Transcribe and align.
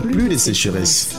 plus 0.00 0.28
de 0.28 0.36
sécheresse. 0.36 1.14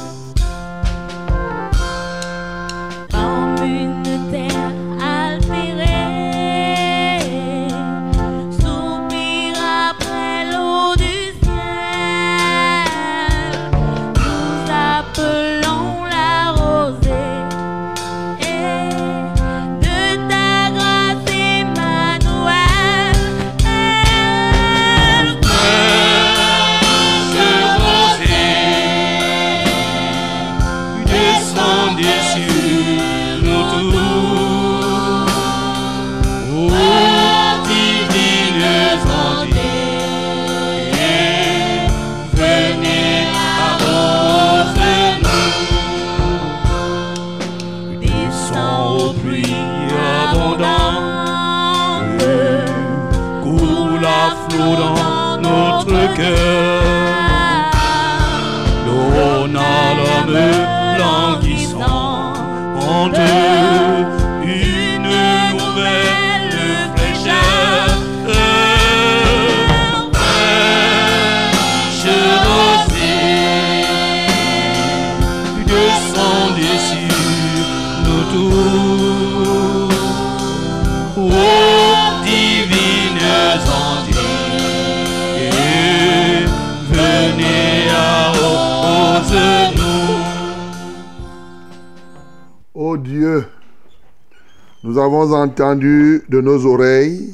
De 96.30 96.42
nos 96.42 96.66
oreilles, 96.66 97.34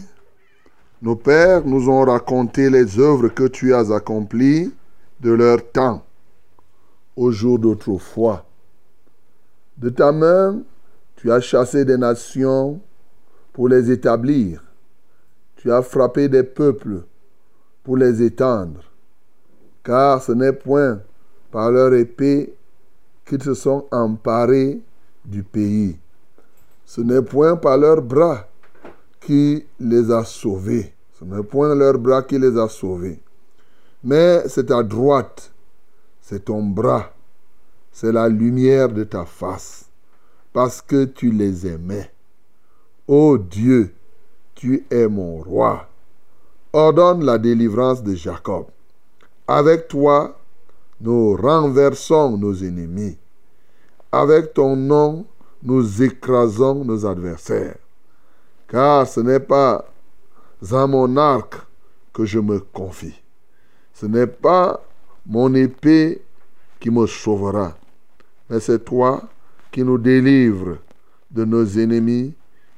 nos 1.02 1.16
pères 1.16 1.66
nous 1.66 1.90
ont 1.90 2.06
raconté 2.06 2.70
les 2.70 3.00
œuvres 3.00 3.30
que 3.30 3.48
tu 3.48 3.74
as 3.74 3.92
accomplies 3.92 4.72
de 5.20 5.32
leur 5.32 5.72
temps, 5.72 6.04
au 7.16 7.32
jour 7.32 7.60
d'autrefois. 7.60 8.46
De 9.78 9.90
ta 9.90 10.12
main, 10.12 10.62
tu 11.16 11.32
as 11.32 11.40
chassé 11.40 11.86
des 11.86 11.98
nations 11.98 12.80
pour 13.52 13.68
les 13.68 13.92
établir. 13.92 14.64
Tu 15.56 15.72
as 15.72 15.82
frappé 15.82 16.30
des 16.30 16.44
peuples 16.44 17.04
pour 17.84 17.98
les 17.98 18.22
étendre. 18.22 18.82
Car 19.84 20.22
ce 20.22 20.32
n'est 20.32 20.54
point 20.54 21.00
par 21.52 21.72
leur 21.72 21.94
épée 21.94 22.54
qu'ils 23.26 23.44
se 23.44 23.54
sont 23.54 23.86
emparés 23.92 24.82
du 25.26 25.44
pays. 25.44 25.98
Ce 26.86 27.02
n'est 27.02 27.22
point 27.22 27.56
par 27.56 27.78
leurs 27.78 28.02
bras 28.02 28.48
qui 29.26 29.66
les 29.80 30.12
a 30.12 30.24
sauvés. 30.24 30.94
Ce 31.20 31.26
n'est 31.26 31.44
point 31.44 31.76
leur 31.76 31.98
bras 31.98 32.24
qui 32.24 32.38
les 32.38 32.58
a 32.58 32.68
sauvés. 32.68 33.20
Mais 34.04 34.44
c'est 34.48 34.66
ta 34.66 34.84
droite, 34.84 35.52
c'est 36.22 36.46
ton 36.46 36.64
bras, 36.64 37.14
c'est 37.92 38.12
la 38.12 38.28
lumière 38.28 38.90
de 38.90 39.04
ta 39.04 39.26
face, 39.26 39.86
parce 40.52 40.82
que 40.82 41.06
tu 41.06 41.32
les 41.32 41.66
aimais. 41.68 42.12
Ô 43.08 43.38
Dieu, 43.38 43.94
tu 44.56 44.86
es 44.90 45.08
mon 45.08 45.38
roi. 45.38 45.88
Ordonne 46.74 47.24
la 47.24 47.38
délivrance 47.38 48.04
de 48.04 48.16
Jacob. 48.16 48.66
Avec 49.48 49.88
toi, 49.88 50.38
nous 51.00 51.36
renversons 51.36 52.38
nos 52.38 52.56
ennemis. 52.56 53.18
Avec 54.12 54.54
ton 54.54 54.76
nom, 54.76 55.26
nous 55.62 56.02
écrasons 56.02 56.84
nos 56.84 57.06
adversaires. 57.06 57.78
Car 58.74 59.08
ce 59.08 59.20
n'est 59.20 59.40
pas 59.40 59.86
à 60.72 60.88
mon 60.88 61.16
arc 61.16 61.62
que 62.12 62.26
je 62.26 62.40
me 62.40 62.60
confie. 62.60 63.22
Ce 63.94 64.08
n'est 64.08 64.26
pas 64.26 64.84
mon 65.28 65.54
épée 65.54 66.24
qui 66.80 66.90
me 66.90 67.06
sauvera, 67.06 67.78
mais 68.50 68.60
c'est 68.60 68.84
toi 68.84 69.30
qui 69.72 69.84
nous 69.84 70.00
délivres 70.00 70.80
de 71.30 71.46
nos 71.46 71.64
ennemis 71.78 72.34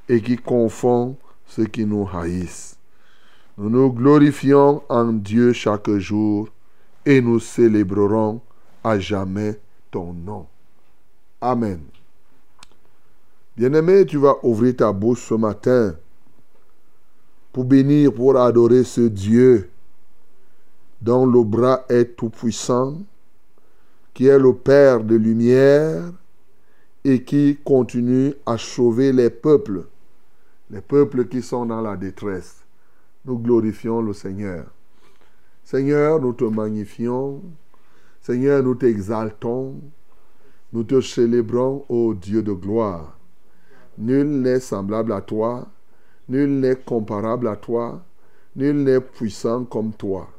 et 0.10 0.22
qui 0.22 0.36
confond 0.36 1.16
ceux 1.46 1.66
qui 1.66 1.86
nous 1.86 2.10
haïssent. 2.14 2.78
Nous 3.58 3.70
nous 3.70 3.90
glorifions 3.90 4.84
en 4.90 5.14
Dieu 5.14 5.54
chaque 5.54 5.90
jour 5.92 6.50
et 7.06 7.22
nous 7.22 7.40
célébrerons 7.40 8.42
à 8.84 9.00
jamais 9.00 9.58
ton 9.92 10.12
nom. 10.12 10.46
Amen. 11.40 11.80
Bien-aimé, 13.58 14.06
tu 14.06 14.18
vas 14.18 14.36
ouvrir 14.44 14.76
ta 14.76 14.92
bouche 14.92 15.30
ce 15.30 15.34
matin 15.34 15.96
pour 17.54 17.64
bénir, 17.64 18.14
pour 18.14 18.36
adorer 18.38 18.84
ce 18.84 19.00
Dieu 19.00 19.70
dont 21.02 21.26
le 21.26 21.42
bras 21.42 21.86
est 21.88 22.18
tout-puissant, 22.18 22.98
qui 24.14 24.28
est 24.28 24.38
le 24.38 24.54
Père 24.54 25.02
de 25.06 25.16
lumière 25.16 26.12
et 27.06 27.24
qui 27.24 27.58
continue 27.64 28.34
à 28.46 28.58
sauver 28.58 29.14
les 29.14 29.30
peuples, 29.30 29.86
les 30.70 30.82
peuples 30.82 31.26
qui 31.28 31.42
sont 31.42 31.66
dans 31.66 31.82
la 31.82 31.96
détresse. 31.96 32.58
Nous 33.24 33.38
glorifions 33.38 34.02
le 34.02 34.12
Seigneur. 34.12 34.66
Seigneur, 35.64 36.20
nous 36.20 36.34
te 36.34 36.44
magnifions. 36.44 37.42
Seigneur, 38.22 38.62
nous 38.62 38.76
t'exaltons. 38.76 39.76
Nous 40.74 40.84
te 40.84 41.00
célébrons, 41.00 41.86
ô 41.88 42.14
Dieu 42.14 42.44
de 42.44 42.52
gloire. 42.52 43.15
Nul 43.98 44.42
n'est 44.42 44.60
semblable 44.60 45.14
à 45.14 45.22
toi, 45.22 45.68
nul 46.28 46.60
n'est 46.60 46.76
comparable 46.76 47.48
à 47.48 47.56
toi, 47.56 48.04
nul 48.56 48.84
n'est 48.84 49.00
puissant 49.00 49.64
comme 49.64 49.94
toi. 49.94 50.30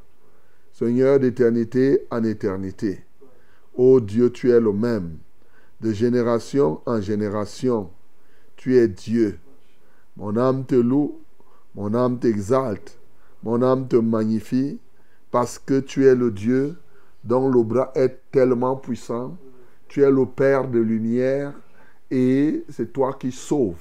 Seigneur 0.72 1.18
d'éternité 1.18 2.06
en 2.10 2.22
éternité. 2.22 3.00
Ô 3.74 4.00
Dieu, 4.00 4.30
tu 4.30 4.50
es 4.50 4.60
le 4.60 4.72
même, 4.72 5.16
de 5.80 5.92
génération 5.92 6.80
en 6.84 7.00
génération. 7.00 7.90
Tu 8.56 8.76
es 8.76 8.88
Dieu. 8.88 9.38
Mon 10.16 10.36
âme 10.36 10.66
te 10.66 10.74
loue, 10.74 11.18
mon 11.74 11.94
âme 11.94 12.18
t'exalte, 12.18 12.98
mon 13.42 13.62
âme 13.62 13.88
te 13.88 13.96
magnifie, 13.96 14.80
parce 15.30 15.58
que 15.58 15.80
tu 15.80 16.06
es 16.06 16.14
le 16.14 16.30
Dieu 16.30 16.76
dont 17.24 17.48
le 17.48 17.62
bras 17.62 17.90
est 17.94 18.20
tellement 18.30 18.76
puissant. 18.76 19.36
Tu 19.88 20.02
es 20.02 20.10
le 20.10 20.26
Père 20.26 20.68
de 20.68 20.78
lumière 20.78 21.54
et 22.10 22.64
c'est 22.70 22.92
toi 22.92 23.12
qui 23.14 23.32
sauves. 23.32 23.74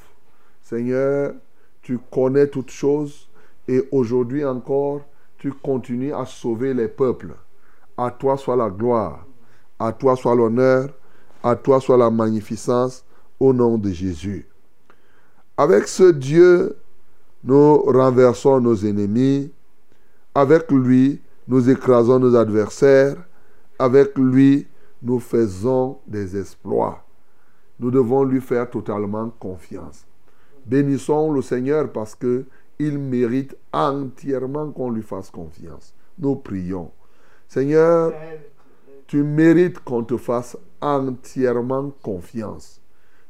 Seigneur, 0.61 1.33
tu 1.81 1.99
connais 2.11 2.47
toutes 2.47 2.71
choses 2.71 3.27
et 3.67 3.87
aujourd'hui 3.91 4.43
encore, 4.43 5.01
tu 5.37 5.51
continues 5.51 6.13
à 6.13 6.25
sauver 6.25 6.73
les 6.73 6.87
peuples. 6.87 7.35
À 7.97 8.11
toi 8.11 8.37
soit 8.37 8.55
la 8.55 8.69
gloire, 8.69 9.25
à 9.79 9.91
toi 9.93 10.15
soit 10.15 10.35
l'honneur, 10.35 10.89
à 11.43 11.55
toi 11.55 11.79
soit 11.79 11.97
la 11.97 12.09
magnificence 12.09 13.05
au 13.39 13.53
nom 13.53 13.77
de 13.77 13.91
Jésus. 13.91 14.47
Avec 15.57 15.87
ce 15.87 16.11
Dieu, 16.11 16.75
nous 17.43 17.77
renversons 17.83 18.59
nos 18.59 18.75
ennemis. 18.75 19.51
Avec 20.33 20.71
lui, 20.71 21.21
nous 21.47 21.69
écrasons 21.69 22.19
nos 22.19 22.35
adversaires. 22.35 23.15
avec 23.77 24.17
lui, 24.17 24.67
nous 25.03 25.19
faisons 25.19 25.99
des 26.07 26.39
exploits. 26.39 27.04
Nous 27.79 27.91
devons 27.91 28.23
lui 28.23 28.41
faire 28.41 28.69
totalement 28.69 29.31
confiance. 29.39 30.05
Bénissons 30.65 31.31
le 31.31 31.41
Seigneur 31.41 31.91
parce 31.91 32.15
que 32.15 32.45
il 32.79 32.97
mérite 32.97 33.55
entièrement 33.71 34.71
qu'on 34.71 34.89
lui 34.89 35.01
fasse 35.01 35.29
confiance. 35.29 35.93
Nous 36.19 36.35
prions. 36.35 36.91
Seigneur, 37.47 38.13
tu 39.07 39.23
mérites 39.23 39.79
qu'on 39.79 40.03
te 40.03 40.17
fasse 40.17 40.57
entièrement 40.81 41.91
confiance, 42.01 42.81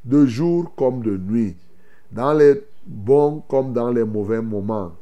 de 0.04 0.26
jour 0.26 0.74
comme 0.74 1.02
de 1.02 1.16
nuit, 1.16 1.56
dans 2.10 2.32
les 2.32 2.62
bons 2.86 3.42
comme 3.48 3.72
dans 3.72 3.90
les 3.90 4.04
mauvais 4.04 4.40
moments, 4.40 4.92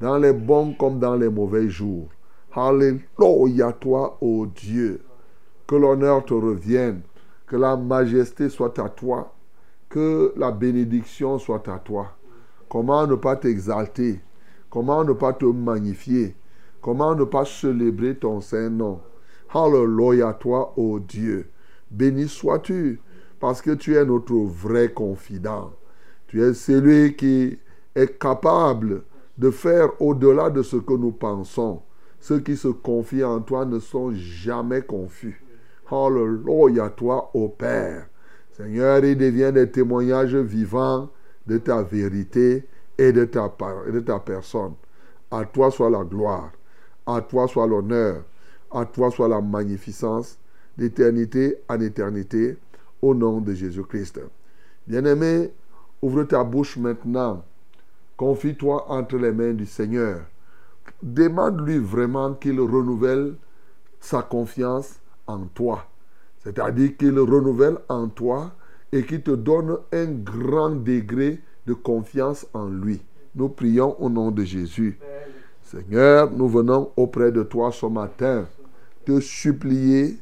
dans 0.00 0.18
les 0.18 0.32
bons 0.32 0.74
comme 0.74 0.98
dans 0.98 1.14
les 1.14 1.28
mauvais 1.28 1.68
jours. 1.68 2.08
Alléluia 2.54 3.72
toi, 3.72 4.16
ô 4.20 4.46
Dieu. 4.46 5.02
Que 5.66 5.76
l'honneur 5.76 6.24
te 6.24 6.34
revienne, 6.34 7.00
que 7.46 7.56
la 7.56 7.76
majesté 7.76 8.48
soit 8.48 8.78
à 8.78 8.88
toi, 8.88 9.34
que 9.88 10.32
la 10.36 10.50
bénédiction 10.50 11.38
soit 11.38 11.68
à 11.68 11.78
toi. 11.78 12.16
Comment 12.68 13.06
ne 13.06 13.14
pas 13.14 13.36
t'exalter? 13.36 14.20
Comment 14.70 15.04
ne 15.04 15.12
pas 15.12 15.32
te 15.32 15.44
magnifier? 15.44 16.34
Comment 16.80 17.14
ne 17.14 17.24
pas 17.24 17.44
célébrer 17.44 18.16
ton 18.16 18.40
Saint-Nom? 18.40 19.00
Alléluia 19.52 20.32
toi, 20.34 20.72
ô 20.76 20.98
Dieu. 20.98 21.48
Béni 21.90 22.28
sois-tu, 22.28 23.00
parce 23.38 23.62
que 23.62 23.70
tu 23.70 23.94
es 23.94 24.04
notre 24.04 24.34
vrai 24.34 24.92
confident. 24.92 25.72
Tu 26.26 26.42
es 26.42 26.54
celui 26.54 27.14
qui 27.14 27.58
est 27.94 28.18
capable 28.18 29.04
de 29.38 29.50
faire 29.50 29.90
au-delà 30.00 30.50
de 30.50 30.62
ce 30.62 30.76
que 30.76 30.94
nous 30.94 31.12
pensons. 31.12 31.82
Ceux 32.18 32.40
qui 32.40 32.56
se 32.56 32.68
confient 32.68 33.24
en 33.24 33.40
toi 33.40 33.64
ne 33.64 33.78
sont 33.78 34.12
jamais 34.12 34.82
confus. 34.82 35.43
Alléluia 35.90 36.88
toi, 36.90 37.30
ô 37.34 37.48
Père. 37.48 38.06
Seigneur, 38.52 39.04
il 39.04 39.18
devient 39.18 39.50
des 39.52 39.70
témoignages 39.70 40.36
vivants 40.36 41.10
de 41.46 41.58
ta 41.58 41.82
vérité 41.82 42.64
et 42.96 43.12
de 43.12 43.24
ta, 43.24 43.52
de 43.92 44.00
ta 44.00 44.18
personne. 44.20 44.74
À 45.30 45.44
toi 45.44 45.70
soit 45.70 45.90
la 45.90 46.04
gloire, 46.04 46.52
à 47.06 47.20
toi 47.20 47.48
soit 47.48 47.66
l'honneur, 47.66 48.22
à 48.70 48.86
toi 48.86 49.10
soit 49.10 49.28
la 49.28 49.40
magnificence 49.40 50.38
d'éternité 50.76 51.58
en 51.68 51.80
éternité, 51.80 52.56
au 53.02 53.14
nom 53.14 53.40
de 53.40 53.52
Jésus-Christ. 53.52 54.20
Bien-aimé, 54.86 55.52
ouvre 56.00 56.24
ta 56.24 56.42
bouche 56.42 56.76
maintenant. 56.76 57.44
Confie-toi 58.16 58.90
entre 58.90 59.16
les 59.16 59.32
mains 59.32 59.52
du 59.52 59.66
Seigneur. 59.66 60.20
Demande-lui 61.02 61.78
vraiment 61.78 62.34
qu'il 62.34 62.60
renouvelle 62.60 63.34
sa 64.00 64.22
confiance 64.22 65.00
en 65.26 65.46
toi. 65.46 65.86
C'est-à-dire 66.42 66.96
qu'il 66.96 67.18
renouvelle 67.18 67.78
en 67.88 68.08
toi 68.08 68.52
et 68.92 69.04
qu'il 69.04 69.22
te 69.22 69.30
donne 69.30 69.78
un 69.92 70.06
grand 70.06 70.70
degré 70.70 71.40
de 71.66 71.72
confiance 71.72 72.46
en 72.52 72.68
lui. 72.68 73.00
Nous 73.34 73.48
prions 73.48 74.00
au 74.00 74.08
nom 74.08 74.30
de 74.30 74.44
Jésus. 74.44 74.98
Seigneur, 75.62 76.30
nous 76.30 76.48
venons 76.48 76.90
auprès 76.96 77.32
de 77.32 77.42
toi 77.42 77.72
ce 77.72 77.86
matin 77.86 78.46
te 79.04 79.20
supplier 79.20 80.18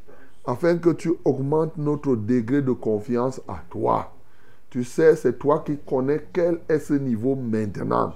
afin 0.46 0.78
que 0.78 0.90
tu 0.90 1.12
augmentes 1.24 1.76
notre 1.76 2.16
degré 2.16 2.62
de 2.62 2.72
confiance 2.72 3.40
à 3.46 3.62
toi. 3.70 4.12
Tu 4.70 4.84
sais, 4.84 5.14
c'est 5.16 5.38
toi 5.38 5.62
qui 5.64 5.76
connais 5.78 6.26
quel 6.32 6.60
est 6.68 6.78
ce 6.78 6.94
niveau 6.94 7.36
maintenant. 7.36 8.14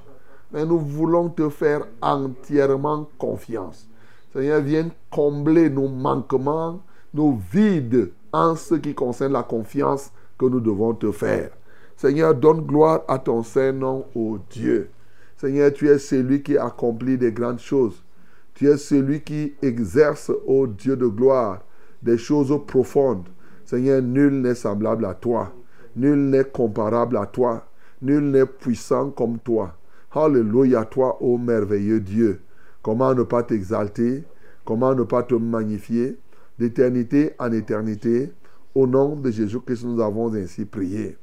Mais 0.53 0.65
nous 0.65 0.79
voulons 0.79 1.29
te 1.29 1.49
faire 1.49 1.87
entièrement 2.01 3.09
confiance. 3.19 3.89
Seigneur, 4.37 4.61
viens 4.61 4.91
combler 5.11 5.71
nos 5.71 5.89
manquements, 5.89 6.83
nos 7.15 7.41
vides 7.51 8.13
en 8.35 8.55
ce 8.55 8.75
qui 8.75 8.95
concerne 8.95 9.33
la 9.33 9.43
confiance 9.43 10.13
que 10.37 10.45
nous 10.45 10.61
devons 10.61 10.93
te 10.93 11.11
faire. 11.11 11.53
Seigneur, 11.97 12.35
donne 12.35 12.61
gloire 12.61 13.01
à 13.09 13.19
ton 13.19 13.43
Saint-Nom, 13.43 14.05
ô 14.15 14.37
Dieu. 14.51 14.91
Seigneur, 15.39 15.73
tu 15.73 15.89
es 15.89 15.99
celui 15.99 16.43
qui 16.43 16.59
accomplit 16.59 17.17
des 17.17 17.33
grandes 17.33 17.61
choses. 17.61 18.05
Tu 18.53 18.69
es 18.69 18.77
celui 18.77 19.23
qui 19.23 19.55
exerce, 19.63 20.31
ô 20.47 20.67
Dieu 20.67 20.99
de 20.99 21.07
gloire, 21.07 21.63
des 22.03 22.19
choses 22.19 22.55
profondes. 22.67 23.29
Seigneur, 23.65 24.03
nul 24.03 24.43
n'est 24.43 24.55
semblable 24.55 25.07
à 25.07 25.15
toi. 25.15 25.51
Nul 25.97 26.29
n'est 26.29 26.45
comparable 26.45 27.17
à 27.17 27.25
toi. 27.25 27.65
Nul 28.03 28.25
n'est 28.25 28.45
puissant 28.45 29.09
comme 29.09 29.39
toi. 29.39 29.73
Alléluia 30.13 30.85
toi, 30.85 31.17
ô 31.23 31.39
merveilleux 31.39 32.01
Dieu. 32.01 32.43
Comment 32.87 33.17
ne 33.17 33.25
pas 33.25 33.43
t'exalter? 33.43 34.23
Comment 34.65 34.95
ne 34.95 35.03
pas 35.03 35.25
te 35.25 35.35
magnifier? 35.35 36.21
D'éternité 36.57 37.33
en 37.41 37.51
éternité, 37.51 38.31
au 38.77 38.87
nom 38.87 39.17
de 39.17 39.29
Jésus-Christ, 39.29 39.85
nous 39.85 40.01
avons 40.01 40.33
ainsi 40.33 40.65
prié. 40.65 41.19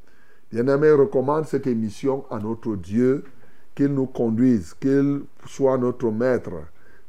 Bien-aimé, 0.51 0.92
recommande 0.92 1.45
cette 1.45 1.65
émission 1.65 2.25
à 2.30 2.39
notre 2.39 2.75
Dieu, 2.75 3.24
qu'il 3.75 3.94
nous 3.94 4.07
conduise, 4.07 4.74
qu'il 4.74 5.21
soit 5.45 5.77
notre 5.77 6.12
maître, 6.12 6.51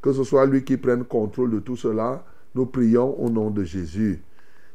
que 0.01 0.13
ce 0.13 0.23
soit 0.23 0.47
lui 0.47 0.63
qui 0.63 0.77
prenne 0.77 1.03
contrôle 1.03 1.51
de 1.51 1.59
tout 1.59 1.75
cela. 1.75 2.25
Nous 2.55 2.67
prions 2.67 3.21
au 3.21 3.31
nom 3.31 3.51
de 3.51 3.65
Jésus. 3.65 4.23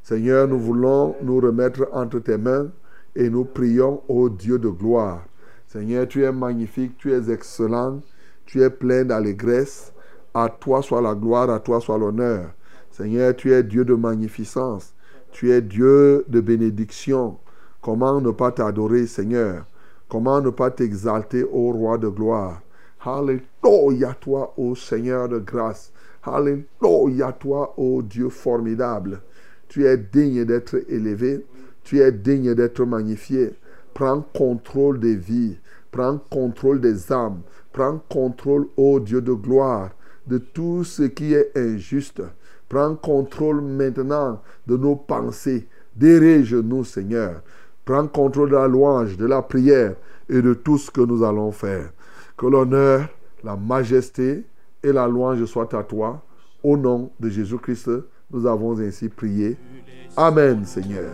Seigneur, 0.03 0.49
nous 0.49 0.59
voulons 0.59 1.15
nous 1.23 1.39
remettre 1.39 1.87
entre 1.93 2.19
tes 2.19 2.37
mains 2.37 2.69
et 3.15 3.29
nous 3.29 3.45
prions 3.45 4.01
au 4.09 4.27
Dieu 4.27 4.59
de 4.59 4.67
gloire. 4.67 5.23
Seigneur, 5.67 6.05
tu 6.05 6.25
es 6.25 6.33
magnifique, 6.33 6.97
tu 6.97 7.13
es 7.13 7.31
excellent, 7.31 8.01
tu 8.49 8.63
es 8.63 8.69
plein 8.71 9.05
d'allégresse. 9.05 9.93
À 10.33 10.49
toi 10.49 10.81
soit 10.81 11.03
la 11.03 11.13
gloire, 11.13 11.51
à 11.51 11.59
toi 11.59 11.79
soit 11.79 11.99
l'honneur. 11.99 12.49
Seigneur, 12.89 13.35
tu 13.35 13.53
es 13.53 13.61
Dieu 13.61 13.85
de 13.85 13.93
magnificence, 13.93 14.95
tu 15.31 15.51
es 15.51 15.61
Dieu 15.61 16.25
de 16.27 16.41
bénédiction. 16.41 17.37
Comment 17.79 18.19
ne 18.19 18.31
pas 18.31 18.51
t'adorer, 18.51 19.05
Seigneur? 19.05 19.67
Comment 20.09 20.41
ne 20.41 20.49
pas 20.49 20.71
t'exalter, 20.71 21.43
ô 21.43 21.71
roi 21.71 21.99
de 21.99 22.07
gloire? 22.07 22.61
Alléluia 23.05 24.15
toi, 24.19 24.51
ô 24.57 24.73
Seigneur 24.73 25.29
de 25.29 25.37
grâce. 25.37 25.93
Alléluia 26.23 27.31
toi, 27.31 27.75
ô 27.77 28.01
Dieu 28.01 28.29
formidable. 28.29 29.21
Tu 29.67 29.85
es 29.85 29.95
digne 29.95 30.43
d'être 30.43 30.75
élevé. 30.89 31.45
Tu 31.83 31.99
es 31.99 32.11
digne 32.11 32.55
d'être 32.55 32.83
magnifié. 32.83 33.51
Prends 33.93 34.21
contrôle 34.33 34.99
des 34.99 35.15
vies. 35.15 35.59
Prends 35.91 36.17
contrôle 36.29 36.81
des 36.81 37.11
âmes. 37.11 37.41
Prends 37.79 38.01
contrôle, 38.09 38.67
ô 38.75 38.99
Dieu 38.99 39.21
de 39.21 39.31
gloire, 39.31 39.91
de 40.27 40.37
tout 40.37 40.83
ce 40.83 41.03
qui 41.03 41.33
est 41.33 41.49
injuste. 41.55 42.21
Prends 42.67 42.93
contrôle 42.93 43.61
maintenant 43.61 44.41
de 44.67 44.75
nos 44.75 44.97
pensées. 44.97 45.65
Dirige-nous, 45.95 46.83
Seigneur. 46.83 47.41
Prends 47.85 48.05
contrôle 48.05 48.49
de 48.49 48.55
la 48.57 48.67
louange, 48.67 49.15
de 49.15 49.25
la 49.25 49.41
prière 49.41 49.95
et 50.27 50.41
de 50.41 50.53
tout 50.53 50.77
ce 50.77 50.91
que 50.91 50.99
nous 50.99 51.23
allons 51.23 51.53
faire. 51.53 51.91
Que 52.35 52.47
l'honneur, 52.47 53.07
la 53.45 53.55
majesté 53.55 54.43
et 54.83 54.91
la 54.91 55.07
louange 55.07 55.45
soient 55.45 55.73
à 55.73 55.81
toi. 55.81 56.21
Au 56.61 56.75
nom 56.75 57.11
de 57.17 57.29
Jésus-Christ, 57.29 57.91
nous 58.29 58.45
avons 58.45 58.77
ainsi 58.77 59.07
prié. 59.07 59.55
Amen, 60.17 60.65
Seigneur. 60.65 61.13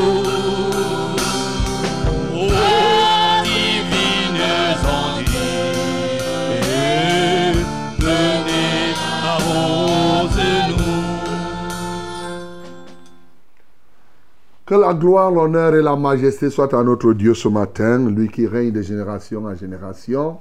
Que 14.71 14.77
la 14.77 14.93
gloire, 14.93 15.29
l'honneur 15.31 15.75
et 15.75 15.81
la 15.81 15.97
majesté 15.97 16.49
soient 16.49 16.73
à 16.73 16.81
notre 16.81 17.11
Dieu 17.11 17.33
ce 17.33 17.49
matin, 17.49 18.09
lui 18.09 18.29
qui 18.29 18.47
règne 18.47 18.71
de 18.71 18.81
génération 18.81 19.43
en 19.43 19.53
génération, 19.53 20.37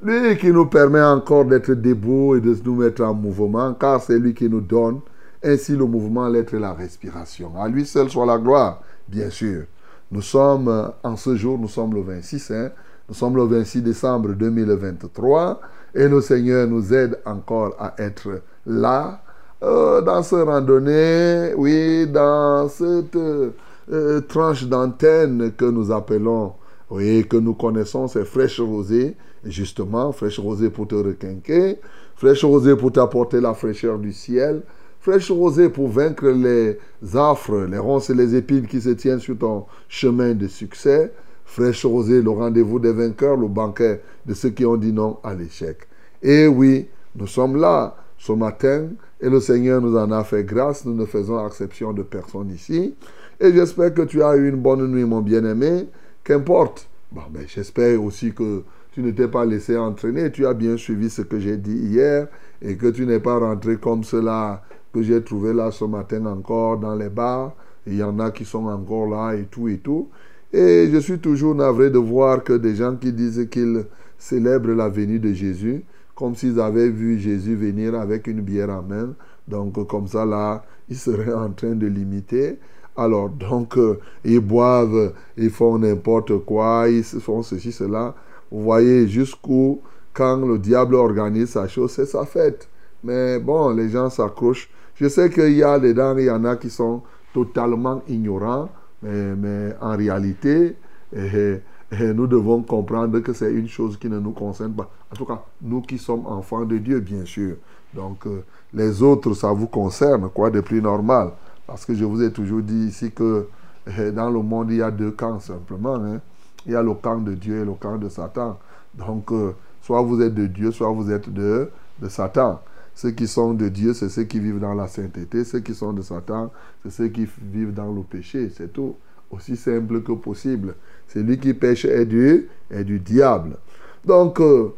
lui 0.00 0.38
qui 0.38 0.52
nous 0.52 0.66
permet 0.66 1.02
encore 1.02 1.44
d'être 1.44 1.72
debout 1.74 2.36
et 2.36 2.40
de 2.40 2.54
nous 2.64 2.76
mettre 2.76 3.02
en 3.02 3.12
mouvement, 3.14 3.74
car 3.74 4.00
c'est 4.00 4.16
lui 4.16 4.32
qui 4.32 4.48
nous 4.48 4.60
donne 4.60 5.00
ainsi 5.42 5.72
le 5.72 5.86
mouvement, 5.86 6.28
l'être 6.28 6.54
et 6.54 6.60
la 6.60 6.72
respiration. 6.72 7.60
À 7.60 7.66
lui 7.66 7.84
seul 7.84 8.08
soit 8.08 8.26
la 8.26 8.38
gloire, 8.38 8.80
bien 9.08 9.28
sûr. 9.28 9.64
Nous 10.12 10.22
sommes, 10.22 10.68
euh, 10.68 10.86
en 11.02 11.16
ce 11.16 11.34
jour, 11.34 11.58
nous 11.58 11.66
sommes 11.66 11.94
le 11.94 12.02
26, 12.02 12.52
hein, 12.52 12.70
nous 13.08 13.14
sommes 13.16 13.34
le 13.34 13.42
26 13.42 13.82
décembre 13.82 14.34
2023, 14.34 15.60
et 15.96 16.06
le 16.06 16.20
Seigneur 16.20 16.68
nous 16.68 16.94
aide 16.94 17.18
encore 17.26 17.74
à 17.80 17.94
être 17.98 18.40
là, 18.66 19.23
euh, 19.64 20.02
dans 20.02 20.22
ce 20.22 20.36
randonnée, 20.36 21.54
oui, 21.56 22.06
dans 22.06 22.68
cette 22.68 23.16
euh, 23.16 24.20
tranche 24.28 24.64
d'antenne 24.64 25.52
que 25.56 25.64
nous 25.64 25.90
appelons, 25.90 26.52
oui, 26.90 27.26
que 27.26 27.38
nous 27.38 27.54
connaissons, 27.54 28.06
c'est 28.06 28.24
fraîche 28.24 28.60
rosée, 28.60 29.16
justement, 29.44 30.12
fraîche 30.12 30.38
rosée 30.38 30.68
pour 30.68 30.86
te 30.88 30.94
requinquer, 30.94 31.78
fraîche 32.14 32.44
rosée 32.44 32.76
pour 32.76 32.92
t'apporter 32.92 33.40
la 33.40 33.54
fraîcheur 33.54 33.98
du 33.98 34.12
ciel, 34.12 34.60
fraîche 35.00 35.30
rosée 35.30 35.70
pour 35.70 35.88
vaincre 35.88 36.28
les 36.28 36.78
affres, 37.14 37.66
les 37.66 37.78
ronces 37.78 38.10
et 38.10 38.14
les 38.14 38.36
épines 38.36 38.66
qui 38.66 38.82
se 38.82 38.90
tiennent 38.90 39.20
sur 39.20 39.38
ton 39.38 39.64
chemin 39.88 40.34
de 40.34 40.46
succès, 40.46 41.10
fraîche 41.46 41.86
rosée, 41.86 42.20
le 42.20 42.30
rendez-vous 42.30 42.78
des 42.78 42.92
vainqueurs, 42.92 43.36
le 43.36 43.48
banquet 43.48 44.02
de 44.26 44.34
ceux 44.34 44.50
qui 44.50 44.66
ont 44.66 44.76
dit 44.76 44.92
non 44.92 45.18
à 45.22 45.34
l'échec. 45.34 45.78
Et 46.22 46.46
oui, 46.46 46.88
nous 47.16 47.26
sommes 47.26 47.56
là 47.56 47.96
ce 48.18 48.32
matin 48.32 48.88
et 49.24 49.30
le 49.30 49.40
Seigneur 49.40 49.80
nous 49.80 49.96
en 49.96 50.12
a 50.12 50.22
fait 50.22 50.44
grâce. 50.44 50.84
Nous 50.84 50.94
ne 50.94 51.06
faisons 51.06 51.44
exception 51.46 51.94
de 51.94 52.02
personne 52.02 52.50
ici. 52.50 52.94
Et 53.40 53.52
j'espère 53.52 53.94
que 53.94 54.02
tu 54.02 54.22
as 54.22 54.36
eu 54.36 54.50
une 54.50 54.60
bonne 54.60 54.86
nuit, 54.86 55.04
mon 55.04 55.22
bien-aimé. 55.22 55.88
Qu'importe. 56.22 56.88
Ben, 57.10 57.22
j'espère 57.46 58.02
aussi 58.02 58.34
que 58.34 58.64
tu 58.92 59.00
ne 59.00 59.12
t'es 59.12 59.28
pas 59.28 59.46
laissé 59.46 59.78
entraîner. 59.78 60.30
Tu 60.30 60.46
as 60.46 60.52
bien 60.52 60.76
suivi 60.76 61.08
ce 61.08 61.22
que 61.22 61.38
j'ai 61.38 61.56
dit 61.56 61.74
hier 61.74 62.28
et 62.60 62.76
que 62.76 62.88
tu 62.88 63.06
n'es 63.06 63.18
pas 63.18 63.38
rentré 63.38 63.76
comme 63.78 64.04
cela 64.04 64.62
que 64.92 65.02
j'ai 65.02 65.22
trouvé 65.24 65.54
là 65.54 65.70
ce 65.70 65.86
matin 65.86 66.26
encore 66.26 66.76
dans 66.76 66.94
les 66.94 67.08
bars. 67.08 67.54
Il 67.86 67.96
y 67.96 68.02
en 68.02 68.18
a 68.18 68.30
qui 68.30 68.44
sont 68.44 68.66
encore 68.66 69.06
là 69.08 69.32
et 69.32 69.44
tout 69.44 69.68
et 69.68 69.78
tout. 69.78 70.10
Et 70.52 70.90
je 70.92 70.98
suis 70.98 71.18
toujours 71.18 71.54
navré 71.54 71.88
de 71.88 71.98
voir 71.98 72.44
que 72.44 72.52
des 72.52 72.74
gens 72.74 72.94
qui 72.94 73.10
disent 73.10 73.48
qu'ils 73.50 73.86
célèbrent 74.18 74.74
la 74.74 74.90
venue 74.90 75.18
de 75.18 75.32
Jésus, 75.32 75.82
comme 76.14 76.34
s'ils 76.34 76.60
avaient 76.60 76.90
vu 76.90 77.18
Jésus 77.18 77.56
venir 77.56 77.94
avec 77.94 78.26
une 78.26 78.40
bière 78.40 78.70
en 78.70 78.82
main. 78.82 79.14
Donc 79.48 79.86
comme 79.86 80.06
ça 80.06 80.24
là, 80.24 80.64
ils 80.88 80.96
seraient 80.96 81.32
en 81.32 81.50
train 81.50 81.74
de 81.74 81.86
l'imiter. 81.86 82.58
Alors 82.96 83.28
donc, 83.28 83.76
euh, 83.76 83.98
ils 84.24 84.40
boivent, 84.40 85.12
ils 85.36 85.50
font 85.50 85.78
n'importe 85.78 86.38
quoi, 86.44 86.86
ils 86.88 87.02
font 87.02 87.42
ceci, 87.42 87.72
cela. 87.72 88.14
Vous 88.50 88.62
voyez 88.62 89.08
jusqu'où, 89.08 89.80
quand 90.12 90.36
le 90.46 90.58
diable 90.58 90.94
organise 90.94 91.50
sa 91.50 91.66
chose, 91.66 91.90
c'est 91.90 92.06
sa 92.06 92.24
fête. 92.24 92.68
Mais 93.02 93.40
bon, 93.40 93.70
les 93.70 93.88
gens 93.88 94.10
s'accrochent. 94.10 94.70
Je 94.94 95.08
sais 95.08 95.28
qu'il 95.28 95.54
y 95.54 95.62
a 95.62 95.78
dedans, 95.80 96.16
il 96.16 96.26
y 96.26 96.30
en 96.30 96.44
a 96.44 96.56
qui 96.56 96.70
sont 96.70 97.02
totalement 97.32 98.02
ignorants, 98.08 98.68
mais, 99.02 99.74
en 99.80 99.96
réalité, 99.96 100.76
eh, 101.12 101.58
eh, 101.90 102.12
nous 102.14 102.28
devons 102.28 102.62
comprendre 102.62 103.18
que 103.18 103.32
c'est 103.32 103.52
une 103.52 103.68
chose 103.68 103.98
qui 103.98 104.08
ne 104.08 104.20
nous 104.20 104.30
concerne 104.30 104.72
pas. 104.72 104.88
En 105.14 105.16
tout 105.16 105.26
cas, 105.26 105.44
nous 105.62 105.80
qui 105.80 105.96
sommes 105.96 106.26
enfants 106.26 106.64
de 106.64 106.76
Dieu, 106.76 106.98
bien 106.98 107.24
sûr. 107.24 107.54
Donc, 107.94 108.26
euh, 108.26 108.42
les 108.72 109.00
autres, 109.00 109.32
ça 109.34 109.52
vous 109.52 109.68
concerne, 109.68 110.28
quoi 110.28 110.50
de 110.50 110.60
plus 110.60 110.82
normal? 110.82 111.30
Parce 111.68 111.86
que 111.86 111.94
je 111.94 112.04
vous 112.04 112.20
ai 112.20 112.32
toujours 112.32 112.62
dit 112.62 112.88
ici 112.88 113.12
que 113.12 113.46
eh, 113.86 114.10
dans 114.10 114.28
le 114.28 114.42
monde, 114.42 114.72
il 114.72 114.78
y 114.78 114.82
a 114.82 114.90
deux 114.90 115.12
camps 115.12 115.38
simplement. 115.38 115.94
Hein. 115.94 116.20
Il 116.66 116.72
y 116.72 116.74
a 116.74 116.82
le 116.82 116.94
camp 116.94 117.18
de 117.18 117.32
Dieu 117.32 117.60
et 117.60 117.64
le 117.64 117.74
camp 117.74 117.96
de 117.96 118.08
Satan. 118.08 118.58
Donc, 118.92 119.30
euh, 119.30 119.52
soit 119.82 120.02
vous 120.02 120.20
êtes 120.20 120.34
de 120.34 120.48
Dieu, 120.48 120.72
soit 120.72 120.90
vous 120.90 121.08
êtes 121.12 121.32
de, 121.32 121.70
de 122.02 122.08
Satan. 122.08 122.60
Ceux 122.96 123.12
qui 123.12 123.28
sont 123.28 123.54
de 123.54 123.68
Dieu, 123.68 123.94
c'est 123.94 124.08
ceux 124.08 124.24
qui 124.24 124.40
vivent 124.40 124.58
dans 124.58 124.74
la 124.74 124.88
sainteté. 124.88 125.44
Ceux 125.44 125.60
qui 125.60 125.76
sont 125.76 125.92
de 125.92 126.02
Satan, 126.02 126.50
c'est 126.82 126.90
ceux 126.90 127.08
qui 127.08 127.28
vivent 127.40 127.72
dans 127.72 127.92
le 127.92 128.02
péché. 128.02 128.50
C'est 128.52 128.72
tout. 128.72 128.96
Aussi 129.30 129.56
simple 129.56 130.02
que 130.02 130.12
possible. 130.12 130.74
Celui 131.06 131.38
qui 131.38 131.54
pêche 131.54 131.84
est 131.84 132.04
du, 132.04 132.48
est 132.68 132.82
du 132.82 132.98
diable. 132.98 133.58
Donc, 134.04 134.40
euh, 134.40 134.74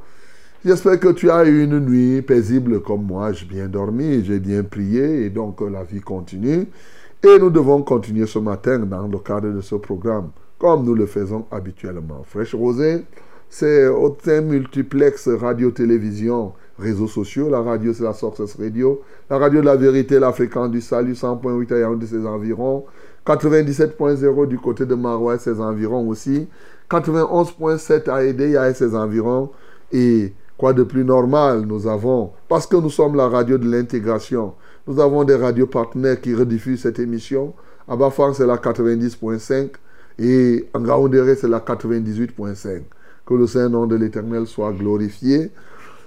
j'espère 0.66 0.98
que 0.98 1.12
tu 1.12 1.30
as 1.30 1.44
eu 1.44 1.62
une 1.62 1.78
nuit 1.78 2.22
paisible 2.22 2.80
comme 2.80 3.04
moi. 3.04 3.32
J'ai 3.32 3.46
bien 3.46 3.68
dormi, 3.68 4.24
j'ai 4.24 4.40
bien 4.40 4.64
prié 4.64 5.24
et 5.24 5.30
donc 5.30 5.62
euh, 5.62 5.70
la 5.70 5.84
vie 5.84 6.00
continue. 6.00 6.66
Et 7.22 7.38
nous 7.38 7.50
devons 7.50 7.82
continuer 7.82 8.26
ce 8.26 8.38
matin 8.38 8.80
dans 8.80 9.06
le 9.06 9.18
cadre 9.18 9.48
de 9.50 9.60
ce 9.60 9.76
programme, 9.76 10.30
comme 10.58 10.84
nous 10.84 10.94
le 10.94 11.06
faisons 11.06 11.46
habituellement. 11.50 12.22
Fraîche 12.24 12.54
Rosée, 12.54 13.04
c'est 13.48 13.86
au 13.86 14.16
multiplex 14.42 15.28
radio-télévision 15.28 16.52
réseaux 16.78 17.06
sociaux. 17.06 17.48
La 17.48 17.62
radio, 17.62 17.94
c'est 17.94 18.02
la 18.02 18.12
Success 18.12 18.56
Radio. 18.56 19.00
La 19.30 19.38
radio 19.38 19.60
de 19.60 19.66
la 19.66 19.76
vérité, 19.76 20.18
la 20.18 20.32
fréquence 20.32 20.70
du 20.70 20.80
salut, 20.80 21.12
100.8 21.12 21.72
à 21.72 21.78
Yaoundé, 21.78 22.06
ses 22.06 22.26
environs. 22.26 22.84
97.0 23.24 24.46
du 24.46 24.58
côté 24.58 24.86
de 24.86 24.94
Marois 24.94 25.38
ses 25.38 25.60
environs 25.60 26.08
aussi. 26.08 26.48
91.7 26.90 28.10
à 28.10 28.24
Edea 28.24 28.68
et 28.68 28.74
ses 28.74 28.94
environs. 28.94 29.50
Et 29.92 30.32
quoi 30.58 30.72
de 30.72 30.82
plus 30.82 31.04
normal, 31.04 31.64
nous 31.66 31.86
avons, 31.86 32.32
parce 32.48 32.66
que 32.66 32.76
nous 32.76 32.90
sommes 32.90 33.16
la 33.16 33.28
radio 33.28 33.58
de 33.58 33.68
l'intégration, 33.70 34.54
nous 34.86 35.00
avons 35.00 35.24
des 35.24 35.34
radios 35.34 35.66
partenaires 35.66 36.20
qui 36.20 36.34
rediffusent 36.34 36.82
cette 36.82 36.98
émission. 36.98 37.54
À 37.88 37.96
Bafang, 37.96 38.32
c'est 38.32 38.46
la 38.46 38.56
90.5 38.56 39.70
et 40.18 40.68
en 40.74 40.80
Gaoundéré, 40.80 41.34
c'est 41.34 41.48
la 41.48 41.60
98.5. 41.60 42.82
Que 43.26 43.34
le 43.34 43.46
Saint-Nom 43.46 43.86
de 43.86 43.96
l'Éternel 43.96 44.46
soit 44.46 44.72
glorifié. 44.72 45.50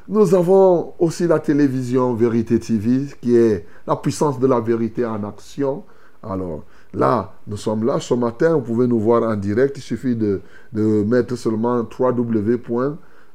Nous 0.08 0.34
avons 0.34 0.94
aussi 0.98 1.28
la 1.28 1.40
télévision 1.40 2.14
Vérité 2.16 2.58
TV, 2.60 3.08
qui 3.22 3.36
est 3.36 3.66
la 3.86 3.98
puissance 3.98 4.40
de 4.40 4.48
la 4.48 4.62
vérité 4.62 5.06
en 5.06 5.24
action. 5.28 5.84
Alors 6.24 6.64
là, 6.94 7.34
nous 7.48 7.58
sommes 7.58 7.86
là 7.86 8.00
ce 8.00 8.14
matin, 8.14 8.56
vous 8.56 8.62
pouvez 8.62 8.88
nous 8.88 9.00
voir 9.00 9.24
en 9.24 9.36
direct. 9.36 9.78
Il 9.78 9.82
suffit 9.82 10.16
de, 10.16 10.42
de 10.72 11.04
mettre 11.04 11.36
seulement 11.36 11.84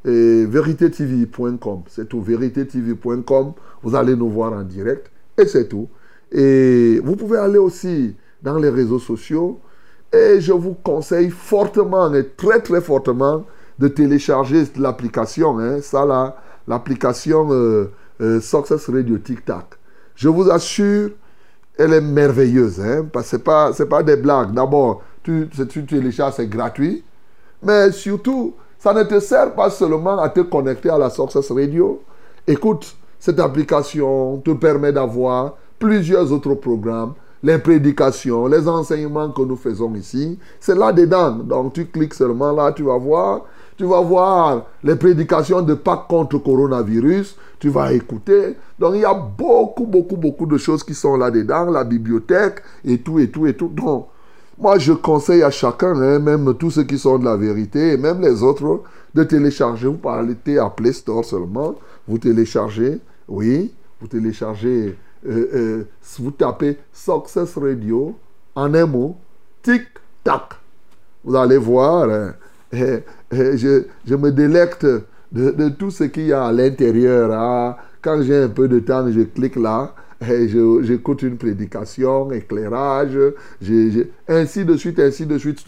www.veritetv.com. 0.05 1.83
C'est 1.89 2.09
tout, 2.09 2.21
veritetv.com. 2.21 3.53
Vous 3.83 3.95
allez 3.95 4.17
nous 4.17 4.29
voir 4.29 4.53
en 4.53 4.63
direct 4.63 5.11
et 5.39 5.47
c'est 5.47 5.69
tout. 5.69 5.89
Et 6.31 7.01
vous 7.03 7.17
pouvez 7.17 7.39
aller 7.39 7.59
aussi 7.59 8.17
dans 8.43 8.59
les 8.59 8.71
réseaux 8.71 8.99
sociaux. 8.99 9.61
Et 10.13 10.41
je 10.41 10.53
vous 10.53 10.75
conseille 10.75 11.31
fortement 11.31 12.13
et 12.15 12.29
très 12.37 12.61
très 12.61 12.81
fortement 12.81 13.45
de 13.79 13.89
télécharger 13.89 14.65
l'application. 14.77 15.59
Hein. 15.59 15.81
Ça 15.81 16.05
là, 16.05 16.37
l'application 16.69 17.49
euh, 17.51 17.91
euh, 18.21 18.41
Success 18.41 18.89
Radio 18.89 19.19
Tic 19.19 19.45
Tac. 19.45 19.67
Je 20.15 20.29
vous 20.29 20.49
assure, 20.51 21.11
elle 21.77 21.93
est 21.93 22.01
merveilleuse. 22.01 22.81
Hein, 22.81 23.07
parce 23.13 23.27
que 23.27 23.31
ce 23.31 23.37
n'est 23.37 23.43
pas, 23.43 23.73
pas 23.91 24.03
des 24.05 24.17
blagues. 24.17 24.53
D'abord, 24.53 25.03
tu, 25.25 25.49
tu 25.69 25.85
télécharges, 25.85 26.35
c'est 26.35 26.47
gratuit. 26.47 27.03
Mais 27.63 27.91
surtout, 27.91 28.55
ça 28.85 28.93
ne 28.93 29.03
te 29.03 29.19
sert 29.19 29.55
pas 29.55 29.71
seulement 29.71 30.19
à 30.19 30.29
te 30.29 30.41
connecter 30.41 30.91
à 30.91 30.99
la 30.99 31.09
Success 31.09 31.51
Radio. 31.51 32.03
Écoute, 32.47 32.95
cette 33.19 33.41
application 33.41 34.37
te 34.45 34.51
permet 34.51 34.93
d'avoir 34.93 35.55
plusieurs 35.79 36.31
autres 36.31 36.53
programmes, 36.53 37.15
les 37.43 37.57
prédications, 37.57 38.47
les 38.47 38.69
enseignements 38.69 39.31
que 39.31 39.41
nous 39.41 39.57
faisons 39.57 39.95
ici. 39.95 40.39
C'est 40.61 40.75
là-dedans. 40.75 41.31
Donc 41.31 41.73
tu 41.73 41.87
cliques 41.87 42.13
seulement 42.13 42.53
là, 42.53 42.73
tu 42.73 42.83
vas 42.83 42.99
voir 42.99 43.47
tu 43.79 43.85
vas 43.87 44.03
voir 44.03 44.67
les 44.85 44.97
prédications 44.97 45.63
de 45.63 45.73
Pâques 45.73 46.07
contre 46.07 46.37
coronavirus. 46.37 47.37
Tu 47.59 47.71
vas 47.71 47.91
écouter. 47.95 48.55
Donc 48.79 48.93
il 48.97 49.01
y 49.01 49.05
a 49.07 49.15
beaucoup, 49.15 49.87
beaucoup, 49.87 50.17
beaucoup 50.17 50.45
de 50.45 50.59
choses 50.59 50.85
qui 50.85 50.93
sont 50.93 51.17
là-dedans. 51.17 51.71
La 51.71 51.85
bibliothèque 51.85 52.61
et 52.85 52.99
tout, 52.99 53.19
et 53.19 53.31
tout, 53.31 53.47
et 53.47 53.55
tout. 53.55 53.69
Donc, 53.69 54.09
moi, 54.59 54.79
je 54.79 54.93
conseille 54.93 55.43
à 55.43 55.51
chacun, 55.51 56.01
hein, 56.01 56.19
même 56.19 56.55
tous 56.55 56.71
ceux 56.71 56.85
qui 56.85 56.99
sont 56.99 57.19
de 57.19 57.25
la 57.25 57.37
vérité, 57.37 57.93
et 57.93 57.97
même 57.97 58.21
les 58.21 58.43
autres, 58.43 58.83
de 59.15 59.25
télécharger. 59.25 59.89
Vous 59.89 59.95
parlez 59.95 60.37
à 60.59 60.71
Play 60.71 60.93
Store 60.93 61.25
seulement. 61.25 61.75
Vous 62.07 62.19
téléchargez, 62.19 63.01
oui, 63.29 63.73
vous 64.01 64.07
téléchargez, 64.07 64.97
euh, 65.27 65.49
euh, 65.55 65.85
vous 66.19 66.31
tapez 66.31 66.79
Success 66.93 67.57
Radio 67.57 68.15
en 68.55 68.75
un 68.75 68.87
mot, 68.87 69.17
tic-tac. 69.63 70.43
Vous 71.25 71.35
allez 71.35 71.57
voir. 71.57 72.09
Hein, 72.11 72.35
je, 73.33 74.15
me 74.15 74.31
délecte 74.31 74.87
de, 75.33 75.69
tout 75.71 75.91
ce 75.91 76.05
qu'il 76.05 76.27
y 76.27 76.33
a 76.33 76.45
à 76.47 76.53
l'intérieur. 76.53 77.33
Hein. 77.33 77.77
Quand 78.05 78.21
j'ai 78.21 78.37
un 78.37 78.49
peu 78.51 78.69
de 78.69 78.81
temps, 78.81 79.11
je 79.11 79.23
clique 79.23 79.57
là. 79.57 79.95
Et 80.31 80.47
j'écoute 80.83 81.23
une 81.23 81.39
prédication, 81.39 82.31
éclairage, 82.33 83.19
ainsi 84.29 84.65
de 84.65 84.77
suite, 84.77 85.01
ainsi 85.01 85.25
de 85.25 85.39
suite. 85.39 85.65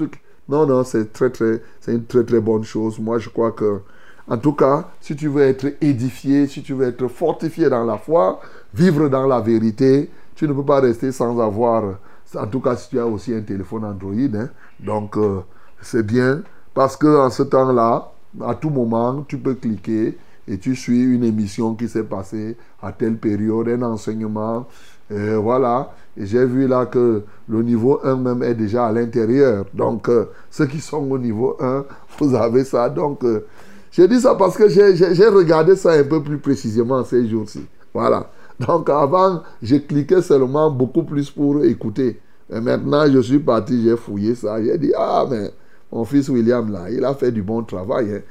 Non, 0.49 0.67
non, 0.67 0.85
c'est 0.85 1.13
très, 1.15 1.31
très, 1.31 1.63
une 1.89 2.05
très, 2.05 2.25
très 2.25 2.41
bonne 2.41 2.63
chose. 2.63 2.99
Moi, 2.99 3.19
je 3.19 3.31
crois 3.31 3.53
que, 3.53 3.81
en 4.29 4.37
tout 4.37 4.53
cas, 4.53 4.91
si 5.01 5.17
tu 5.17 5.29
veux 5.29 5.43
être 5.43 5.67
édifié, 5.81 6.47
si 6.47 6.63
tu 6.63 6.75
veux 6.75 6.87
être 6.87 7.09
fortifié 7.09 7.71
dans 7.71 7.85
la 7.85 7.97
foi, 7.97 8.41
vivre 8.75 9.09
dans 9.09 9.27
la 9.27 9.41
vérité, 9.41 10.11
tu 10.35 10.47
ne 10.47 10.53
peux 10.53 10.65
pas 10.65 10.81
rester 10.81 11.13
sans 11.13 11.41
avoir, 11.41 11.99
en 12.35 12.47
tout 12.47 12.61
cas, 12.61 12.77
si 12.77 12.91
tu 12.91 13.01
as 13.01 13.07
aussi 13.07 13.35
un 13.35 13.41
téléphone 13.41 13.85
Android. 13.85 14.13
Hein. 14.13 14.51
donc, 14.79 15.17
euh, 15.17 15.41
c'est 15.81 16.05
bien 16.05 16.43
parce 16.75 16.97
qu'en 16.97 17.31
ce 17.31 17.43
temps-là, 17.43 18.13
à 18.45 18.55
tout 18.55 18.71
moment, 18.71 19.25
tu 19.27 19.39
peux 19.39 19.55
cliquer 19.55 20.19
et 20.49 20.59
tu 20.59 20.75
suis 20.77 21.03
une 21.03 21.25
émission 21.25 21.75
qui 21.75 21.89
s'est 21.89 22.05
passée 22.05 22.57
à 22.83 22.93
telle 22.93 23.17
période, 23.17 23.69
un 23.69 23.83
enseignement. 23.83 24.67
Et 25.11 25.35
voilà. 25.35 25.93
Et 26.17 26.27
j'ai 26.27 26.45
vu 26.45 26.67
là 26.67 26.87
que 26.87 27.23
le 27.49 27.63
niveau 27.63 28.01
1 28.03 28.17
même 28.17 28.43
est 28.43 28.55
déjà 28.55 28.87
à 28.87 28.93
l'intérieur. 28.93 29.67
Donc, 29.75 30.09
euh, 30.09 30.27
ceux 30.51 30.67
qui 30.67 30.81
sont 30.81 31.11
au 31.11 31.19
niveau 31.19 31.57
1, 31.61 31.85
vous 32.19 32.35
avez 32.35 32.65
ça. 32.65 32.89
Donc, 32.89 33.25
euh, 33.25 33.47
j'ai 33.91 34.09
dit 34.09 34.21
ça 34.21 34.35
parce 34.35 34.57
que 34.57 34.69
j'ai 34.69 35.29
regardé 35.29 35.77
ça 35.77 35.93
un 35.93 36.05
peu 36.05 36.23
plus 36.23 36.39
précisément 36.39 37.03
ces 37.05 37.27
jours-ci. 37.29 37.65
Voilà. 37.95 38.31
Donc 38.61 38.89
avant, 38.89 39.43
je 39.63 39.77
cliquais 39.77 40.23
seulement 40.23 40.71
beaucoup 40.71 41.03
plus 41.03 41.31
pour 41.31 41.63
écouter. 41.65 42.21
Et 42.51 42.61
maintenant, 42.61 43.05
je 43.11 43.21
suis 43.21 43.39
parti, 43.39 43.83
j'ai 43.83 43.97
fouillé 43.97 44.35
ça. 44.35 44.63
J'ai 44.63 44.79
dit, 44.79 44.93
ah, 44.97 45.25
mais 45.31 45.51
mon 45.93 46.05
fils 46.05 46.29
William, 46.29 46.71
là, 46.71 46.91
il 46.91 47.05
a 47.05 47.15
fait 47.15 47.33
du 47.33 47.43
bon 47.43 47.63
travail. 47.65 48.23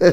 hein. 0.00 0.08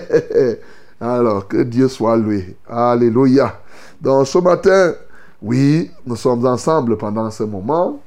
Alors, 1.02 1.48
que 1.48 1.64
Dieu 1.64 1.88
soit 1.88 2.16
loué. 2.16 2.56
Alléluia. 2.68 3.60
Donc, 4.00 4.28
ce 4.28 4.38
matin, 4.38 4.94
oui, 5.42 5.90
nous 6.06 6.16
sommes 6.16 6.46
ensemble 6.46 6.96
pendant 6.96 7.32
ce 7.32 7.44
moment. 7.44 8.00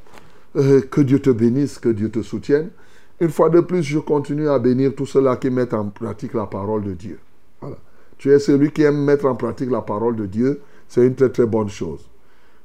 Euh, 0.56 0.80
que 0.82 1.00
Dieu 1.00 1.18
te 1.18 1.30
bénisse, 1.30 1.80
que 1.80 1.88
Dieu 1.88 2.08
te 2.08 2.22
soutienne. 2.22 2.70
Une 3.18 3.30
fois 3.30 3.50
de 3.50 3.58
plus, 3.58 3.82
je 3.82 3.98
continue 3.98 4.48
à 4.48 4.60
bénir 4.60 4.94
tous 4.94 5.06
ceux-là 5.06 5.36
qui 5.36 5.50
mettent 5.50 5.74
en 5.74 5.86
pratique 5.86 6.34
la 6.34 6.46
parole 6.46 6.84
de 6.84 6.92
Dieu. 6.92 7.18
Tu 8.18 8.30
es 8.30 8.38
celui 8.38 8.70
qui 8.70 8.82
aime 8.82 9.04
mettre 9.04 9.26
en 9.26 9.34
pratique 9.34 9.70
la 9.70 9.80
parole 9.80 10.14
de 10.14 10.26
Dieu, 10.26 10.60
c'est 10.86 11.04
une 11.04 11.16
très 11.16 11.30
très 11.30 11.46
bonne 11.46 11.68
chose. 11.68 12.08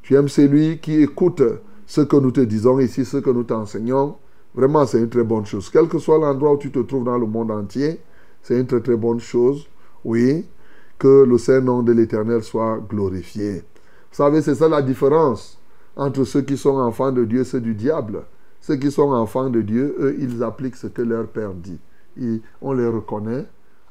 Tu 0.03 0.15
aimes 0.15 0.29
celui 0.29 0.77
qui 0.77 1.01
écoute 1.01 1.41
ce 1.87 2.01
que 2.01 2.15
nous 2.17 2.29
te 2.29 2.41
disons 2.41 2.79
ici, 2.79 3.03
ce 3.03 3.17
que 3.17 3.31
nous 3.31 3.43
t'enseignons. 3.43 4.17
Vraiment, 4.53 4.85
c'est 4.85 4.99
une 4.99 5.09
très 5.09 5.23
bonne 5.23 5.47
chose. 5.47 5.69
Quel 5.71 5.87
que 5.87 5.97
soit 5.97 6.19
l'endroit 6.19 6.53
où 6.53 6.57
tu 6.57 6.71
te 6.71 6.79
trouves 6.79 7.05
dans 7.05 7.17
le 7.17 7.25
monde 7.25 7.49
entier, 7.49 7.99
c'est 8.43 8.59
une 8.59 8.67
très 8.67 8.81
très 8.81 8.95
bonne 8.95 9.19
chose. 9.19 9.67
Oui, 10.03 10.45
que 10.97 11.23
le 11.23 11.37
Saint-Nom 11.37 11.81
de 11.81 11.91
l'Éternel 11.91 12.43
soit 12.43 12.79
glorifié. 12.89 13.63
Vous 14.11 14.15
savez, 14.15 14.41
c'est 14.41 14.55
ça 14.55 14.67
la 14.67 14.81
différence 14.81 15.59
entre 15.95 16.23
ceux 16.23 16.41
qui 16.41 16.57
sont 16.57 16.77
enfants 16.77 17.11
de 17.11 17.25
Dieu 17.25 17.41
et 17.41 17.45
ceux 17.45 17.61
du 17.61 17.73
diable. 17.73 18.23
Ceux 18.61 18.75
qui 18.75 18.91
sont 18.91 19.11
enfants 19.11 19.49
de 19.49 19.61
Dieu, 19.61 19.95
eux, 19.99 20.15
ils 20.19 20.43
appliquent 20.43 20.75
ce 20.75 20.87
que 20.87 21.01
leur 21.01 21.27
Père 21.27 21.53
dit. 21.53 21.79
Et 22.21 22.41
on 22.61 22.73
les 22.73 22.87
reconnaît 22.87 23.45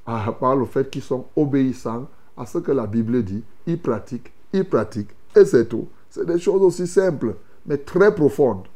par 0.05 0.57
le 0.57 0.65
fait 0.65 0.91
qu'ils 0.91 1.03
sont 1.03 1.27
obéissants 1.37 2.09
à 2.37 2.47
ce 2.47 2.59
que 2.59 2.73
la 2.73 2.87
Bible 2.87 3.23
dit. 3.23 3.43
Ils 3.67 3.81
pratiquent, 3.81 4.33
ils 4.53 4.65
pratiquent, 4.65 5.15
et 5.37 5.45
c'est 5.45 5.67
tout. 5.67 5.89
C'est 6.11 6.27
des 6.27 6.39
choses 6.39 6.63
aussi 6.63 6.87
simples, 6.87 7.35
mais 7.67 7.79
très 7.79 8.15
profondes. 8.15 8.67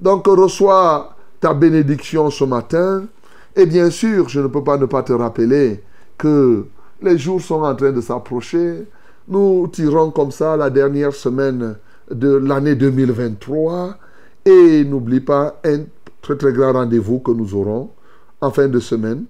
Donc, 0.00 0.26
reçois 0.26 1.16
ta 1.40 1.54
bénédiction 1.54 2.30
ce 2.30 2.44
matin. 2.44 3.04
Et 3.56 3.66
bien 3.66 3.90
sûr, 3.90 4.28
je 4.28 4.40
ne 4.40 4.48
peux 4.48 4.64
pas 4.64 4.76
ne 4.76 4.86
pas 4.86 5.02
te 5.02 5.12
rappeler 5.12 5.82
que 6.18 6.66
les 7.02 7.18
jours 7.18 7.40
sont 7.40 7.62
en 7.62 7.74
train 7.74 7.92
de 7.92 8.00
s'approcher. 8.00 8.86
Nous 9.28 9.68
tirons 9.68 10.10
comme 10.10 10.30
ça 10.30 10.56
la 10.56 10.70
dernière 10.70 11.12
semaine 11.12 11.76
de 12.10 12.34
l'année 12.34 12.74
2023. 12.74 13.96
Et 14.46 14.84
n'oublie 14.84 15.20
pas 15.20 15.60
un 15.64 15.80
très 16.20 16.36
très 16.36 16.52
grand 16.52 16.72
rendez-vous 16.72 17.20
que 17.20 17.30
nous 17.30 17.54
aurons 17.54 17.90
en 18.40 18.50
fin 18.50 18.68
de 18.68 18.78
semaine. 18.78 19.24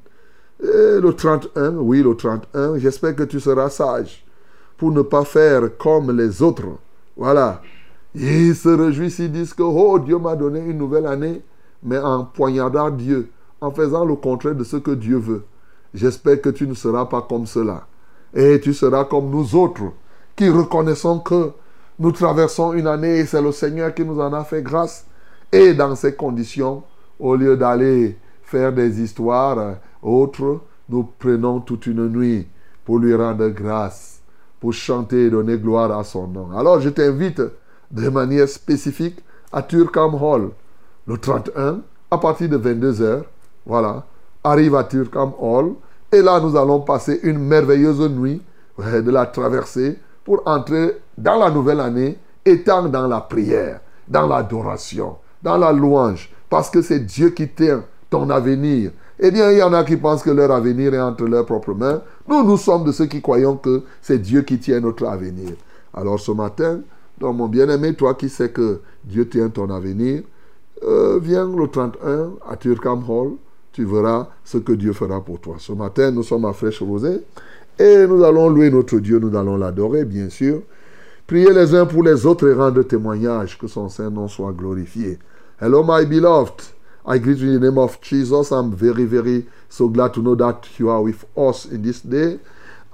Et 0.63 1.01
le 1.01 1.13
31, 1.13 1.77
oui, 1.77 2.03
le 2.03 2.15
31, 2.15 2.79
j'espère 2.79 3.15
que 3.15 3.25
tu 3.25 3.41
seras 3.41 3.71
sage 3.71 4.25
pour 4.77 4.93
ne 4.93 5.03
pas 5.03 5.25
faire 5.25 5.77
comme 5.79 6.17
les 6.17 6.43
autres. 6.43 6.79
Voilà. 7.17 7.63
Ils 8.15 8.55
se 8.55 8.69
réjouissent, 8.69 9.19
ils 9.19 9.31
disent 9.31 9.55
que, 9.55 9.63
oh, 9.63 9.99
Dieu 9.99 10.19
m'a 10.19 10.37
donné 10.37 10.61
une 10.61 10.79
nouvelle 10.79 11.07
année, 11.07 11.43
mais 11.83 11.99
en 11.99 12.25
poignardant 12.25 12.91
Dieu, 12.91 13.29
en 13.61 13.71
faisant 13.71 14.05
le 14.05 14.15
contraire 14.15 14.55
de 14.55 14.65
ce 14.65 14.77
que 14.77 14.93
Dieu 14.93 15.19
veut. 15.19 15.43
J'espère 15.95 16.41
que 16.41 16.51
tu 16.51 16.67
ne 16.67 16.75
seras 16.75 17.07
pas 17.07 17.23
comme 17.23 17.47
cela. 17.47 17.87
Et 18.35 18.61
tu 18.61 18.75
seras 18.75 19.05
comme 19.05 19.31
nous 19.31 19.55
autres, 19.55 19.93
qui 20.35 20.49
reconnaissons 20.49 21.21
que 21.21 21.53
nous 22.01 22.11
traversons 22.11 22.73
une 22.73 22.89
année 22.89 23.19
et 23.19 23.27
c'est 23.27 23.41
le 23.41 23.53
Seigneur 23.53 23.95
qui 23.95 24.05
nous 24.05 24.21
en 24.21 24.33
a 24.33 24.43
fait 24.43 24.63
grâce. 24.63 25.07
Et 25.53 25.73
dans 25.73 25.95
ces 25.95 26.15
conditions, 26.15 26.83
au 27.21 27.37
lieu 27.37 27.57
d'aller 27.57 28.19
faire 28.43 28.73
des 28.73 29.01
histoires 29.01 29.77
autres, 30.03 30.61
nous 30.89 31.09
prenons 31.19 31.61
toute 31.61 31.87
une 31.87 32.09
nuit 32.09 32.49
pour 32.85 32.99
lui 32.99 33.15
rendre 33.15 33.49
grâce, 33.49 34.21
pour 34.61 34.73
chanter 34.73 35.27
et 35.27 35.31
donner 35.31 35.57
gloire 35.57 35.97
à 35.97 36.03
son 36.03 36.27
nom. 36.27 36.51
Alors 36.57 36.81
je 36.81 36.89
t'invite 36.89 37.41
de 37.91 38.09
manière 38.09 38.49
spécifique 38.49 39.21
à 39.53 39.63
Turkham 39.63 40.15
Hall 40.15 40.51
le 41.07 41.17
31 41.19 41.83
à 42.11 42.19
partir 42.19 42.49
de 42.49 42.59
22h. 42.59 43.23
Voilà, 43.65 44.05
arrive 44.43 44.75
à 44.75 44.85
Turkham 44.85 45.33
Hall 45.39 45.75
et 46.15 46.23
là 46.23 46.41
nous 46.41 46.57
allons 46.57 46.81
passer 46.81 47.21
une 47.23 47.39
merveilleuse 47.39 48.09
nuit 48.11 48.41
de 48.79 49.11
la 49.11 49.27
traversée 49.27 49.99
pour 50.25 50.43
entrer 50.47 50.99
dans 51.19 51.39
la 51.39 51.51
nouvelle 51.51 51.81
année 51.81 52.19
étant 52.45 52.89
dans 52.89 53.07
la 53.07 53.21
prière, 53.21 53.81
dans 54.09 54.27
l'adoration, 54.27 55.17
dans 55.43 55.57
la 55.57 55.73
louange, 55.73 56.31
parce 56.49 56.71
que 56.71 56.83
c'est 56.83 57.01
Dieu 57.01 57.31
qui 57.31 57.49
tient 57.49 57.85
ton 58.11 58.31
avenir. 58.31 58.91
Eh 59.19 59.31
bien, 59.31 59.51
il 59.51 59.59
y 59.59 59.63
en 59.63 59.73
a 59.73 59.85
qui 59.85 59.97
pensent 59.97 60.23
que 60.23 60.31
leur 60.31 60.51
avenir 60.51 60.93
est 60.93 61.01
entre 61.01 61.25
leurs 61.25 61.47
propres 61.47 61.75
mains. 61.75 62.03
Nous, 62.27 62.43
nous 62.43 62.57
sommes 62.57 62.85
de 62.85 62.93
ceux 62.93 63.07
qui 63.07 63.23
croyons 63.23 63.57
que 63.57 63.85
c'est 64.03 64.19
Dieu 64.19 64.43
qui 64.43 64.59
tient 64.59 64.81
notre 64.81 65.07
avenir. 65.07 65.51
Alors 65.93 66.19
ce 66.19 66.33
matin, 66.33 66.81
donc 67.19 67.37
mon 67.37 67.47
bien-aimé, 67.47 67.95
toi 67.95 68.15
qui 68.15 68.29
sais 68.29 68.51
que 68.51 68.81
Dieu 69.05 69.29
tient 69.29 69.49
ton 69.49 69.71
avenir, 69.71 70.23
euh, 70.83 71.19
viens 71.23 71.47
le 71.47 71.69
31 71.69 72.33
à 72.51 72.57
Turkham 72.57 73.05
Hall, 73.09 73.35
tu 73.75 73.85
verras 73.85 74.29
ce 74.45 74.57
que 74.59 74.73
Dieu 74.73 74.93
fera 74.93 75.21
pour 75.21 75.41
toi. 75.41 75.57
Ce 75.59 75.73
matin, 75.73 76.13
nous 76.13 76.23
sommes 76.23 76.45
à 76.45 76.53
Fraîche 76.53 76.81
Rosée 76.81 77.23
et 77.77 78.07
nous 78.07 78.23
allons 78.23 78.49
louer 78.49 78.71
notre 78.71 79.01
Dieu, 79.01 79.19
nous 79.19 79.37
allons 79.37 79.57
l'adorer, 79.57 80.05
bien 80.05 80.31
sûr. 80.31 80.63
Prier 81.27 81.53
les 81.53 81.75
uns 81.75 81.85
pour 81.85 82.05
les 82.05 82.25
autres 82.25 82.49
et 82.49 82.53
rendre 82.53 82.83
témoignage 82.85 83.59
que 83.59 83.67
son 83.67 83.89
Saint-Nom 83.89 84.29
soit 84.29 84.53
glorifié. 84.53 85.19
Hello, 85.61 85.83
my 85.83 86.07
beloved. 86.07 86.63
I 87.05 87.19
greet 87.19 87.39
you 87.39 87.49
in 87.49 87.61
the 87.61 87.65
name 87.65 87.79
of 87.79 87.99
Jesus. 88.01 88.53
I'm 88.53 88.73
very, 88.73 89.05
very 89.05 89.45
so 89.69 89.89
glad 89.89 90.15
to 90.15 90.23
know 90.23 90.37
that 90.37 90.69
you 90.79 90.89
are 90.89 91.03
with 91.03 91.25
us 91.37 91.67
in 91.67 91.83
this 91.83 92.01
day. 92.01 92.39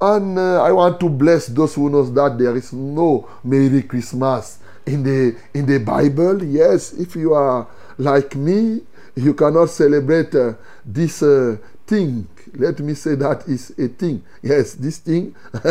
And 0.00 0.38
uh, 0.38 0.62
I 0.62 0.72
want 0.72 0.98
to 1.00 1.10
bless 1.10 1.48
those 1.48 1.74
who 1.74 1.90
knows 1.90 2.10
that 2.14 2.38
there 2.38 2.56
is 2.56 2.72
no 2.72 3.28
Merry 3.44 3.82
Christmas 3.82 4.58
in 4.86 5.02
the 5.02 5.36
in 5.52 5.66
the 5.66 5.78
Bible. 5.78 6.42
Yes, 6.42 6.94
if 6.94 7.14
you 7.16 7.34
are 7.34 7.68
like 7.98 8.34
me, 8.34 8.80
you 9.14 9.34
cannot 9.34 9.70
celebrate 9.70 10.34
uh, 10.34 10.54
this 10.84 11.22
uh, 11.22 11.56
thing. 11.86 12.28
Let 12.54 12.80
me 12.80 12.94
say 12.94 13.14
that 13.16 13.46
is 13.48 13.70
a 13.78 13.88
thing. 13.88 14.22
Yes, 14.42 14.74
this 14.74 14.98
thing. 14.98 15.34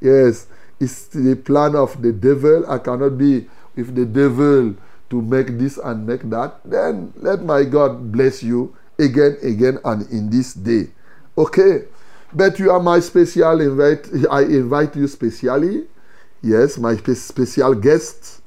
yes, 0.00 0.46
it's 0.80 1.06
the 1.08 1.36
plan 1.36 1.74
of 1.76 2.00
the 2.02 2.12
devil. 2.12 2.70
I 2.70 2.78
cannot 2.78 3.16
be 3.18 3.46
with 3.76 3.94
the 3.94 4.04
devil 4.06 4.74
to 5.10 5.22
make 5.22 5.58
this 5.58 5.78
and 5.78 6.06
make 6.06 6.28
that. 6.30 6.60
Then 6.64 7.12
let 7.16 7.42
my 7.42 7.64
God 7.64 8.10
bless 8.12 8.42
you 8.42 8.74
again, 8.98 9.36
again, 9.42 9.78
and 9.84 10.08
in 10.10 10.30
this 10.30 10.54
day. 10.54 10.88
Okay. 11.38 11.84
But 12.32 12.58
you 12.58 12.70
are 12.70 12.80
my 12.80 13.00
special 13.00 13.60
invite. 13.60 14.08
I 14.30 14.42
invite 14.42 14.96
you 14.96 15.06
specially. 15.06 15.86
Yes, 16.42 16.76
my 16.76 16.96
spe- 16.96 17.16
special 17.16 17.74
guest. 17.74 18.42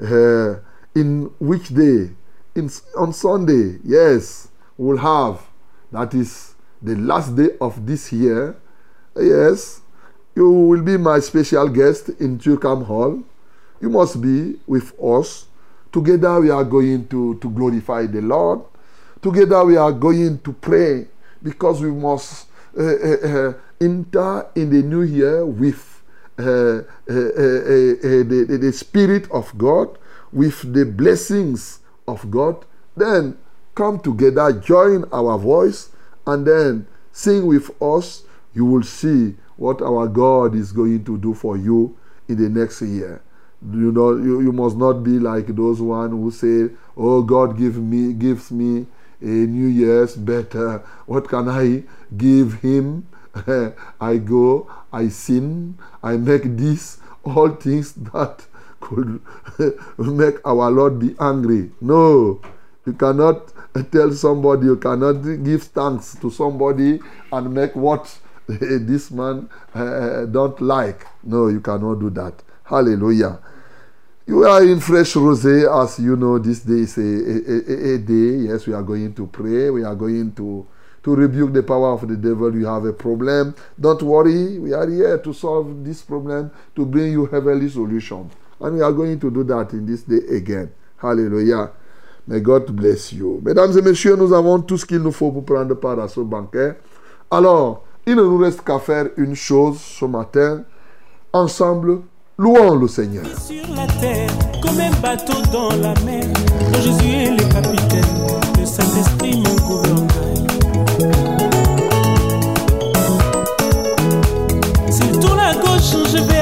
Uh, 0.00 0.56
in 0.94 1.30
which 1.38 1.68
day? 1.68 2.10
In 2.54 2.70
on 2.98 3.12
Sunday. 3.14 3.78
Yes, 3.82 4.48
we'll 4.76 4.98
have. 4.98 5.40
That 5.90 6.12
is 6.12 6.54
the 6.82 6.96
last 6.96 7.34
day 7.34 7.50
of 7.60 7.86
this 7.86 8.12
year. 8.12 8.56
Yes, 9.16 9.80
you 10.34 10.50
will 10.50 10.82
be 10.82 10.98
my 10.98 11.20
special 11.20 11.68
guest 11.68 12.10
in 12.20 12.38
Turkham 12.38 12.84
Hall. 12.84 13.22
You 13.80 13.88
must 13.88 14.20
be 14.20 14.60
with 14.66 14.92
us. 15.02 15.46
Together 15.92 16.40
we 16.40 16.50
are 16.50 16.64
going 16.64 17.08
to, 17.08 17.36
to 17.36 17.50
glorify 17.50 18.06
the 18.06 18.20
Lord. 18.20 18.60
Together 19.22 19.64
we 19.64 19.76
are 19.76 19.92
going 19.92 20.38
to 20.40 20.52
pray 20.52 21.06
because 21.42 21.80
we 21.80 21.90
must 21.90 22.48
uh, 22.78 22.82
uh, 22.82 22.88
uh, 22.88 23.52
enter 23.80 24.46
in 24.54 24.70
the 24.70 24.82
new 24.82 25.02
year 25.02 25.44
with 25.44 26.02
uh, 26.38 26.42
uh, 26.42 26.76
uh, 26.76 26.82
the, 27.08 28.46
the, 28.48 28.58
the 28.58 28.72
Spirit 28.72 29.30
of 29.30 29.56
God, 29.56 29.98
with 30.32 30.72
the 30.72 30.84
blessings 30.86 31.80
of 32.12 32.30
God. 32.30 32.64
Then 32.96 33.36
come 33.74 33.98
together, 34.00 34.52
join 34.52 35.04
our 35.12 35.38
voice, 35.38 35.90
and 36.26 36.46
then 36.46 36.86
sing 37.10 37.46
with 37.46 37.70
us. 37.82 38.24
You 38.54 38.66
will 38.66 38.82
see 38.82 39.36
what 39.56 39.80
our 39.80 40.06
God 40.06 40.54
is 40.54 40.72
going 40.72 41.04
to 41.04 41.16
do 41.18 41.34
for 41.34 41.56
you 41.56 41.96
in 42.28 42.36
the 42.36 42.48
next 42.48 42.82
year. 42.82 43.22
You 43.62 43.92
know, 43.92 44.16
you, 44.16 44.40
you 44.40 44.52
must 44.52 44.76
not 44.76 45.04
be 45.04 45.18
like 45.18 45.46
those 45.46 45.80
one 45.80 46.10
who 46.10 46.30
say, 46.30 46.74
"Oh, 46.96 47.22
God 47.22 47.56
give 47.56 47.78
me 47.78 48.12
gives 48.12 48.50
me 48.50 48.86
a 49.20 49.24
New 49.24 49.68
Year's 49.68 50.16
better. 50.16 50.78
What 51.06 51.28
can 51.28 51.48
I 51.48 51.84
give 52.16 52.54
Him? 52.54 53.06
I 54.00 54.16
go, 54.18 54.70
I 54.92 55.08
sin, 55.08 55.78
I 56.02 56.16
make 56.16 56.42
this, 56.56 56.98
all 57.24 57.50
things 57.50 57.92
that 57.92 58.44
could 58.82 59.22
make 59.98 60.36
our 60.44 60.70
Lord 60.70 60.98
be 60.98 61.14
angry. 61.18 61.70
No, 61.80 62.42
you 62.84 62.92
cannot 62.92 63.52
tell 63.90 64.12
somebody, 64.12 64.66
you 64.66 64.76
cannot 64.76 65.22
give 65.42 65.62
thanks 65.62 66.16
to 66.20 66.30
somebody 66.30 67.00
and 67.32 67.54
make 67.54 67.74
what 67.74 68.18
this 68.46 69.10
man 69.10 69.48
uh, 69.74 70.26
don't 70.26 70.60
like. 70.60 71.06
No, 71.22 71.48
you 71.48 71.60
cannot 71.60 72.00
do 72.00 72.10
that. 72.10 72.34
Hallelujah. 72.64 73.38
You 74.26 74.44
are 74.44 74.62
in 74.64 74.80
fresh 74.80 75.14
rosé, 75.14 75.66
as 75.82 75.98
you 75.98 76.16
know. 76.16 76.38
This 76.38 76.60
day 76.60 76.80
is 76.86 76.96
a, 76.96 77.02
a, 77.02 77.92
a, 77.92 77.94
a, 77.94 77.98
day. 77.98 78.48
Yes, 78.48 78.66
we 78.66 78.72
are 78.72 78.82
going 78.82 79.14
to 79.14 79.26
pray. 79.26 79.70
We 79.70 79.84
are 79.84 79.94
going 79.94 80.32
to 80.34 80.66
to 81.02 81.14
rebuke 81.16 81.52
the 81.52 81.62
power 81.62 81.92
of 81.92 82.06
the 82.06 82.16
devil. 82.16 82.54
You 82.54 82.66
have 82.66 82.84
a 82.84 82.92
problem. 82.92 83.54
Don't 83.78 84.02
worry. 84.02 84.58
We 84.58 84.72
are 84.72 84.88
here 84.88 85.18
to 85.18 85.32
solve 85.32 85.84
this 85.84 86.02
problem, 86.02 86.50
to 86.76 86.86
bring 86.86 87.12
you 87.12 87.26
heavenly 87.26 87.68
solution. 87.68 88.30
And 88.62 88.76
we 88.76 88.82
are 88.82 88.92
going 88.92 89.18
to 89.18 89.30
do 89.30 89.42
that 89.44 89.72
in 89.72 89.86
this 89.86 90.02
day 90.04 90.20
again. 90.36 90.70
Hallelujah. 90.96 91.70
May 92.28 92.38
God 92.38 92.74
bless 92.76 93.12
you. 93.12 93.40
Mesdames 93.44 93.76
et 93.76 93.82
messieurs, 93.82 94.14
nous 94.14 94.32
avons 94.32 94.60
tout 94.60 94.78
ce 94.78 94.86
qu'il 94.86 95.00
nous 95.00 95.10
faut 95.10 95.32
pour 95.32 95.44
prendre 95.44 95.74
part 95.74 95.98
à 95.98 96.06
ce 96.06 96.20
banquet. 96.20 96.76
Alors, 97.28 97.84
il 98.06 98.14
ne 98.14 98.22
nous 98.22 98.38
reste 98.38 98.62
qu'à 98.62 98.78
faire 98.78 99.08
une 99.16 99.34
chose 99.34 99.80
ce 99.80 100.04
matin. 100.04 100.62
Ensemble, 101.32 102.02
louons 102.38 102.76
le 102.76 102.86
Seigneur. 102.86 103.26
Sur 103.36 103.66
la 103.74 103.86
terre, 104.00 104.30
comme 104.62 104.78
un 104.78 104.92
bateau 105.00 105.42
dans 105.52 105.70
la 105.70 105.94
mer, 106.04 106.24
dont 106.72 106.80
Jésus 106.80 107.10
est 107.10 107.30
le 107.30 107.52
capitaine, 107.52 108.04
le 108.58 108.64
Saint-Esprit 108.64 109.42
mon 109.42 109.56
gouvernail. 109.66 110.46
S'il 114.88 115.18
tourne 115.18 115.40
à 115.40 115.54
gauche, 115.54 115.96
je 116.12 116.18
vais 116.18 116.41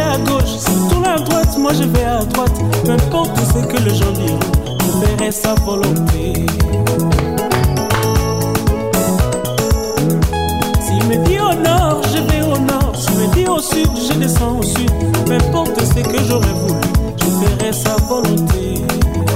moi 1.70 1.78
je 1.78 1.88
vais 1.88 2.04
à 2.04 2.24
droite. 2.24 2.60
Peu 2.84 2.92
importe 2.92 3.38
ce 3.38 3.64
que 3.66 3.76
les 3.82 3.94
gens 3.94 4.12
diront, 4.12 4.38
je 4.80 5.06
ferai 5.06 5.30
sa 5.30 5.54
volonté. 5.64 6.46
S'il 10.80 11.04
me 11.06 11.24
dit 11.24 11.38
au 11.38 11.54
nord, 11.54 12.00
je 12.12 12.20
vais 12.30 12.42
au 12.42 12.58
nord. 12.58 12.92
S'il 12.94 13.14
me 13.14 13.34
dit 13.34 13.46
au 13.46 13.60
sud, 13.60 13.90
je 14.08 14.14
descends 14.18 14.58
au 14.58 14.62
sud. 14.62 14.90
Peu 15.26 15.34
importe 15.34 15.80
ce 15.80 16.00
que 16.00 16.24
j'aurais 16.28 16.54
voulu, 16.54 16.80
je 17.18 17.24
ferai 17.24 17.72
sa 17.72 17.96
volonté. 18.08 18.84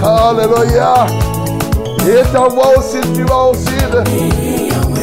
Alléluia. 0.03 1.07
Et 2.07 2.23
t'envoie 2.33 2.79
au 2.79 2.83
sud, 2.83 3.13
tu 3.15 3.23
vas 3.25 3.45
au 3.45 3.55
sud. 3.55 3.95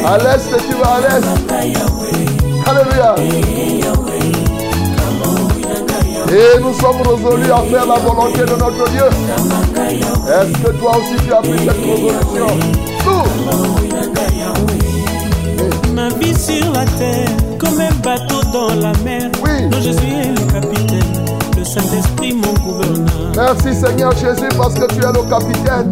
À 0.06 0.18
l'est, 0.18 0.50
tu 0.68 0.74
vas 0.74 0.94
à 0.94 1.00
l'est. 1.00 1.26
Alléluia. 2.66 4.01
Et 6.32 6.58
nous 6.60 6.72
sommes 6.74 7.02
résolus 7.02 7.52
à 7.52 7.62
faire 7.62 7.86
la 7.86 7.96
volonté 7.96 8.40
de 8.40 8.56
notre 8.58 8.90
Dieu. 8.90 9.04
Est-ce 10.26 10.62
que 10.62 10.70
toi 10.78 10.92
aussi 10.96 11.16
tu 11.26 11.32
as 11.32 11.36
pris 11.36 11.58
cette 11.58 11.76
résolution? 11.76 12.46
Nous. 13.04 13.22
Ma 15.92 16.08
vie 16.08 16.34
sur 16.34 16.72
la 16.72 16.84
terre, 16.98 17.28
comme 17.58 17.78
un 17.80 17.92
bateau 18.02 18.40
dans 18.52 18.74
la 18.74 18.92
mer, 19.04 19.30
Oui. 19.44 19.68
dont 19.70 19.80
Jésus 19.80 19.98
est 20.24 20.30
le 20.30 20.46
capitaine, 20.52 21.12
le 21.58 21.64
Saint-Esprit 21.64 22.32
mon 22.32 22.54
gouverneur. 22.54 23.32
Merci 23.36 23.74
Seigneur 23.78 24.12
Jésus 24.12 24.48
parce 24.56 24.74
que 24.74 24.86
tu 24.86 25.00
es 25.04 25.12
le 25.12 25.22
capitaine. 25.28 25.90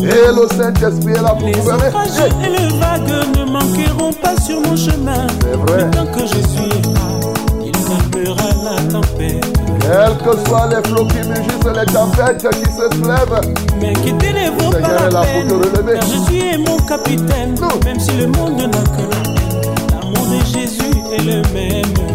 Et 0.00 0.32
le 0.34 0.48
Saint-Esprit 0.56 1.12
est 1.12 1.22
là 1.22 1.30
pour 1.38 1.46
Les 1.46 1.52
gouverner. 1.52 1.90
Eh, 1.94 2.44
et 2.44 2.50
les 2.50 2.68
vagues 2.78 3.12
ne 3.38 3.44
manqueront 3.52 4.12
pas 4.14 4.36
sur 4.44 4.60
mon 4.62 4.76
chemin. 4.76 5.26
C'est 5.40 5.56
vrai. 5.56 5.84
Mais 5.84 5.90
tant 5.96 6.06
que 6.06 6.20
je 6.22 6.40
suis 6.48 6.68
là, 6.92 7.06
il 7.64 7.72
calmera 7.72 8.48
la 8.64 8.76
tempête. 8.92 9.44
Quels 9.86 10.16
que 10.18 10.48
soient 10.48 10.68
les 10.68 10.88
flots 10.88 11.06
qui 11.06 11.18
mugissent, 11.28 11.76
les 11.76 11.92
tempêtes 11.92 12.44
qui 12.50 12.72
se 12.72 12.96
soulèvent, 12.96 13.40
Mais 13.80 13.92
quitter 13.92 14.32
pas 14.32 14.78
est 14.78 14.82
là 14.82 15.08
la 15.10 15.20
pour 15.20 15.26
peine. 15.26 15.48
te 15.48 15.54
relever. 15.54 15.94
Car 15.94 16.02
Jésus 16.02 16.44
est 16.44 16.58
mon 16.58 16.76
capitaine. 16.78 17.54
Nous. 17.60 17.84
Même 17.84 18.00
si 18.00 18.12
le 18.16 18.26
monde 18.26 18.56
n'a 18.58 18.66
que 18.66 19.94
la 19.94 20.00
l'amour 20.00 20.26
de 20.26 20.44
Jésus 20.44 20.90
est 21.12 21.22
le 21.22 21.42
même. 21.54 22.06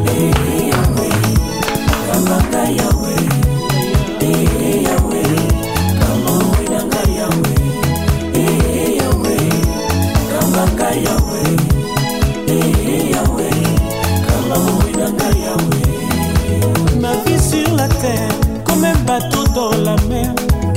La 17.81 17.87
terre, 17.87 18.29
comme 18.65 18.83
un 18.83 18.95
bateau 19.07 19.43
dans 19.55 19.71
la 19.83 19.95
mer. 20.07 20.29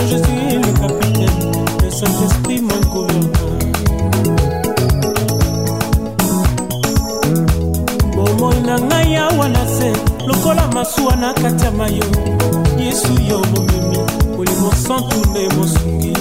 Jésus 0.09 0.40
est 0.51 0.57
le 0.67 0.73
capitaine, 0.81 1.53
le 1.83 1.90
Saint-Esprit 1.90 2.61
mon 2.62 2.81
gouverneur. 2.93 3.31
bomoi 8.17 8.55
na 8.67 8.77
ngai 8.79 9.17
awa 9.17 9.49
na 9.49 9.64
se 9.77 9.90
lokola 10.27 10.67
masuwa 10.75 11.17
na 11.17 11.35
kati 11.35 11.64
ya 11.64 11.71
mayo 11.71 12.05
yesu 12.79 13.12
yo 13.29 13.38
momemi 13.53 13.99
molimo 14.37 14.71
santu 14.87 15.17
nde 15.31 15.49
mosungi 15.57 16.12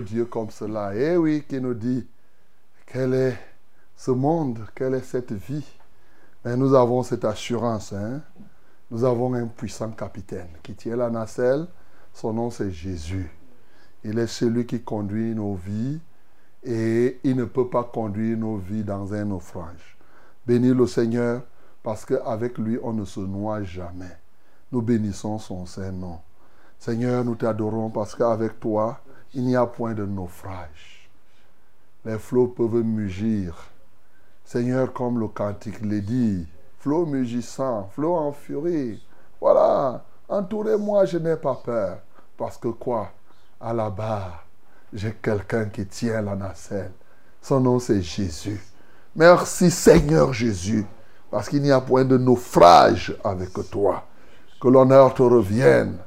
Dieu 0.00 0.24
comme 0.26 0.50
cela. 0.50 0.94
Eh 0.94 1.16
oui, 1.16 1.44
qui 1.48 1.60
nous 1.60 1.74
dit 1.74 2.06
quel 2.86 3.14
est 3.14 3.38
ce 3.96 4.10
monde, 4.10 4.60
quelle 4.74 4.94
est 4.94 5.04
cette 5.04 5.32
vie? 5.32 5.66
Mais 6.44 6.56
nous 6.56 6.74
avons 6.74 7.02
cette 7.02 7.24
assurance. 7.24 7.92
Hein? 7.92 8.20
Nous 8.90 9.04
avons 9.04 9.34
un 9.34 9.46
puissant 9.46 9.90
capitaine 9.90 10.48
qui 10.62 10.74
tient 10.74 10.96
la 10.96 11.10
nacelle. 11.10 11.66
Son 12.12 12.32
nom, 12.32 12.50
c'est 12.50 12.70
Jésus. 12.70 13.30
Il 14.04 14.18
est 14.18 14.28
celui 14.28 14.66
qui 14.66 14.80
conduit 14.80 15.34
nos 15.34 15.54
vies 15.54 15.98
et 16.62 17.18
il 17.24 17.36
ne 17.36 17.44
peut 17.44 17.68
pas 17.68 17.84
conduire 17.84 18.38
nos 18.38 18.56
vies 18.56 18.84
dans 18.84 19.12
un 19.12 19.24
naufrage. 19.24 19.96
Bénis 20.46 20.74
le 20.74 20.86
Seigneur 20.86 21.42
parce 21.82 22.04
qu'avec 22.04 22.58
lui, 22.58 22.78
on 22.82 22.92
ne 22.92 23.04
se 23.04 23.20
noie 23.20 23.62
jamais. 23.64 24.16
Nous 24.70 24.82
bénissons 24.82 25.38
son 25.38 25.66
saint 25.66 25.92
nom. 25.92 26.20
Seigneur, 26.78 27.24
nous 27.24 27.34
t'adorons 27.34 27.90
parce 27.90 28.14
qu'avec 28.14 28.60
toi, 28.60 29.00
il 29.36 29.44
n'y 29.44 29.54
a 29.54 29.66
point 29.66 29.92
de 29.92 30.06
naufrage. 30.06 31.10
Les 32.06 32.18
flots 32.18 32.46
peuvent 32.46 32.82
mugir. 32.82 33.54
Seigneur, 34.46 34.94
comme 34.94 35.20
le 35.20 35.28
cantique 35.28 35.82
le 35.82 36.00
dit, 36.00 36.46
flots 36.78 37.04
mugissant, 37.04 37.90
flots 37.94 38.16
en 38.16 38.32
furie. 38.32 38.98
Voilà, 39.38 40.02
entourez-moi, 40.26 41.04
je 41.04 41.18
n'ai 41.18 41.36
pas 41.36 41.54
peur. 41.54 41.98
Parce 42.38 42.56
que 42.56 42.68
quoi? 42.68 43.10
À 43.60 43.74
la 43.74 43.90
barre, 43.90 44.46
j'ai 44.90 45.12
quelqu'un 45.12 45.66
qui 45.66 45.84
tient 45.84 46.22
la 46.22 46.34
nacelle. 46.34 46.92
Son 47.42 47.60
nom, 47.60 47.78
c'est 47.78 48.00
Jésus. 48.00 48.60
Merci 49.14 49.70
Seigneur 49.70 50.32
Jésus, 50.32 50.86
parce 51.30 51.50
qu'il 51.50 51.60
n'y 51.60 51.72
a 51.72 51.82
point 51.82 52.06
de 52.06 52.16
naufrage 52.16 53.14
avec 53.22 53.52
toi. 53.70 54.04
Que 54.58 54.68
l'honneur 54.68 55.12
te 55.12 55.22
revienne, 55.22 55.98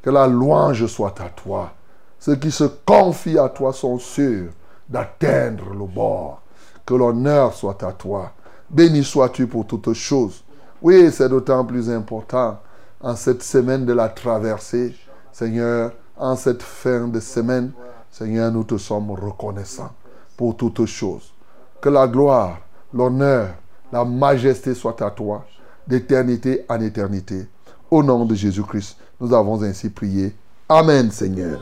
que 0.00 0.08
la 0.08 0.26
louange 0.26 0.86
soit 0.86 1.20
à 1.20 1.28
toi. 1.28 1.74
Ceux 2.20 2.36
qui 2.36 2.50
se 2.50 2.64
confient 2.64 3.38
à 3.38 3.48
toi 3.48 3.72
sont 3.72 3.98
sûrs 3.98 4.52
d'atteindre 4.88 5.70
le 5.70 5.86
bord. 5.86 6.42
Que 6.84 6.94
l'honneur 6.94 7.54
soit 7.54 7.82
à 7.82 7.92
toi. 7.92 8.32
Béni 8.68 9.02
sois-tu 9.02 9.46
pour 9.46 9.66
toutes 9.66 9.94
choses. 9.94 10.44
Oui, 10.82 11.10
c'est 11.10 11.28
d'autant 11.28 11.64
plus 11.64 11.90
important 11.90 12.58
en 13.00 13.16
cette 13.16 13.42
semaine 13.42 13.86
de 13.86 13.94
la 13.94 14.10
traversée. 14.10 14.94
Seigneur, 15.32 15.92
en 16.16 16.36
cette 16.36 16.62
fin 16.62 17.08
de 17.08 17.20
semaine, 17.20 17.72
Seigneur, 18.10 18.52
nous 18.52 18.64
te 18.64 18.76
sommes 18.76 19.12
reconnaissants 19.12 19.92
pour 20.36 20.56
toutes 20.56 20.84
choses. 20.84 21.32
Que 21.80 21.88
la 21.88 22.06
gloire, 22.06 22.58
l'honneur, 22.92 23.54
la 23.90 24.04
majesté 24.04 24.74
soient 24.74 25.02
à 25.02 25.10
toi, 25.10 25.46
d'éternité 25.86 26.66
en 26.68 26.80
éternité. 26.80 27.48
Au 27.90 28.02
nom 28.02 28.26
de 28.26 28.34
Jésus-Christ, 28.34 28.98
nous 29.20 29.32
avons 29.32 29.62
ainsi 29.62 29.88
prié. 29.88 30.34
Amen, 30.70 31.10
Seigneur. 31.10 31.58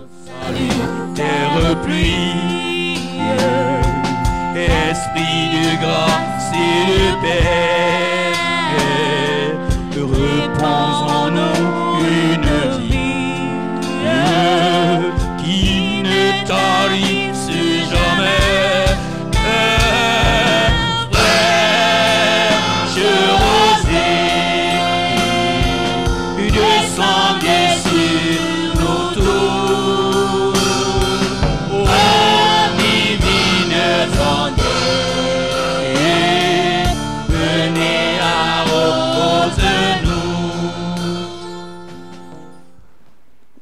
terre 1.14 1.80
pluie, 1.82 3.00
esprit 4.54 5.48
de 5.54 5.80
grâce 5.80 6.52
et 6.52 6.84
de 6.92 7.16
paix, 7.22 8.36
repose 9.98 11.02
en 11.10 11.30
nous 11.30 12.04
une 12.04 12.50
vie 12.82 13.48
qui 15.42 16.02
ne 16.02 16.22
tarisse 16.46 17.07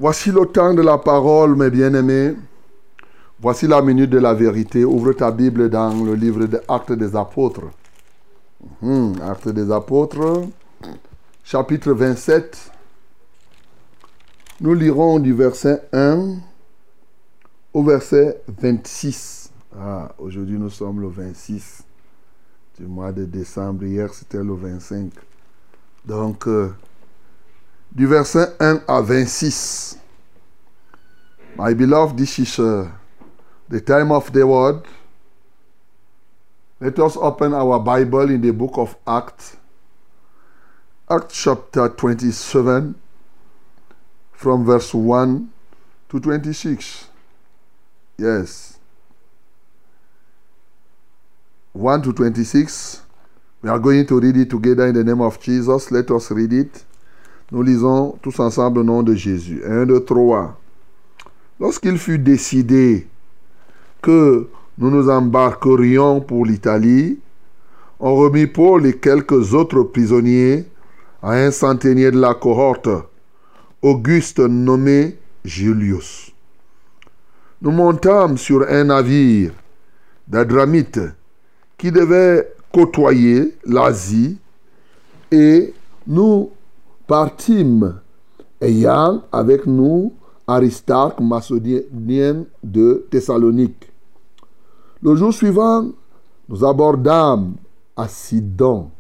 Voici 0.07 0.31
le 0.31 0.47
temps 0.47 0.73
de 0.73 0.83
la 0.83 0.99
parole, 0.99 1.57
mes 1.57 1.69
bien-aimés. 1.69 2.37
Voici 3.41 3.67
la 3.67 3.83
minute 3.83 4.09
de 4.09 4.21
la 4.21 4.35
vérité. 4.35 4.85
Ouvre 4.85 5.13
ta 5.15 5.33
Bible 5.33 5.69
dans 5.69 5.93
le 6.05 6.15
livre 6.15 6.45
des 6.45 6.61
Actes 6.69 6.93
des 6.93 7.17
Apôtres. 7.17 7.73
Mhm, 8.83 9.21
Actes 9.21 9.49
des 9.49 9.69
Apôtres, 9.73 10.45
chapitre 11.43 11.91
27. 11.91 12.71
Nous 14.61 14.75
lirons 14.75 15.19
du 15.19 15.33
verset 15.33 15.83
1 15.93 16.37
au 17.75 17.83
verset 17.83 18.41
26. 18.47 19.51
Ah, 19.77 20.13
aujourd'hui 20.19 20.57
nous 20.57 20.71
sommes 20.71 21.01
le 21.01 21.09
26 21.09 21.83
du 22.79 22.87
mois 22.87 23.11
de 23.11 23.25
décembre. 23.25 23.83
Hier 23.83 24.15
c'était 24.15 24.45
le 24.45 24.55
25. 24.55 25.11
Donc, 26.05 26.47
euh, 26.47 26.71
du 27.97 28.07
verset 28.07 28.55
1 28.61 28.83
à 28.87 29.01
26. 29.01 29.99
My 31.57 31.75
beloved, 31.75 32.19
this 32.19 32.39
is 32.39 32.59
uh, 32.59 32.91
the 33.71 33.81
time 33.81 34.13
of 34.13 34.31
the 34.33 34.47
word. 34.47 34.83
Let 36.79 36.99
us 36.99 37.17
open 37.17 37.55
our 37.55 37.81
Bible 37.81 38.29
in 38.29 38.43
the 38.43 38.53
book 38.53 38.77
of 38.77 38.95
Acts, 39.07 39.57
Acts 41.09 41.43
chapter 41.43 41.89
27, 41.89 42.95
from 44.33 44.67
verse 44.67 44.93
1 44.93 45.49
to 46.11 46.21
26. 46.21 47.09
Yes. 48.19 48.79
1 51.73 52.03
to 52.03 52.13
26. 52.13 53.01
We 53.63 53.71
are 53.71 53.79
going 53.79 54.07
to 54.07 54.21
read 54.21 54.37
it 54.37 54.51
together 54.51 54.87
in 54.87 54.95
the 54.95 55.05
name 55.05 55.23
of 55.23 55.41
Jesus. 55.41 55.91
Let 55.91 56.11
us 56.11 56.31
read 56.31 56.53
it. 56.53 56.86
Nous 57.53 57.63
lisons 57.63 58.19
tous 58.23 58.41
ensemble 58.41 58.81
au 58.81 58.83
nom 58.83 59.05
de 59.05 59.15
Jésus. 59.15 59.63
1, 59.65 59.87
2, 59.87 60.01
3. 60.01 60.59
Lorsqu'il 61.61 61.97
fut 61.97 62.19
décidé 62.19 63.07
que 64.03 64.49
nous 64.79 64.91
nous 64.91 65.09
embarquerions 65.09 66.21
pour 66.21 66.45
l'Italie, 66.45 67.21
on 68.01 68.17
remit 68.17 68.49
Paul 68.49 68.85
et 68.85 68.97
quelques 68.97 69.55
autres 69.55 69.85
prisonniers 69.85 70.65
à 71.23 71.35
un 71.35 71.53
centenier 71.53 72.11
de 72.11 72.19
la 72.19 72.35
cohorte, 72.35 72.89
Auguste 73.81 74.41
nommé 74.41 75.17
Julius. 75.45 76.33
Nous 77.63 77.71
montâmes 77.71 78.39
sur 78.39 78.67
un 78.69 78.85
navire 78.85 79.53
d'Adramite 80.27 81.01
qui 81.79 81.93
devait 81.93 82.53
côtoyer 82.73 83.55
l'Asie 83.65 84.37
et 85.31 85.73
nous 86.09 86.51
partîmes 87.07 88.01
ayant 88.61 89.23
avec 89.33 89.67
nous 89.67 90.13
Aristarque, 90.49 91.21
macédonien 91.21 92.45
de 92.63 93.07
Thessalonique. 93.11 93.91
Le 95.03 95.17
jour 95.17 95.33
suivant, 95.33 95.89
nous 96.49 96.65
abordâmes 96.65 97.55
à 97.97 98.07
Sidon 98.07 98.91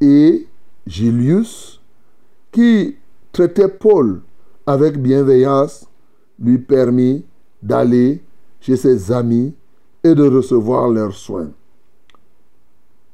et 0.00 0.46
Julius, 0.86 1.80
qui 2.50 2.96
traitait 3.32 3.68
Paul 3.68 4.20
avec 4.66 5.00
bienveillance, 5.00 5.86
lui 6.38 6.58
permit 6.58 7.24
d'aller 7.62 8.22
chez 8.60 8.76
ses 8.76 9.10
amis 9.10 9.54
et 10.04 10.14
de 10.14 10.28
recevoir 10.28 10.90
leurs 10.90 11.14
soins. 11.14 11.50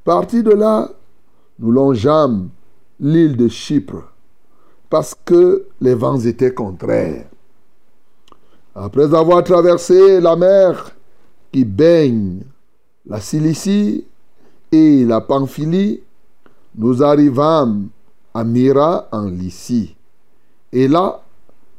Parti 0.04 0.42
de 0.42 0.50
là, 0.50 0.90
nous 1.58 1.70
longeâmes 1.70 2.48
l'île 3.00 3.36
de 3.36 3.48
Chypre 3.48 4.12
parce 4.90 5.14
que 5.24 5.66
les 5.80 5.94
vents 5.94 6.18
étaient 6.18 6.54
contraires. 6.54 7.26
Après 8.74 9.14
avoir 9.14 9.42
traversé 9.44 10.20
la 10.20 10.36
mer 10.36 10.92
qui 11.52 11.64
baigne 11.64 12.42
la 13.06 13.20
Cilicie 13.20 14.04
et 14.70 15.04
la 15.04 15.20
Pamphylie, 15.20 16.00
nous 16.76 17.02
arrivâmes 17.02 17.88
à 18.34 18.44
Myra 18.44 19.08
en 19.10 19.26
Lycie. 19.26 19.96
Et 20.72 20.86
là, 20.86 21.22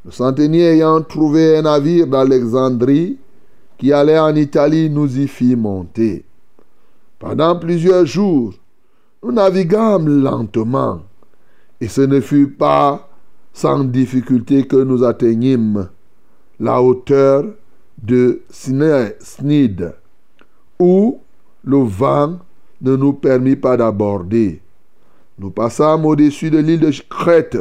le 0.05 0.11
centenier 0.11 0.73
ayant 0.73 1.01
trouvé 1.01 1.57
un 1.57 1.61
navire 1.63 2.07
d'Alexandrie 2.07 3.17
qui 3.77 3.93
allait 3.93 4.19
en 4.19 4.35
Italie, 4.35 4.89
nous 4.89 5.19
y 5.19 5.27
fit 5.27 5.55
monter. 5.55 6.25
Pendant 7.17 7.57
plusieurs 7.57 8.05
jours, 8.05 8.53
nous 9.23 9.31
naviguâmes 9.31 10.21
lentement, 10.21 11.01
et 11.81 11.87
ce 11.87 12.01
ne 12.01 12.19
fut 12.19 12.49
pas 12.49 13.09
sans 13.53 13.83
difficulté 13.83 14.67
que 14.67 14.77
nous 14.77 15.03
atteignîmes 15.03 15.89
la 16.59 16.81
hauteur 16.81 17.45
de 18.01 18.41
Snide, 18.49 19.95
où 20.79 21.19
le 21.63 21.77
vent 21.77 22.39
ne 22.81 22.95
nous 22.95 23.13
permit 23.13 23.55
pas 23.55 23.77
d'aborder. 23.77 24.61
Nous 25.37 25.51
passâmes 25.51 26.05
au-dessus 26.05 26.49
de 26.49 26.57
l'île 26.57 26.79
de 26.79 26.91
Crète, 27.09 27.57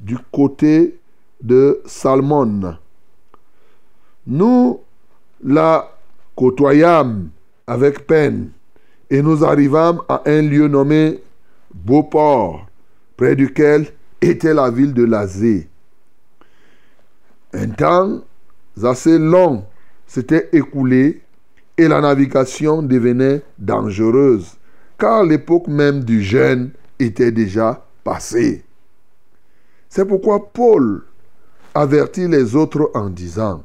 du 0.00 0.16
côté 0.32 0.98
de 1.42 1.80
Salmon. 1.86 2.76
Nous 4.26 4.80
la 5.42 5.90
côtoyâmes 6.36 7.30
avec 7.66 8.06
peine 8.06 8.50
et 9.10 9.22
nous 9.22 9.44
arrivâmes 9.44 10.00
à 10.08 10.22
un 10.26 10.42
lieu 10.42 10.68
nommé 10.68 11.20
Beauport, 11.74 12.67
près 13.18 13.34
duquel 13.36 13.88
était 14.22 14.54
la 14.54 14.70
ville 14.70 14.94
de 14.94 15.04
Lazé. 15.04 15.68
Un 17.52 17.68
temps 17.70 18.20
assez 18.82 19.18
long 19.18 19.64
s'était 20.06 20.48
écoulé 20.52 21.20
et 21.76 21.88
la 21.88 22.00
navigation 22.00 22.80
devenait 22.80 23.42
dangereuse, 23.58 24.56
car 24.98 25.24
l'époque 25.24 25.66
même 25.66 26.04
du 26.04 26.22
jeûne 26.22 26.70
était 26.98 27.32
déjà 27.32 27.84
passée. 28.04 28.64
C'est 29.88 30.06
pourquoi 30.06 30.52
Paul 30.52 31.02
avertit 31.74 32.28
les 32.28 32.54
autres 32.54 32.90
en 32.94 33.10
disant, 33.10 33.64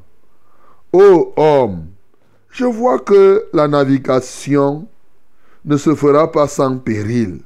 Ô 0.92 1.32
homme, 1.36 1.86
je 2.50 2.66
vois 2.66 3.00
que 3.00 3.46
la 3.54 3.68
navigation 3.68 4.88
ne 5.66 5.78
se 5.78 5.94
fera 5.94 6.32
pas 6.32 6.48
sans 6.48 6.78
péril 6.78 7.42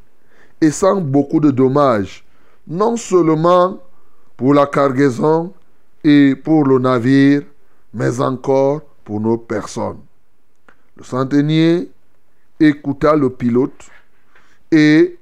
et 0.61 0.71
sans 0.71 1.01
beaucoup 1.01 1.39
de 1.39 1.51
dommages, 1.51 2.25
non 2.67 2.97
seulement 2.97 3.79
pour 4.35 4.53
la 4.53 4.65
cargaison 4.65 5.53
et 6.03 6.35
pour 6.35 6.65
le 6.65 6.79
navire, 6.79 7.43
mais 7.93 8.19
encore 8.19 8.81
pour 9.03 9.19
nos 9.19 9.37
personnes. 9.37 9.99
Le 10.95 11.03
centenier 11.03 11.89
écouta 12.59 13.15
le 13.15 13.29
pilote 13.29 13.89
et 14.71 15.17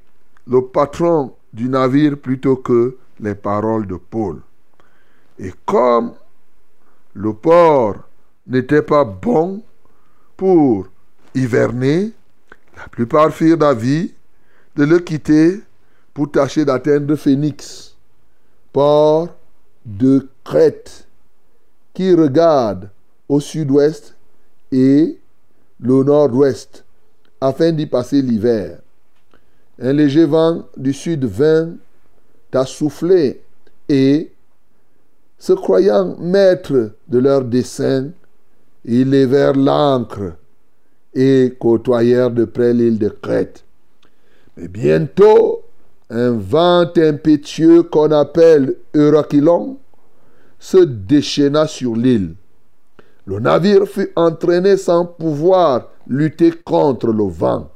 le 0.48 0.62
patron 0.62 1.34
du 1.54 1.70
navire 1.70 2.18
plutôt 2.18 2.58
que 2.58 2.98
les 3.20 3.36
paroles 3.36 3.88
de 3.88 3.96
Paul. 3.96 4.42
Et 5.40 5.52
comme 5.66 6.14
le 7.14 7.34
port 7.34 7.96
n'était 8.48 8.82
pas 8.82 9.04
bon 9.04 9.62
pour 10.36 10.88
hiverner, 11.34 12.12
la 12.76 12.88
plupart 12.90 13.32
firent 13.32 13.58
d'avis 13.58 14.15
de 14.76 14.84
le 14.84 15.00
quitter 15.00 15.62
pour 16.14 16.32
tâcher 16.32 16.66
d'atteindre 16.66 17.16
Phénix, 17.16 17.96
port 18.74 19.30
de 19.86 20.28
Crète, 20.44 21.08
qui 21.94 22.14
regarde 22.14 22.90
au 23.30 23.40
sud-ouest 23.40 24.16
et 24.72 25.18
le 25.80 26.04
nord-ouest, 26.04 26.84
afin 27.42 27.72
d'y 27.72 27.86
passer 27.86 28.22
l'hiver. 28.22 28.80
Un 29.80 29.94
léger 29.94 30.26
vent 30.26 30.66
du 30.78 30.94
sud 30.94 31.26
vint 31.26 31.74
à 32.54 32.66
souffler 32.66 33.42
et, 33.90 34.32
se 35.38 35.52
croyant 35.52 36.16
maîtres 36.18 36.92
de 37.10 37.18
leur 37.20 37.44
dessein, 37.44 38.12
ils 38.86 39.10
levèrent 39.10 39.54
l'ancre 39.54 40.34
et 41.14 41.54
côtoyèrent 41.60 42.32
de 42.32 42.46
près 42.46 42.74
l'île 42.74 42.98
de 42.98 43.10
Crète. 43.10 43.65
Mais 44.58 44.68
bientôt, 44.68 45.64
un 46.10 46.32
vent 46.32 46.86
impétueux 46.96 47.84
qu'on 47.84 48.12
appelle 48.12 48.76
Eurachilon 48.94 49.78
se 50.60 50.78
déchaîna 50.78 51.68
sur 51.68 51.96
l'île. 51.96 52.36
Le 53.26 53.40
navire 53.40 53.88
fut 53.88 54.12
entraîné 54.16 54.78
sans 54.78 55.06
pouvoir 55.06 55.90
lutter 56.08 56.52
contre 56.52 57.08
le 57.08 57.28
vent, 57.28 57.72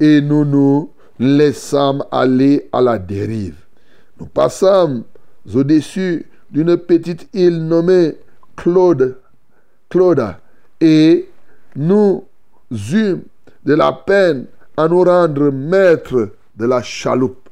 et 0.00 0.20
nous 0.20 0.44
nous 0.44 0.90
laissâmes 1.18 2.04
aller 2.10 2.68
à 2.72 2.80
la 2.80 2.98
dérive. 2.98 3.64
Nous 4.18 4.26
passâmes 4.26 5.04
au-dessus 5.54 6.26
d'une 6.50 6.76
petite 6.76 7.28
île 7.32 7.64
nommée 7.64 8.16
Claude, 8.56 9.16
Clauda, 9.88 10.40
et 10.80 11.28
nous 11.76 12.24
eûmes 12.70 13.22
de 13.64 13.74
la 13.74 13.92
peine 13.92 14.46
à 14.82 14.88
nous 14.88 15.02
rendre 15.02 15.50
maîtres 15.50 16.30
de 16.56 16.66
la 16.66 16.82
chaloupe. 16.82 17.48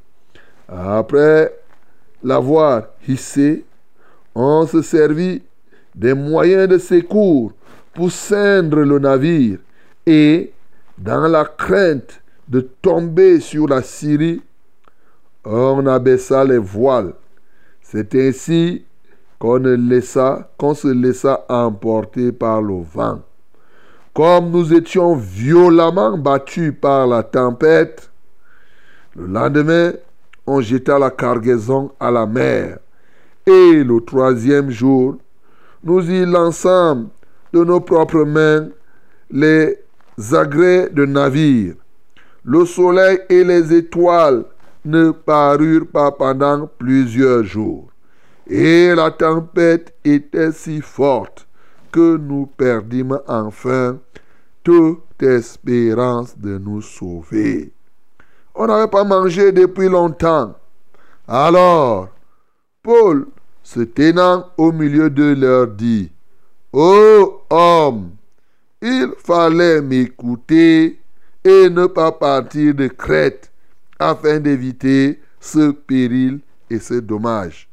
Après 0.69 1.55
l'avoir 2.23 2.89
hissée, 3.07 3.65
on 4.35 4.67
se 4.67 4.83
servit 4.83 5.43
des 5.95 6.15
moyens 6.15 6.69
de 6.69 6.79
secours 6.79 7.53
pour 7.95 8.13
ceindre 8.13 8.81
le 8.81 8.99
navire 8.99 9.59
et, 10.07 10.53
dans 10.97 11.29
la 11.29 11.45
crainte 11.45 12.21
de 12.49 12.61
tomber 12.61 13.41
sur 13.41 13.69
la 13.69 13.83
Syrie, 13.83 14.43
on 15.45 15.87
abaissa 15.87 16.45
les 16.45 16.59
voiles. 16.59 17.13
C'est 17.83 18.15
ainsi 18.15 18.85
qu'on 19.39 19.59
laissa, 19.59 20.51
qu'on 20.59 20.75
se 20.75 20.89
laissa 20.89 21.45
emporter 21.49 22.33
par 22.33 22.63
le 22.63 22.83
vent. 22.83 23.21
Comme 24.19 24.51
nous 24.51 24.75
étions 24.75 25.15
violemment 25.15 26.19
battus 26.19 26.75
par 26.81 27.07
la 27.07 27.23
tempête, 27.23 28.11
le 29.15 29.29
lendemain, 29.29 29.93
on 30.45 30.61
jeta 30.61 30.99
la 30.99 31.13
cargaison 31.13 31.93
à 32.01 32.11
la 32.11 32.27
mer. 32.27 32.79
Et 33.47 33.85
le 33.85 34.01
troisième 34.01 34.71
jour, 34.71 35.19
nous 35.85 36.11
y 36.11 36.27
lançâmes 36.27 37.11
de 37.53 37.63
nos 37.63 37.79
propres 37.79 38.25
mains 38.25 38.71
les 39.31 39.79
agrès 40.33 40.91
de 40.91 41.07
navire. 41.07 41.75
Le 42.43 42.67
soleil 42.67 43.21
et 43.29 43.45
les 43.45 43.73
étoiles 43.73 44.47
ne 44.85 45.13
parurent 45.13 45.93
pas 45.93 46.11
pendant 46.11 46.69
plusieurs 46.77 47.45
jours. 47.45 47.89
Et 48.49 48.93
la 48.97 49.13
tempête 49.13 49.95
était 50.05 50.51
si 50.51 50.81
forte 50.81 51.47
que 51.93 52.17
nous 52.17 52.47
perdîmes 52.47 53.21
enfin 53.29 53.99
toute 54.69 55.23
espérance 55.23 56.39
de 56.39 56.59
nous 56.59 56.83
sauver. 56.83 57.73
On 58.55 58.67
n'avait 58.67 58.91
pas 58.91 59.03
mangé 59.03 59.51
depuis 59.51 59.89
longtemps. 59.89 60.55
Alors, 61.27 62.11
Paul, 62.83 63.29
se 63.63 63.81
tenant 63.81 64.51
au 64.59 64.71
milieu 64.71 65.09
d'eux, 65.09 65.35
leur 65.35 65.69
dit, 65.69 66.13
Ô 66.71 67.41
homme, 67.49 68.11
il 68.83 69.09
fallait 69.17 69.81
m'écouter 69.81 71.01
et 71.43 71.71
ne 71.71 71.87
pas 71.87 72.13
partir 72.13 72.75
de 72.75 72.89
Crète 72.89 73.51
afin 73.99 74.39
d'éviter 74.39 75.19
ce 75.41 75.71
péril 75.71 76.41
et 76.69 76.79
ce 76.79 76.93
dommage. 76.93 77.71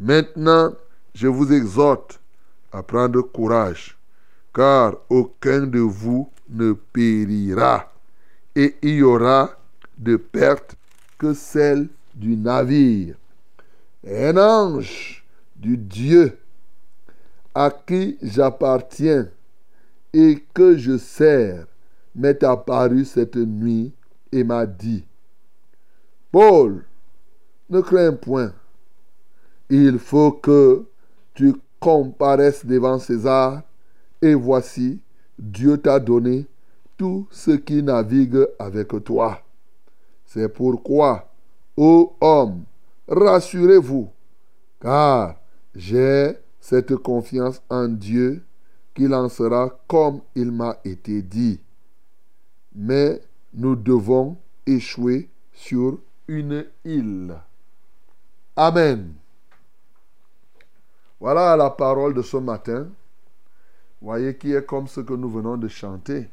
Maintenant, 0.00 0.72
je 1.14 1.28
vous 1.28 1.52
exhorte 1.52 2.20
à 2.72 2.82
prendre 2.82 3.20
courage, 3.22 3.93
car 4.54 4.96
aucun 5.10 5.66
de 5.66 5.80
vous 5.80 6.30
ne 6.48 6.72
périra, 6.72 7.92
et 8.54 8.76
il 8.82 8.94
y 8.96 9.02
aura 9.02 9.50
de 9.98 10.16
perte 10.16 10.76
que 11.18 11.34
celle 11.34 11.88
du 12.14 12.36
navire. 12.36 13.16
Un 14.06 14.36
ange 14.36 15.24
du 15.56 15.76
Dieu 15.76 16.38
à 17.54 17.70
qui 17.70 18.18
j'appartiens 18.22 19.28
et 20.12 20.44
que 20.52 20.76
je 20.76 20.98
sers 20.98 21.66
m'est 22.14 22.42
apparu 22.44 23.04
cette 23.04 23.36
nuit 23.36 23.92
et 24.30 24.44
m'a 24.44 24.66
dit, 24.66 25.04
Paul, 26.30 26.84
ne 27.70 27.80
crains 27.80 28.12
point. 28.12 28.52
Il 29.70 29.98
faut 29.98 30.32
que 30.32 30.84
tu 31.32 31.54
comparaisses 31.80 32.66
devant 32.66 32.98
César, 32.98 33.62
et 34.24 34.34
voici, 34.34 35.00
Dieu 35.38 35.76
t'a 35.76 36.00
donné 36.00 36.46
tout 36.96 37.26
ce 37.30 37.50
qui 37.50 37.82
navigue 37.82 38.46
avec 38.58 38.88
toi. 39.04 39.42
C'est 40.24 40.48
pourquoi, 40.48 41.30
ô 41.76 42.14
homme, 42.20 42.64
rassurez-vous, 43.06 44.08
car 44.80 45.36
j'ai 45.74 46.38
cette 46.58 46.96
confiance 46.96 47.60
en 47.68 47.86
Dieu 47.88 48.42
qu'il 48.94 49.12
en 49.12 49.28
sera 49.28 49.78
comme 49.86 50.22
il 50.34 50.50
m'a 50.50 50.78
été 50.84 51.20
dit. 51.20 51.60
Mais 52.74 53.20
nous 53.52 53.76
devons 53.76 54.38
échouer 54.66 55.28
sur 55.52 55.98
une 56.28 56.64
île. 56.84 57.34
Amen. 58.56 59.12
Voilà 61.20 61.56
la 61.56 61.68
parole 61.68 62.14
de 62.14 62.22
ce 62.22 62.38
matin. 62.38 62.88
Voyez 64.04 64.34
qui 64.36 64.52
est 64.52 64.66
comme 64.66 64.86
ce 64.86 65.00
que 65.00 65.14
nous 65.14 65.30
venons 65.30 65.56
de 65.56 65.66
chanter. 65.66 66.28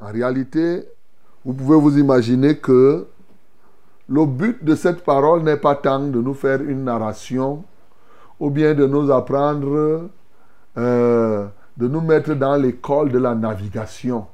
En 0.00 0.10
réalité, 0.10 0.84
vous 1.44 1.52
pouvez 1.52 1.78
vous 1.78 1.96
imaginer 1.96 2.58
que 2.58 3.06
le 4.08 4.26
but 4.26 4.64
de 4.64 4.74
cette 4.74 5.04
parole 5.04 5.44
n'est 5.44 5.58
pas 5.58 5.76
tant 5.76 6.00
de 6.00 6.20
nous 6.20 6.34
faire 6.34 6.60
une 6.60 6.82
narration 6.82 7.62
ou 8.40 8.50
bien 8.50 8.74
de 8.74 8.84
nous 8.84 9.12
apprendre, 9.12 10.10
euh, 10.76 11.46
de 11.76 11.86
nous 11.86 12.00
mettre 12.00 12.34
dans 12.34 12.56
l'école 12.56 13.12
de 13.12 13.18
la 13.18 13.36
navigation, 13.36 14.26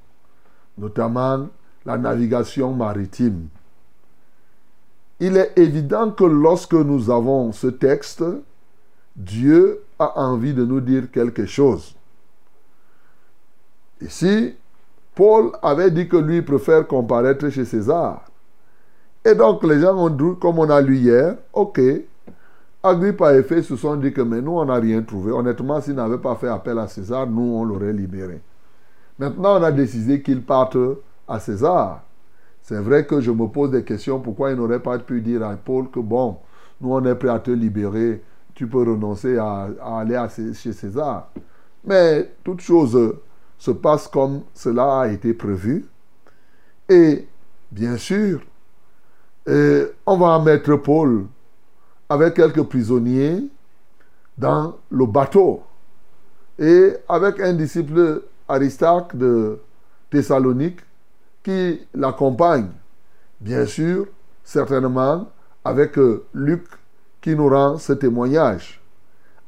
notamment 0.79 1.49
la 1.85 1.99
navigation 1.99 2.73
maritime. 2.73 3.49
Il 5.21 5.37
est 5.37 5.53
évident 5.57 6.11
que 6.13 6.25
lorsque 6.25 6.73
nous 6.73 7.11
avons 7.11 7.53
ce 7.53 7.67
texte, 7.67 8.25
Dieu 9.15 9.83
a 9.99 10.19
envie 10.19 10.55
de 10.55 10.65
nous 10.65 10.81
dire 10.81 11.11
quelque 11.11 11.45
chose. 11.45 11.96
Ici, 14.01 14.55
Paul 15.15 15.53
avait 15.63 15.91
dit 15.91 16.09
que 16.09 16.17
lui 16.17 16.43
préfère 16.43 16.87
comparaître 16.87 17.49
chez 17.49 17.65
César. 17.65 18.25
Et 19.25 19.35
donc 19.35 19.65
les 19.65 19.81
gens 19.81 19.97
ont 19.97 20.11
dit, 20.11 20.39
comme 20.41 20.59
on 20.59 20.69
a 20.71 20.81
lu 20.81 20.97
hier, 20.99 21.37
ok, 21.53 21.81
Agrippa 22.83 23.35
et 23.35 23.43
Fé 23.43 23.63
se 23.63 23.75
sont 23.75 23.97
dit 23.97 24.13
que 24.13 24.21
mais 24.21 24.41
nous, 24.41 24.53
on 24.53 24.65
n'a 24.67 24.77
rien 24.77 25.03
trouvé. 25.03 25.33
Honnêtement, 25.33 25.81
s'ils 25.81 25.95
n'avaient 25.95 26.19
pas 26.19 26.37
fait 26.37 26.47
appel 26.49 26.79
à 26.79 26.87
César, 26.87 27.27
nous, 27.27 27.43
on 27.43 27.65
l'aurait 27.65 27.93
libéré. 27.93 28.41
Maintenant, 29.19 29.59
on 29.59 29.63
a 29.63 29.73
décidé 29.73 30.23
qu'ils 30.23 30.43
partent 30.43 30.77
à 31.27 31.41
César. 31.41 32.03
C'est 32.63 32.79
vrai 32.81 33.05
que 33.07 33.21
je 33.21 33.31
me 33.33 33.47
pose 33.49 33.71
des 33.73 33.83
questions. 33.83 34.21
Pourquoi 34.21 34.51
il 34.51 34.57
n'aurait 34.57 34.79
pas 34.81 34.99
pu 34.99 35.21
dire 35.21 35.45
à 35.45 35.57
Paul 35.57 35.91
que 35.91 35.99
bon, 35.99 36.37
nous, 36.81 36.93
on 36.93 37.05
est 37.05 37.15
prêt 37.17 37.31
à 37.31 37.41
te 37.41 37.51
libérer. 37.51 38.23
Tu 38.55 38.69
peux 38.69 38.79
renoncer 38.83 39.37
à, 39.37 39.69
à 39.83 40.01
aller 40.01 40.15
à- 40.15 40.29
chez 40.29 40.73
César. 40.73 41.31
Mais 41.85 42.31
toute 42.45 42.61
chose 42.61 43.15
se 43.59 43.71
passe 43.71 44.09
comme 44.09 44.43
cela 44.55 45.01
a 45.01 45.09
été 45.09 45.35
prévu. 45.35 45.87
Et 46.89 47.27
bien 47.71 47.97
sûr, 47.97 48.41
on 49.47 50.17
va 50.17 50.39
mettre 50.41 50.77
Paul 50.77 51.27
avec 52.09 52.35
quelques 52.35 52.63
prisonniers 52.63 53.45
dans 54.37 54.77
le 54.91 55.07
bateau. 55.07 55.63
Et 56.59 56.95
avec 57.09 57.41
un 57.41 57.53
disciple 57.53 58.23
Aristarque 58.49 59.17
de 59.17 59.59
Thessalonique 60.11 60.81
qui 61.43 61.81
l'accompagne. 61.95 62.71
Bien 63.41 63.67
sûr, 63.67 64.07
certainement, 64.43 65.29
avec 65.65 65.99
euh, 65.99 66.25
Luc 66.33 66.65
qui 67.21 67.35
nous 67.35 67.49
rend 67.49 67.77
ce 67.77 67.93
témoignage. 67.93 68.81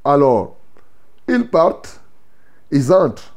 Alors, 0.05 0.57
ils 1.29 1.49
partent, 1.49 2.01
ils 2.71 2.93
entrent. 2.93 3.35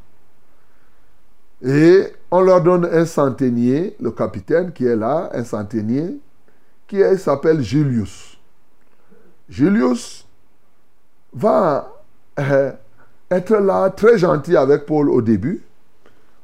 Et 1.64 2.08
on 2.32 2.42
leur 2.42 2.62
donne 2.62 2.86
un 2.86 3.06
centenier, 3.06 3.96
le 4.00 4.12
capitaine 4.12 4.72
qui 4.72 4.86
est 4.86 4.96
là, 4.96 5.30
un 5.34 5.44
centenier, 5.44 6.20
qui 6.88 7.02
s'appelle 7.18 7.62
Julius. 7.62 8.38
Julius 9.48 10.26
va 11.34 11.94
euh, 12.40 12.72
être 13.30 13.56
là 13.58 13.90
très 13.90 14.18
gentil 14.18 14.58
avec 14.58 14.86
Paul 14.86 15.10
au 15.10 15.22
début, 15.22 15.62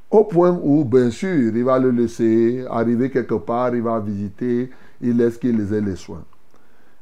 au 0.10 0.24
point 0.24 0.58
où, 0.62 0.86
bien 0.86 1.10
sûr, 1.10 1.56
il 1.56 1.64
va 1.64 1.80
le 1.80 1.92
laisser 1.92 2.66
arriver 2.70 3.10
quelque 3.10 3.36
part, 3.36 3.76
il 3.76 3.82
va 3.82 4.00
visiter, 4.00 4.70
il 5.02 5.18
laisse 5.18 5.38
qu'il 5.38 5.60
ait 5.74 5.82
les 5.82 5.96
soins. 5.96 6.24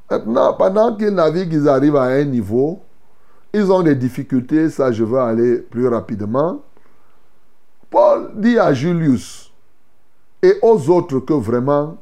Maintenant, 0.10 0.54
pendant 0.54 0.96
qu'ils 0.96 1.10
naviguent, 1.14 1.54
ils 1.54 1.70
arrivent 1.70 1.96
à 1.96 2.04
un 2.04 2.24
niveau, 2.24 2.82
ils 3.54 3.72
ont 3.72 3.82
des 3.82 3.96
difficultés, 3.96 4.70
ça 4.70 4.92
je 4.92 5.04
vais 5.04 5.20
aller 5.20 5.58
plus 5.58 5.88
rapidement. 5.88 6.62
Paul 7.96 8.32
dit 8.36 8.60
à 8.60 8.74
Julius 8.74 9.54
et 10.44 10.60
aux 10.62 10.90
autres 10.90 11.20
que 11.20 11.32
vraiment, 11.32 11.96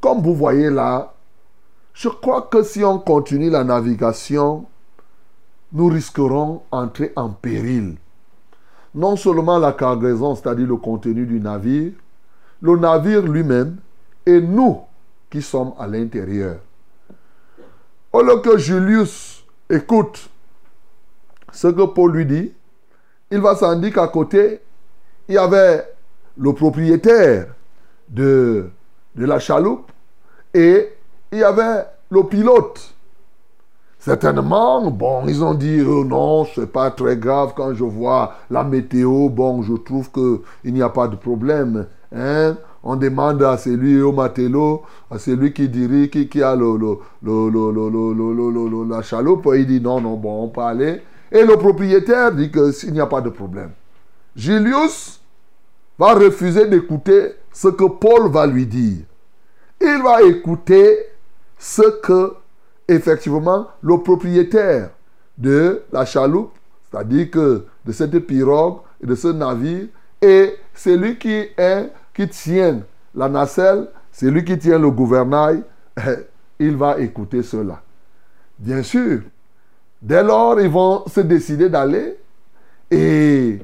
comme 0.00 0.22
vous 0.22 0.34
voyez 0.34 0.70
là, 0.70 1.12
je 1.92 2.08
crois 2.08 2.48
que 2.50 2.62
si 2.62 2.82
on 2.82 2.98
continue 2.98 3.50
la 3.50 3.62
navigation, 3.62 4.64
nous 5.70 5.88
risquerons 5.88 6.62
d'entrer 6.72 7.12
en 7.14 7.28
péril. 7.28 7.96
Non 8.94 9.16
seulement 9.16 9.58
la 9.58 9.74
cargaison, 9.74 10.34
c'est-à-dire 10.34 10.66
le 10.66 10.76
contenu 10.76 11.26
du 11.26 11.40
navire, 11.40 11.92
le 12.62 12.76
navire 12.78 13.20
lui-même 13.20 13.76
et 14.24 14.40
nous 14.40 14.80
qui 15.28 15.42
sommes 15.42 15.74
à 15.78 15.86
l'intérieur. 15.86 16.56
Au 18.14 18.22
lieu 18.22 18.40
que 18.40 18.56
Julius 18.56 19.44
écoute 19.68 20.30
ce 21.52 21.68
que 21.68 21.84
Paul 21.84 22.12
lui 22.12 22.24
dit, 22.24 22.50
il 23.30 23.40
va 23.42 23.54
s'en 23.56 23.78
dire 23.78 23.92
qu'à 23.92 24.08
côté, 24.08 24.62
il 25.28 25.34
y 25.34 25.38
avait 25.38 25.84
le 26.36 26.52
propriétaire 26.52 27.48
de, 28.08 28.70
de 29.14 29.26
la 29.26 29.38
chaloupe 29.38 29.90
et 30.54 30.88
il 31.32 31.38
y 31.38 31.44
avait 31.44 31.84
le 32.10 32.22
pilote. 32.24 32.94
Certainement, 33.98 34.90
bon, 34.90 35.26
ils 35.26 35.42
ont 35.42 35.54
dit, 35.54 35.82
oh 35.86 36.04
non, 36.04 36.46
c'est 36.54 36.72
pas 36.72 36.90
très 36.90 37.16
grave 37.16 37.52
quand 37.56 37.74
je 37.74 37.84
vois 37.84 38.34
la 38.48 38.62
météo, 38.64 39.28
bon, 39.28 39.62
je 39.62 39.74
trouve 39.74 40.10
qu'il 40.10 40.72
n'y 40.72 40.82
a 40.82 40.88
pas 40.88 41.08
de 41.08 41.16
problème. 41.16 41.86
Hein? 42.14 42.56
On 42.82 42.96
demande 42.96 43.42
à 43.42 43.58
celui 43.58 44.00
au 44.00 44.12
matelot, 44.12 44.82
à 45.10 45.18
celui 45.18 45.52
qui 45.52 45.68
dirige, 45.68 46.10
qui, 46.10 46.28
qui 46.28 46.42
a 46.42 46.54
le, 46.54 46.78
le, 46.78 47.50
le, 47.50 48.88
la 48.88 49.02
chaloupe, 49.02 49.48
il 49.54 49.66
dit 49.66 49.80
non, 49.80 50.00
non, 50.00 50.14
bon, 50.14 50.44
on 50.44 50.48
peut 50.48 50.62
aller. 50.62 51.02
Et 51.30 51.44
le 51.44 51.56
propriétaire 51.56 52.32
dit 52.32 52.50
qu'il 52.50 52.92
n'y 52.92 53.00
a 53.00 53.06
pas 53.06 53.20
de 53.20 53.30
problème. 53.30 53.72
Julius 54.36 55.17
va 55.98 56.14
refuser 56.14 56.66
d'écouter 56.66 57.32
ce 57.52 57.68
que 57.68 57.84
Paul 57.84 58.30
va 58.30 58.46
lui 58.46 58.66
dire. 58.66 59.04
Il 59.80 60.02
va 60.02 60.22
écouter 60.22 60.98
ce 61.58 61.82
que, 62.00 62.34
effectivement, 62.86 63.68
le 63.82 63.98
propriétaire 63.98 64.90
de 65.36 65.82
la 65.92 66.04
chaloupe, 66.04 66.52
c'est-à-dire 66.90 67.30
que 67.30 67.64
de 67.84 67.92
cette 67.92 68.18
pirogue 68.20 68.78
et 69.02 69.06
de 69.06 69.14
ce 69.14 69.28
navire, 69.28 69.86
et 70.20 70.56
celui 70.74 71.18
qui, 71.18 71.46
est, 71.56 71.92
qui 72.14 72.28
tient 72.28 72.82
la 73.14 73.28
nacelle, 73.28 73.88
celui 74.12 74.44
qui 74.44 74.58
tient 74.58 74.78
le 74.78 74.90
gouvernail, 74.90 75.62
il 76.58 76.76
va 76.76 76.98
écouter 76.98 77.42
cela. 77.42 77.82
Bien 78.58 78.82
sûr, 78.82 79.20
dès 80.02 80.22
lors, 80.22 80.60
ils 80.60 80.68
vont 80.68 81.06
se 81.06 81.20
décider 81.20 81.68
d'aller. 81.68 82.16
Et 82.90 83.58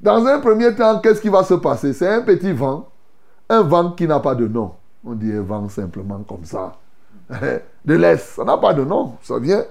dans 0.00 0.24
un 0.26 0.38
premier 0.40 0.74
temps, 0.74 1.00
qu'est-ce 1.00 1.20
qui 1.20 1.28
va 1.28 1.44
se 1.44 1.54
passer? 1.54 1.92
C'est 1.92 2.08
un 2.08 2.22
petit 2.22 2.52
vent, 2.52 2.88
un 3.48 3.62
vent 3.62 3.92
qui 3.92 4.06
n'a 4.06 4.20
pas 4.20 4.34
de 4.34 4.48
nom. 4.48 4.72
On 5.04 5.14
dit 5.14 5.32
un 5.32 5.42
vent 5.42 5.68
simplement 5.68 6.20
comme 6.26 6.44
ça. 6.44 6.76
De 7.84 7.94
l'Est, 7.94 8.18
ça 8.18 8.44
n'a 8.44 8.58
pas 8.58 8.74
de 8.74 8.84
nom, 8.84 9.14
ça 9.22 9.38
vient. 9.38 9.64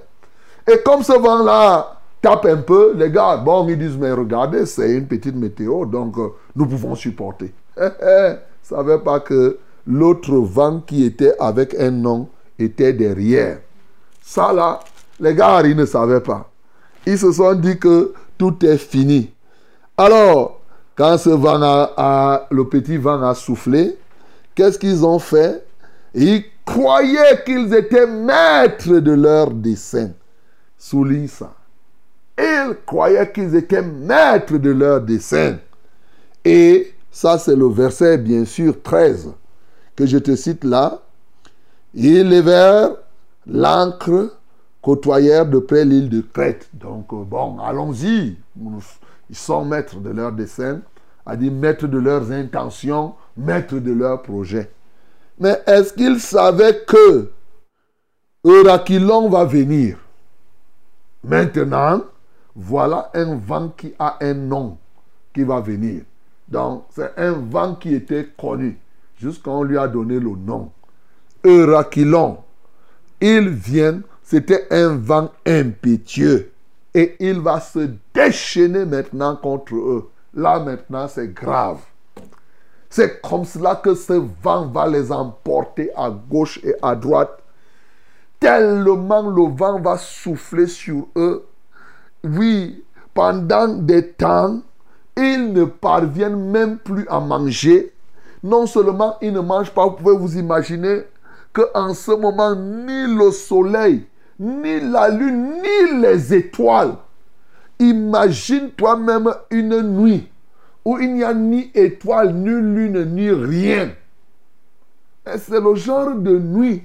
Et 0.68 0.80
comme 0.84 1.04
ce 1.04 1.14
vent-là 1.14 1.98
tape 2.22 2.46
un 2.46 2.58
peu, 2.58 2.94
les 2.96 3.12
gars, 3.12 3.38
bon, 3.38 3.68
ils 3.68 3.78
disent, 3.78 3.98
mais 3.98 4.12
regardez, 4.12 4.66
c'est 4.66 4.92
une 4.92 5.08
petite 5.08 5.36
météo, 5.36 5.86
donc 5.86 6.18
euh, 6.18 6.30
nous 6.56 6.66
pouvons 6.66 6.96
supporter. 6.96 7.54
Ils 7.78 7.84
ne 7.84 8.36
savaient 8.64 9.00
pas 9.00 9.20
que 9.20 9.58
l'autre 9.86 10.36
vent 10.38 10.80
qui 10.80 11.06
était 11.06 11.34
avec 11.40 11.76
un 11.80 11.92
nom 11.92 12.28
était 12.58 12.94
derrière. 12.94 13.60
Ça 14.22 14.52
là, 14.54 14.80
les 15.20 15.34
gars, 15.36 15.62
ils 15.64 15.76
ne 15.76 15.86
savaient 15.86 16.22
pas. 16.22 16.50
Ils 17.06 17.18
se 17.18 17.32
sont 17.32 17.54
dit 17.54 17.78
que 17.78 18.14
tout 18.38 18.66
est 18.66 18.78
fini. 18.78 19.32
Alors, 20.00 20.62
quand 20.95 21.18
ce 21.18 21.30
vent 21.30 21.60
a, 21.62 22.47
le 22.52 22.70
petit 22.70 22.95
vent 22.95 23.22
a 23.22 23.36
soufflé, 23.36 23.97
qu'est-ce 24.56 24.80
qu'ils 24.80 25.06
ont 25.06 25.20
fait? 25.20 25.62
Ils 26.16 26.41
croyaient 26.64 27.43
qu'ils 27.45 27.74
étaient 27.74 28.08
maîtres 28.08 29.00
de 29.00 29.12
leur 29.12 29.52
dessein. 29.52 30.12
Souligne 30.78 31.28
ça. 31.28 31.54
Ils 32.38 32.78
croyaient 32.86 33.30
qu'ils 33.30 33.54
étaient 33.58 33.82
maîtres 33.82 34.58
de 34.58 34.70
leur 34.70 35.02
dessein. 35.02 35.58
Et 36.45 36.93
ça, 37.12 37.38
c'est 37.38 37.58
le 37.58 37.68
verset, 37.68 38.20
bien 38.20 38.45
sûr, 38.45 38.82
13, 38.82 39.34
que 39.97 40.06
je 40.06 40.18
te 40.18 40.34
cite 40.38 40.64
là. 40.64 41.02
Ils 41.93 42.30
levèrent 42.30 42.91
l'ancre, 43.45 44.32
côtoyèrent 44.82 45.45
de 45.45 45.60
près 45.60 45.84
l'île 45.84 46.08
de 46.08 46.22
Crète. 46.22 46.70
Donc, 46.74 47.08
bon, 47.10 47.60
allons-y. 47.60 48.38
Ils 49.30 49.36
sont 49.36 49.66
maîtres 49.66 50.00
de 50.00 50.10
leur 50.10 50.32
dessein, 50.32 50.82
à 51.26 51.36
dire 51.36 51.52
maîtres 51.52 51.88
de 51.88 52.00
leurs 52.00 52.32
intentions, 52.32 53.14
maîtres 53.38 53.78
de 53.80 53.92
leurs 53.92 54.22
projets. 54.22 54.72
Mais 55.40 55.62
est-ce 55.68 55.94
qu'ils 55.94 56.20
savaient 56.20 56.84
que 56.86 57.32
Euraquilon 58.44 59.30
va 59.30 59.46
venir? 59.46 59.98
Maintenant, 61.24 62.02
voilà 62.56 63.12
un 63.14 63.36
vent 63.36 63.70
qui 63.70 63.94
a 64.00 64.18
un 64.22 64.34
nom 64.34 64.78
qui 65.34 65.44
va 65.44 65.60
venir. 65.60 66.04
Donc, 66.48 66.86
c'est 66.90 67.14
un 67.18 67.34
vent 67.34 67.76
qui 67.76 67.94
était 67.94 68.30
connu, 68.38 68.80
jusqu'on 69.18 69.64
lui 69.64 69.78
a 69.78 69.88
donné 69.88 70.20
le 70.20 70.32
nom. 70.36 70.72
Euraquilon. 71.46 72.40
Il 73.22 73.50
vient, 73.50 74.02
c'était 74.24 74.68
un 74.72 74.96
vent 74.96 75.32
impétueux. 75.46 76.52
Et 77.00 77.16
il 77.22 77.39
va 77.39 77.62
se 77.62 77.91
déchaîner 78.14 78.84
maintenant 78.84 79.38
contre 79.38 79.74
eux. 79.74 80.10
Là 80.34 80.60
maintenant, 80.60 81.08
c'est 81.08 81.34
grave. 81.34 81.78
C'est 82.89 83.22
comme 83.22 83.45
cela 83.45 83.76
que 83.76 83.93
ce 83.93 84.22
vent 84.43 84.68
va 84.68 84.86
les 84.86 85.10
emporter 85.10 85.91
à 85.95 86.10
gauche 86.10 86.60
et 86.62 86.76
à 86.82 86.95
droite. 86.95 87.41
Tellement 88.38 89.30
le 89.30 89.50
vent 89.50 89.80
va 89.80 89.97
souffler 89.97 90.68
sur 90.68 91.08
eux. 91.16 91.45
Oui, 92.26 92.84
pendant 93.14 93.70
des 93.70 94.12
temps, 94.12 94.60
ils 95.16 95.54
ne 95.54 95.64
parviennent 95.64 96.52
même 96.52 96.80
plus 96.80 97.08
à 97.08 97.22
manger. 97.22 97.93
Non 98.43 98.66
seulement 98.66 99.16
ils 99.22 99.32
ne 99.32 99.39
mangent 99.39 99.74
pas, 99.74 99.86
vous 99.86 99.95
pouvez 99.95 100.18
vous 100.18 100.38
imaginer 100.38 101.04
qu'en 101.54 101.93
ce 101.93 102.12
moment, 102.12 102.56
ni 102.56 103.16
le 103.16 103.32
soleil, 103.32 104.06
ni 104.40 104.80
la 104.80 105.10
lune, 105.10 105.62
ni 105.62 106.02
les 106.02 106.34
étoiles 106.34 106.96
Imagine 107.80 108.72
toi-même 108.72 109.34
une 109.52 109.82
nuit 109.82 110.30
où 110.84 110.98
il 110.98 111.14
n'y 111.14 111.24
a 111.24 111.34
ni 111.34 111.72
étoile, 111.74 112.34
ni 112.34 112.50
lune, 112.50 113.14
ni 113.14 113.32
rien. 113.32 113.94
Et 115.26 115.38
C'est 115.38 115.62
le 115.62 115.76
genre 115.76 116.16
de 116.16 116.38
nuit 116.38 116.84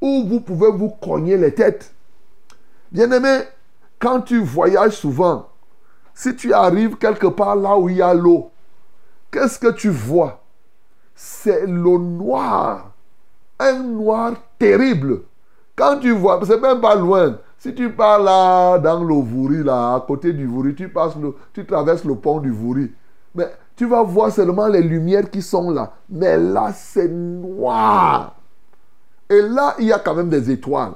où 0.00 0.24
vous 0.28 0.40
pouvez 0.40 0.70
vous 0.70 0.90
cogner 0.90 1.36
les 1.36 1.52
têtes. 1.52 1.92
Bien-aimé, 2.92 3.40
quand 3.98 4.20
tu 4.20 4.40
voyages 4.40 4.96
souvent, 4.96 5.48
si 6.14 6.36
tu 6.36 6.52
arrives 6.52 6.96
quelque 6.96 7.26
part 7.26 7.56
là 7.56 7.76
où 7.76 7.88
il 7.88 7.96
y 7.96 8.02
a 8.02 8.14
l'eau, 8.14 8.50
qu'est-ce 9.32 9.58
que 9.58 9.72
tu 9.72 9.88
vois? 9.88 10.44
C'est 11.14 11.66
le 11.66 11.98
noir. 11.98 12.92
Un 13.58 13.82
noir 13.82 14.34
terrible. 14.58 15.22
Quand 15.76 15.98
tu 15.98 16.12
vois, 16.12 16.40
c'est 16.44 16.60
même 16.60 16.80
pas 16.80 16.94
loin. 16.94 17.38
Si 17.58 17.74
tu 17.74 17.90
pars 17.90 18.20
là, 18.20 18.78
dans 18.78 19.02
le 19.02 19.14
Vouri, 19.14 19.64
là, 19.64 19.94
à 19.94 20.00
côté 20.06 20.32
du 20.32 20.46
Vouri, 20.46 20.74
tu, 20.74 20.88
passes 20.88 21.14
tu 21.52 21.64
traverses 21.64 22.04
le 22.04 22.14
pont 22.14 22.38
du 22.38 22.50
Vouri. 22.50 22.92
Mais 23.34 23.50
tu 23.74 23.86
vas 23.86 24.02
voir 24.02 24.30
seulement 24.30 24.68
les 24.68 24.82
lumières 24.82 25.30
qui 25.30 25.42
sont 25.42 25.70
là. 25.70 25.92
Mais 26.08 26.36
là, 26.36 26.72
c'est 26.74 27.08
noir. 27.08 28.36
Et 29.28 29.42
là, 29.42 29.74
il 29.78 29.86
y 29.86 29.92
a 29.92 29.98
quand 29.98 30.14
même 30.14 30.28
des 30.28 30.50
étoiles. 30.50 30.92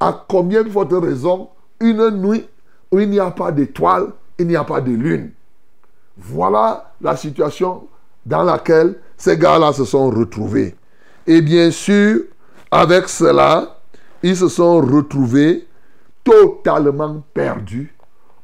À 0.00 0.24
combien 0.28 0.62
de 0.62 0.70
fortes 0.70 0.92
raisons 0.92 1.50
une 1.80 2.10
nuit 2.10 2.48
où 2.90 2.98
il 2.98 3.10
n'y 3.10 3.20
a 3.20 3.30
pas 3.30 3.52
d'étoiles, 3.52 4.08
il 4.38 4.48
n'y 4.48 4.56
a 4.56 4.64
pas 4.64 4.80
de 4.80 4.90
lune. 4.90 5.30
Voilà 6.16 6.92
la 7.00 7.16
situation 7.16 7.86
dans 8.24 8.42
laquelle 8.42 8.96
ces 9.16 9.36
gars-là 9.36 9.72
se 9.72 9.84
sont 9.84 10.10
retrouvés. 10.10 10.74
Et 11.26 11.42
bien 11.42 11.70
sûr, 11.70 12.20
avec 12.70 13.08
cela, 13.08 13.76
ils 14.24 14.36
se 14.36 14.48
sont 14.48 14.80
retrouvés 14.80 15.66
totalement 16.24 17.22
perdus, 17.34 17.94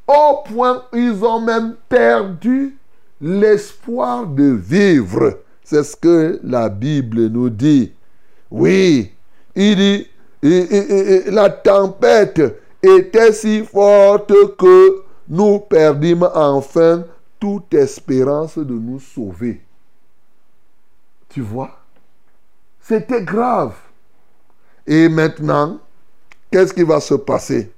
au 0.07 0.43
point 0.45 0.83
où 0.93 0.95
ils 0.95 1.25
ont 1.25 1.41
même 1.41 1.75
perdu 1.89 2.77
l'espoir 3.19 4.27
de 4.27 4.43
vivre. 4.43 5.39
C'est 5.63 5.83
ce 5.83 5.95
que 5.95 6.39
la 6.43 6.69
Bible 6.69 7.29
nous 7.29 7.49
dit. 7.49 7.93
Oui, 8.51 9.11
il 9.55 9.75
dit, 9.75 10.07
la 11.31 11.49
tempête 11.49 12.41
était 12.83 13.33
si 13.33 13.63
forte 13.65 14.33
que 14.57 15.01
nous 15.27 15.61
perdîmes 15.61 16.29
enfin 16.35 17.05
toute 17.39 17.73
espérance 17.73 18.59
de 18.59 18.75
nous 18.75 18.99
sauver. 18.99 19.61
Tu 21.29 21.41
vois? 21.41 21.71
C'était 22.81 23.23
grave. 23.23 23.73
Et 24.87 25.09
maintenant, 25.09 25.79
qu'est-ce 26.51 26.73
qui 26.73 26.83
va 26.83 26.99
se 26.99 27.13
passer? 27.13 27.71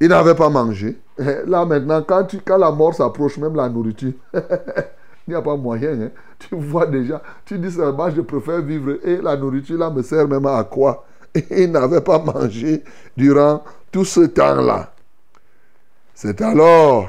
Il 0.00 0.08
n'avait 0.08 0.34
pas 0.34 0.48
mangé. 0.48 0.96
Là 1.46 1.64
maintenant, 1.64 2.02
quand, 2.02 2.24
tu, 2.24 2.38
quand 2.38 2.58
la 2.58 2.70
mort 2.70 2.94
s'approche, 2.94 3.38
même 3.38 3.56
la 3.56 3.68
nourriture, 3.68 4.12
il 4.34 5.30
n'y 5.30 5.34
a 5.34 5.42
pas 5.42 5.56
moyen. 5.56 6.02
hein. 6.02 6.10
Tu 6.38 6.54
vois 6.54 6.86
déjà, 6.86 7.20
tu 7.44 7.58
dis 7.58 7.72
seulement, 7.72 8.08
je 8.10 8.20
préfère 8.20 8.62
vivre. 8.62 8.98
Et 9.04 9.16
la 9.16 9.36
nourriture, 9.36 9.78
là, 9.78 9.90
me 9.90 10.02
sert 10.02 10.28
même 10.28 10.46
à 10.46 10.62
quoi? 10.64 11.04
Il 11.50 11.72
n'avait 11.72 12.00
pas 12.00 12.18
mangé 12.20 12.84
durant 13.16 13.62
tout 13.90 14.04
ce 14.04 14.20
temps-là. 14.20 14.92
C'est 16.14 16.40
alors 16.40 17.08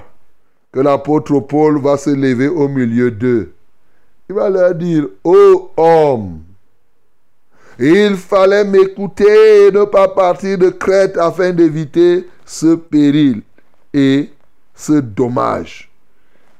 que 0.71 0.79
l'apôtre 0.79 1.39
Paul 1.41 1.79
va 1.79 1.97
se 1.97 2.09
lever 2.09 2.47
au 2.47 2.67
milieu 2.67 3.11
d'eux. 3.11 3.53
Il 4.29 4.35
va 4.35 4.49
leur 4.49 4.75
dire, 4.75 5.07
ô 5.23 5.71
homme, 5.77 6.41
il 7.79 8.17
fallait 8.17 8.65
m'écouter 8.65 9.67
et 9.67 9.71
ne 9.71 9.85
pas 9.85 10.09
partir 10.09 10.57
de 10.57 10.69
Crète 10.69 11.17
afin 11.17 11.51
d'éviter 11.51 12.27
ce 12.45 12.75
péril 12.75 13.41
et 13.93 14.31
ce 14.75 14.99
dommage. 14.99 15.89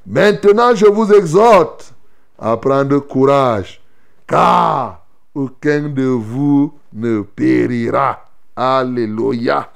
Maintenant, 0.06 0.74
je 0.74 0.86
vous 0.86 1.12
exhorte 1.12 1.94
à 2.38 2.56
prendre 2.56 2.98
courage, 3.00 3.82
car 4.26 5.04
aucun 5.34 5.90
de 5.90 6.04
vous 6.04 6.72
ne 6.92 7.20
périra. 7.20 8.24
Alléluia. 8.56 9.70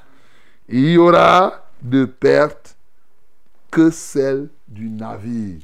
Il 0.67 0.93
y 0.93 0.97
aura 0.97 1.63
de 1.83 2.07
perte 2.07 2.75
que 3.71 3.91
celle 3.91 4.49
du 4.67 4.89
navire. 4.89 5.61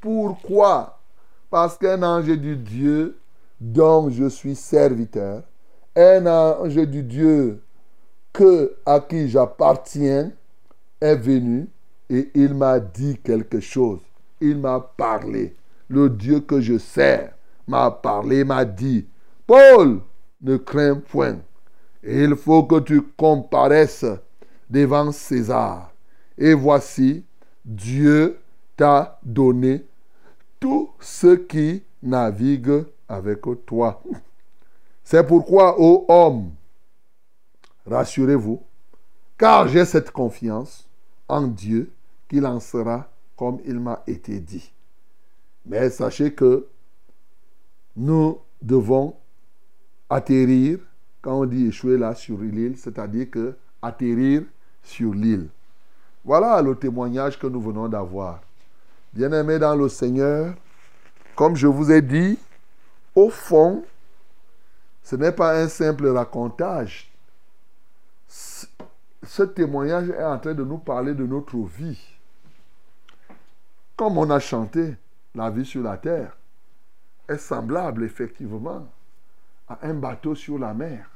Pourquoi? 0.00 0.98
Parce 1.48 1.78
qu'un 1.78 2.02
ange 2.02 2.26
du 2.26 2.56
Dieu 2.56 3.16
dont 3.62 4.10
je 4.10 4.28
suis 4.28 4.56
serviteur, 4.56 5.44
un 5.94 6.26
ange 6.26 6.74
du 6.74 7.04
Dieu 7.04 7.62
que, 8.32 8.74
à 8.84 8.98
qui 8.98 9.28
j'appartiens, 9.28 10.32
est 11.00 11.14
venu 11.14 11.68
et 12.10 12.30
il 12.34 12.54
m'a 12.54 12.80
dit 12.80 13.18
quelque 13.22 13.60
chose. 13.60 14.00
Il 14.40 14.58
m'a 14.58 14.80
parlé. 14.80 15.54
Le 15.88 16.10
Dieu 16.10 16.40
que 16.40 16.60
je 16.60 16.76
sers 16.76 17.32
m'a 17.68 17.92
parlé, 17.92 18.42
m'a 18.42 18.64
dit, 18.64 19.06
Paul, 19.46 20.00
ne 20.40 20.56
crains 20.56 20.96
point. 20.96 21.38
Il 22.02 22.34
faut 22.34 22.64
que 22.64 22.80
tu 22.80 23.00
comparaisses 23.16 24.06
devant 24.68 25.12
César. 25.12 25.92
Et 26.36 26.54
voici, 26.54 27.24
Dieu 27.64 28.40
t'a 28.76 29.20
donné 29.22 29.84
tous 30.58 30.90
ceux 30.98 31.36
qui 31.36 31.84
naviguent 32.02 32.86
avec 33.08 33.40
toi. 33.66 34.02
C'est 35.04 35.26
pourquoi, 35.26 35.80
ô 35.80 36.04
homme, 36.08 36.52
rassurez-vous, 37.86 38.62
car 39.36 39.68
j'ai 39.68 39.84
cette 39.84 40.10
confiance 40.10 40.88
en 41.28 41.46
Dieu 41.46 41.92
qu'il 42.28 42.46
en 42.46 42.60
sera 42.60 43.08
comme 43.36 43.58
il 43.64 43.80
m'a 43.80 44.02
été 44.06 44.38
dit. 44.38 44.72
Mais 45.66 45.90
sachez 45.90 46.32
que 46.32 46.66
nous 47.96 48.38
devons 48.60 49.16
atterrir, 50.08 50.78
quand 51.20 51.40
on 51.40 51.46
dit 51.46 51.66
échouer 51.66 51.98
là 51.98 52.14
sur 52.14 52.38
l'île, 52.38 52.76
c'est-à-dire 52.76 53.30
que 53.30 53.56
atterrir 53.80 54.44
sur 54.82 55.12
l'île. 55.12 55.48
Voilà 56.24 56.62
le 56.62 56.76
témoignage 56.76 57.38
que 57.38 57.46
nous 57.46 57.60
venons 57.60 57.88
d'avoir. 57.88 58.40
Bien-aimés 59.12 59.58
dans 59.58 59.74
le 59.74 59.88
Seigneur, 59.88 60.54
comme 61.34 61.56
je 61.56 61.66
vous 61.66 61.90
ai 61.90 62.00
dit, 62.00 62.38
au 63.14 63.30
fond, 63.30 63.84
ce 65.02 65.16
n'est 65.16 65.32
pas 65.32 65.58
un 65.58 65.68
simple 65.68 66.08
racontage. 66.08 67.12
Ce 68.28 69.42
témoignage 69.42 70.10
est 70.10 70.24
en 70.24 70.38
train 70.38 70.54
de 70.54 70.64
nous 70.64 70.78
parler 70.78 71.14
de 71.14 71.26
notre 71.26 71.56
vie. 71.58 72.00
Comme 73.96 74.18
on 74.18 74.30
a 74.30 74.38
chanté, 74.40 74.96
la 75.34 75.50
vie 75.50 75.64
sur 75.64 75.82
la 75.82 75.96
terre 75.96 76.36
est 77.28 77.38
semblable 77.38 78.04
effectivement 78.04 78.86
à 79.68 79.78
un 79.82 79.94
bateau 79.94 80.34
sur 80.34 80.58
la 80.58 80.74
mer. 80.74 81.08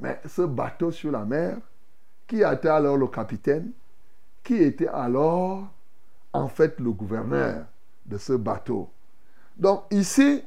Mais 0.00 0.20
ce 0.26 0.42
bateau 0.42 0.90
sur 0.90 1.12
la 1.12 1.24
mer, 1.24 1.58
qui 2.26 2.36
était 2.42 2.68
alors 2.68 2.96
le 2.96 3.06
capitaine 3.06 3.72
Qui 4.42 4.56
était 4.56 4.88
alors 4.88 5.68
en 6.32 6.48
fait 6.48 6.80
le 6.80 6.90
gouverneur 6.90 7.66
de 8.06 8.18
ce 8.18 8.32
bateau 8.32 8.90
Donc 9.56 9.84
ici, 9.90 10.42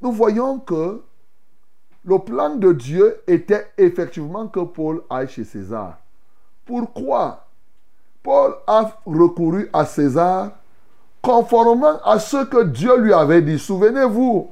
nous 0.00 0.12
voyons 0.12 0.58
que 0.58 1.02
le 2.04 2.18
plan 2.18 2.56
de 2.56 2.72
Dieu 2.72 3.20
était 3.26 3.66
effectivement 3.76 4.46
que 4.46 4.60
Paul 4.60 5.02
aille 5.10 5.28
chez 5.28 5.44
César. 5.44 5.98
Pourquoi 6.64 7.46
Paul 8.22 8.54
a 8.66 8.90
recouru 9.06 9.68
à 9.72 9.84
César 9.84 10.50
conformément 11.22 11.98
à 12.04 12.18
ce 12.20 12.44
que 12.44 12.62
Dieu 12.64 12.96
lui 12.98 13.12
avait 13.12 13.42
dit. 13.42 13.58
Souvenez-vous, 13.58 14.50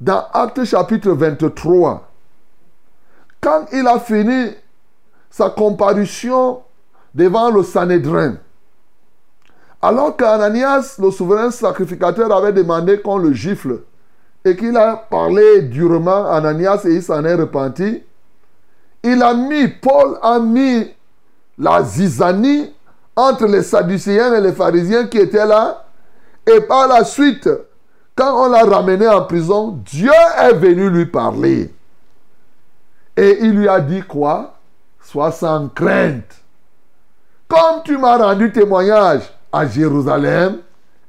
dans 0.00 0.24
Actes 0.32 0.64
chapitre 0.64 1.10
23, 1.10 2.08
quand 3.40 3.66
il 3.72 3.86
a 3.88 3.98
fini 3.98 4.52
sa 5.30 5.50
comparution 5.50 6.62
devant 7.14 7.50
le 7.50 7.64
Sanhédrin, 7.64 8.36
alors 9.82 10.16
qu'Ananias, 10.16 10.96
le 10.98 11.10
souverain 11.10 11.50
sacrificateur, 11.50 12.32
avait 12.32 12.52
demandé 12.52 13.00
qu'on 13.00 13.18
le 13.18 13.32
gifle, 13.32 13.82
et 14.44 14.56
qu'il 14.56 14.76
a 14.76 14.96
parlé 14.96 15.62
durement 15.62 16.26
à 16.26 16.36
Ananias 16.36 16.82
et 16.84 16.94
il 16.94 17.02
s'en 17.02 17.24
est 17.24 17.34
repenti, 17.34 18.02
il 19.02 19.22
a 19.22 19.34
mis, 19.34 19.68
Paul 19.68 20.18
a 20.22 20.38
mis 20.38 20.88
la 21.58 21.82
zizanie 21.82 22.72
entre 23.16 23.46
les 23.46 23.62
Sadducéens 23.62 24.34
et 24.34 24.40
les 24.40 24.52
pharisiens 24.52 25.06
qui 25.06 25.18
étaient 25.18 25.46
là. 25.46 25.84
Et 26.46 26.60
par 26.60 26.88
la 26.88 27.04
suite, 27.04 27.48
quand 28.14 28.46
on 28.46 28.48
l'a 28.48 28.64
ramené 28.64 29.06
en 29.08 29.22
prison, 29.24 29.80
Dieu 29.84 30.10
est 30.38 30.54
venu 30.54 30.90
lui 30.90 31.06
parler. 31.06 31.72
Et 33.16 33.38
il 33.40 33.52
lui 33.52 33.68
a 33.68 33.80
dit 33.80 34.02
quoi? 34.02 34.54
Sois 35.00 35.32
sans 35.32 35.68
crainte. 35.68 36.36
Comme 37.48 37.82
tu 37.84 37.96
m'as 37.96 38.18
rendu 38.18 38.52
témoignage 38.52 39.22
à 39.50 39.66
Jérusalem, 39.66 40.58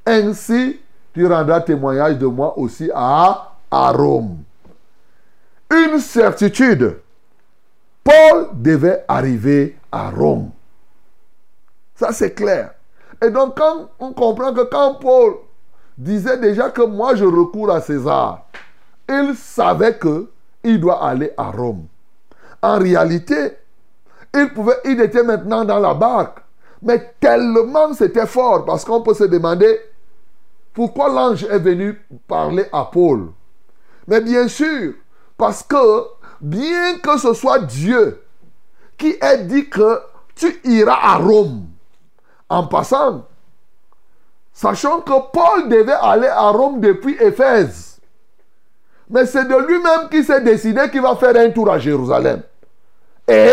ainsi 0.05 0.79
tu 1.19 1.27
rendras 1.27 1.59
témoignage 1.59 2.17
de 2.17 2.25
moi 2.27 2.57
aussi 2.57 2.89
à, 2.95 3.51
à 3.69 3.91
Rome. 3.91 4.37
Une 5.69 5.99
certitude. 5.99 6.97
Paul 8.01 8.47
devait 8.53 9.03
arriver 9.05 9.77
à 9.91 10.11
Rome. 10.11 10.51
Ça, 11.95 12.13
c'est 12.13 12.33
clair. 12.33 12.71
Et 13.21 13.29
donc, 13.29 13.57
quand 13.57 13.89
on 13.99 14.13
comprend 14.13 14.53
que 14.53 14.61
quand 14.61 14.93
Paul 14.95 15.33
disait 15.97 16.37
déjà 16.37 16.69
que 16.69 16.83
moi, 16.83 17.15
je 17.15 17.25
recours 17.25 17.69
à 17.69 17.81
César, 17.81 18.45
il 19.09 19.35
savait 19.35 19.97
que 19.97 20.29
il 20.63 20.79
doit 20.79 21.05
aller 21.05 21.33
à 21.35 21.51
Rome. 21.51 21.83
En 22.61 22.79
réalité, 22.79 23.57
il, 24.33 24.53
pouvait, 24.53 24.77
il 24.85 25.01
était 25.01 25.23
maintenant 25.23 25.65
dans 25.65 25.79
la 25.79 25.93
barque. 25.93 26.39
Mais 26.81 27.13
tellement 27.19 27.93
c'était 27.93 28.25
fort, 28.25 28.63
parce 28.63 28.85
qu'on 28.85 29.01
peut 29.01 29.13
se 29.13 29.25
demander 29.25 29.81
pourquoi 30.79 31.09
l'ange 31.09 31.43
est 31.43 31.59
venu 31.59 31.93
parler 32.25 32.65
à 32.71 32.85
Paul? 32.85 33.33
Mais 34.07 34.21
bien 34.21 34.47
sûr, 34.47 34.93
parce 35.37 35.61
que 35.61 36.05
bien 36.39 36.99
que 36.99 37.17
ce 37.17 37.33
soit 37.33 37.59
Dieu 37.59 38.23
qui 38.97 39.13
ait 39.21 39.39
dit 39.39 39.67
que 39.69 39.99
tu 40.35 40.57
iras 40.63 40.97
à 41.01 41.17
Rome, 41.17 41.65
en 42.47 42.65
passant, 42.67 43.27
sachant 44.53 45.01
que 45.01 45.11
Paul 45.33 45.67
devait 45.67 45.97
aller 45.99 46.29
à 46.29 46.47
Rome 46.51 46.79
depuis 46.79 47.17
Éphèse. 47.19 47.99
Mais 49.09 49.25
c'est 49.25 49.49
de 49.49 49.57
lui-même 49.67 50.07
qui 50.09 50.23
s'est 50.23 50.39
décidé 50.39 50.89
qu'il 50.89 51.01
va 51.01 51.17
faire 51.17 51.35
un 51.35 51.49
tour 51.49 51.69
à 51.69 51.77
Jérusalem. 51.77 52.41
Et 53.27 53.51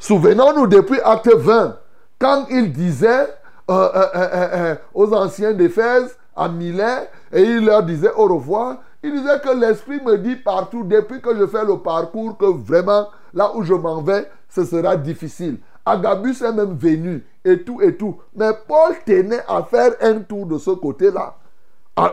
souvenons-nous 0.00 0.66
depuis 0.66 0.98
Acte 1.04 1.32
20, 1.32 1.78
quand 2.18 2.46
il 2.50 2.72
disait 2.72 3.28
euh, 3.70 3.88
euh, 3.94 4.08
euh, 4.14 4.74
aux 4.92 5.14
anciens 5.14 5.52
d'Éphèse, 5.52 6.18
à 6.36 6.48
Milet, 6.48 7.08
et 7.32 7.42
il 7.42 7.64
leur 7.64 7.82
disait 7.82 8.12
au 8.14 8.24
revoir, 8.24 8.78
il 9.02 9.12
disait 9.12 9.40
que 9.40 9.58
l'Esprit 9.58 10.00
me 10.02 10.16
dit 10.18 10.36
partout, 10.36 10.82
depuis 10.84 11.20
que 11.20 11.36
je 11.36 11.46
fais 11.46 11.64
le 11.64 11.78
parcours, 11.78 12.38
que 12.38 12.46
vraiment, 12.46 13.08
là 13.32 13.54
où 13.54 13.62
je 13.62 13.74
m'en 13.74 14.00
vais, 14.00 14.28
ce 14.48 14.64
sera 14.64 14.96
difficile. 14.96 15.58
Agabus 15.84 16.42
est 16.42 16.52
même 16.52 16.76
venu, 16.76 17.24
et 17.44 17.62
tout, 17.62 17.82
et 17.82 17.96
tout. 17.96 18.18
Mais 18.34 18.52
Paul 18.66 18.94
tenait 19.04 19.42
à 19.46 19.62
faire 19.62 19.92
un 20.00 20.20
tour 20.20 20.46
de 20.46 20.56
ce 20.58 20.70
côté-là, 20.70 21.36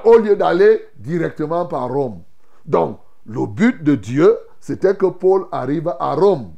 au 0.03 0.17
lieu 0.17 0.35
d'aller 0.35 0.87
directement 0.97 1.65
par 1.65 1.87
Rome. 1.89 2.21
Donc, 2.65 2.99
le 3.25 3.45
but 3.45 3.83
de 3.83 3.95
Dieu, 3.95 4.37
c'était 4.59 4.95
que 4.95 5.05
Paul 5.05 5.45
arrive 5.51 5.93
à 5.99 6.13
Rome. 6.15 6.51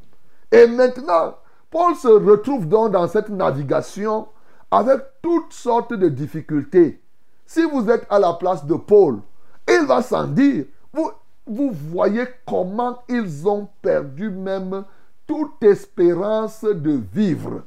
Et 0.52 0.66
maintenant, 0.68 1.36
Paul 1.70 1.96
se 1.96 2.08
retrouve 2.08 2.68
donc 2.68 2.92
dans 2.92 3.08
cette 3.08 3.30
navigation 3.30 4.28
avec 4.72 5.00
toutes 5.22 5.54
sortes 5.54 5.94
de 5.94 6.10
difficultés. 6.10 7.03
Si 7.46 7.64
vous 7.64 7.90
êtes 7.90 8.06
à 8.10 8.20
la 8.20 8.34
place 8.34 8.66
de 8.66 8.76
Paul, 8.76 9.20
il 9.68 9.86
va 9.86 10.02
s'en 10.02 10.26
dire. 10.26 10.66
Vous, 10.92 11.12
vous 11.46 11.72
voyez 11.72 12.26
comment 12.48 13.04
ils 13.10 13.48
ont 13.48 13.68
perdu 13.82 14.30
même 14.30 14.84
toute 15.28 15.64
espérance 15.64 16.64
de 16.64 17.02
vivre. 17.14 17.64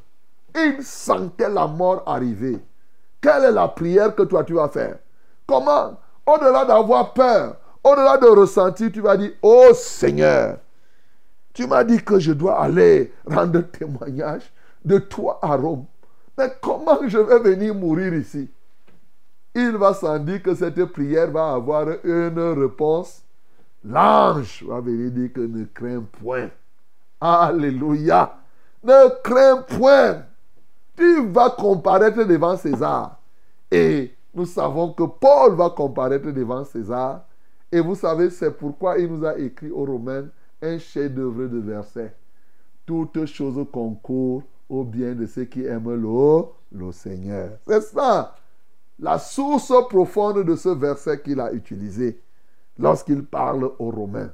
Ils 0.54 0.82
sentaient 0.82 1.50
la 1.50 1.66
mort 1.66 2.02
arriver. 2.06 2.58
Quelle 3.20 3.44
est 3.44 3.52
la 3.52 3.68
prière 3.68 4.14
que 4.14 4.22
toi 4.22 4.44
tu 4.44 4.54
vas 4.54 4.68
faire? 4.68 4.98
Comment? 5.46 5.98
Au-delà 6.26 6.64
d'avoir 6.64 7.12
peur, 7.12 7.56
au-delà 7.84 8.16
de 8.18 8.26
ressentir, 8.26 8.90
tu 8.92 9.00
vas 9.00 9.16
dire, 9.16 9.32
oh 9.42 9.70
Seigneur, 9.74 10.58
tu 11.52 11.66
m'as 11.66 11.84
dit 11.84 12.02
que 12.02 12.18
je 12.18 12.32
dois 12.32 12.60
aller 12.60 13.12
rendre 13.26 13.60
témoignage 13.60 14.52
de 14.84 14.98
toi 14.98 15.38
à 15.42 15.56
Rome. 15.56 15.84
Mais 16.36 16.52
comment 16.60 16.98
je 17.06 17.18
vais 17.18 17.38
venir 17.38 17.74
mourir 17.74 18.12
ici? 18.14 18.50
Il 19.56 19.74
va 19.78 19.94
sans 19.94 20.18
dire 20.18 20.42
que 20.42 20.54
cette 20.54 20.84
prière 20.84 21.30
va 21.30 21.54
avoir 21.54 21.88
une 22.04 22.38
réponse. 22.38 23.22
L'ange 23.82 24.62
va 24.68 24.80
venir 24.80 25.10
dire 25.10 25.32
que 25.32 25.40
ne 25.40 25.64
crains 25.64 26.04
point. 26.20 26.50
Alléluia. 27.18 28.36
Ne 28.84 29.22
crains 29.22 29.62
point. 29.62 30.24
Tu 30.94 31.26
vas 31.28 31.48
comparaître 31.48 32.22
devant 32.24 32.54
César. 32.58 33.18
Et 33.70 34.14
nous 34.34 34.44
savons 34.44 34.92
que 34.92 35.04
Paul 35.04 35.54
va 35.54 35.70
comparaître 35.70 36.30
devant 36.30 36.62
César. 36.64 37.24
Et 37.72 37.80
vous 37.80 37.94
savez, 37.94 38.28
c'est 38.28 38.50
pourquoi 38.50 38.98
il 38.98 39.10
nous 39.10 39.24
a 39.24 39.38
écrit 39.38 39.70
aux 39.70 39.86
Romains 39.86 40.26
un 40.60 40.78
chef-d'œuvre 40.78 41.46
de 41.46 41.58
versets. 41.60 42.14
Toutes 42.84 43.24
choses 43.24 43.66
concourent 43.72 44.42
au 44.68 44.84
bien 44.84 45.14
de 45.14 45.24
ceux 45.24 45.44
qui 45.44 45.64
aiment 45.64 45.94
le 46.72 46.92
Seigneur. 46.92 47.52
C'est 47.66 47.80
ça 47.80 48.34
la 48.98 49.18
source 49.18 49.72
profonde 49.88 50.44
de 50.44 50.56
ce 50.56 50.70
verset 50.70 51.20
qu'il 51.20 51.40
a 51.40 51.52
utilisé 51.52 52.20
lorsqu'il 52.78 53.24
parle 53.24 53.70
aux 53.78 53.90
Romains. 53.90 54.30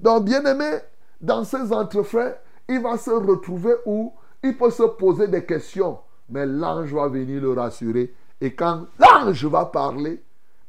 Donc, 0.00 0.24
bien 0.24 0.44
aimé, 0.44 0.78
dans 1.20 1.44
ces 1.44 1.72
entrefaits, 1.72 2.38
il 2.68 2.80
va 2.80 2.96
se 2.96 3.10
retrouver 3.10 3.74
où 3.86 4.12
il 4.42 4.56
peut 4.56 4.70
se 4.70 4.82
poser 4.82 5.28
des 5.28 5.44
questions, 5.44 5.98
mais 6.28 6.46
l'ange 6.46 6.92
va 6.92 7.08
venir 7.08 7.40
le 7.40 7.52
rassurer. 7.52 8.14
Et 8.40 8.54
quand 8.54 8.86
l'ange 8.98 9.44
va 9.46 9.66
parler, 9.66 10.22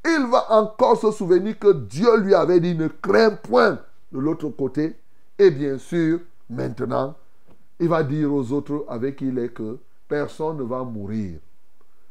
il 0.06 0.28
va 0.30 0.52
encore 0.52 1.00
se 1.00 1.12
souvenir 1.12 1.58
que 1.58 1.72
Dieu 1.72 2.18
lui 2.20 2.36
avait 2.36 2.60
dit 2.60 2.76
ne 2.76 2.88
crains 2.88 3.32
point 3.32 3.80
de 4.12 4.20
l'autre 4.20 4.50
côté. 4.50 4.96
Et 5.40 5.50
bien 5.50 5.78
sûr, 5.78 6.20
maintenant, 6.50 7.16
il 7.80 7.88
va 7.88 8.04
dire 8.04 8.32
aux 8.32 8.52
autres 8.52 8.86
avec 8.88 9.16
qui 9.18 9.28
il 9.28 9.40
est 9.40 9.50
que 9.50 9.80
personne 10.08 10.58
ne 10.58 10.64
va 10.64 10.84
mourir. 10.84 11.40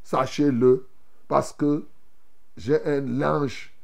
Sachez-le, 0.03 0.87
parce 1.33 1.55
que 1.55 1.87
j'ai 2.59 2.85
un 2.85 3.23
ange 3.23 3.75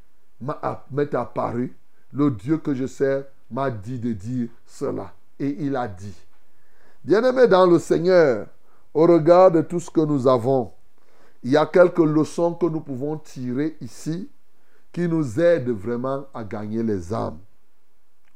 m'est 0.90 1.14
apparu. 1.14 1.74
Le 2.12 2.30
Dieu 2.30 2.58
que 2.58 2.74
je 2.74 2.84
sers 2.86 3.24
m'a 3.50 3.70
dit 3.70 3.98
de 3.98 4.12
dire 4.12 4.50
cela. 4.66 5.14
Et 5.40 5.56
il 5.60 5.74
a 5.74 5.88
dit. 5.88 6.12
Bien-aimé 7.02 7.46
dans 7.46 7.64
le 7.64 7.78
Seigneur, 7.78 8.48
au 8.92 9.06
regard 9.06 9.50
de 9.50 9.62
tout 9.62 9.80
ce 9.80 9.88
que 9.90 10.02
nous 10.02 10.28
avons, 10.28 10.72
il 11.42 11.52
y 11.52 11.56
a 11.56 11.64
quelques 11.64 12.00
leçons 12.00 12.52
que 12.52 12.66
nous 12.66 12.80
pouvons 12.80 13.16
tirer 13.16 13.78
ici 13.80 14.28
qui 14.92 15.08
nous 15.08 15.40
aident 15.40 15.70
vraiment 15.70 16.26
à 16.34 16.44
gagner 16.44 16.82
les 16.82 17.14
âmes. 17.14 17.38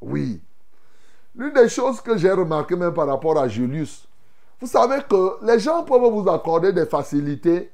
Oui. 0.00 0.40
L'une 1.34 1.52
des 1.52 1.68
choses 1.68 2.00
que 2.00 2.16
j'ai 2.16 2.32
remarqué 2.32 2.76
même 2.76 2.94
par 2.94 3.08
rapport 3.08 3.38
à 3.38 3.46
Julius, 3.46 4.08
vous 4.58 4.68
savez 4.68 5.02
que 5.06 5.44
les 5.44 5.58
gens 5.58 5.84
peuvent 5.84 6.10
vous 6.10 6.30
accorder 6.30 6.72
des 6.72 6.86
facilités 6.86 7.70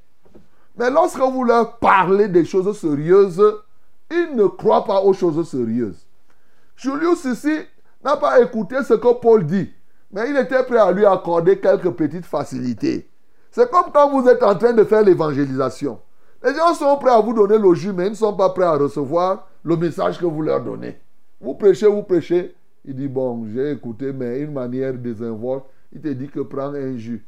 mais 0.78 0.90
lorsque 0.90 1.18
vous 1.18 1.44
leur 1.44 1.78
parlez 1.78 2.28
des 2.28 2.44
choses 2.44 2.78
sérieuses, 2.78 3.42
ils 4.10 4.36
ne 4.36 4.46
croient 4.46 4.84
pas 4.84 5.02
aux 5.02 5.12
choses 5.12 5.48
sérieuses. 5.48 6.06
Julius 6.76 7.24
ici 7.24 7.58
n'a 8.04 8.16
pas 8.16 8.40
écouté 8.40 8.76
ce 8.84 8.94
que 8.94 9.12
Paul 9.20 9.44
dit, 9.44 9.70
mais 10.12 10.30
il 10.30 10.36
était 10.36 10.62
prêt 10.62 10.78
à 10.78 10.92
lui 10.92 11.04
accorder 11.04 11.58
quelques 11.58 11.90
petites 11.90 12.26
facilités. 12.26 13.10
C'est 13.50 13.70
comme 13.70 13.90
quand 13.92 14.10
vous 14.10 14.28
êtes 14.28 14.42
en 14.42 14.54
train 14.54 14.72
de 14.72 14.84
faire 14.84 15.02
l'évangélisation. 15.02 16.00
Les 16.44 16.54
gens 16.54 16.72
sont 16.74 16.96
prêts 16.98 17.10
à 17.10 17.20
vous 17.20 17.34
donner 17.34 17.58
le 17.58 17.74
jus, 17.74 17.92
mais 17.92 18.06
ils 18.06 18.10
ne 18.10 18.14
sont 18.14 18.36
pas 18.36 18.50
prêts 18.50 18.64
à 18.64 18.76
recevoir 18.76 19.48
le 19.64 19.76
message 19.76 20.20
que 20.20 20.26
vous 20.26 20.42
leur 20.42 20.62
donnez. 20.62 21.00
Vous 21.40 21.54
prêchez, 21.54 21.86
vous 21.86 22.04
prêchez. 22.04 22.54
Il 22.84 22.94
dit, 22.94 23.08
bon, 23.08 23.44
j'ai 23.52 23.72
écouté, 23.72 24.12
mais 24.12 24.40
une 24.40 24.52
manière 24.52 24.94
désinvolte, 24.94 25.64
il 25.92 26.00
te 26.00 26.08
dit 26.08 26.28
que 26.28 26.40
prends 26.40 26.72
un 26.72 26.96
jus. 26.96 27.26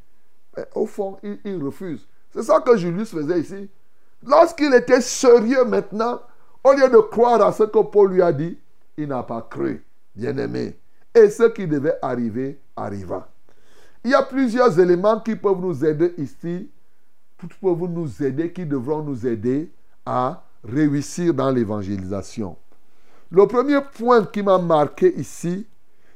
Mais 0.57 0.65
au 0.77 0.87
fond, 0.87 1.17
il, 1.25 1.39
il 1.45 1.63
refuse. 1.63 2.07
C'est 2.33 2.43
ça 2.43 2.61
que 2.61 2.77
Julius 2.77 3.11
faisait 3.11 3.41
ici. 3.41 3.69
Lorsqu'il 4.27 4.73
était 4.75 5.01
sérieux 5.01 5.65
maintenant, 5.65 6.21
au 6.63 6.73
lieu 6.73 6.89
de 6.89 6.99
croire 6.99 7.41
à 7.43 7.53
ce 7.53 7.65
que 7.65 7.83
Paul 7.83 8.13
lui 8.13 8.23
a 8.23 8.33
dit, 8.33 8.59
il 8.97 9.09
n'a 9.09 9.23
pas 9.23 9.43
cru, 9.43 9.85
bien-aimé. 10.15 10.79
Et 11.15 11.31
ce 11.31 11.45
qui 11.45 11.67
devait 11.67 11.99
arriver 12.03 12.61
arriva. 12.77 13.29
Il 14.05 14.11
y 14.11 14.15
a 14.15 14.23
plusieurs 14.23 14.79
éléments 14.79 15.21
qui 15.21 15.37
peuvent 15.37 15.61
nous 15.61 15.85
aider 15.85 16.15
ici, 16.19 16.71
qui 17.39 17.47
peuvent 17.61 17.89
nous 17.89 18.23
aider, 18.23 18.53
qui 18.53 18.65
devront 18.65 19.03
nous 19.03 19.27
aider 19.27 19.73
à 20.07 20.45
réussir 20.63 21.35
dans 21.35 21.51
l'évangélisation. 21.51 22.57
Le 23.31 23.47
premier 23.47 23.81
point 23.81 24.25
qui 24.25 24.43
m'a 24.43 24.59
marqué 24.59 25.15
ici, 25.19 25.67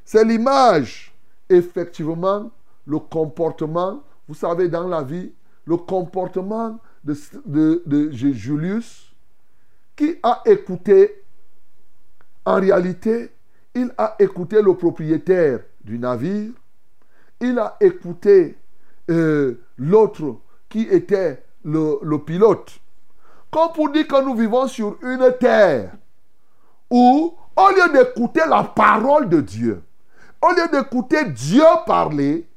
c'est 0.04 0.24
l'image, 0.24 1.14
effectivement, 1.48 2.50
le 2.86 2.98
comportement. 2.98 4.02
Vous 4.28 4.34
savez, 4.34 4.68
dans 4.68 4.86
la 4.88 5.02
vie, 5.02 5.32
le 5.66 5.76
comportement 5.76 6.78
de, 7.04 8.10
Julius, 8.12 9.14
qui 9.96 10.16
a 10.22 10.42
écouté, 10.46 11.22
en 12.44 12.60
réalité, 12.60 13.30
il 13.74 13.92
a 13.96 14.16
écouté 14.18 14.60
le 14.62 14.74
propriétaire 14.74 15.60
du 15.82 15.98
navire, 15.98 16.52
il 17.40 17.58
a 17.58 17.76
écouté 17.80 18.56
euh, 19.10 19.60
l'autre 19.76 20.36
qui 20.68 20.82
était 20.82 21.44
le, 21.64 21.98
le 22.02 22.18
pilote. 22.18 22.78
Comme 23.50 23.72
pour 23.72 23.90
dire 23.90 24.06
que 24.06 24.24
nous 24.24 24.34
vivons 24.34 24.66
sur 24.66 24.96
une 25.02 25.32
terre 25.38 25.92
où, 26.90 27.34
au 27.56 27.68
lieu 27.70 27.92
d'écouter 27.92 28.42
la 28.48 28.64
parole 28.64 29.28
de 29.28 29.40
Dieu, 29.40 29.82
au 30.42 30.50
lieu 30.50 30.68
d'écouter 30.72 31.24
Dieu 31.26 31.64
parler, 31.86 32.48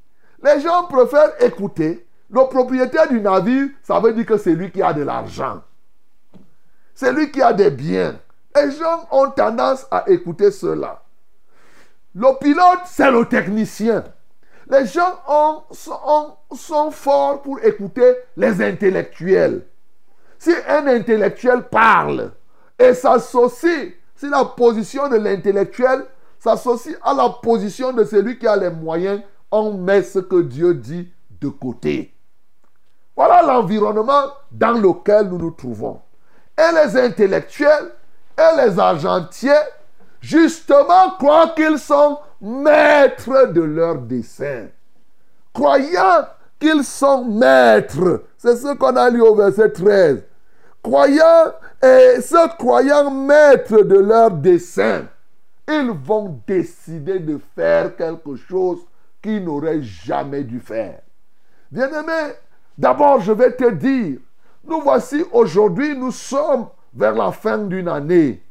les 0.44 0.62
gens 0.62 0.86
préfèrent 0.86 1.42
écouter 1.42 2.07
le 2.30 2.48
propriétaire 2.50 3.08
du 3.08 3.22
navire, 3.22 3.70
ça 3.84 4.00
veut 4.00 4.14
dire 4.14 4.26
que 4.26 4.38
c'est 4.38 4.54
lui 4.54 4.72
qui 4.72 4.82
a 4.82 4.94
de 4.94 5.04
l'argent. 5.04 5.62
C'est 6.94 7.14
lui 7.14 7.32
qui 7.32 7.42
a 7.42 7.54
des 7.54 7.70
biens. 7.72 8.20
Les 8.56 8.72
gens 8.72 9.08
ont 9.12 9.30
tendance 9.30 9.86
à 9.92 10.04
écouter 10.10 10.52
cela. 10.52 11.04
Le 12.16 12.38
pilote, 12.40 12.82
c'est 12.86 13.12
le 13.12 13.26
technicien. 13.26 14.04
Les 14.70 14.86
gens 14.88 15.20
ont- 15.28 15.62
sont, 15.72 16.36
sont 16.56 16.92
forts 16.92 17.42
pour 17.44 17.60
écouter 17.64 18.16
les 18.36 18.62
intellectuels. 18.62 19.66
Si 20.40 20.52
un 20.68 20.88
intellectuel 20.88 21.64
parle 21.70 22.32
et 22.78 22.94
s'associe, 22.94 23.94
si 24.16 24.30
la 24.30 24.44
position 24.44 25.08
de 25.08 25.18
l'intellectuel 25.18 26.06
s'associe 26.40 26.98
à 27.04 27.14
la 27.14 27.30
position 27.30 27.94
de 27.94 28.04
celui 28.04 28.38
qui 28.38 28.48
a 28.48 28.58
les 28.58 28.70
moyens, 28.70 29.22
on 29.52 29.74
met 29.78 30.02
ce 30.04 30.20
que 30.20 30.42
Dieu 30.42 30.74
dit 30.74 31.10
de 31.40 31.48
côté. 31.50 32.14
Voilà 33.18 33.42
l'environnement 33.42 34.32
dans 34.52 34.74
lequel 34.74 35.28
nous 35.28 35.40
nous 35.40 35.52
trouvons. 35.52 36.00
Et 36.56 36.72
les 36.72 36.96
intellectuels 36.96 37.92
et 38.38 38.62
les 38.64 38.78
argentiers, 38.78 39.52
justement, 40.22 41.10
croient 41.18 41.54
qu'ils 41.56 41.80
sont 41.80 42.20
maîtres 42.40 43.48
de 43.48 43.62
leur 43.62 43.96
dessein. 43.96 44.68
Croyant 45.52 46.28
qu'ils 46.60 46.84
sont 46.84 47.26
maîtres. 47.26 48.24
C'est 48.38 48.56
ce 48.56 48.76
qu'on 48.76 48.96
a 48.96 49.10
lu 49.10 49.22
au 49.22 49.34
verset 49.34 49.72
13. 49.72 50.24
Croyant 50.84 51.54
et 51.82 52.22
se 52.22 52.56
croyant 52.58 53.10
maîtres 53.10 53.82
de 53.82 53.98
leur 53.98 54.30
dessein, 54.30 55.08
ils 55.68 55.92
vont 55.92 56.40
décider 56.46 57.20
de 57.20 57.40
faire 57.56 57.96
quelque 57.96 58.36
chose 58.36 58.80
qu'ils 59.24 59.44
n'auraient 59.44 59.82
jamais 59.82 60.44
dû 60.44 60.60
faire. 60.60 61.02
Bien-aimé, 61.72 62.36
d'abord 62.78 63.22
je 63.22 63.32
vais 63.32 63.52
te 63.54 63.72
dire, 63.72 64.20
nous 64.66 64.82
voici 64.82 65.24
aujourd'hui, 65.32 65.98
nous 65.98 66.12
sommes 66.12 66.68
vers 66.94 67.14
la 67.14 67.32
fin 67.32 67.58
d'une 67.58 67.88
année. 67.88 68.42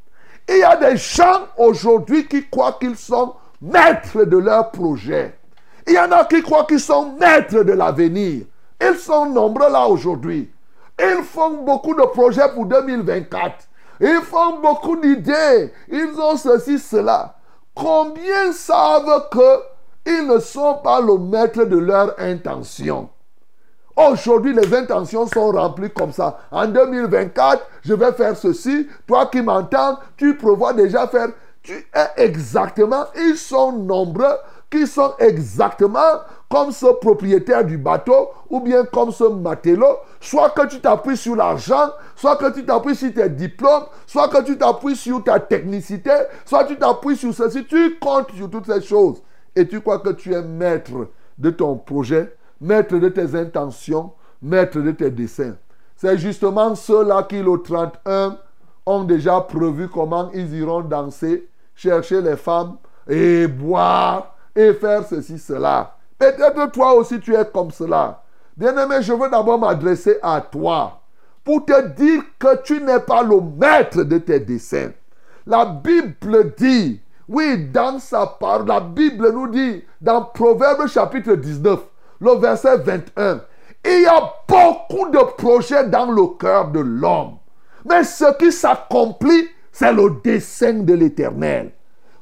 Il 0.48 0.58
y 0.58 0.62
a 0.62 0.76
des 0.76 0.96
gens 0.96 1.48
aujourd'hui 1.58 2.26
qui 2.26 2.48
croient 2.48 2.78
qu'ils 2.80 2.96
sont 2.96 3.34
maîtres 3.60 4.24
de 4.24 4.36
leur 4.36 4.70
projet. 4.70 5.38
Il 5.86 5.94
y 5.94 5.98
en 5.98 6.10
a 6.12 6.24
qui 6.24 6.42
croient 6.42 6.64
qu'ils 6.64 6.80
sont 6.80 7.12
maîtres 7.18 7.62
de 7.62 7.72
l'avenir. 7.72 8.46
Ils 8.80 8.96
sont 8.96 9.26
nombreux 9.26 9.70
là 9.70 9.86
aujourd'hui. 9.86 10.50
Ils 10.98 11.22
font 11.24 11.62
beaucoup 11.64 11.94
de 11.94 12.02
projets 12.02 12.48
pour 12.54 12.66
2024. 12.66 13.68
Ils 14.00 14.20
font 14.22 14.60
beaucoup 14.60 14.96
d'idées. 14.96 15.72
Ils 15.88 16.14
ont 16.18 16.36
ceci, 16.36 16.78
cela. 16.78 17.36
Combien 17.74 18.52
savent 18.52 19.28
qu'ils 19.30 20.26
ne 20.26 20.38
sont 20.38 20.76
pas 20.82 21.00
le 21.00 21.18
maître 21.18 21.64
de 21.64 21.76
leur 21.76 22.14
intention? 22.18 23.10
Aujourd'hui, 23.96 24.52
les 24.52 24.74
intentions 24.74 25.26
sont 25.26 25.52
remplies 25.52 25.90
comme 25.90 26.12
ça. 26.12 26.38
En 26.50 26.66
2024, 26.66 27.66
je 27.82 27.94
vais 27.94 28.12
faire 28.12 28.36
ceci. 28.36 28.86
Toi 29.06 29.26
qui 29.26 29.40
m'entends, 29.40 29.98
tu 30.18 30.36
prévois 30.36 30.74
déjà 30.74 31.06
faire. 31.06 31.28
Tu 31.62 31.72
es 31.72 32.24
exactement, 32.24 33.06
ils 33.16 33.36
sont 33.36 33.72
nombreux 33.72 34.36
qui 34.70 34.86
sont 34.86 35.14
exactement 35.18 36.20
comme 36.48 36.70
ce 36.70 36.86
propriétaire 37.00 37.64
du 37.64 37.78
bateau 37.78 38.28
ou 38.50 38.60
bien 38.60 38.84
comme 38.84 39.10
ce 39.10 39.24
matelot. 39.24 39.98
Soit 40.20 40.50
que 40.50 40.66
tu 40.68 40.80
t'appuies 40.80 41.16
sur 41.16 41.34
l'argent, 41.34 41.90
soit 42.14 42.36
que 42.36 42.52
tu 42.52 42.64
t'appuies 42.64 42.94
sur 42.94 43.12
tes 43.12 43.28
diplômes, 43.30 43.86
soit 44.06 44.28
que 44.28 44.42
tu 44.42 44.58
t'appuies 44.58 44.94
sur 44.94 45.24
ta 45.24 45.40
technicité, 45.40 46.12
soit 46.44 46.64
tu 46.64 46.76
t'appuies 46.76 47.16
sur 47.16 47.34
ceci. 47.34 47.64
Tu 47.64 47.98
comptes 47.98 48.30
sur 48.32 48.50
toutes 48.50 48.66
ces 48.66 48.82
choses 48.82 49.22
et 49.56 49.66
tu 49.66 49.80
crois 49.80 49.98
que 49.98 50.10
tu 50.10 50.34
es 50.34 50.42
maître 50.42 51.08
de 51.38 51.50
ton 51.50 51.76
projet, 51.76 52.32
maître 52.60 52.96
de 52.96 53.08
tes 53.08 53.34
intentions, 53.34 54.12
maître 54.42 54.80
de 54.80 54.90
tes 54.90 55.10
desseins. 55.10 55.56
C'est 55.96 56.18
justement 56.18 56.74
ceux-là 56.74 57.22
qui, 57.22 57.42
le 57.42 57.62
31, 57.62 58.36
ont 58.84 59.04
déjà 59.04 59.40
prévu 59.40 59.88
comment 59.88 60.30
ils 60.32 60.54
iront 60.54 60.82
danser, 60.82 61.48
chercher 61.74 62.20
les 62.20 62.36
femmes 62.36 62.76
et 63.08 63.46
boire 63.46 64.34
et 64.54 64.72
faire 64.74 65.04
ceci, 65.06 65.38
cela. 65.38 65.96
Peut-être 66.18 66.72
toi 66.72 66.94
aussi 66.94 67.20
tu 67.20 67.34
es 67.34 67.44
comme 67.52 67.70
cela. 67.70 68.22
Bien-aimé, 68.56 68.96
je 69.02 69.12
veux 69.12 69.28
d'abord 69.28 69.58
m'adresser 69.58 70.18
à 70.22 70.40
toi 70.40 71.00
pour 71.44 71.64
te 71.64 71.88
dire 71.88 72.22
que 72.38 72.62
tu 72.62 72.80
n'es 72.82 73.00
pas 73.00 73.22
le 73.22 73.40
maître 73.40 74.02
de 74.02 74.18
tes 74.18 74.40
desseins. 74.40 74.92
La 75.46 75.64
Bible 75.64 76.54
dit, 76.56 77.00
oui, 77.28 77.68
dans 77.68 77.98
sa 77.98 78.26
parole, 78.26 78.66
la 78.66 78.80
Bible 78.80 79.30
nous 79.32 79.48
dit, 79.48 79.84
dans 80.00 80.22
Proverbe 80.22 80.86
chapitre 80.88 81.34
19, 81.34 81.80
le 82.20 82.32
verset 82.36 82.78
21, 82.78 83.40
il 83.84 84.02
y 84.02 84.06
a 84.06 84.32
beaucoup 84.48 85.08
de 85.10 85.22
projets 85.36 85.84
dans 85.84 86.10
le 86.10 86.26
cœur 86.38 86.68
de 86.68 86.80
l'homme. 86.80 87.38
Mais 87.84 88.04
ce 88.04 88.36
qui 88.36 88.50
s'accomplit, 88.50 89.48
c'est 89.70 89.92
le 89.92 90.10
dessein 90.24 90.80
de 90.80 90.94
l'éternel. 90.94 91.72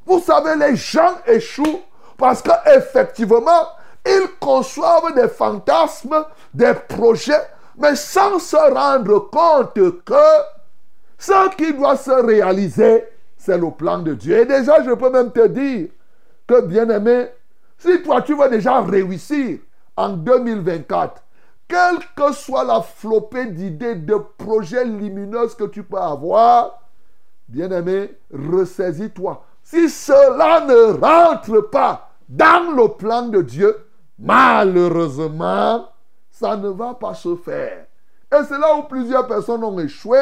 Vous 0.05 0.21
savez, 0.21 0.57
les 0.57 0.77
gens 0.77 1.15
échouent 1.27 1.81
parce 2.19 2.43
qu'effectivement, 2.43 3.69
ils 4.07 4.29
conçoivent 4.39 5.15
des 5.15 5.29
fantasmes, 5.29 6.25
des 6.53 6.75
projets, 6.89 7.41
mais 7.79 7.97
sans 7.97 8.39
se 8.39 8.57
rendre 8.57 9.31
compte 9.31 9.75
que 10.05 10.15
ce 11.19 11.57
qui 11.57 11.73
doit 11.73 11.97
se 11.97 12.11
réaliser, 12.11 13.05
c'est 13.39 13.57
le 13.57 13.71
plan 13.71 13.99
de 13.99 14.15
Dieu. 14.15 14.39
Et 14.39 14.45
déjà, 14.45 14.83
je 14.83 14.91
peux 14.91 15.11
même 15.11 15.33
te 15.33 15.47
dire 15.47 15.89
que, 16.47 16.61
bien 16.61 16.89
aimé, 16.91 17.29
si 17.79 18.03
toi 18.03 18.21
tu 18.23 18.35
veux 18.35 18.49
déjà 18.49 18.81
réussir 18.81 19.59
en 19.97 20.11
2024, 20.11 21.23
quelle 21.69 21.99
que 22.17 22.33
soit 22.33 22.65
la 22.65 22.83
flopée 22.83 23.47
d'idées, 23.47 23.95
de 23.95 24.17
projets 24.39 24.85
lumineux 24.85 25.49
que 25.59 25.65
tu 25.65 25.83
peux 25.83 25.99
avoir, 25.99 26.81
bien 27.49 27.71
aimé, 27.71 28.13
ressaisis-toi. 28.33 29.45
Si 29.63 29.89
cela 29.89 30.61
ne 30.67 30.93
rentre 31.01 31.71
pas 31.71 32.11
dans 32.29 32.75
le 32.77 32.89
plan 32.89 33.29
de 33.29 33.41
Dieu, 33.41 33.77
malheureusement, 34.19 35.89
ça 36.31 36.57
ne 36.57 36.69
va 36.69 36.95
pas 36.95 37.15
se 37.15 37.37
faire. 37.37 37.87
Et 38.33 38.45
c'est 38.49 38.59
là 38.59 38.77
où 38.77 38.83
plusieurs 38.85 39.27
personnes 39.27 39.65
ont 39.65 39.79
échoué. 39.79 40.21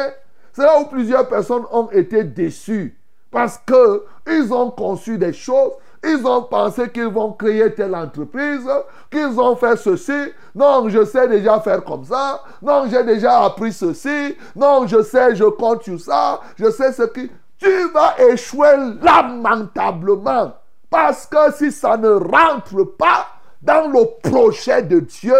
C'est 0.53 0.63
là 0.63 0.79
où 0.79 0.85
plusieurs 0.85 1.27
personnes 1.27 1.65
ont 1.71 1.89
été 1.89 2.23
déçues. 2.23 2.97
Parce 3.31 3.57
qu'ils 3.57 4.53
ont 4.53 4.69
conçu 4.69 5.17
des 5.17 5.33
choses, 5.33 5.71
ils 6.03 6.25
ont 6.25 6.43
pensé 6.43 6.89
qu'ils 6.89 7.07
vont 7.07 7.31
créer 7.31 7.73
telle 7.73 7.95
entreprise, 7.95 8.69
qu'ils 9.09 9.39
ont 9.39 9.55
fait 9.55 9.77
ceci. 9.77 10.33
Non, 10.53 10.89
je 10.89 11.05
sais 11.05 11.27
déjà 11.27 11.59
faire 11.61 11.83
comme 11.83 12.03
ça. 12.03 12.43
Non, 12.61 12.85
j'ai 12.89 13.03
déjà 13.03 13.43
appris 13.43 13.71
ceci. 13.71 14.35
Non, 14.55 14.85
je 14.85 15.01
sais, 15.01 15.35
je 15.35 15.45
compte 15.45 15.83
sur 15.83 15.99
ça. 15.99 16.41
Je 16.57 16.69
sais 16.69 16.91
ce 16.91 17.03
qui... 17.03 17.31
Tu 17.57 17.87
vas 17.93 18.15
échouer 18.29 18.75
lamentablement. 19.01 20.53
Parce 20.89 21.25
que 21.25 21.53
si 21.53 21.71
ça 21.71 21.95
ne 21.95 22.09
rentre 22.09 22.83
pas 22.83 23.27
dans 23.61 23.87
le 23.87 24.29
projet 24.29 24.81
de 24.81 24.99
Dieu, 24.99 25.35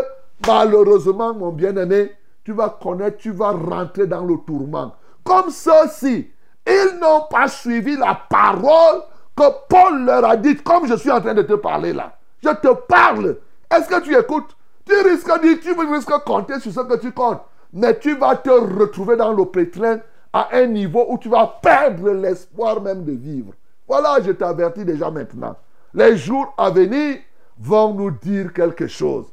malheureusement, 0.48 1.34
mon 1.34 1.52
bien-aimé, 1.52 2.14
tu 2.46 2.54
vas 2.54 2.70
connaître, 2.70 3.18
tu 3.18 3.32
vas 3.32 3.52
rentrer 3.52 4.08
dans 4.08 4.24
le 4.24 4.38
tourment. 4.48 4.94
Comme 5.26 5.50
ceux-ci, 5.50 6.32
ils 6.66 7.00
n'ont 7.02 7.28
pas 7.30 7.50
suivi 7.50 7.98
la 7.98 8.18
parole 8.30 9.02
que 9.36 9.44
Paul 9.68 10.06
leur 10.06 10.26
a 10.26 10.38
dite, 10.38 10.64
comme 10.64 10.88
je 10.88 10.96
suis 10.96 11.12
en 11.12 11.22
train 11.22 11.34
de 11.34 11.42
te 11.42 11.54
parler 11.54 11.94
là. 11.94 12.18
Je 12.44 12.50
te 12.50 12.74
parle. 12.74 13.38
Est-ce 13.74 13.88
que 13.90 14.02
tu 14.02 14.16
écoutes? 14.18 14.56
Tu 14.86 14.94
risques 14.96 15.28
de 15.28 15.54
tu 15.56 15.72
risques 15.72 16.10
de 16.10 16.24
compter 16.24 16.60
sur 16.60 16.72
ce 16.72 16.82
que 16.82 16.98
tu 16.98 17.12
comptes. 17.12 17.42
Mais 17.72 17.98
tu 17.98 18.16
vas 18.16 18.36
te 18.36 18.50
retrouver 18.50 19.16
dans 19.16 19.34
le 19.34 19.46
pétrin 19.46 20.00
à 20.32 20.50
un 20.54 20.68
niveau 20.68 21.06
où 21.10 21.18
tu 21.18 21.30
vas 21.30 21.60
perdre 21.62 22.12
l'espoir 22.12 22.82
même 22.82 23.04
de 23.04 23.14
vivre. 23.14 23.54
Voilà, 23.88 24.18
je 24.22 24.32
t'avertis 24.32 24.86
déjà 24.86 25.10
maintenant. 25.10 25.56
Les 25.94 26.18
jours 26.18 26.54
à 26.58 26.70
venir 26.70 27.18
vont 27.60 27.94
nous 27.94 28.12
dire 28.12 28.52
quelque 28.54 28.88
chose. 28.88 29.26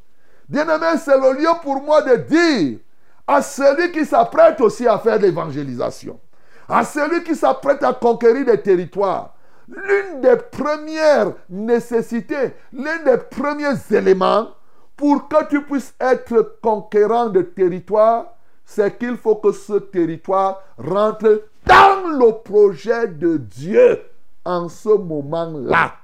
Bien-aimé, 0.48 0.98
c'est 0.98 1.16
le 1.16 1.38
lieu 1.38 1.48
pour 1.62 1.82
moi 1.82 2.02
de 2.02 2.16
dire 2.16 2.78
à 3.26 3.40
celui 3.42 3.92
qui 3.92 4.04
s'apprête 4.04 4.60
aussi 4.60 4.86
à 4.86 4.98
faire 4.98 5.18
l'évangélisation, 5.18 6.18
à 6.68 6.84
celui 6.84 7.22
qui 7.22 7.36
s'apprête 7.36 7.82
à 7.84 7.92
conquérir 7.92 8.44
des 8.44 8.60
territoires, 8.60 9.34
l'une 9.70 10.20
des 10.20 10.36
premières 10.36 11.32
nécessités, 11.48 12.54
l'un 12.72 13.02
des 13.04 13.18
premiers 13.18 13.74
éléments 13.90 14.48
pour 14.96 15.28
que 15.28 15.48
tu 15.48 15.62
puisses 15.62 15.94
être 16.00 16.58
conquérant 16.60 17.28
de 17.28 17.42
territoire, 17.42 18.34
c'est 18.64 18.98
qu'il 18.98 19.16
faut 19.16 19.36
que 19.36 19.52
ce 19.52 19.74
territoire 19.74 20.62
rentre 20.76 21.44
dans 21.66 22.08
le 22.08 22.42
projet 22.42 23.08
de 23.08 23.36
Dieu 23.36 24.00
en 24.44 24.68
ce 24.68 24.90
moment-là. 24.90 25.94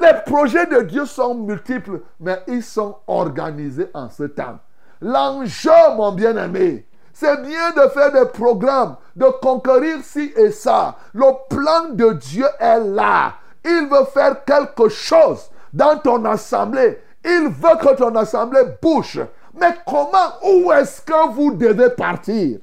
Les 0.00 0.12
projets 0.26 0.66
de 0.66 0.82
Dieu 0.82 1.06
sont 1.06 1.34
multiples, 1.34 2.00
mais 2.18 2.42
ils 2.48 2.62
sont 2.62 2.96
organisés 3.06 3.88
en 3.94 4.10
ce 4.10 4.24
temps. 4.24 4.58
L'enjeu, 5.00 5.70
mon 5.96 6.12
bien-aimé, 6.12 6.86
c'est 7.14 7.42
bien 7.42 7.70
de 7.70 7.88
faire 7.90 8.12
des 8.12 8.26
programmes, 8.26 8.96
de 9.14 9.26
conquérir 9.40 9.98
ci 10.02 10.32
et 10.36 10.50
ça. 10.50 10.96
Le 11.14 11.26
plan 11.48 11.90
de 11.92 12.12
Dieu 12.14 12.46
est 12.58 12.80
là. 12.80 13.34
Il 13.64 13.88
veut 13.88 14.04
faire 14.12 14.44
quelque 14.44 14.88
chose 14.88 15.48
dans 15.72 15.96
ton 15.98 16.24
assemblée. 16.24 16.98
Il 17.24 17.48
veut 17.48 17.78
que 17.80 17.94
ton 17.96 18.14
assemblée 18.16 18.64
bouge. 18.82 19.20
Mais 19.58 19.76
comment, 19.86 20.34
où 20.42 20.72
est-ce 20.72 21.00
que 21.00 21.32
vous 21.32 21.52
devez 21.54 21.90
partir? 21.90 22.58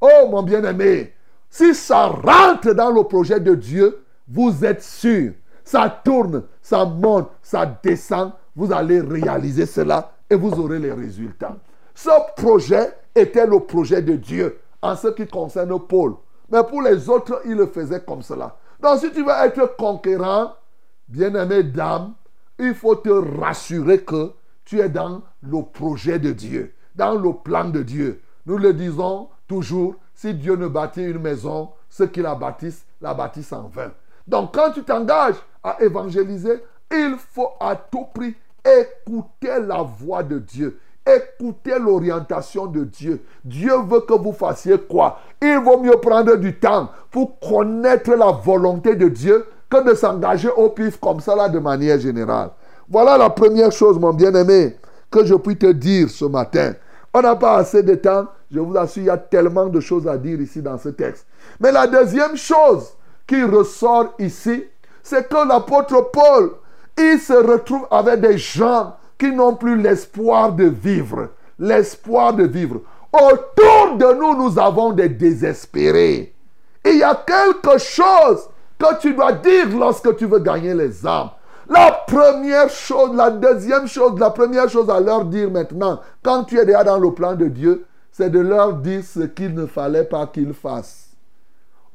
Oh 0.00 0.28
mon 0.28 0.42
bien-aimé, 0.42 1.14
si 1.48 1.72
ça 1.72 2.06
rentre 2.06 2.72
dans 2.74 2.90
le 2.90 3.04
projet 3.04 3.38
de 3.38 3.54
Dieu, 3.54 4.04
vous 4.28 4.64
êtes 4.64 4.82
sûr. 4.82 5.32
Ça 5.62 5.88
tourne, 6.04 6.42
ça 6.60 6.84
monte, 6.84 7.30
ça 7.42 7.64
descend. 7.64 8.32
vous 8.56 8.72
allez 8.72 9.00
réaliser 9.00 9.66
cela 9.66 10.10
et 10.28 10.34
vous 10.34 10.52
aurez 10.60 10.80
les 10.80 10.92
résultats. 10.92 11.56
Ce 11.94 12.10
projet 12.36 12.92
était 13.14 13.46
le 13.46 13.60
projet 13.60 14.02
de 14.02 14.16
Dieu 14.16 14.58
en 14.82 14.96
ce 14.96 15.08
qui 15.08 15.26
concerne 15.26 15.78
Paul. 15.80 16.14
Mais 16.50 16.62
pour 16.62 16.82
les 16.82 17.08
autres, 17.08 17.40
il 17.46 17.54
le 17.54 17.66
faisait 17.66 18.00
comme 18.00 18.22
cela. 18.22 18.56
Donc 18.80 18.98
si 18.98 19.10
tu 19.12 19.24
veux 19.24 19.32
être 19.32 19.76
conquérant, 19.76 20.52
bien-aimé 21.08 21.62
dame, 21.62 22.14
il 22.58 22.74
faut 22.74 22.96
te 22.96 23.08
rassurer 23.40 24.02
que 24.02 24.32
tu 24.64 24.80
es 24.80 24.88
dans 24.88 25.22
le 25.42 25.62
projet 25.62 26.18
de 26.18 26.32
Dieu, 26.32 26.74
dans 26.94 27.14
le 27.14 27.32
plan 27.32 27.64
de 27.64 27.82
Dieu. 27.82 28.20
Nous 28.46 28.58
le 28.58 28.72
disons 28.72 29.28
toujours, 29.48 29.96
si 30.14 30.34
Dieu 30.34 30.56
ne 30.56 30.68
bâtit 30.68 31.02
une 31.02 31.18
maison, 31.18 31.70
ceux 31.88 32.06
qui 32.06 32.20
la 32.20 32.34
bâtissent, 32.34 32.84
la 33.00 33.14
bâtissent 33.14 33.52
en 33.52 33.68
vain. 33.68 33.92
Donc 34.26 34.54
quand 34.54 34.70
tu 34.72 34.82
t'engages 34.82 35.36
à 35.62 35.76
évangéliser, 35.80 36.62
il 36.90 37.16
faut 37.18 37.50
à 37.60 37.76
tout 37.76 38.06
prix 38.14 38.34
écouter 38.64 39.60
la 39.60 39.82
voix 39.82 40.22
de 40.22 40.38
Dieu. 40.38 40.78
Écoutez 41.06 41.78
l'orientation 41.78 42.66
de 42.66 42.84
Dieu. 42.84 43.22
Dieu 43.44 43.74
veut 43.86 44.00
que 44.00 44.14
vous 44.14 44.32
fassiez 44.32 44.78
quoi? 44.78 45.18
Il 45.42 45.58
vaut 45.58 45.78
mieux 45.78 45.98
prendre 46.00 46.36
du 46.36 46.58
temps 46.58 46.88
pour 47.10 47.38
connaître 47.40 48.14
la 48.14 48.30
volonté 48.30 48.96
de 48.96 49.08
Dieu 49.08 49.46
que 49.68 49.84
de 49.86 49.94
s'engager 49.94 50.48
au 50.48 50.70
pif 50.70 50.98
comme 50.98 51.20
ça 51.20 51.48
de 51.48 51.58
manière 51.58 52.00
générale. 52.00 52.50
Voilà 52.88 53.18
la 53.18 53.28
première 53.30 53.72
chose, 53.72 53.98
mon 53.98 54.14
bien-aimé, 54.14 54.76
que 55.10 55.24
je 55.24 55.34
puis 55.34 55.56
te 55.58 55.70
dire 55.72 56.08
ce 56.08 56.24
matin. 56.24 56.72
On 57.12 57.20
n'a 57.20 57.36
pas 57.36 57.56
assez 57.56 57.82
de 57.82 57.94
temps. 57.94 58.26
Je 58.50 58.60
vous 58.60 58.76
assure, 58.76 59.02
il 59.02 59.06
y 59.06 59.10
a 59.10 59.18
tellement 59.18 59.66
de 59.66 59.80
choses 59.80 60.08
à 60.08 60.16
dire 60.16 60.40
ici 60.40 60.62
dans 60.62 60.78
ce 60.78 60.88
texte. 60.88 61.26
Mais 61.60 61.70
la 61.70 61.86
deuxième 61.86 62.36
chose 62.36 62.88
qui 63.26 63.42
ressort 63.42 64.14
ici, 64.18 64.64
c'est 65.02 65.28
que 65.28 65.48
l'apôtre 65.48 66.10
Paul, 66.12 66.52
il 66.96 67.18
se 67.18 67.32
retrouve 67.32 67.86
avec 67.90 68.20
des 68.20 68.38
gens 68.38 68.94
n'ont 69.32 69.54
plus 69.54 69.80
l'espoir 69.80 70.52
de 70.52 70.64
vivre. 70.64 71.30
L'espoir 71.58 72.34
de 72.34 72.44
vivre. 72.44 72.80
Autour 73.12 73.96
de 73.96 74.12
nous, 74.14 74.36
nous 74.36 74.58
avons 74.58 74.92
des 74.92 75.08
désespérés. 75.08 76.34
Il 76.84 76.98
y 76.98 77.02
a 77.02 77.14
quelque 77.14 77.78
chose 77.78 78.48
que 78.78 79.00
tu 79.00 79.14
dois 79.14 79.32
dire 79.32 79.68
lorsque 79.70 80.16
tu 80.16 80.26
veux 80.26 80.40
gagner 80.40 80.74
les 80.74 81.06
âmes. 81.06 81.30
La 81.68 81.92
première 82.06 82.68
chose, 82.68 83.14
la 83.14 83.30
deuxième 83.30 83.86
chose, 83.86 84.18
la 84.18 84.30
première 84.30 84.68
chose 84.68 84.90
à 84.90 85.00
leur 85.00 85.24
dire 85.24 85.50
maintenant, 85.50 86.00
quand 86.22 86.44
tu 86.44 86.58
es 86.58 86.66
déjà 86.66 86.84
dans 86.84 86.98
le 86.98 87.12
plan 87.12 87.34
de 87.34 87.46
Dieu, 87.46 87.86
c'est 88.12 88.30
de 88.30 88.40
leur 88.40 88.74
dire 88.74 89.02
ce 89.02 89.20
qu'il 89.20 89.54
ne 89.54 89.66
fallait 89.66 90.04
pas 90.04 90.26
qu'ils 90.26 90.52
fassent. 90.52 91.10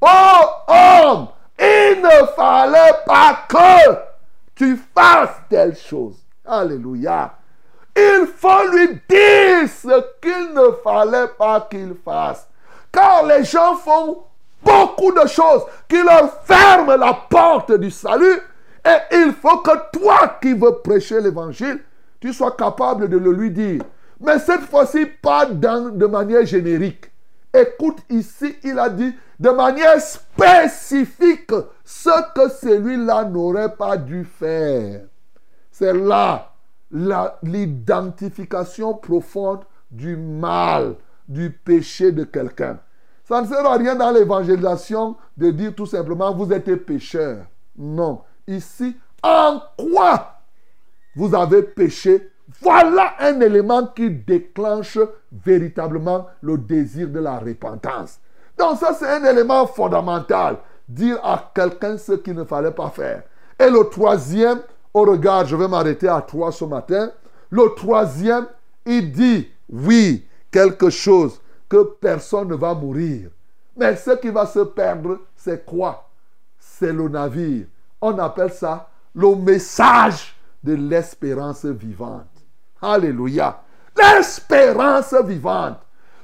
Oh 0.02 0.46
homme, 0.68 1.28
il 1.60 2.02
ne 2.02 2.26
fallait 2.36 2.96
pas 3.06 3.40
que 3.48 3.96
tu 4.56 4.80
fasses 4.96 5.38
telle 5.50 5.76
chose. 5.76 6.16
Alléluia. 6.50 7.36
Il 7.96 8.26
faut 8.36 8.68
lui 8.72 8.88
dire 9.08 9.68
ce 9.68 10.04
qu'il 10.20 10.54
ne 10.56 10.72
fallait 10.84 11.28
pas 11.38 11.68
qu'il 11.70 11.94
fasse. 12.04 12.48
Car 12.92 13.24
les 13.26 13.44
gens 13.44 13.76
font 13.76 14.24
beaucoup 14.64 15.12
de 15.12 15.28
choses 15.28 15.64
qui 15.88 16.02
leur 16.02 16.44
ferment 16.44 16.96
la 16.96 17.14
porte 17.30 17.74
du 17.74 17.92
salut. 17.92 18.40
Et 18.84 19.16
il 19.18 19.34
faut 19.34 19.58
que 19.58 19.98
toi 20.00 20.38
qui 20.42 20.54
veux 20.54 20.80
prêcher 20.84 21.22
l'évangile, 21.22 21.82
tu 22.20 22.34
sois 22.34 22.56
capable 22.56 23.10
de 23.10 23.18
le 23.18 23.32
lui 23.32 23.52
dire. 23.52 23.84
Mais 24.20 24.40
cette 24.40 24.62
fois-ci, 24.62 25.06
pas 25.06 25.46
de 25.46 26.06
manière 26.08 26.46
générique. 26.46 27.12
Écoute 27.54 28.00
ici, 28.10 28.56
il 28.64 28.80
a 28.80 28.90
dit 28.90 29.14
de 29.40 29.50
manière 29.50 30.02
spécifique 30.02 31.52
ce 31.84 32.34
que 32.34 32.50
celui-là 32.50 33.26
n'aurait 33.26 33.76
pas 33.76 33.98
dû 33.98 34.26
faire. 34.26 35.02
C'est 35.80 35.94
là 35.94 36.52
l'identification 37.42 38.96
profonde 38.96 39.62
du 39.90 40.18
mal, 40.18 40.96
du 41.26 41.52
péché 41.52 42.12
de 42.12 42.26
quelqu'un. 42.26 42.80
Ça 43.24 43.42
ne 43.42 43.48
sert 43.48 43.66
à 43.66 43.78
rien 43.78 43.96
dans 43.96 44.12
l'évangélisation 44.12 45.16
de 45.38 45.52
dire 45.52 45.74
tout 45.74 45.86
simplement 45.86 46.36
vous 46.36 46.52
êtes 46.52 46.76
pécheur. 46.86 47.46
Non. 47.78 48.24
Ici, 48.46 48.98
en 49.24 49.62
quoi 49.78 50.42
vous 51.16 51.34
avez 51.34 51.64
péché? 51.64 52.30
Voilà 52.62 53.14
un 53.20 53.40
élément 53.40 53.88
qui 53.88 54.10
déclenche 54.10 55.00
véritablement 55.32 56.28
le 56.42 56.58
désir 56.58 57.08
de 57.08 57.20
la 57.22 57.40
repentance. 57.40 58.20
Donc 58.58 58.80
ça, 58.80 58.94
c'est 58.94 59.08
un 59.08 59.24
élément 59.24 59.66
fondamental. 59.66 60.58
Dire 60.90 61.24
à 61.24 61.52
quelqu'un 61.56 61.98
ce 61.98 62.12
qu'il 62.14 62.34
ne 62.34 62.44
fallait 62.44 62.72
pas 62.72 62.90
faire. 62.90 63.24
Et 63.58 63.70
le 63.70 63.88
troisième, 63.90 64.60
au 64.94 65.04
regard, 65.04 65.46
je 65.46 65.56
vais 65.56 65.68
m'arrêter 65.68 66.08
à 66.08 66.22
trois 66.22 66.52
ce 66.52 66.66
matin. 66.66 67.12
Le 67.50 67.74
troisième, 67.76 68.48
il 68.86 69.12
dit, 69.12 69.50
oui, 69.70 70.28
quelque 70.52 70.90
chose, 70.90 71.40
que 71.68 71.84
personne 72.00 72.48
ne 72.48 72.56
va 72.56 72.74
mourir. 72.74 73.30
Mais 73.78 73.96
ce 73.96 74.12
qui 74.12 74.30
va 74.30 74.46
se 74.46 74.60
perdre, 74.60 75.20
c'est 75.36 75.66
quoi? 75.66 76.10
C'est 76.58 76.92
le 76.92 77.08
navire. 77.08 77.68
On 78.02 78.18
appelle 78.18 78.52
ça 78.52 78.90
le 79.14 79.36
message 79.36 80.36
de 80.64 80.74
l'espérance 80.74 81.66
vivante. 81.66 82.26
Alléluia. 82.82 83.62
L'espérance 83.96 85.14
vivante. 85.26 85.78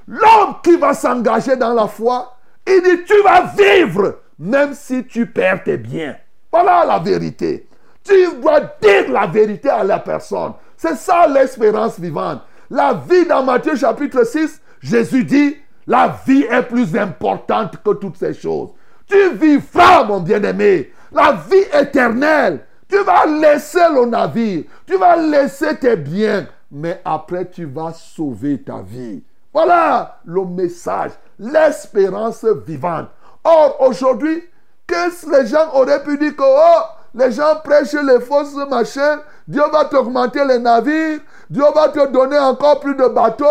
L'homme 0.07 0.55
qui 0.63 0.77
va 0.77 0.93
s'engager 0.93 1.55
dans 1.55 1.73
la 1.73 1.87
foi, 1.87 2.35
il 2.67 2.81
dit, 2.81 3.03
tu 3.05 3.21
vas 3.23 3.53
vivre 3.55 4.15
même 4.39 4.73
si 4.73 5.05
tu 5.05 5.25
perds 5.27 5.63
tes 5.63 5.77
biens. 5.77 6.15
Voilà 6.51 6.85
la 6.85 6.99
vérité. 6.99 7.67
Tu 8.05 8.35
dois 8.39 8.61
dire 8.81 9.11
la 9.11 9.25
vérité 9.25 9.69
à 9.69 9.83
la 9.83 9.99
personne. 9.99 10.53
C'est 10.77 10.95
ça 10.95 11.27
l'espérance 11.27 11.99
vivante. 11.99 12.41
La 12.69 12.93
vie 12.93 13.25
dans 13.25 13.43
Matthieu 13.43 13.75
chapitre 13.75 14.23
6, 14.23 14.61
Jésus 14.81 15.23
dit, 15.23 15.57
la 15.87 16.15
vie 16.25 16.43
est 16.43 16.63
plus 16.63 16.95
importante 16.95 17.81
que 17.83 17.91
toutes 17.91 18.17
ces 18.17 18.33
choses. 18.33 18.69
Tu 19.07 19.33
vivras, 19.35 20.03
mon 20.03 20.19
bien-aimé, 20.19 20.91
la 21.11 21.33
vie 21.49 21.65
éternelle. 21.79 22.65
Tu 22.87 23.03
vas 23.03 23.25
laisser 23.25 23.87
le 23.93 24.05
navire, 24.05 24.63
tu 24.85 24.97
vas 24.97 25.15
laisser 25.15 25.75
tes 25.77 25.95
biens, 25.95 26.47
mais 26.71 27.01
après 27.03 27.49
tu 27.49 27.65
vas 27.65 27.93
sauver 27.93 28.61
ta 28.61 28.81
vie. 28.81 29.23
Voilà 29.51 30.19
le 30.25 30.45
message, 30.45 31.11
l'espérance 31.39 32.45
vivante. 32.67 33.07
Or, 33.43 33.77
aujourd'hui, 33.81 34.43
qu'est-ce 34.85 35.25
que 35.25 35.41
les 35.41 35.47
gens 35.47 35.73
auraient 35.73 36.03
pu 36.03 36.17
dire 36.17 36.35
que 36.35 36.43
oh, 36.43 36.83
les 37.15 37.31
gens 37.31 37.55
prêchent 37.63 37.93
les 37.93 38.19
fausses 38.19 38.55
machines, 38.69 39.21
Dieu 39.47 39.63
va 39.71 39.85
t'augmenter 39.85 40.43
les 40.45 40.59
navires, 40.59 41.19
Dieu 41.49 41.63
va 41.73 41.89
te 41.89 42.07
donner 42.07 42.37
encore 42.37 42.79
plus 42.79 42.95
de 42.95 43.07
bateaux, 43.07 43.45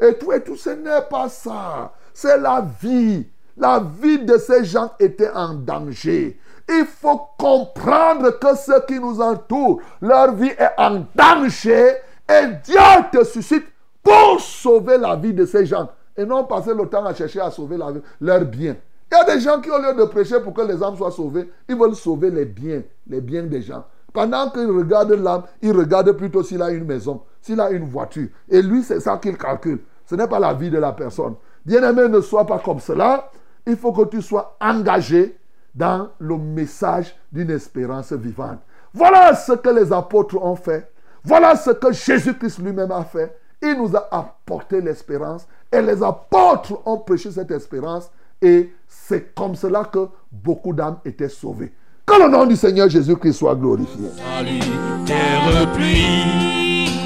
et 0.00 0.14
tout 0.14 0.32
et 0.32 0.42
tout. 0.42 0.56
Ce 0.56 0.70
n'est 0.70 1.02
pas 1.08 1.28
ça. 1.28 1.92
C'est 2.12 2.38
la 2.38 2.64
vie. 2.82 3.26
La 3.56 3.80
vie 4.00 4.18
de 4.18 4.36
ces 4.36 4.64
gens 4.64 4.90
était 4.98 5.30
en 5.30 5.54
danger. 5.54 6.38
Il 6.68 6.86
faut 6.86 7.20
comprendre 7.38 8.30
que 8.38 8.56
ce 8.56 8.84
qui 8.86 8.98
nous 8.98 9.20
entoure, 9.20 9.80
leur 10.00 10.32
vie 10.34 10.52
est 10.58 10.72
en 10.76 11.04
danger 11.14 11.96
et 12.28 12.46
Dieu 12.64 12.80
te 13.12 13.22
suscite 13.24 13.66
pour 14.02 14.40
sauver 14.40 14.98
la 14.98 15.14
vie 15.14 15.34
de 15.34 15.46
ces 15.46 15.66
gens 15.66 15.88
et 16.16 16.24
non 16.24 16.44
passer 16.44 16.74
le 16.74 16.88
temps 16.88 17.04
à 17.04 17.14
chercher 17.14 17.40
à 17.40 17.50
sauver 17.50 17.76
la 17.76 17.92
vie, 17.92 18.00
leur 18.20 18.40
bien. 18.40 18.76
Il 19.14 19.16
y 19.16 19.20
a 19.20 19.36
des 19.36 19.40
gens 19.40 19.60
qui, 19.60 19.70
au 19.70 19.78
lieu 19.78 19.94
de 19.94 20.04
prêcher 20.06 20.40
pour 20.40 20.52
que 20.52 20.62
les 20.62 20.82
âmes 20.82 20.96
soient 20.96 21.12
sauvées, 21.12 21.48
ils 21.68 21.76
veulent 21.76 21.94
sauver 21.94 22.32
les 22.32 22.44
biens, 22.44 22.82
les 23.06 23.20
biens 23.20 23.44
des 23.44 23.62
gens. 23.62 23.84
Pendant 24.12 24.50
qu'ils 24.50 24.68
regardent 24.68 25.12
l'âme, 25.12 25.44
ils 25.62 25.70
regardent 25.70 26.10
plutôt 26.16 26.42
s'il 26.42 26.60
a 26.60 26.70
une 26.70 26.84
maison, 26.84 27.22
s'il 27.40 27.60
a 27.60 27.70
une 27.70 27.84
voiture. 27.84 28.26
Et 28.48 28.60
lui, 28.60 28.82
c'est 28.82 28.98
ça 28.98 29.16
qu'il 29.18 29.38
calcule. 29.38 29.78
Ce 30.04 30.16
n'est 30.16 30.26
pas 30.26 30.40
la 30.40 30.52
vie 30.52 30.68
de 30.68 30.78
la 30.78 30.90
personne. 30.90 31.36
Bien-aimé, 31.64 32.08
ne 32.08 32.20
sois 32.20 32.44
pas 32.44 32.58
comme 32.58 32.80
cela. 32.80 33.30
Il 33.64 33.76
faut 33.76 33.92
que 33.92 34.04
tu 34.08 34.20
sois 34.20 34.56
engagé 34.60 35.38
dans 35.76 36.08
le 36.18 36.36
message 36.36 37.14
d'une 37.30 37.50
espérance 37.50 38.12
vivante. 38.12 38.58
Voilà 38.92 39.32
ce 39.36 39.52
que 39.52 39.70
les 39.70 39.92
apôtres 39.92 40.42
ont 40.42 40.56
fait. 40.56 40.90
Voilà 41.22 41.54
ce 41.54 41.70
que 41.70 41.92
Jésus-Christ 41.92 42.58
lui-même 42.58 42.90
a 42.90 43.04
fait. 43.04 43.38
Il 43.62 43.78
nous 43.78 43.94
a 43.96 44.08
apporté 44.10 44.80
l'espérance 44.80 45.46
et 45.70 45.80
les 45.80 46.02
apôtres 46.02 46.80
ont 46.84 46.98
prêché 46.98 47.30
cette 47.30 47.52
espérance 47.52 48.10
et 48.44 48.72
c'est 48.86 49.34
comme 49.34 49.54
cela 49.54 49.84
que 49.84 50.08
beaucoup 50.30 50.72
d'âmes 50.72 50.98
étaient 51.04 51.28
sauvées. 51.28 51.72
Que 52.06 52.22
le 52.22 52.28
nom 52.28 52.44
du 52.44 52.54
Seigneur 52.56 52.88
Jésus-Christ 52.88 53.32
soit 53.32 53.54
glorifié. 53.54 54.08
Salut, 54.16 54.60
terre 55.06 55.72
pluie, 55.72 57.00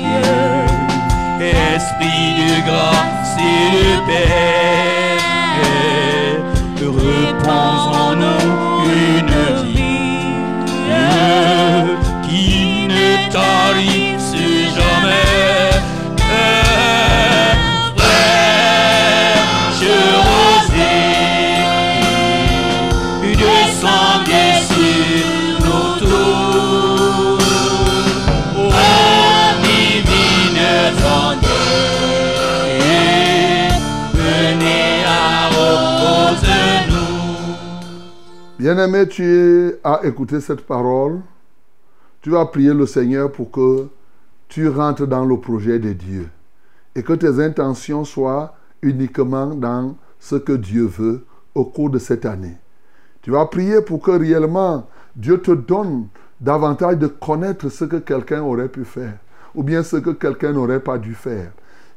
esprit 1.41 2.35
de 2.37 2.67
grâce 2.67 3.37
et 3.39 3.71
de 3.77 3.87
paix, 4.07 5.19
repose 6.85 7.87
en 7.97 8.17
nous 8.17 8.91
une 8.91 9.37
vie 9.67 10.29
qui 12.29 12.89
ne 12.89 13.09
tarisse 13.33 13.98
Bien-aimé, 38.69 39.09
tu 39.09 39.73
as 39.83 40.01
écouté 40.05 40.43
cette 40.43 40.61
parole. 40.61 41.23
Tu 42.21 42.29
vas 42.29 42.45
prier 42.45 42.75
le 42.75 42.85
Seigneur 42.85 43.33
pour 43.33 43.51
que 43.51 43.89
tu 44.47 44.69
rentres 44.69 45.07
dans 45.07 45.25
le 45.25 45.41
projet 45.41 45.79
de 45.79 45.95
Dieu 45.95 46.29
et 46.95 47.03
que 47.03 47.15
tes 47.15 47.43
intentions 47.43 48.05
soient 48.05 48.55
uniquement 48.83 49.55
dans 49.55 49.97
ce 50.21 50.37
que 50.37 50.53
Dieu 50.53 50.85
veut 50.85 51.25
au 51.55 51.65
cours 51.65 51.89
de 51.89 51.99
cette 51.99 52.27
année. 52.27 52.59
Tu 53.23 53.31
vas 53.31 53.47
prier 53.47 53.81
pour 53.81 54.03
que 54.03 54.11
réellement 54.11 54.87
Dieu 55.17 55.41
te 55.41 55.53
donne 55.53 56.09
davantage 56.39 56.99
de 56.99 57.07
connaître 57.07 57.71
ce 57.71 57.87
que 57.87 57.97
quelqu'un 57.97 58.43
aurait 58.43 58.69
pu 58.69 58.85
faire 58.85 59.17
ou 59.55 59.63
bien 59.63 59.83
ce 59.83 59.97
que 59.97 60.11
quelqu'un 60.11 60.53
n'aurait 60.53 60.81
pas 60.81 60.99
dû 60.99 61.15
faire, 61.15 61.53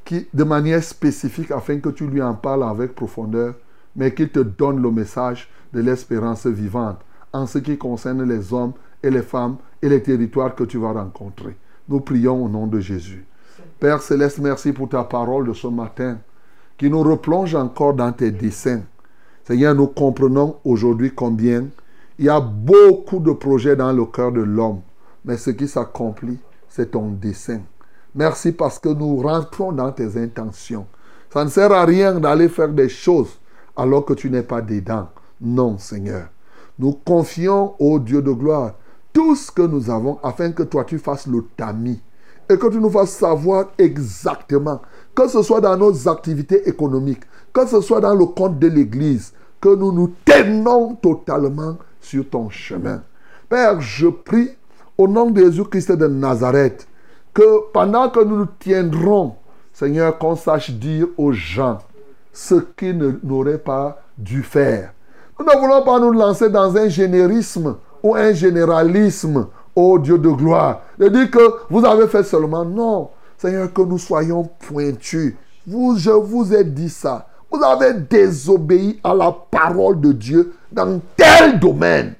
qui, 0.05 0.25
de 0.33 0.43
manière 0.45 0.81
spécifique 0.81 1.51
afin 1.51 1.79
que 1.79 1.89
tu 1.89 2.07
lui 2.07 2.21
en 2.21 2.33
parles 2.33 2.63
avec 2.63 2.95
profondeur, 2.95 3.55
mais 3.93 4.13
qu'il 4.13 4.29
te 4.29 4.39
donne 4.39 4.81
le 4.81 4.89
message 4.89 5.49
de 5.73 5.81
l'espérance 5.81 6.47
vivante 6.47 6.99
en 7.33 7.45
ce 7.45 7.59
qui 7.59 7.77
concerne 7.77 8.23
les 8.23 8.53
hommes 8.53 8.73
et 9.03 9.09
les 9.09 9.21
femmes 9.21 9.57
et 9.81 9.89
les 9.89 10.01
territoires 10.01 10.55
que 10.55 10.63
tu 10.63 10.77
vas 10.77 10.91
rencontrer. 10.91 11.55
Nous 11.87 12.01
prions 12.01 12.45
au 12.45 12.49
nom 12.49 12.67
de 12.67 12.79
Jésus. 12.79 13.25
Père 13.79 14.01
céleste, 14.01 14.39
merci 14.39 14.73
pour 14.73 14.89
ta 14.89 15.03
parole 15.03 15.47
de 15.47 15.53
ce 15.53 15.67
matin 15.67 16.19
qui 16.77 16.89
nous 16.89 17.01
replonge 17.01 17.55
encore 17.55 17.93
dans 17.93 18.11
tes 18.11 18.31
desseins. 18.31 18.81
Seigneur, 19.43 19.75
nous 19.75 19.87
comprenons 19.87 20.57
aujourd'hui 20.63 21.11
combien 21.13 21.65
il 22.19 22.25
y 22.25 22.29
a 22.29 22.39
beaucoup 22.39 23.19
de 23.19 23.31
projets 23.31 23.75
dans 23.75 23.91
le 23.91 24.05
cœur 24.05 24.31
de 24.31 24.41
l'homme, 24.41 24.81
mais 25.25 25.37
ce 25.37 25.49
qui 25.49 25.67
s'accomplit, 25.67 26.37
c'est 26.69 26.91
ton 26.91 27.09
dessein. 27.09 27.61
Merci 28.13 28.51
parce 28.51 28.77
que 28.77 28.89
nous 28.89 29.17
rentrons 29.17 29.71
dans 29.71 29.91
tes 29.91 30.17
intentions. 30.17 30.85
Ça 31.33 31.43
ne 31.43 31.49
sert 31.49 31.71
à 31.71 31.85
rien 31.85 32.19
d'aller 32.19 32.49
faire 32.49 32.69
des 32.69 32.89
choses 32.89 33.39
alors 33.75 34.05
que 34.05 34.13
tu 34.13 34.29
n'es 34.29 34.43
pas 34.43 34.61
dedans. 34.61 35.09
Non, 35.41 35.77
Seigneur. 35.77 36.27
Nous 36.77 36.93
confions 36.93 37.73
au 37.79 37.99
Dieu 37.99 38.21
de 38.21 38.31
gloire 38.31 38.73
tout 39.11 39.35
ce 39.35 39.51
que 39.51 39.63
nous 39.63 39.89
avons 39.89 40.19
afin 40.23 40.51
que 40.51 40.63
toi 40.63 40.85
tu 40.85 40.97
fasses 40.99 41.27
le 41.27 41.43
tamis 41.57 42.01
et 42.49 42.57
que 42.57 42.67
tu 42.67 42.79
nous 42.79 42.89
fasses 42.89 43.11
savoir 43.11 43.67
exactement, 43.77 44.81
que 45.15 45.27
ce 45.27 45.41
soit 45.41 45.61
dans 45.61 45.77
nos 45.77 46.07
activités 46.07 46.67
économiques, 46.67 47.23
que 47.53 47.65
ce 47.65 47.81
soit 47.81 48.01
dans 48.01 48.15
le 48.15 48.25
compte 48.25 48.59
de 48.59 48.67
l'Église, 48.67 49.33
que 49.59 49.75
nous 49.75 49.91
nous 49.91 50.13
tenons 50.25 50.95
totalement 50.95 51.77
sur 51.99 52.29
ton 52.29 52.49
chemin. 52.49 53.03
Père, 53.49 53.79
je 53.81 54.07
prie 54.07 54.49
au 54.97 55.07
nom 55.07 55.29
de 55.29 55.41
Jésus-Christ 55.41 55.91
de 55.93 56.07
Nazareth 56.07 56.87
que 57.33 57.71
pendant 57.71 58.09
que 58.09 58.23
nous 58.23 58.37
nous 58.37 58.47
tiendrons, 58.59 59.35
Seigneur, 59.73 60.17
qu'on 60.17 60.35
sache 60.35 60.71
dire 60.71 61.07
aux 61.17 61.31
gens 61.31 61.79
ce 62.33 62.55
qu'ils 62.55 63.19
n'auraient 63.23 63.57
pas 63.57 64.01
dû 64.17 64.43
faire. 64.43 64.93
Nous 65.41 65.51
ne 65.51 65.59
voulons 65.59 65.81
pas 65.81 65.99
nous 65.99 66.11
lancer 66.11 66.49
dans 66.49 66.77
un 66.77 66.87
générisme 66.87 67.75
ou 68.03 68.13
un 68.13 68.31
généralisme, 68.31 69.47
ô 69.75 69.97
Dieu 69.97 70.19
de 70.19 70.29
gloire, 70.29 70.81
de 70.99 71.07
dire 71.07 71.31
que 71.31 71.39
vous 71.67 71.83
avez 71.83 72.07
fait 72.07 72.21
seulement. 72.21 72.63
Non, 72.63 73.09
Seigneur, 73.39 73.73
que 73.73 73.81
nous 73.81 73.97
soyons 73.97 74.47
pointus. 74.67 75.33
Vous, 75.65 75.95
je 75.97 76.11
vous 76.11 76.53
ai 76.53 76.63
dit 76.63 76.89
ça. 76.89 77.25
Vous 77.49 77.63
avez 77.63 77.93
désobéi 77.93 78.99
à 79.03 79.15
la 79.15 79.35
parole 79.49 79.99
de 79.99 80.11
Dieu 80.11 80.53
dans 80.71 81.01
tel 81.17 81.59
domaine. 81.59 82.13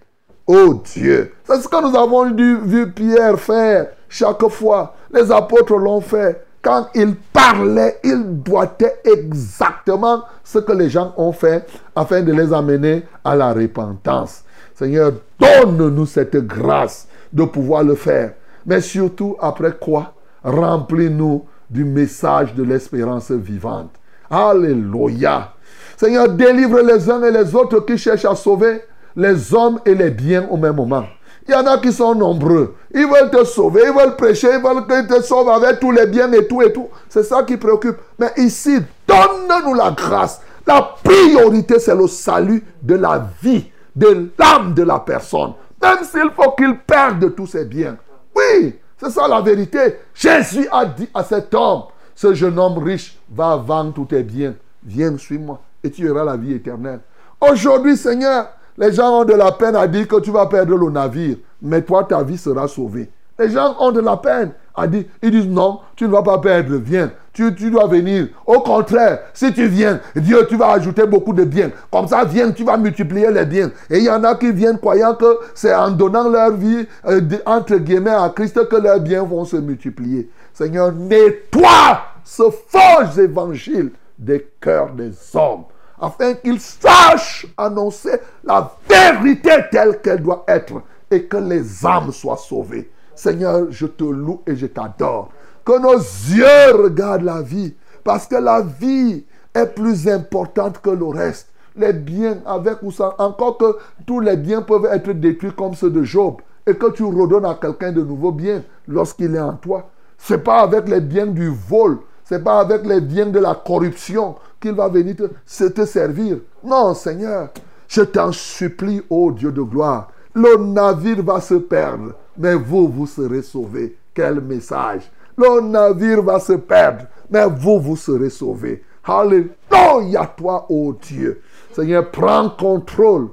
Oh 0.47 0.82
Dieu, 0.84 1.34
c'est 1.43 1.61
ce 1.61 1.67
que 1.67 1.89
nous 1.89 1.95
avons 1.95 2.34
vu 2.34 2.91
Pierre 2.91 3.39
faire 3.39 3.89
chaque 4.09 4.47
fois. 4.47 4.95
Les 5.13 5.32
apôtres 5.32 5.78
l'ont 5.78 6.01
fait. 6.01 6.43
Quand 6.62 6.88
il 6.93 7.16
parlait, 7.16 7.99
il 8.03 8.43
doigtait 8.43 9.01
exactement 9.03 10.24
ce 10.43 10.59
que 10.59 10.72
les 10.72 10.89
gens 10.89 11.14
ont 11.18 11.32
fait 11.32 11.68
afin 11.95 12.22
de 12.22 12.32
les 12.32 12.53
amener 12.53 13.03
à 13.24 13.36
la 13.36 13.51
repentance. 13.51 14.43
Seigneur, 14.76 15.14
donne-nous 15.39 16.05
cette 16.05 16.38
grâce 16.38 17.07
de 17.34 17.43
pouvoir 17.45 17.84
le 17.84 17.95
faire. 17.95 18.34
Mais 18.66 18.82
surtout, 18.82 19.36
après 19.39 19.74
quoi? 19.80 20.14
Remplis-nous 20.43 21.45
du 21.70 21.84
message 21.84 22.53
de 22.53 22.64
l'espérance 22.64 23.32
vivante. 23.32 23.91
Alléluia. 24.30 25.53
Seigneur, 25.97 26.30
délivre 26.30 26.82
les 26.82 27.09
uns 27.09 27.24
et 27.24 27.32
les 27.32 27.55
autres 27.55 27.80
qui 27.82 27.97
cherchent 27.97 28.26
à 28.26 28.36
sauver 28.36 28.82
les 29.16 29.53
hommes 29.53 29.80
et 29.86 29.95
les 29.95 30.12
biens 30.12 30.47
au 30.49 30.57
même 30.57 30.76
moment. 30.76 31.05
Il 31.47 31.51
y 31.51 31.55
en 31.55 31.65
a 31.65 31.77
qui 31.77 31.91
sont 31.91 32.15
nombreux. 32.15 32.75
Ils 32.93 33.07
veulent 33.07 33.31
te 33.31 33.43
sauver, 33.43 33.83
ils 33.87 33.93
veulent 33.93 34.15
prêcher, 34.15 34.49
ils 34.53 34.61
veulent 34.61 34.85
tu 34.87 35.07
te 35.07 35.21
sauves 35.21 35.49
avec 35.49 35.79
tous 35.79 35.91
les 35.91 36.05
biens 36.05 36.31
et 36.31 36.47
tout 36.47 36.61
et 36.61 36.71
tout. 36.71 36.87
C'est 37.09 37.23
ça 37.23 37.43
qui 37.43 37.57
préoccupe. 37.57 37.97
Mais 38.19 38.31
ici, 38.37 38.79
donne-nous 39.07 39.73
la 39.73 39.91
grâce. 39.91 40.41
La 40.67 40.95
priorité, 41.03 41.79
c'est 41.79 41.95
le 41.95 42.07
salut 42.07 42.63
de 42.81 42.95
la 42.95 43.27
vie, 43.41 43.69
de 43.95 44.31
l'âme 44.37 44.73
de 44.73 44.83
la 44.83 44.99
personne. 44.99 45.53
Même 45.81 46.03
s'il 46.03 46.29
faut 46.35 46.51
qu'il 46.51 46.77
perde 46.79 47.35
tous 47.35 47.47
ses 47.47 47.65
biens. 47.65 47.97
Oui, 48.35 48.75
c'est 48.97 49.09
ça 49.09 49.27
la 49.27 49.41
vérité. 49.41 49.97
Jésus 50.13 50.67
a 50.71 50.85
dit 50.85 51.09
à 51.13 51.23
cet 51.23 51.53
homme, 51.55 51.83
ce 52.13 52.33
jeune 52.33 52.59
homme 52.59 52.77
riche 52.77 53.17
va 53.33 53.55
vendre 53.55 53.93
tous 53.93 54.05
tes 54.05 54.21
biens. 54.21 54.53
Viens, 54.83 55.17
suis-moi 55.17 55.59
et 55.83 55.91
tu 55.91 56.09
auras 56.09 56.23
la 56.23 56.37
vie 56.37 56.53
éternelle. 56.53 56.99
Aujourd'hui, 57.39 57.97
Seigneur, 57.97 58.49
les 58.78 58.93
gens 58.93 59.22
ont 59.22 59.26
de 59.26 59.34
la 59.34 59.51
peine 59.51 59.76
à 59.76 59.88
dire 59.88 60.07
que 60.07 60.19
tu 60.19 60.32
vas 60.32 60.45
perdre 60.45 60.76
le 60.76 60.89
navire, 60.89 61.38
mais 61.61 61.82
toi, 61.82 62.03
ta 62.03 62.24
vie 62.24 62.38
sera 62.38 62.67
sauvée. 62.67 63.09
Les 63.39 63.49
gens 63.49 63.76
ont 63.80 63.91
de 63.91 64.01
la 64.01 64.17
peine 64.17 64.51
à 64.76 64.88
dire, 64.88 65.05
ils 65.22 65.32
disent 65.32 65.47
non, 65.47 65.80
tu 65.95 66.05
ne 66.05 66.09
vas 66.09 66.22
pas 66.22 66.38
perdre, 66.38 66.76
viens, 66.76 67.11
tu, 67.34 67.51
dois 67.51 67.88
venir. 67.88 68.28
Au 68.45 68.59
contraire, 68.59 69.19
si 69.34 69.51
tu 69.53 69.67
viens, 69.67 69.99
Dieu, 70.15 70.45
tu 70.47 70.57
vas 70.57 70.72
ajouter 70.74 71.05
beaucoup 71.05 71.34
de 71.34 71.43
biens. 71.43 71.72
Comme 71.91 72.07
ça, 72.07 72.24
viens, 72.24 72.51
tu 72.51 72.63
vas 72.63 72.78
multiplier 72.78 73.32
les 73.32 73.45
biens. 73.45 73.72
Et 73.89 73.97
il 73.97 74.03
y 74.03 74.09
en 74.09 74.24
a 74.24 74.36
qui 74.36 74.51
viennent 74.51 74.78
croyant 74.78 75.15
que 75.15 75.39
c'est 75.55 75.74
en 75.74 75.91
donnant 75.91 76.30
leur 76.30 76.51
vie, 76.51 76.86
euh, 77.07 77.22
entre 77.45 77.78
guillemets, 77.78 78.11
à 78.11 78.32
Christ 78.36 78.67
que 78.67 78.76
leurs 78.76 78.99
biens 78.99 79.24
vont 79.24 79.45
se 79.45 79.57
multiplier. 79.57 80.30
Seigneur, 80.53 80.91
nettoie 80.91 82.01
ce 82.24 82.43
faux 82.43 83.19
évangile 83.19 83.91
des 84.19 84.47
cœurs 84.59 84.91
des 84.93 85.11
hommes 85.34 85.63
afin 86.02 86.34
qu'ils 86.34 86.60
sachent 86.60 87.45
annoncer 87.56 88.20
la 88.43 88.72
vérité 88.89 89.52
telle 89.72 90.02
qu'elle 90.02 90.24
doit 90.24 90.43
être 90.47 90.82
et 91.12 91.26
que 91.26 91.38
les 91.38 91.86
âmes 91.86 92.12
soient 92.12 92.38
sauvées. 92.38 92.89
Seigneur, 93.16 93.68
je 93.70 93.86
te 93.86 94.04
loue 94.04 94.41
et 94.47 94.56
je 94.56 94.66
t'adore. 94.66 95.30
Que 95.64 95.80
nos 95.80 95.99
yeux 95.99 96.84
regardent 96.84 97.24
la 97.24 97.41
vie, 97.41 97.76
parce 98.04 98.26
que 98.26 98.36
la 98.36 98.62
vie 98.62 99.24
est 99.54 99.68
plus 99.68 100.08
importante 100.08 100.82
que 100.82 100.89
le 100.89 101.06
reste. 101.06 101.49
Les 101.76 101.93
biens 101.93 102.38
avec 102.45 102.82
ou 102.82 102.91
sans, 102.91 103.14
encore 103.20 103.58
que 103.58 103.78
tous 104.08 104.20
les 104.20 104.38
biens 104.38 104.64
peuvent 104.64 104.89
être 104.91 105.12
détruits 105.12 105.54
comme 105.56 105.76
ceux 105.76 105.91
de 105.91 106.04
Job, 106.04 106.38
et 106.66 106.74
que 106.74 106.91
tu 106.91 107.04
redonnes 107.04 107.45
à 107.45 107.58
quelqu'un 107.62 107.91
de 107.91 108.02
nouveaux 108.02 108.32
biens 108.32 108.64
lorsqu'il 108.88 109.36
est 109.36 109.39
en 109.39 109.54
toi. 109.54 109.89
Ce 110.18 110.34
n'est 110.34 110.39
pas 110.39 110.62
avec 110.62 110.88
les 110.89 111.02
biens 111.02 111.28
du 111.28 111.49
vol, 111.49 111.99
ce 112.24 112.36
n'est 112.36 112.41
pas 112.41 112.60
avec 112.60 112.86
les 112.86 113.02
biens 113.02 113.28
de 113.28 113.39
la 113.39 113.54
corruption 113.56 114.36
qu'il 114.62 114.74
va 114.74 114.88
venir 114.88 115.16
te, 115.18 115.86
servir. 115.86 116.38
Non, 116.64 116.93
Seigneur, 116.93 117.49
je 117.88 118.01
t'en 118.01 118.32
supplie, 118.32 119.01
ô 119.09 119.32
Dieu 119.32 119.51
de 119.51 119.62
gloire. 119.62 120.12
Le 120.34 120.55
navire 120.57 121.24
va 121.24 121.41
se 121.41 121.55
perdre, 121.55 122.14
mais 122.38 122.55
vous, 122.55 122.88
vous 122.88 123.07
serez 123.07 123.41
sauvés. 123.41 123.97
Quel 124.14 124.39
message. 124.39 125.12
Le 125.38 125.62
navire 125.62 126.22
va 126.22 126.39
se 126.39 126.53
perdre, 126.53 127.05
mais 127.30 127.47
vous, 127.47 127.80
vous 127.80 127.97
serez 127.97 128.30
sauvés. 128.30 128.84
Alléluia, 129.03 130.26
toi, 130.38 130.66
ô 130.70 130.93
Dieu. 130.93 131.41
Seigneur, 131.74 132.12
prends 132.12 132.49
contrôle 132.49 133.30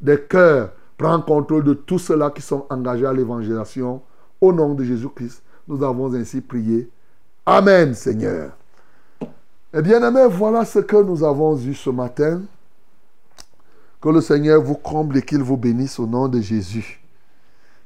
des 0.00 0.20
cœurs. 0.20 0.70
Prends 0.98 1.20
contrôle 1.20 1.64
de 1.64 1.74
tous 1.74 1.98
ceux-là 1.98 2.30
qui 2.30 2.42
sont 2.42 2.66
engagés 2.70 3.06
à 3.06 3.12
l'évangélisation. 3.12 4.02
Au 4.40 4.52
nom 4.52 4.74
de 4.74 4.84
Jésus-Christ, 4.84 5.42
nous 5.68 5.82
avons 5.82 6.12
ainsi 6.14 6.40
prié. 6.40 6.90
Amen, 7.46 7.94
Seigneur. 7.94 8.52
Eh 9.74 9.80
bien, 9.80 10.02
aimés, 10.06 10.26
voilà 10.28 10.66
ce 10.66 10.80
que 10.80 11.02
nous 11.02 11.24
avons 11.24 11.56
eu 11.56 11.72
ce 11.72 11.88
matin. 11.88 12.42
Que 14.02 14.10
le 14.10 14.20
Seigneur 14.20 14.60
vous 14.60 14.74
comble 14.74 15.16
et 15.16 15.22
qu'il 15.22 15.42
vous 15.42 15.56
bénisse 15.56 15.98
au 15.98 16.06
nom 16.06 16.28
de 16.28 16.42
Jésus. 16.42 17.00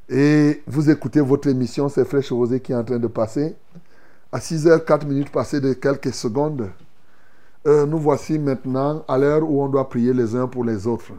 Et 0.08 0.64
vous 0.66 0.90
écoutez 0.90 1.20
votre 1.20 1.46
émission, 1.46 1.88
c'est 1.88 2.04
Fraîche 2.04 2.32
Rosée 2.32 2.58
qui 2.58 2.72
est 2.72 2.74
en 2.74 2.82
train 2.82 2.98
de 2.98 3.06
passer. 3.06 3.54
À 4.32 4.38
6h04 4.40 5.06
minutes 5.06 5.30
passées 5.30 5.60
de 5.60 5.74
quelques 5.74 6.12
secondes, 6.12 6.70
euh, 7.68 7.86
nous 7.86 7.98
voici 7.98 8.36
maintenant 8.36 9.04
à 9.06 9.16
l'heure 9.16 9.48
où 9.48 9.62
on 9.62 9.68
doit 9.68 9.88
prier 9.88 10.12
les 10.12 10.34
uns 10.34 10.48
pour 10.48 10.64
les 10.64 10.88
autres. 10.88 11.12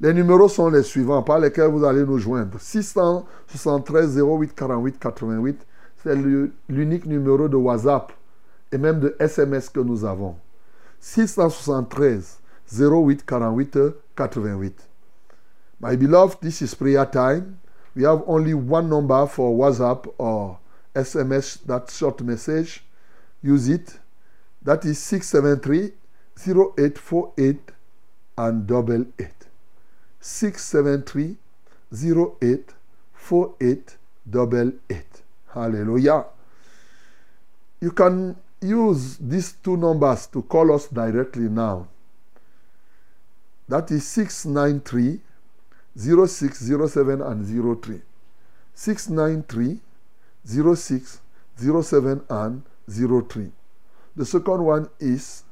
Les 0.00 0.14
numéros 0.14 0.48
sont 0.48 0.70
les 0.70 0.84
suivants 0.84 1.24
par 1.24 1.40
lesquels 1.40 1.72
vous 1.72 1.84
allez 1.84 2.04
nous 2.04 2.18
joindre. 2.18 2.60
673 2.60 4.16
08 4.16 4.54
48 4.54 4.98
88, 5.00 5.66
c'est 6.04 6.14
l'unique 6.68 7.06
numéro 7.06 7.48
de 7.48 7.56
WhatsApp 7.56 8.12
et 8.72 8.78
même 8.78 9.00
de 9.00 9.16
SMS 9.18 9.68
que 9.68 9.80
nous 9.80 10.04
avons. 10.04 10.36
673 11.00 12.38
08 12.72 13.24
48 13.26 13.78
88. 14.18 14.88
My 15.80 15.96
beloved, 15.96 16.40
this 16.40 16.60
is 16.60 16.74
prayer 16.74 17.06
time. 17.06 17.58
We 17.94 18.02
have 18.04 18.22
only 18.26 18.54
one 18.54 18.88
number 18.88 19.26
for 19.26 19.56
WhatsApp 19.56 20.12
or 20.18 20.58
SMS, 20.94 21.64
that 21.66 21.90
short 21.90 22.20
message. 22.22 22.84
Use 23.42 23.68
it. 23.68 23.98
That 24.62 24.84
is 24.84 24.98
673 24.98 25.92
0848 26.36 27.60
and 28.36 28.66
double 28.66 29.06
8. 29.18 29.28
673 30.20 31.36
08 31.92 32.74
48 33.14 33.96
88. 34.28 35.04
Hallelujah. 35.54 36.24
You 37.80 37.92
can 37.92 38.36
use 38.60 39.16
these 39.18 39.52
two 39.52 39.76
numbers 39.76 40.26
to 40.28 40.42
call 40.42 40.74
us 40.74 40.86
directly 40.88 41.48
now. 41.48 41.88
That 43.68 43.90
is 43.90 44.06
693 44.06 45.20
0607 45.96 47.20
and 47.22 47.82
03. 47.82 48.00
693 48.74 49.80
06 50.74 51.20
07 51.56 52.24
and 52.30 52.62
03. 52.88 53.52
The 54.16 54.24
second 54.24 54.64
one 54.64 54.88
is 54.98 55.44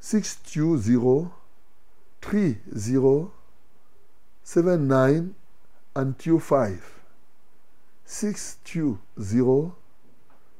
620 0.00 1.30
30 2.20 3.30
79 4.42 5.34
and 5.96 6.18
25. 6.18 7.02
620 8.04 9.72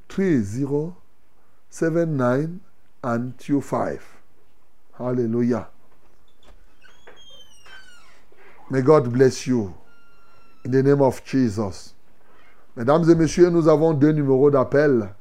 30 0.08 0.94
79 1.70 2.60
and 3.02 3.32
25. 3.38 4.00
Hallelujah. 4.98 5.68
May 8.70 8.82
God 8.82 9.12
bless 9.12 9.46
you. 9.46 9.74
In 10.64 10.72
the 10.72 10.82
name 10.82 11.00
of 11.02 11.22
Jesus. 11.24 11.94
Mesdames 12.76 13.08
et 13.08 13.14
messieurs, 13.14 13.50
nous 13.50 13.68
avons 13.68 13.94
deux 13.94 14.12
numéros 14.12 14.50
d'appel. 14.50 15.14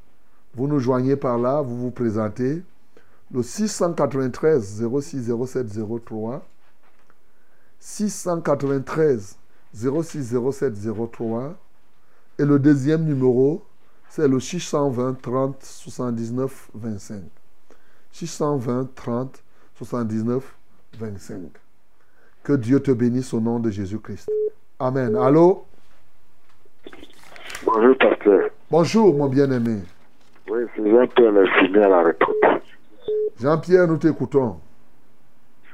Vous 0.54 0.66
nous 0.66 0.80
joignez 0.80 1.16
par 1.16 1.38
là, 1.38 1.60
vous 1.60 1.76
vous 1.76 1.90
présentez. 1.90 2.62
Le 3.32 3.42
693 3.42 4.82
06 5.00 5.30
07 5.46 5.66
03. 6.04 6.42
693 7.78 9.36
06 9.74 10.34
07 10.52 10.74
03. 11.12 11.54
Et 12.38 12.44
le 12.44 12.58
deuxième 12.58 13.04
numéro, 13.04 13.64
c'est 14.08 14.28
le 14.28 14.40
620 14.40 15.20
30 15.20 15.56
79 15.62 16.68
25. 16.74 17.22
620 18.12 18.94
30 18.94 19.42
79 19.76 20.54
25. 20.98 21.36
Que 22.42 22.52
Dieu 22.54 22.80
te 22.80 22.90
bénisse 22.92 23.34
au 23.34 23.40
nom 23.40 23.58
de 23.58 23.70
Jésus-Christ. 23.70 24.30
Amen. 24.78 25.16
Allô? 25.16 25.64
Bonjour, 27.64 27.96
pasteur. 27.98 28.50
Bonjour, 28.70 29.14
mon 29.16 29.28
bien-aimé. 29.28 29.80
Oui, 30.48 30.60
c'est 30.76 30.88
Jean-Pierre 30.90 31.32
Lefini 31.32 31.78
à 31.78 31.88
la 31.88 32.02
retraite. 32.04 32.62
Jean-Pierre, 33.40 33.86
nous 33.88 33.96
t'écoutons. 33.98 34.56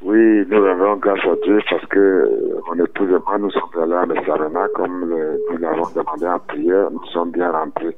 Oui, 0.02 0.44
nous 0.48 0.60
rendons 0.64 0.96
grâce 0.96 1.20
à 1.24 1.34
Dieu 1.44 1.60
parce 1.70 1.86
que 1.86 2.58
mon 2.66 2.84
épouse 2.84 3.10
et 3.10 3.22
moi, 3.24 3.38
nous 3.38 3.50
sommes 3.50 3.82
allés 3.82 3.92
à 3.94 4.06
Messarena, 4.06 4.66
comme 4.74 5.08
le- 5.10 5.40
nous 5.50 5.58
l'avons 5.58 5.88
demandé 5.94 6.26
en 6.26 6.38
prière. 6.40 6.90
Nous 6.90 7.04
sommes 7.12 7.30
bien 7.30 7.52
rentrés. 7.52 7.96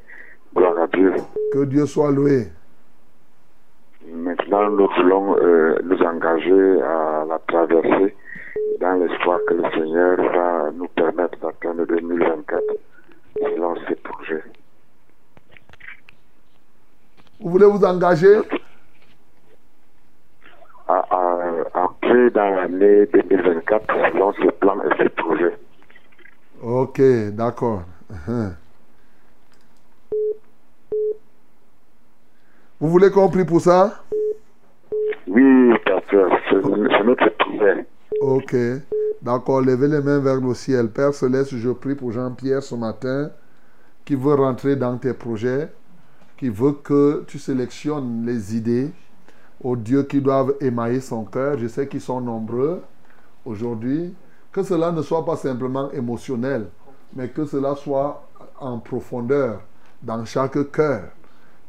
Gloire 0.55 0.79
à 0.79 0.87
Dieu. 0.89 1.15
Que 1.53 1.65
Dieu 1.65 1.87
soit 1.87 2.11
loué. 2.11 2.49
Maintenant, 4.13 4.71
nous 4.71 4.89
voulons 4.97 5.37
euh, 5.39 5.79
nous 5.83 6.01
engager 6.03 6.83
à 6.83 7.25
la 7.29 7.39
traversée 7.49 8.15
dans 8.81 8.95
l'espoir 8.95 9.41
que 9.49 9.55
le 9.55 9.65
Seigneur 9.71 10.17
va 10.17 10.71
nous 10.73 10.89
permettre 10.89 11.39
d'atteindre 11.39 11.85
2024 11.87 12.63
selon 13.41 13.75
ses 13.89 13.95
projets. 13.97 14.43
Vous 17.41 17.51
voulez 17.51 17.67
vous 17.67 17.85
engager? 17.85 18.37
À, 20.87 21.05
à, 21.11 21.85
entrer 21.85 22.31
dans 22.31 22.51
l'année 22.55 23.07
2024 23.07 23.87
selon 24.13 24.33
ses 24.35 24.51
plans 24.53 24.81
et 24.83 25.03
ses 25.03 25.09
projets. 25.09 25.57
Ok, 26.63 27.01
d'accord. 27.33 27.83
Vous 32.81 32.89
voulez 32.89 33.11
qu'on 33.11 33.29
prie 33.29 33.45
pour 33.45 33.61
ça? 33.61 34.03
Oui, 35.29 35.73
pasteur, 35.87 36.29
c'est 36.51 36.57
notre 37.05 37.37
prière. 37.39 37.85
Ok, 38.21 38.57
d'accord. 39.23 39.61
Levez 39.61 39.87
les 39.87 40.01
mains 40.01 40.19
vers 40.19 40.41
le 40.41 40.55
ciel. 40.55 40.89
Père 40.89 41.15
Céleste, 41.15 41.55
je 41.57 41.71
prie 41.71 41.95
pour 41.95 42.11
Jean-Pierre 42.11 42.65
ce 42.65 42.75
matin 42.75 43.31
qui 44.05 44.17
veut 44.17 44.35
rentrer 44.35 44.75
dans 44.75 44.99
tes 44.99 45.15
projets, 45.15 45.73
qui 46.37 46.49
veut 46.49 46.73
que 46.73 47.25
tu 47.29 47.39
sélectionnes 47.39 48.27
les 48.27 48.57
idées 48.57 48.91
aux 49.63 49.77
dieux 49.77 50.03
qui 50.03 50.21
doivent 50.21 50.55
émailler 50.61 51.01
son 51.01 51.25
cœur. 51.25 51.57
Je 51.59 51.69
sais 51.69 51.87
qu'ils 51.87 52.01
sont 52.01 52.21
nombreux 52.21 52.83
aujourd'hui. 53.45 54.15
Que 54.51 54.65
cela 54.65 54.91
ne 54.91 55.01
soit 55.01 55.25
pas 55.25 55.37
simplement 55.37 55.93
émotionnel, 55.93 56.67
mais 57.15 57.29
que 57.29 57.45
cela 57.45 57.77
soit 57.77 58.27
en 58.59 58.79
profondeur 58.81 59.61
dans 60.03 60.25
chaque 60.25 60.73
cœur 60.73 61.05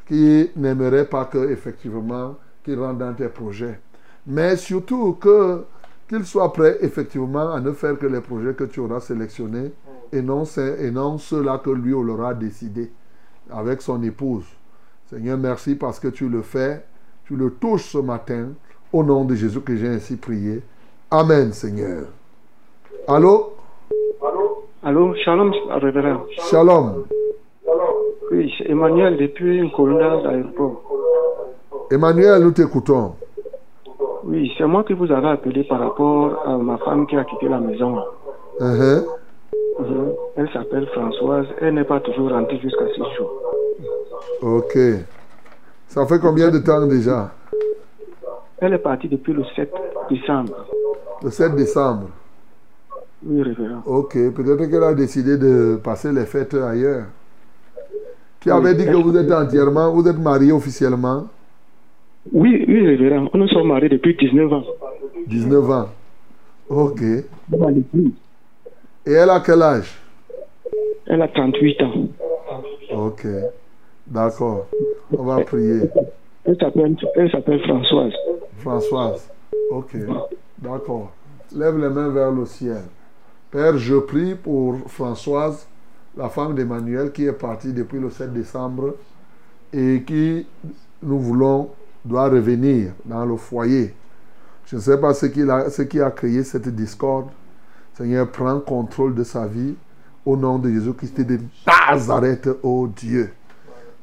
qui 0.08 0.51
n'aimerait 0.56 1.06
pas 1.06 1.26
que 1.26 1.49
effectivement 1.49 2.36
qu'il 2.64 2.80
rentre 2.80 2.99
dans 2.99 3.14
tes 3.14 3.28
projets. 3.30 3.80
Mais 4.28 4.56
surtout 4.58 5.14
que 5.14 5.64
qu'il 6.08 6.24
soit 6.26 6.53
prêt 6.53 6.78
effectivement 6.82 7.51
à 7.51 7.60
ne 7.60 7.72
faire 7.72 7.97
que 7.97 8.06
les 8.06 8.22
projets 8.22 8.53
que 8.53 8.66
tu 8.66 8.80
auras 8.80 8.99
sélectionnés 8.99 9.72
et 10.12 10.22
non, 10.22 10.45
ce- 10.45 10.80
et 10.80 10.91
non 10.91 11.18
ceux-là 11.18 11.58
que 11.64 11.72
lui 11.72 11.93
aura 11.93 12.34
décidé 12.36 12.91
avec 13.49 13.82
son 13.82 14.01
épouse. 14.03 14.45
Seigneur, 15.10 15.38
merci 15.38 15.76
parce 15.76 15.99
que 15.99 16.08
tu 16.10 16.30
le 16.30 16.41
fais, 16.43 16.86
tu 17.26 17.36
le 17.36 17.49
touches 17.51 17.89
ce 17.91 17.97
matin. 17.97 18.49
Au 18.93 19.03
nom 19.03 19.26
de 19.26 19.36
Jésus 19.36 19.62
que 19.62 19.76
j'ai 19.76 19.88
ainsi 19.89 20.16
prié. 20.16 20.62
Amen, 21.12 21.51
Seigneur. 21.53 22.06
Allô? 23.08 23.53
Allô, 24.84 25.16
shalom, 25.16 25.51
révérend. 25.70 26.26
Shalom. 26.38 27.06
Oui, 28.36 28.52
c'est 28.58 28.70
Emmanuel 28.70 29.16
depuis 29.16 29.62
Nkolunda, 29.62 30.22
l'aéroport. 30.24 30.82
Emmanuel, 31.90 32.44
nous 32.44 32.52
t'écoutons. 32.52 33.14
Oui, 34.26 34.52
c'est 34.57 34.66
moi 34.66 34.84
qui 34.84 34.91
vous 34.91 35.10
avais 35.10 35.30
appelé 35.30 35.64
par 35.64 35.80
rapport 35.80 36.44
à 36.45 36.57
ma 36.57 36.78
femme 36.80 37.07
qui 37.07 37.16
a 37.16 37.24
quitté 37.24 37.48
la 37.48 37.60
maison. 37.60 37.98
Uh-huh. 38.60 39.06
Mhm. 39.80 40.12
Elle 40.36 40.49
s'appelle 40.52 40.86
Françoise. 40.88 41.45
Elle 41.62 41.76
n'est 41.76 41.86
pas 41.86 42.02
toujours 42.02 42.30
rentrée 42.30 42.60
jusqu'à 42.60 42.86
ce 42.90 43.02
jour. 43.16 43.32
Ok. 44.41 44.78
Ça 45.88 46.06
fait 46.06 46.20
combien 46.20 46.52
de 46.52 46.60
temps 46.60 46.86
déjà? 46.88 47.32
Elle 48.57 48.74
est 48.74 48.80
partie 48.80 49.07
depuis 49.07 49.32
le 49.32 49.45
7 49.56 49.72
décembre. 50.10 50.66
Le 51.24 51.30
7 51.30 51.56
décembre. 51.56 52.07
Oui, 53.26 53.41
révérend. 53.44 53.82
Ok, 53.86 54.14
peut-être 54.34 54.70
qu'elle 54.70 54.84
a 54.84 54.94
décidé 54.94 55.38
de 55.38 55.80
passer 55.82 56.12
les 56.12 56.26
fêtes 56.26 56.53
ailleurs. 56.53 57.06
Avait 58.47 58.72
Oui, 58.72 58.77
dit 58.77 58.85
que 58.85 58.95
vous 58.95 59.17
êtes 59.17 59.31
entièrement, 59.31 59.91
vous 59.91 60.07
êtes 60.07 60.19
marié 60.19 60.51
officiellement? 60.51 61.26
Oui, 62.31 62.63
oui, 62.67 62.85
révérend. 62.88 63.30
Nous 63.34 63.47
sommes 63.47 63.67
mariés 63.67 63.89
depuis 63.89 64.15
19 64.15 64.53
ans. 64.53 64.63
19 65.27 65.72
ans. 65.72 65.89
Ok. 66.69 67.01
Et 67.01 67.23
elle 69.11 69.30
a 69.30 69.39
quel 69.39 69.61
âge? 69.61 69.99
Elle 71.07 71.22
a 71.22 71.27
38 71.27 71.81
ans. 71.84 71.93
Ok. 72.91 73.26
D'accord. 74.07 74.67
On 75.15 75.23
va 75.23 75.43
prier. 75.43 75.81
Elle 76.45 76.57
s'appelle 77.31 77.61
Françoise. 77.63 78.13
Françoise. 78.57 79.30
Ok. 79.72 79.95
D'accord. 80.59 81.11
Lève 81.55 81.77
les 81.77 81.89
mains 81.89 82.09
vers 82.09 82.31
le 82.31 82.45
ciel. 82.45 82.81
Père, 83.51 83.77
je 83.77 83.95
prie 83.95 84.35
pour 84.35 84.76
Françoise, 84.88 85.67
la 86.18 86.30
femme 86.30 86.56
d'Emmanuel 86.56 87.12
qui 87.12 87.26
est 87.26 87.34
partie 87.34 87.74
depuis 87.74 88.00
le 88.00 88.10
7 88.10 88.34
décembre 88.34 88.96
et 89.74 90.04
qui, 90.06 90.48
nous 91.04 91.20
voulons, 91.20 91.70
doit 92.04 92.30
revenir 92.30 92.92
dans 93.04 93.26
le 93.26 93.36
foyer. 93.36 93.94
Je 94.66 94.78
ne 94.78 94.82
sais 94.82 94.98
pas 94.98 95.14
ce 95.14 95.26
qui, 95.26 95.42
a, 95.44 95.70
ce 95.70 96.02
a 96.02 96.12
créé 96.12 96.44
cette 96.44 96.70
discorde. 96.70 97.28
Seigneur, 97.96 98.30
prends 98.30 98.60
contrôle 98.60 99.16
de 99.16 99.24
sa 99.24 99.46
vie 99.48 99.76
au 100.26 100.36
nom 100.36 100.58
de 100.58 100.70
Jésus-Christ 100.70 101.22
de 101.22 101.40
Nazareth, 101.68 102.50
oh 102.64 102.88
Dieu. 102.88 103.32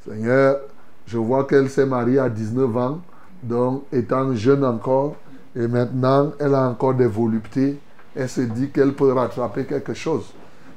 Seigneur, 0.07 0.61
je 1.07 1.19
vois 1.19 1.45
qu'elle 1.45 1.69
s'est 1.69 1.87
mariée 1.87 2.19
à 2.19 2.29
19 2.29 2.77
ans, 2.77 3.01
donc 3.43 3.85
étant 3.93 4.35
jeune 4.35 4.65
encore, 4.65 5.17
et 5.55 5.67
maintenant 5.67 6.33
elle 6.39 6.55
a 6.55 6.69
encore 6.69 6.95
des 6.95 7.07
voluptés. 7.07 7.79
Elle 8.15 8.29
se 8.29 8.43
dit 8.43 8.71
qu'elle 8.71 8.93
peut 8.93 9.13
rattraper 9.13 9.65
quelque 9.65 9.95
chose. 9.95 10.33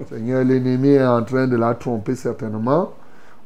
Seigneur, 0.10 0.44
l'ennemi 0.44 0.90
est 0.90 1.06
en 1.06 1.24
train 1.24 1.48
de 1.48 1.56
la 1.56 1.74
tromper 1.74 2.16
certainement. 2.16 2.92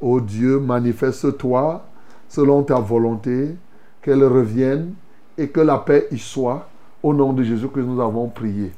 Oh 0.01 0.19
Dieu, 0.19 0.59
manifeste-toi 0.59 1.85
selon 2.27 2.63
ta 2.63 2.79
volonté, 2.79 3.55
qu'elle 4.01 4.23
revienne 4.23 4.93
et 5.37 5.49
que 5.49 5.59
la 5.59 5.77
paix 5.77 6.07
y 6.11 6.17
soit. 6.17 6.67
Au 7.01 7.13
nom 7.13 7.31
de 7.31 7.43
Jésus 7.43 7.69
que 7.69 7.79
nous 7.79 8.01
avons 8.01 8.27
prié. 8.27 8.73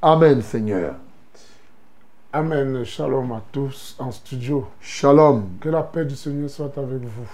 Amen, 0.00 0.40
Seigneur. 0.42 0.94
Amen. 2.32 2.84
Shalom 2.84 3.32
à 3.32 3.42
tous 3.50 3.96
en 3.98 4.10
studio. 4.12 4.66
Shalom. 4.80 5.44
Que 5.60 5.68
la 5.68 5.82
paix 5.82 6.04
du 6.04 6.14
Seigneur 6.14 6.50
soit 6.50 6.76
avec 6.78 7.02
vous. 7.02 7.28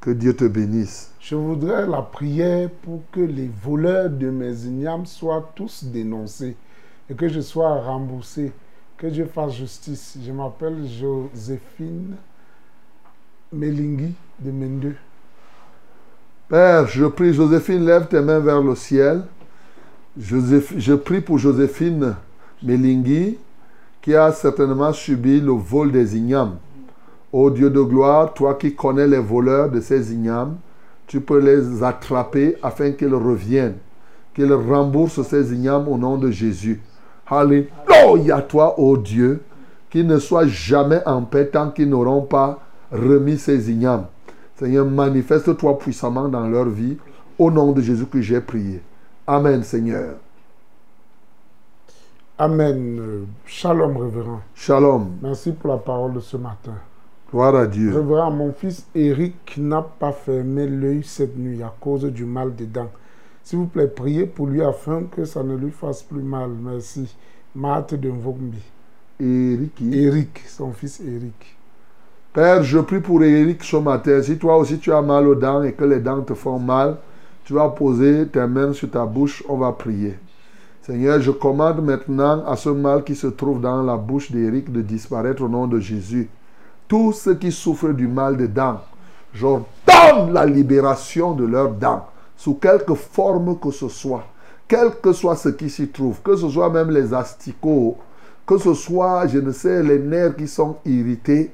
Que 0.00 0.10
Dieu 0.10 0.34
te 0.34 0.44
bénisse. 0.44 1.12
Je 1.20 1.34
voudrais 1.36 1.86
la 1.86 2.02
prière 2.02 2.70
pour 2.82 3.02
que 3.12 3.20
les 3.20 3.50
voleurs 3.62 4.08
de 4.08 4.30
mes 4.30 4.66
ignames 4.66 5.06
soient 5.06 5.50
tous 5.54 5.84
dénoncés 5.84 6.56
et 7.08 7.14
que 7.14 7.28
je 7.28 7.40
sois 7.40 7.80
remboursé, 7.80 8.52
que 9.00 9.06
Dieu 9.06 9.24
fasse 9.34 9.54
justice. 9.54 10.18
Je 10.22 10.30
m'appelle 10.30 10.86
Joséphine 10.86 12.16
Melingui 13.50 14.12
de 14.38 14.50
Mendeux. 14.50 14.96
Père, 16.50 16.86
je 16.86 17.06
prie, 17.06 17.32
Joséphine, 17.32 17.86
lève 17.86 18.08
tes 18.08 18.20
mains 18.20 18.40
vers 18.40 18.60
le 18.60 18.74
ciel. 18.74 19.22
Je 20.18 20.94
prie 20.94 21.22
pour 21.22 21.38
Joséphine 21.38 22.14
Melingui, 22.62 23.38
qui 24.02 24.14
a 24.14 24.32
certainement 24.32 24.92
subi 24.92 25.40
le 25.40 25.52
vol 25.52 25.92
des 25.92 26.18
ignames. 26.18 26.58
Ô 27.32 27.50
Dieu 27.50 27.70
de 27.70 27.80
gloire, 27.80 28.34
toi 28.34 28.54
qui 28.54 28.74
connais 28.74 29.06
les 29.06 29.18
voleurs 29.18 29.70
de 29.70 29.80
ces 29.80 30.12
ignames, 30.12 30.58
tu 31.06 31.22
peux 31.22 31.38
les 31.38 31.82
attraper 31.82 32.56
afin 32.62 32.92
qu'ils 32.92 33.14
reviennent, 33.14 33.78
qu'ils 34.34 34.52
remboursent 34.52 35.22
ces 35.22 35.54
ignames 35.54 35.88
au 35.88 35.96
nom 35.96 36.18
de 36.18 36.30
Jésus. 36.30 36.82
Alléluia, 37.30 38.42
toi, 38.42 38.78
ô 38.78 38.96
Dieu, 38.96 39.42
qu'ils 39.88 40.06
ne 40.06 40.18
soient 40.18 40.46
jamais 40.46 41.00
en 41.06 41.22
paix 41.22 41.46
tant 41.46 41.70
qu'ils 41.70 41.88
n'auront 41.88 42.22
pas 42.22 42.58
remis 42.90 43.38
ces 43.38 43.70
ignames. 43.70 44.06
Seigneur, 44.56 44.84
manifeste-toi 44.84 45.78
puissamment 45.78 46.28
dans 46.28 46.46
leur 46.48 46.68
vie, 46.68 46.98
au 47.38 47.50
nom 47.50 47.72
de 47.72 47.80
Jésus 47.80 48.06
que 48.06 48.20
j'ai 48.20 48.40
prié. 48.40 48.82
Amen, 49.26 49.62
Seigneur. 49.62 50.16
Amen. 52.36 53.26
Shalom, 53.46 53.96
révérend. 53.96 54.40
Shalom. 54.54 55.10
Merci 55.22 55.52
pour 55.52 55.70
la 55.70 55.76
parole 55.76 56.14
de 56.14 56.20
ce 56.20 56.36
matin. 56.36 56.74
Gloire 57.30 57.54
à 57.54 57.66
Dieu. 57.66 57.94
Révérend, 57.94 58.30
mon 58.30 58.52
fils 58.52 58.86
Eric 58.94 59.56
n'a 59.56 59.82
pas 59.82 60.12
fermé 60.12 60.66
l'œil 60.66 61.02
cette 61.04 61.36
nuit 61.36 61.62
à 61.62 61.72
cause 61.80 62.04
du 62.04 62.24
mal 62.24 62.54
des 62.54 62.66
dents. 62.66 62.90
S'il 63.42 63.58
vous 63.58 63.66
plaît, 63.66 63.88
priez 63.88 64.26
pour 64.26 64.46
lui 64.46 64.62
afin 64.62 65.04
que 65.04 65.24
ça 65.24 65.42
ne 65.42 65.56
lui 65.56 65.70
fasse 65.70 66.02
plus 66.02 66.22
mal. 66.22 66.50
Merci. 66.50 67.14
Marthe 67.54 67.94
de 67.94 68.10
Mvogmbi. 68.10 68.62
Eric. 69.18 69.82
Eric, 69.92 70.42
son 70.46 70.72
fils 70.72 71.00
Eric. 71.00 71.56
Père, 72.32 72.62
je 72.62 72.78
prie 72.78 73.00
pour 73.00 73.22
Eric 73.24 73.64
ce 73.64 73.76
matin. 73.76 74.22
Si 74.22 74.38
toi 74.38 74.56
aussi 74.56 74.78
tu 74.78 74.92
as 74.92 75.02
mal 75.02 75.26
aux 75.26 75.34
dents 75.34 75.62
et 75.62 75.72
que 75.72 75.84
les 75.84 75.98
dents 75.98 76.22
te 76.22 76.34
font 76.34 76.60
mal, 76.60 76.96
tu 77.44 77.54
vas 77.54 77.68
poser 77.68 78.28
tes 78.28 78.46
mains 78.46 78.72
sur 78.72 78.88
ta 78.88 79.04
bouche, 79.04 79.42
on 79.48 79.56
va 79.56 79.72
prier. 79.72 80.16
Seigneur, 80.82 81.20
je 81.20 81.32
commande 81.32 81.84
maintenant 81.84 82.44
à 82.46 82.54
ce 82.56 82.68
mal 82.68 83.02
qui 83.02 83.16
se 83.16 83.26
trouve 83.26 83.60
dans 83.60 83.82
la 83.82 83.96
bouche 83.96 84.30
d'Éric 84.30 84.72
de 84.72 84.80
disparaître 84.80 85.42
au 85.42 85.48
nom 85.48 85.66
de 85.66 85.80
Jésus. 85.80 86.28
Tous 86.86 87.12
ceux 87.12 87.34
qui 87.34 87.50
souffrent 87.50 87.92
du 87.92 88.06
mal 88.06 88.36
des 88.36 88.48
dents, 88.48 88.80
j'ordonne 89.34 90.32
la 90.32 90.46
libération 90.46 91.32
de 91.34 91.44
leurs 91.44 91.72
dents, 91.72 92.06
sous 92.40 92.54
quelque 92.54 92.94
forme 92.94 93.58
que 93.58 93.70
ce 93.70 93.90
soit, 93.90 94.24
quel 94.66 94.92
que 95.02 95.12
soit 95.12 95.36
ce 95.36 95.50
qui 95.50 95.68
s'y 95.68 95.88
trouve, 95.88 96.22
que 96.22 96.34
ce 96.36 96.48
soit 96.48 96.70
même 96.70 96.90
les 96.90 97.12
asticots, 97.12 97.98
que 98.46 98.56
ce 98.56 98.72
soit, 98.72 99.26
je 99.26 99.40
ne 99.40 99.52
sais, 99.52 99.82
les 99.82 99.98
nerfs 99.98 100.36
qui 100.36 100.48
sont 100.48 100.76
irrités, 100.86 101.50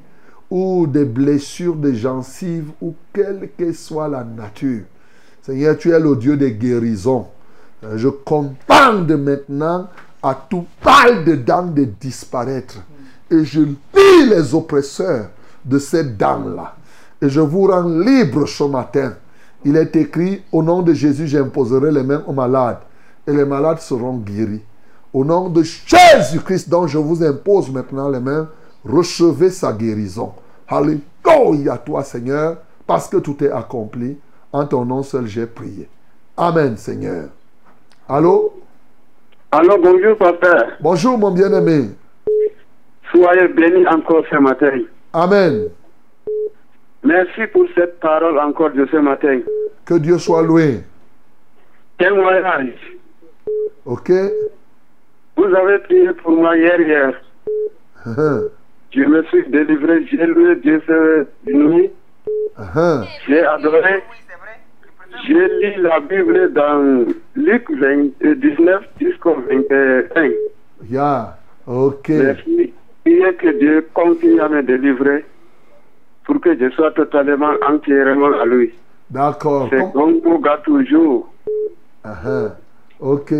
ou 0.48 0.86
des 0.86 1.04
blessures 1.04 1.74
de 1.74 1.92
gencives, 1.92 2.70
ou 2.80 2.94
quelle 3.12 3.50
que 3.58 3.72
soit 3.72 4.06
la 4.06 4.22
nature. 4.22 4.84
Seigneur, 5.42 5.76
tu 5.76 5.90
es 5.90 5.98
le 5.98 6.14
Dieu 6.14 6.36
des 6.36 6.52
guérisons. 6.52 7.26
Euh, 7.82 7.98
Je 7.98 8.08
commande 8.08 9.10
maintenant 9.10 9.88
à 10.22 10.38
tout 10.48 10.66
mal 10.84 11.24
de 11.24 11.34
dents 11.34 11.66
de 11.66 11.82
disparaître. 11.82 12.76
Et 13.28 13.44
je 13.44 13.62
lis 13.62 14.28
les 14.30 14.54
oppresseurs 14.54 15.30
de 15.64 15.80
ces 15.80 16.04
dents-là. 16.04 16.76
Et 17.20 17.28
je 17.28 17.40
vous 17.40 17.66
rends 17.66 17.88
libre 17.88 18.46
ce 18.46 18.62
matin. 18.62 19.14
Il 19.64 19.76
est 19.76 19.96
écrit, 19.96 20.42
au 20.52 20.62
nom 20.62 20.82
de 20.82 20.92
Jésus, 20.92 21.26
j'imposerai 21.26 21.90
les 21.90 22.02
mains 22.02 22.22
aux 22.26 22.32
malades. 22.32 22.78
Et 23.26 23.32
les 23.32 23.44
malades 23.44 23.80
seront 23.80 24.18
guéris. 24.18 24.62
Au 25.12 25.24
nom 25.24 25.48
de 25.48 25.62
Jésus-Christ, 25.62 26.68
dont 26.68 26.86
je 26.86 26.98
vous 26.98 27.24
impose 27.24 27.70
maintenant 27.70 28.08
les 28.08 28.20
mains, 28.20 28.48
recevez 28.84 29.50
sa 29.50 29.72
guérison. 29.72 30.32
Alléluia 30.68 31.78
toi, 31.78 32.02
Seigneur, 32.02 32.58
parce 32.86 33.08
que 33.08 33.16
tout 33.16 33.42
est 33.42 33.50
accompli. 33.50 34.18
En 34.52 34.66
ton 34.66 34.84
nom 34.84 35.02
seul, 35.02 35.26
j'ai 35.26 35.46
prié. 35.46 35.88
Amen, 36.36 36.76
Seigneur. 36.76 37.28
Allô? 38.08 38.52
Alors, 39.50 39.78
bonjour, 39.78 40.16
papa. 40.16 40.66
Bonjour, 40.80 41.18
mon 41.18 41.30
bien-aimé. 41.30 41.90
Soyez 43.10 43.48
bénis 43.48 43.86
encore 43.88 44.22
ce 44.30 44.36
matin. 44.36 44.82
Amen. 45.12 45.68
Merci 47.06 47.46
pour 47.52 47.66
cette 47.76 48.00
parole 48.00 48.36
encore 48.38 48.72
de 48.72 48.84
ce 48.90 48.96
matin. 48.96 49.38
Que 49.84 49.94
Dieu 49.94 50.18
soit 50.18 50.42
loué. 50.42 50.80
Témoignage. 51.98 52.74
Ok? 53.84 54.10
Vous 55.36 55.44
avez 55.44 55.78
prié 55.78 56.12
pour 56.14 56.32
moi 56.32 56.56
hier, 56.56 56.80
hier. 56.80 57.12
Je 58.90 59.02
me 59.02 59.22
suis 59.24 59.48
délivré, 59.48 60.04
j'ai 60.06 60.26
loué 60.26 60.56
Dieu 60.56 60.82
cette 60.84 61.54
nuit. 61.54 61.90
J'ai 63.28 63.44
adoré. 63.44 64.02
J'ai 65.26 65.34
lu 65.34 65.82
la 65.82 66.00
Bible 66.00 66.52
dans 66.54 67.06
Luc 67.36 67.70
20, 67.70 68.08
euh, 68.24 68.34
19 68.34 68.82
jusqu'au 69.00 69.36
21. 69.48 70.30
Ya. 70.90 71.38
Ok. 71.68 72.08
Merci. 72.08 72.72
Priez 73.04 73.34
que 73.34 73.58
Dieu 73.58 73.88
continue 73.94 74.40
à 74.40 74.48
me 74.48 74.62
délivrer 74.62 75.24
pour 76.26 76.40
que 76.40 76.58
je 76.58 76.68
sois 76.70 76.90
totalement, 76.90 77.52
entièrement 77.66 78.38
à 78.40 78.44
lui. 78.44 78.74
D'accord. 79.08 79.68
C'est 79.70 79.92
comme 79.92 80.20
pour 80.20 80.40
gars 80.42 80.60
toujours. 80.64 81.32
Ok. 83.00 83.32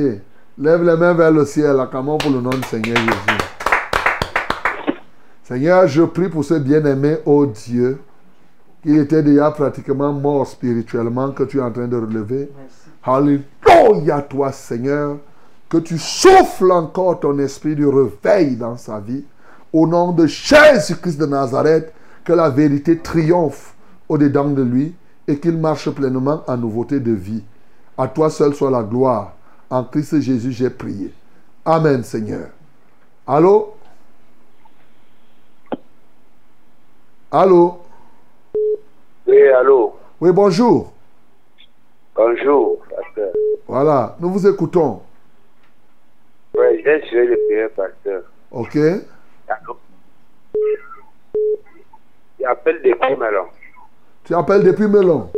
Lève 0.59 0.83
les 0.85 0.97
mains 0.97 1.15
vers 1.15 1.33
le 1.33 1.45
ciel, 1.45 1.79
acclamons 1.81 2.17
pour 2.17 2.31
le 2.31 2.41
nom 2.41 2.51
du 2.51 2.63
Seigneur 2.63 2.97
Jésus. 2.97 3.39
Seigneur, 5.43 5.87
je 5.87 6.03
prie 6.03 6.29
pour 6.29 6.45
ce 6.45 6.55
bien-aimé, 6.55 7.19
oh 7.27 7.47
Dieu, 7.47 7.99
qui 8.83 8.97
était 8.97 9.23
déjà 9.23 9.51
pratiquement 9.51 10.13
mort 10.13 10.47
spirituellement, 10.47 11.31
que 11.33 11.43
tu 11.43 11.59
es 11.59 11.63
en 11.63 11.71
train 11.71 11.89
de 11.89 11.97
relever. 11.97 12.49
Alléluia, 13.05 14.23
toi, 14.23 14.51
Seigneur, 14.53 15.19
que 15.69 15.79
tu 15.79 15.99
souffles 15.99 16.73
encore 16.73 17.21
ton 17.21 17.39
esprit 17.39 17.75
du 17.75 17.87
réveil 17.87 18.57
dans 18.57 18.77
sa 18.77 18.99
vie. 19.01 19.25
Au 19.73 19.87
nom 19.87 20.13
de 20.13 20.27
Jésus-Christ 20.27 21.19
de 21.21 21.27
Nazareth, 21.27 21.93
que 22.27 22.33
la 22.33 22.51
vérité 22.51 22.99
triomphe 22.99 23.75
au-dedans 24.09 24.51
de 24.51 24.63
lui 24.63 24.95
et 25.29 25.39
qu'il 25.39 25.57
marche 25.57 25.89
pleinement 25.91 26.43
en 26.49 26.57
nouveauté 26.57 26.99
de 26.99 27.13
vie. 27.13 27.45
À 27.97 28.09
toi 28.09 28.29
seul 28.31 28.53
soit 28.53 28.71
la 28.71 28.83
gloire. 28.83 29.33
En 29.71 29.85
Christ 29.85 30.21
Jésus, 30.21 30.53
j'ai 30.53 30.71
prié. 30.71 31.13
Amen, 31.65 32.03
Seigneur. 32.03 32.49
Allô? 33.27 33.75
Allô? 37.31 37.79
Oui, 39.27 39.49
allô? 39.49 39.95
Oui, 40.21 40.33
bonjour. 40.33 40.93
Bonjour, 42.15 42.79
pasteur. 42.91 43.33
Voilà, 43.69 44.17
nous 44.21 44.31
vous 44.31 44.47
écoutons. 44.47 45.01
Oui, 46.57 46.83
j'ai 46.85 47.03
suivi 47.07 47.27
le 47.29 47.37
prière, 47.47 47.71
pasteur. 47.71 48.23
Ok? 48.51 48.77
Allô? 49.49 49.77
J'appelle 52.47 52.81
depuis 52.83 53.17
Melon. 53.17 53.47
Tu 54.23 54.35
appelles 54.35 54.63
depuis 54.63 54.87
Melon. 54.87 55.31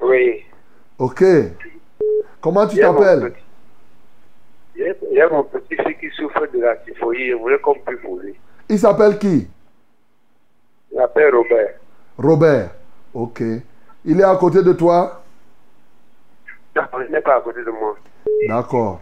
Oui. 0.00 0.42
Ok. 0.98 1.22
Comment 2.40 2.66
tu 2.66 2.76
J'ai 2.76 2.82
mon 2.86 2.94
t'appelles? 2.94 3.32
petit- 3.32 3.42
J'ai 4.76 4.94
j'ai 5.12 5.26
mon 5.30 5.44
petit-fils 5.44 5.98
qui 6.00 6.08
souffre 6.16 6.46
de 6.52 6.60
la 6.60 6.76
typhoïde. 6.76 7.32
Je 7.32 7.34
voulais 7.36 7.58
qu'on 7.58 7.74
pour 7.74 8.16
lui. 8.20 8.34
Il 8.70 8.78
s'appelle 8.78 9.18
qui? 9.18 9.46
Il 10.90 10.96
s'appelle 10.96 11.34
Robert. 11.34 11.74
Robert. 12.18 12.70
Ok. 13.12 13.42
Il 14.06 14.18
est 14.20 14.24
à 14.24 14.34
côté 14.36 14.62
de 14.62 14.72
toi? 14.72 15.22
Non, 16.74 16.82
il 17.06 17.12
n'est 17.12 17.20
pas 17.20 17.36
à 17.36 17.40
côté 17.42 17.60
de 17.62 17.70
moi. 17.70 17.96
D'accord. 18.48 19.00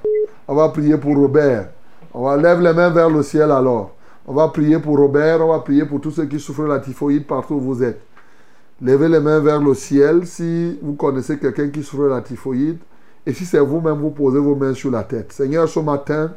On 0.48 0.54
va 0.56 0.68
prier 0.70 0.98
pour 0.98 1.16
Robert. 1.16 1.68
On 2.12 2.24
va 2.24 2.36
lever 2.36 2.64
les 2.64 2.72
mains 2.74 2.90
vers 2.90 3.08
le 3.08 3.22
ciel 3.22 3.52
alors. 3.52 3.92
On 4.30 4.34
va 4.34 4.46
prier 4.46 4.78
pour 4.78 4.96
Robert, 4.96 5.44
on 5.44 5.50
va 5.50 5.58
prier 5.58 5.84
pour 5.84 6.00
tous 6.00 6.12
ceux 6.12 6.26
qui 6.26 6.38
souffrent 6.38 6.62
de 6.62 6.68
la 6.68 6.78
typhoïde 6.78 7.26
partout 7.26 7.54
où 7.54 7.60
vous 7.60 7.82
êtes. 7.82 8.00
Levez 8.80 9.08
les 9.08 9.18
mains 9.18 9.40
vers 9.40 9.60
le 9.60 9.74
ciel 9.74 10.24
si 10.24 10.78
vous 10.80 10.92
connaissez 10.92 11.36
quelqu'un 11.36 11.68
qui 11.68 11.82
souffre 11.82 12.04
de 12.04 12.10
la 12.10 12.20
typhoïde. 12.20 12.78
Et 13.26 13.32
si 13.32 13.44
c'est 13.44 13.58
vous-même, 13.58 13.98
vous 13.98 14.10
posez 14.10 14.38
vos 14.38 14.54
mains 14.54 14.72
sur 14.72 14.92
la 14.92 15.02
tête. 15.02 15.32
Seigneur, 15.32 15.68
ce 15.68 15.80
matin, 15.80 16.30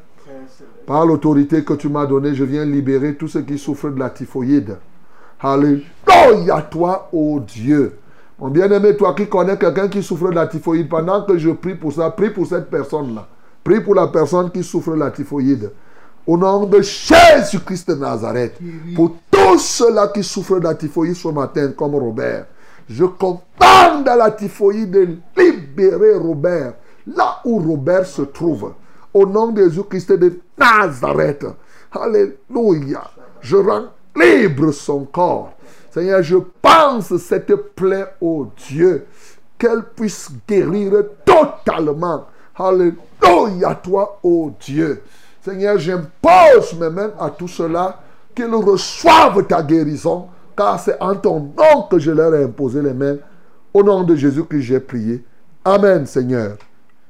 par 0.87 1.05
l'autorité 1.05 1.63
que 1.63 1.75
tu 1.75 1.87
m'as 1.87 2.07
donnée, 2.07 2.33
je 2.33 2.43
viens 2.43 2.65
libérer 2.65 3.13
tous 3.13 3.27
ceux 3.27 3.43
qui 3.43 3.59
souffrent 3.59 3.91
de 3.91 3.99
la 3.99 4.09
typhoïde. 4.09 4.75
Alléluia, 5.39 6.63
toi, 6.71 7.09
ô 7.13 7.39
Dieu. 7.41 7.99
Mon 8.39 8.49
bien-aimé, 8.49 8.97
toi 8.97 9.13
qui 9.13 9.27
connais 9.27 9.59
quelqu'un 9.59 9.87
qui 9.87 10.01
souffre 10.01 10.31
de 10.31 10.35
la 10.35 10.47
typhoïde, 10.47 10.89
pendant 10.89 11.23
que 11.25 11.37
je 11.37 11.51
prie 11.51 11.75
pour 11.75 11.93
ça, 11.93 12.09
prie 12.09 12.31
pour 12.31 12.47
cette 12.47 12.71
personne-là. 12.71 13.27
Prie 13.63 13.81
pour 13.81 13.93
la 13.93 14.07
personne 14.07 14.49
qui 14.49 14.63
souffre 14.63 14.95
de 14.95 14.99
la 14.99 15.11
typhoïde. 15.11 15.69
Au 16.25 16.37
nom 16.37 16.65
de 16.65 16.81
Jésus-Christ 16.81 17.89
de 17.89 17.95
Nazareth. 17.95 18.57
Pour 18.95 19.15
tous 19.29 19.59
ceux-là 19.59 20.07
qui 20.07 20.23
souffrent 20.23 20.59
de 20.59 20.63
la 20.63 20.75
typhoïde 20.75 21.15
ce 21.15 21.27
matin, 21.27 21.73
comme 21.75 21.95
Robert. 21.95 22.45
Je 22.89 23.05
commande 23.05 24.07
à 24.07 24.15
la 24.15 24.31
typhoïde 24.31 24.91
de 24.91 25.17
libérer 25.37 26.17
Robert 26.17 26.73
là 27.07 27.39
où 27.43 27.59
Robert 27.59 28.05
se 28.05 28.21
trouve. 28.21 28.73
Au 29.13 29.25
nom 29.25 29.47
de 29.47 29.63
Jésus-Christ 29.63 30.13
de 30.13 30.39
Nazareth. 30.57 31.45
Alléluia. 31.91 33.03
Je 33.41 33.57
rends 33.57 33.87
libre 34.15 34.71
son 34.71 35.05
corps. 35.05 35.53
Seigneur, 35.91 36.23
je 36.23 36.37
pense 36.61 37.15
cette 37.17 37.53
plaie, 37.75 38.07
au 38.19 38.47
Dieu, 38.67 39.05
qu'elle 39.57 39.83
puisse 39.95 40.29
guérir 40.47 40.93
totalement. 41.25 42.25
Alléluia, 42.55 43.75
toi, 43.75 44.19
ô 44.23 44.51
Dieu. 44.59 45.01
Seigneur, 45.43 45.77
j'impose 45.77 46.73
mes 46.79 46.89
mains 46.89 47.11
à 47.19 47.29
tout 47.29 47.49
cela, 47.49 47.99
qu'ils 48.33 48.45
reçoivent 48.45 49.45
ta 49.45 49.61
guérison, 49.61 50.27
car 50.55 50.79
c'est 50.79 50.97
en 51.01 51.15
ton 51.15 51.39
nom 51.39 51.81
que 51.91 51.99
je 51.99 52.11
leur 52.11 52.33
ai 52.33 52.45
imposé 52.45 52.81
les 52.81 52.93
mains. 52.93 53.17
Au 53.73 53.83
nom 53.83 54.03
de 54.03 54.15
Jésus 54.15 54.45
que 54.45 54.57
j'ai 54.61 54.79
prié. 54.79 55.21
Amen, 55.65 56.05
Seigneur. 56.05 56.55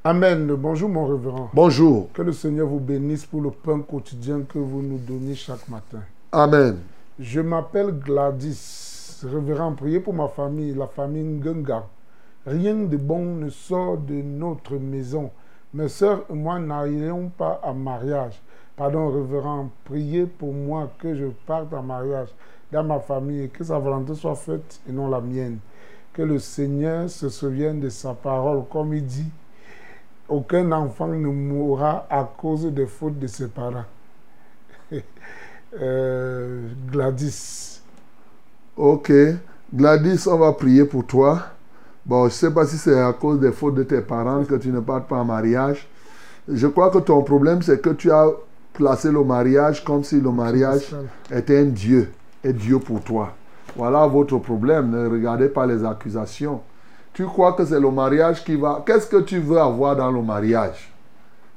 Amen. 0.03 0.47
Bonjour, 0.55 0.89
mon 0.89 1.05
révérend. 1.05 1.51
Bonjour. 1.53 2.10
Que 2.11 2.23
le 2.23 2.31
Seigneur 2.31 2.68
vous 2.68 2.80
bénisse 2.80 3.26
pour 3.26 3.41
le 3.41 3.51
pain 3.51 3.80
quotidien 3.81 4.41
que 4.41 4.57
vous 4.57 4.81
nous 4.81 4.97
donnez 4.97 5.35
chaque 5.35 5.69
matin. 5.69 5.99
Amen. 6.31 6.77
Je 7.19 7.39
m'appelle 7.39 7.91
Gladys. 7.99 9.22
Révérend, 9.31 9.73
priez 9.73 9.99
pour 9.99 10.15
ma 10.15 10.27
famille, 10.27 10.73
la 10.73 10.88
famille 10.88 11.23
Ngunga. 11.23 11.84
Rien 12.47 12.73
de 12.73 12.97
bon 12.97 13.35
ne 13.35 13.49
sort 13.51 13.97
de 13.99 14.15
notre 14.15 14.76
maison. 14.77 15.30
Mes 15.73 15.87
sœurs 15.87 16.23
et 16.29 16.33
moi 16.33 16.59
n'arrivons 16.59 17.29
pas 17.29 17.59
à 17.63 17.73
mariage. 17.73 18.41
Pardon, 18.75 19.09
révérend, 19.09 19.69
priez 19.85 20.25
pour 20.25 20.53
moi 20.53 20.91
que 20.99 21.15
je 21.15 21.25
parte 21.45 21.73
en 21.73 21.83
mariage 21.83 22.29
dans 22.71 22.83
ma 22.83 22.99
famille 22.99 23.43
et 23.43 23.47
que 23.49 23.63
sa 23.63 23.79
volonté 23.79 24.15
soit 24.15 24.35
faite 24.35 24.81
et 24.87 24.91
non 24.91 25.07
la 25.09 25.21
mienne. 25.21 25.59
Que 26.11 26.21
le 26.21 26.39
Seigneur 26.39 27.09
se 27.09 27.29
souvienne 27.29 27.79
de 27.79 27.89
sa 27.89 28.13
parole, 28.13 28.65
comme 28.69 28.93
il 28.93 29.05
dit 29.05 29.31
aucun 30.29 30.71
enfant 30.71 31.07
ne 31.07 31.27
mourra 31.27 32.07
à 32.09 32.23
cause 32.23 32.65
des 32.65 32.85
fautes 32.87 33.19
de 33.19 33.27
ses 33.27 33.47
parents. 33.47 33.85
Euh, 35.81 36.67
Gladys. 36.91 37.81
Ok. 38.77 39.11
Gladys, 39.73 40.27
on 40.27 40.37
va 40.37 40.53
prier 40.53 40.85
pour 40.85 41.03
toi. 41.07 41.47
Bon, 42.05 42.23
je 42.23 42.25
ne 42.25 42.30
sais 42.31 42.51
pas 42.51 42.65
si 42.65 42.77
c'est 42.77 42.99
à 42.99 43.13
cause 43.13 43.39
des 43.39 43.51
fautes 43.51 43.75
de 43.75 43.84
tes 43.84 44.01
parents 44.01 44.43
que 44.43 44.55
tu 44.55 44.69
ne 44.69 44.81
partes 44.81 45.07
pas 45.07 45.17
en 45.17 45.25
mariage. 45.25 45.88
Je 46.47 46.67
crois 46.67 46.89
que 46.89 46.97
ton 46.97 47.23
problème, 47.23 47.61
c'est 47.61 47.81
que 47.81 47.91
tu 47.91 48.11
as 48.11 48.27
placé 48.73 49.09
le 49.11 49.23
mariage 49.23 49.84
comme 49.85 50.03
si 50.03 50.19
le 50.19 50.31
mariage 50.31 50.93
était 51.31 51.59
un 51.59 51.65
Dieu, 51.65 52.11
et 52.43 52.51
Dieu 52.51 52.80
pour 52.80 53.01
toi. 53.01 53.34
Voilà 53.75 54.05
votre 54.05 54.38
problème. 54.39 54.89
Ne 54.89 55.07
regardez 55.07 55.47
pas 55.47 55.65
les 55.65 55.85
accusations. 55.85 56.61
Tu 57.13 57.25
crois 57.25 57.53
que 57.53 57.63
c'est 57.63 57.80
le 57.80 57.91
mariage 57.91 58.43
qui 58.43 58.55
va... 58.55 58.84
Qu'est-ce 58.85 59.07
que 59.07 59.21
tu 59.21 59.39
veux 59.39 59.59
avoir 59.59 59.95
dans 59.95 60.11
le 60.11 60.21
mariage? 60.21 60.91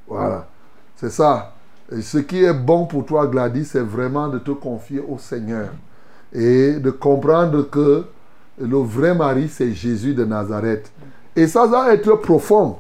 Voilà. 0.07 0.47
C'est 0.95 1.11
ça. 1.11 1.55
Et 1.91 2.03
ce 2.03 2.19
qui 2.19 2.45
est 2.45 2.55
bon 2.55 2.87
pour 2.87 3.05
toi, 3.05 3.27
Gladys, 3.27 3.65
c'est 3.65 3.81
vraiment 3.81 4.29
de 4.29 4.39
te 4.39 4.51
confier 4.51 5.01
au 5.01 5.19
Seigneur. 5.19 5.71
Et 6.33 6.75
de 6.75 6.91
comprendre 6.91 7.69
que 7.69 8.05
le 8.59 8.79
vrai 8.79 9.15
mari, 9.15 9.49
c'est 9.49 9.73
Jésus 9.73 10.15
de 10.15 10.25
Nazareth. 10.25 10.91
Et 11.35 11.47
ça 11.47 11.67
doit 11.67 11.93
être 11.93 12.15
profond. 12.17 12.77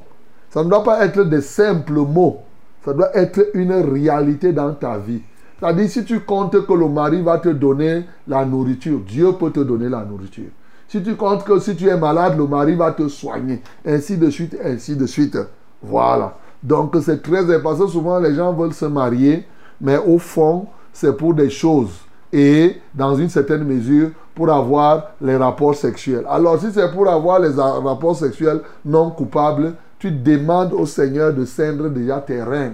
Ça 0.51 0.65
ne 0.65 0.71
doit 0.71 0.83
pas 0.83 1.05
être 1.05 1.23
des 1.25 1.43
simples 1.43 1.93
mots. 1.93 2.39
Ça 2.85 2.93
doit 2.93 3.15
être 3.17 3.51
une 3.55 3.73
réalité 3.73 4.53
dans 4.53 4.73
ta 4.73 4.97
vie. 4.97 5.21
C'est-à-dire, 5.59 5.89
si 5.89 6.05
tu 6.05 6.21
comptes 6.21 6.67
que 6.67 6.73
le 6.73 6.89
mari 6.89 7.23
va 7.23 7.39
te 7.39 7.49
donner 7.49 8.05
la 8.29 8.45
nourriture, 8.45 9.01
Dieu 9.01 9.33
peut 9.33 9.51
te 9.51 9.61
donner 9.61 9.89
la 9.89 10.05
nourriture. 10.05 10.51
Si 10.89 11.03
tu 11.03 11.17
comptes 11.17 11.45
que 11.45 11.59
si 11.59 11.75
tu 11.75 11.89
es 11.89 11.97
malade, 11.97 12.37
le 12.39 12.47
mari 12.47 12.77
va 12.77 12.93
te 12.93 13.09
soigner. 13.09 13.61
Ainsi 13.85 14.17
de 14.17 14.31
suite, 14.31 14.57
ainsi 14.65 14.97
de 14.97 15.07
suite. 15.07 15.37
Voilà. 15.83 16.37
Donc 16.63 16.97
c'est 17.03 17.23
très 17.23 17.55
important. 17.55 17.89
Souvent 17.89 18.19
les 18.19 18.35
gens 18.35 18.53
veulent 18.53 18.73
se 18.73 18.85
marier, 18.85 19.47
mais 19.81 19.99
au 19.99 20.19
fond, 20.19 20.67
c'est 20.93 21.17
pour 21.17 21.35
des 21.35 21.51
choses. 21.51 22.01
Et 22.33 22.77
dans 22.95 23.17
une 23.17 23.29
certaine 23.29 23.65
mesure, 23.65 24.11
pour 24.37 24.51
avoir 24.51 25.13
les 25.21 25.37
rapports 25.37 25.75
sexuels. 25.75 26.27
Alors 26.29 26.61
si 26.61 26.71
c'est 26.71 26.93
pour 26.93 27.09
avoir 27.09 27.41
les 27.41 27.51
rapports 27.59 28.15
sexuels 28.15 28.61
non 28.85 29.11
coupables, 29.11 29.73
tu 29.99 30.11
demandes 30.11 30.75
au 30.75 30.85
Seigneur 30.85 31.33
de 31.33 31.47
cendre 31.47 31.89
déjà 31.89 32.19
tes 32.19 32.43
reins, 32.43 32.73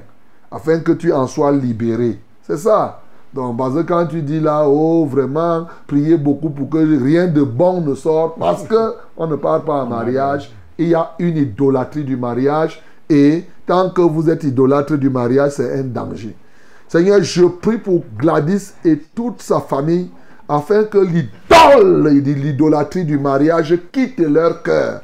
afin 0.50 0.80
que 0.80 0.92
tu 0.92 1.12
en 1.12 1.26
sois 1.28 1.52
libéré. 1.52 2.18
C'est 2.42 2.58
ça. 2.58 3.00
Donc, 3.32 3.56
parce 3.56 3.74
que 3.74 3.82
quand 3.82 4.06
tu 4.06 4.20
dis 4.22 4.40
là, 4.40 4.66
oh, 4.66 5.06
vraiment, 5.06 5.66
priez 5.86 6.16
beaucoup 6.16 6.50
pour 6.50 6.68
que 6.68 6.78
rien 7.02 7.28
de 7.28 7.42
bon 7.42 7.80
ne 7.80 7.94
sorte, 7.94 8.38
parce 8.38 8.64
qu'on 8.66 9.26
ne 9.26 9.36
parle 9.36 9.64
pas 9.64 9.84
en 9.84 9.86
mariage, 9.86 10.52
il 10.76 10.88
y 10.88 10.94
a 10.94 11.12
une 11.18 11.36
idolâtrie 11.36 12.04
du 12.04 12.16
mariage, 12.16 12.82
et 13.08 13.44
tant 13.64 13.88
que 13.90 14.02
vous 14.02 14.28
êtes 14.28 14.44
idolâtre 14.44 14.96
du 14.96 15.08
mariage, 15.08 15.52
c'est 15.52 15.78
un 15.78 15.84
danger. 15.84 16.36
Seigneur, 16.88 17.22
je 17.22 17.44
prie 17.44 17.78
pour 17.78 18.02
Gladys 18.18 18.72
et 18.84 18.98
toute 19.14 19.40
sa 19.40 19.60
famille, 19.60 20.10
afin 20.46 20.84
que 20.84 20.98
l'idolâtrie 21.82 23.04
du 23.04 23.18
mariage 23.18 23.78
quitte 23.90 24.20
leur 24.20 24.62
cœur. 24.62 25.02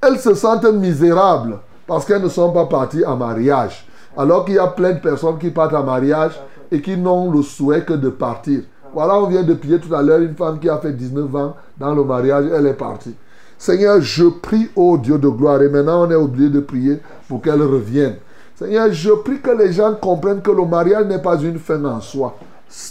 Elles 0.00 0.18
se 0.18 0.34
sentent 0.34 0.72
misérables 0.72 1.58
parce 1.86 2.04
qu'elles 2.04 2.22
ne 2.22 2.28
sont 2.28 2.52
pas 2.52 2.66
parties 2.66 3.04
en 3.04 3.16
mariage. 3.16 3.86
Alors 4.16 4.44
qu'il 4.44 4.54
y 4.54 4.58
a 4.58 4.66
plein 4.66 4.92
de 4.92 5.00
personnes 5.00 5.38
qui 5.38 5.50
partent 5.50 5.74
en 5.74 5.84
mariage 5.84 6.40
et 6.70 6.80
qui 6.80 6.96
n'ont 6.96 7.30
le 7.30 7.42
souhait 7.42 7.84
que 7.84 7.94
de 7.94 8.08
partir. 8.08 8.60
Voilà, 8.92 9.16
on 9.16 9.26
vient 9.26 9.42
de 9.42 9.54
prier 9.54 9.78
tout 9.78 9.94
à 9.94 10.02
l'heure 10.02 10.20
une 10.20 10.34
femme 10.34 10.58
qui 10.58 10.68
a 10.68 10.78
fait 10.78 10.92
19 10.92 11.36
ans 11.36 11.56
dans 11.76 11.94
le 11.94 12.04
mariage, 12.04 12.46
elle 12.52 12.66
est 12.66 12.74
partie. 12.74 13.14
Seigneur, 13.58 14.00
je 14.00 14.24
prie 14.24 14.70
au 14.76 14.96
Dieu 14.98 15.18
de 15.18 15.28
gloire. 15.28 15.62
Et 15.62 15.68
maintenant, 15.68 16.06
on 16.06 16.10
est 16.10 16.14
obligé 16.14 16.48
de 16.48 16.60
prier 16.60 17.00
pour 17.28 17.42
qu'elle 17.42 17.62
revienne. 17.62 18.16
Seigneur, 18.54 18.92
je 18.92 19.10
prie 19.10 19.40
que 19.40 19.50
les 19.50 19.72
gens 19.72 19.94
comprennent 19.94 20.42
que 20.42 20.50
le 20.50 20.64
mariage 20.64 21.06
n'est 21.06 21.22
pas 21.22 21.38
une 21.40 21.58
fin 21.58 21.84
en 21.84 22.00
soi. 22.00 22.36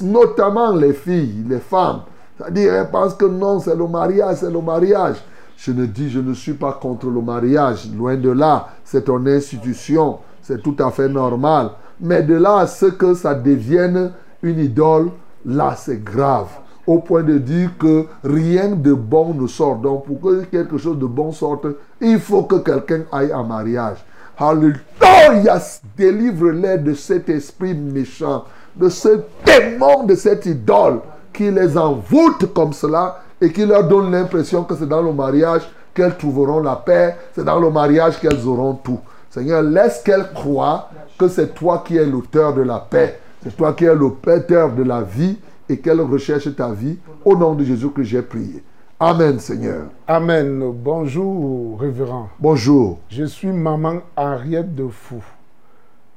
Notamment 0.01 0.73
les 0.73 0.93
filles, 0.93 1.45
les 1.47 1.59
femmes. 1.59 2.01
C'est-à-dire, 2.37 2.73
elles 2.73 2.89
pensent 2.89 3.15
que 3.15 3.25
non, 3.25 3.59
c'est 3.59 3.75
le 3.75 3.87
mariage, 3.87 4.37
c'est 4.37 4.51
le 4.51 4.61
mariage. 4.61 5.17
Je 5.57 5.71
ne 5.71 5.85
dis, 5.87 6.09
je 6.09 6.19
ne 6.19 6.33
suis 6.33 6.53
pas 6.53 6.73
contre 6.79 7.07
le 7.07 7.21
mariage. 7.21 7.89
Loin 7.97 8.15
de 8.15 8.29
là, 8.29 8.69
c'est 8.83 9.09
une 9.09 9.27
institution. 9.27 10.19
C'est 10.41 10.61
tout 10.61 10.75
à 10.79 10.91
fait 10.91 11.09
normal. 11.09 11.71
Mais 11.99 12.21
de 12.21 12.35
là 12.35 12.59
à 12.59 12.67
ce 12.67 12.85
que 12.85 13.15
ça 13.15 13.33
devienne 13.33 14.11
une 14.43 14.59
idole, 14.59 15.09
là 15.45 15.75
c'est 15.75 16.03
grave. 16.03 16.47
Au 16.85 16.99
point 16.99 17.23
de 17.23 17.37
dire 17.37 17.71
que 17.77 18.05
rien 18.23 18.69
de 18.69 18.93
bon 18.93 19.33
ne 19.33 19.47
sort. 19.47 19.77
Donc 19.77 20.05
pour 20.05 20.21
que 20.21 20.43
quelque 20.43 20.77
chose 20.77 20.99
de 20.99 21.05
bon 21.05 21.31
sorte, 21.31 21.65
il 21.99 22.19
faut 22.19 22.43
que 22.43 22.57
quelqu'un 22.57 23.01
aille 23.11 23.33
en 23.33 23.43
mariage. 23.43 23.97
Alléluia! 24.37 25.59
Délivre-les 25.97 26.77
de 26.77 26.93
cet 26.93 27.27
esprit 27.29 27.73
méchant, 27.73 28.45
de 28.75 28.87
ce 28.87 29.21
démon, 29.43 30.03
de 30.03 30.15
cette 30.15 30.45
idole 30.45 30.99
qui 31.37 31.51
les 31.51 31.77
envoûte 31.77 32.51
comme 32.51 32.73
cela 32.73 33.21
et 33.39 33.51
qui 33.51 33.63
leur 33.63 33.87
donne 33.87 34.11
l'impression 34.11 34.63
que 34.63 34.75
c'est 34.75 34.87
dans 34.87 35.03
le 35.03 35.13
mariage 35.13 35.61
qu'elles 35.93 36.17
trouveront 36.17 36.59
la 36.59 36.75
paix, 36.75 37.15
c'est 37.35 37.43
dans 37.43 37.59
le 37.59 37.69
mariage 37.69 38.19
qu'elles 38.19 38.47
auront 38.47 38.73
tout. 38.73 38.99
Seigneur, 39.29 39.61
laisse 39.61 40.01
qu'elles 40.03 40.31
croient 40.33 40.89
que 41.15 41.27
c'est 41.27 41.53
toi 41.53 41.83
qui 41.85 41.95
es 41.95 42.05
l'auteur 42.05 42.55
de 42.55 42.63
la 42.63 42.79
paix. 42.79 43.19
C'est 43.43 43.55
toi 43.55 43.73
qui 43.73 43.85
es 43.85 43.93
l'auteur 43.93 44.71
de 44.73 44.81
la 44.81 45.01
vie 45.01 45.37
et 45.69 45.77
qu'elle 45.77 46.01
recherche 46.01 46.55
ta 46.55 46.71
vie. 46.71 46.97
Au 47.23 47.35
nom 47.35 47.53
de 47.53 47.63
Jésus 47.63 47.89
que 47.89 48.01
j'ai 48.01 48.23
prié. 48.23 48.63
Amen, 48.99 49.37
Seigneur. 49.37 49.83
Amen. 50.07 50.71
Bonjour, 50.73 51.79
révérend. 51.79 52.29
Bonjour. 52.39 52.97
Je 53.09 53.25
suis 53.25 53.51
maman 53.51 53.97
Ariette 54.15 54.73
de 54.73 54.87
Fou. 54.87 55.23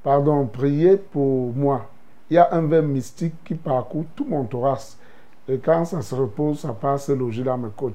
Pardon, 0.03 0.47
priez 0.47 0.97
pour 0.97 1.53
moi. 1.55 1.91
Il 2.31 2.35
y 2.35 2.39
a 2.39 2.49
un 2.53 2.63
verre 2.63 2.85
mystique 2.85 3.35
qui 3.45 3.55
parcourt 3.55 4.07
tout 4.17 4.25
mon 4.27 4.45
thorax. 4.45 4.97
Et 5.51 5.59
quand 5.59 5.85
ça 5.85 6.01
se 6.01 6.15
repose, 6.15 6.61
ça 6.61 6.73
passe 6.73 7.09
loger 7.09 7.43
dans 7.43 7.59
mes 7.59 7.71
côtes. 7.77 7.95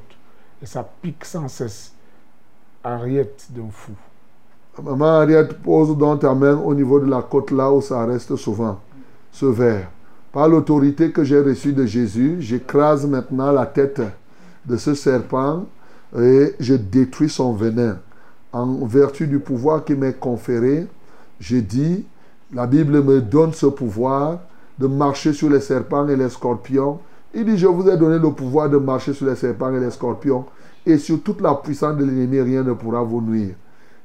Et 0.61 0.65
ça 0.65 0.87
pique 1.01 1.23
sans 1.23 1.47
cesse. 1.47 1.93
Ariette 2.83 3.47
de 3.49 3.61
Fou. 3.71 3.93
Maman 4.83 5.21
Ariette, 5.21 5.53
pose 5.61 5.97
donc 5.97 6.19
ta 6.19 6.33
main 6.35 6.57
au 6.57 6.75
niveau 6.75 6.99
de 6.99 7.09
la 7.09 7.21
côte 7.21 7.51
là 7.51 7.71
où 7.71 7.81
ça 7.81 8.05
reste 8.05 8.35
souvent, 8.35 8.79
ce 9.31 9.45
verre. 9.45 9.89
Par 10.33 10.49
l'autorité 10.49 11.11
que 11.11 11.23
j'ai 11.23 11.39
reçue 11.39 11.71
de 11.71 11.85
Jésus, 11.85 12.35
j'écrase 12.41 13.07
maintenant 13.07 13.53
la 13.53 13.65
tête 13.65 14.01
de 14.65 14.75
ce 14.75 14.93
serpent 14.93 15.65
et 16.19 16.53
je 16.59 16.73
détruis 16.73 17.29
son 17.29 17.53
venin. 17.53 17.99
En 18.51 18.85
vertu 18.85 19.27
du 19.27 19.39
pouvoir 19.39 19.85
qui 19.85 19.95
m'est 19.95 20.19
conféré, 20.19 20.87
je 21.39 21.57
dis, 21.57 22.05
la 22.53 22.67
Bible 22.67 23.01
me 23.01 23.21
donne 23.21 23.53
ce 23.53 23.67
pouvoir 23.67 24.39
de 24.77 24.87
marcher 24.87 25.31
sur 25.31 25.49
les 25.49 25.61
serpents 25.61 26.07
et 26.09 26.17
les 26.17 26.29
scorpions. 26.29 26.99
Il 27.37 27.43
dit, 27.43 27.57
je 27.57 27.67
vous 27.67 27.89
ai 27.89 27.97
donné 27.97 28.17
le 28.17 28.31
pouvoir 28.31 28.69
de 28.69 28.77
marcher 28.77 29.13
sur 29.13 29.27
les 29.27 29.35
serpents 29.35 29.75
et 29.75 29.79
les 29.79 29.91
scorpions, 29.91 30.45
et 30.85 30.97
sur 30.97 31.21
toute 31.21 31.41
la 31.41 31.53
puissance 31.53 31.97
de 31.97 32.05
l'ennemi, 32.05 32.39
rien 32.39 32.63
ne 32.63 32.71
pourra 32.71 33.03
vous 33.03 33.21
nuire. 33.21 33.55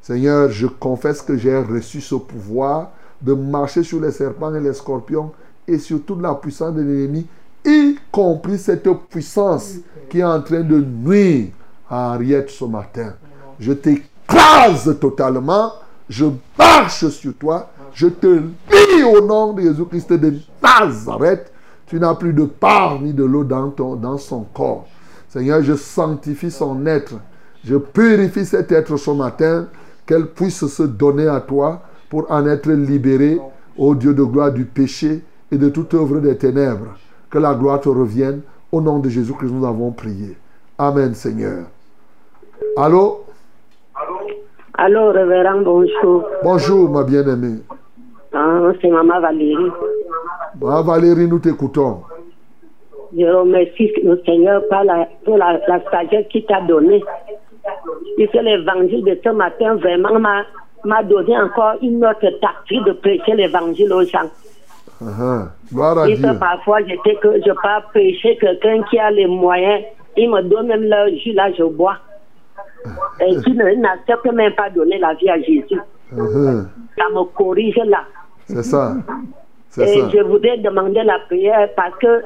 Seigneur, 0.02 0.50
je 0.50 0.66
confesse 0.66 1.22
que 1.22 1.36
j'ai 1.36 1.56
reçu 1.56 2.00
ce 2.00 2.16
pouvoir 2.16 2.90
de 3.22 3.32
marcher 3.32 3.84
sur 3.84 4.00
les 4.00 4.10
serpents 4.10 4.52
et 4.54 4.60
les 4.60 4.72
scorpions 4.72 5.30
et 5.68 5.78
sur 5.78 6.04
toute 6.04 6.20
la 6.20 6.34
puissance 6.34 6.74
de 6.74 6.80
l'ennemi, 6.80 7.26
y 7.64 7.96
compris 8.10 8.58
cette 8.58 8.88
puissance 9.08 9.76
qui 10.08 10.18
est 10.18 10.24
en 10.24 10.40
train 10.42 10.62
de 10.62 10.80
nuire 10.80 11.50
à 11.88 12.14
Henriette 12.14 12.50
ce 12.50 12.64
matin. 12.64 13.14
Je 13.60 13.72
t'écrase 13.72 14.98
totalement. 14.98 15.72
Je 16.08 16.26
marche 16.58 17.06
sur 17.08 17.34
toi. 17.34 17.70
Je 17.92 18.08
te 18.08 18.26
lis 18.26 19.04
au 19.04 19.24
nom 19.24 19.52
de 19.52 19.62
Jésus-Christ 19.62 20.12
de 20.14 20.34
Nazareth. 20.60 21.52
Tu 21.90 21.98
n'as 21.98 22.14
plus 22.14 22.32
de 22.32 22.44
part 22.44 23.00
ni 23.00 23.12
de 23.12 23.24
l'eau 23.24 23.42
dans, 23.42 23.68
ton, 23.70 23.96
dans 23.96 24.16
son 24.16 24.44
corps. 24.54 24.86
Seigneur, 25.28 25.60
je 25.60 25.74
sanctifie 25.74 26.52
son 26.52 26.86
être. 26.86 27.14
Je 27.64 27.74
purifie 27.74 28.44
cet 28.44 28.70
être 28.70 28.96
ce 28.96 29.10
matin. 29.10 29.66
Qu'elle 30.06 30.28
puisse 30.28 30.64
se 30.68 30.84
donner 30.84 31.26
à 31.26 31.40
toi 31.40 31.82
pour 32.08 32.30
en 32.30 32.46
être 32.46 32.70
libérée, 32.70 33.40
ô 33.76 33.96
Dieu 33.96 34.14
de 34.14 34.22
gloire, 34.22 34.52
du 34.52 34.66
péché 34.66 35.24
et 35.50 35.58
de 35.58 35.68
toute 35.68 35.92
œuvre 35.94 36.20
des 36.20 36.36
ténèbres. 36.36 36.94
Que 37.28 37.38
la 37.38 37.54
gloire 37.54 37.80
te 37.80 37.88
revienne. 37.88 38.42
Au 38.70 38.80
nom 38.80 39.00
de 39.00 39.08
Jésus 39.08 39.34
que 39.34 39.46
nous 39.46 39.66
avons 39.66 39.90
prié. 39.90 40.36
Amen, 40.78 41.12
Seigneur. 41.12 41.64
Allô? 42.76 43.24
Allô, 44.74 45.10
révérend, 45.10 45.62
bonjour. 45.62 46.24
Bonjour, 46.44 46.88
ma 46.88 47.02
bien-aimée. 47.02 47.58
Ah, 48.32 48.70
c'est 48.80 48.90
Maman 48.90 49.20
Valérie. 49.20 49.72
Ma 50.60 50.82
Valérie, 50.82 51.26
nous 51.26 51.38
t'écoutons. 51.38 52.02
Je 53.16 53.24
remercie 53.24 53.90
le 54.04 54.20
Seigneur 54.24 54.62
par 54.68 54.84
la, 54.84 55.08
pour 55.24 55.38
la, 55.38 55.58
la 55.66 55.80
sagesse 55.90 56.26
qu'il 56.28 56.44
t'a 56.44 56.60
donnée. 56.60 57.02
Puisque 58.16 58.34
l'évangile 58.34 59.04
de 59.04 59.18
ce 59.24 59.30
matin 59.30 59.76
vraiment 59.76 60.20
m'a, 60.84 61.02
donné 61.02 61.36
encore 61.38 61.74
une 61.82 62.04
autre 62.04 62.28
tactique 62.40 62.84
de 62.84 62.92
prêcher 62.92 63.34
l'évangile 63.34 63.92
aux 63.92 64.04
gens. 64.04 64.30
Gloire 65.72 65.98
à 65.98 66.08
Et 66.08 66.16
Dieu. 66.16 66.28
parfois, 66.38 66.80
je 66.82 66.94
sais 67.04 67.16
que 67.16 67.32
je 67.38 67.50
peux 67.50 67.88
prêcher 67.92 68.36
quelqu'un 68.36 68.82
qui 68.90 68.98
a 68.98 69.10
les 69.10 69.26
moyens. 69.26 69.82
Il 70.16 70.30
me 70.30 70.42
donne 70.42 70.66
même 70.66 70.82
le 70.82 71.16
jus, 71.18 71.32
là, 71.32 71.50
je 71.52 71.64
bois. 71.64 71.96
Et 73.20 73.36
qui 73.40 73.54
n'accepte 73.54 74.30
même 74.32 74.54
pas 74.54 74.68
donner 74.70 74.98
la 74.98 75.14
vie 75.14 75.30
à 75.30 75.40
Jésus. 75.40 75.80
Ça 76.10 77.04
me 77.14 77.24
corrige 77.34 77.80
là. 77.86 78.04
C'est 78.46 78.62
ça. 78.62 78.96
Et 79.78 80.00
ça. 80.00 80.08
je 80.12 80.22
voudrais 80.22 80.58
demander 80.58 81.02
la 81.02 81.18
prière 81.20 81.68
parce 81.76 81.96
que 81.98 82.22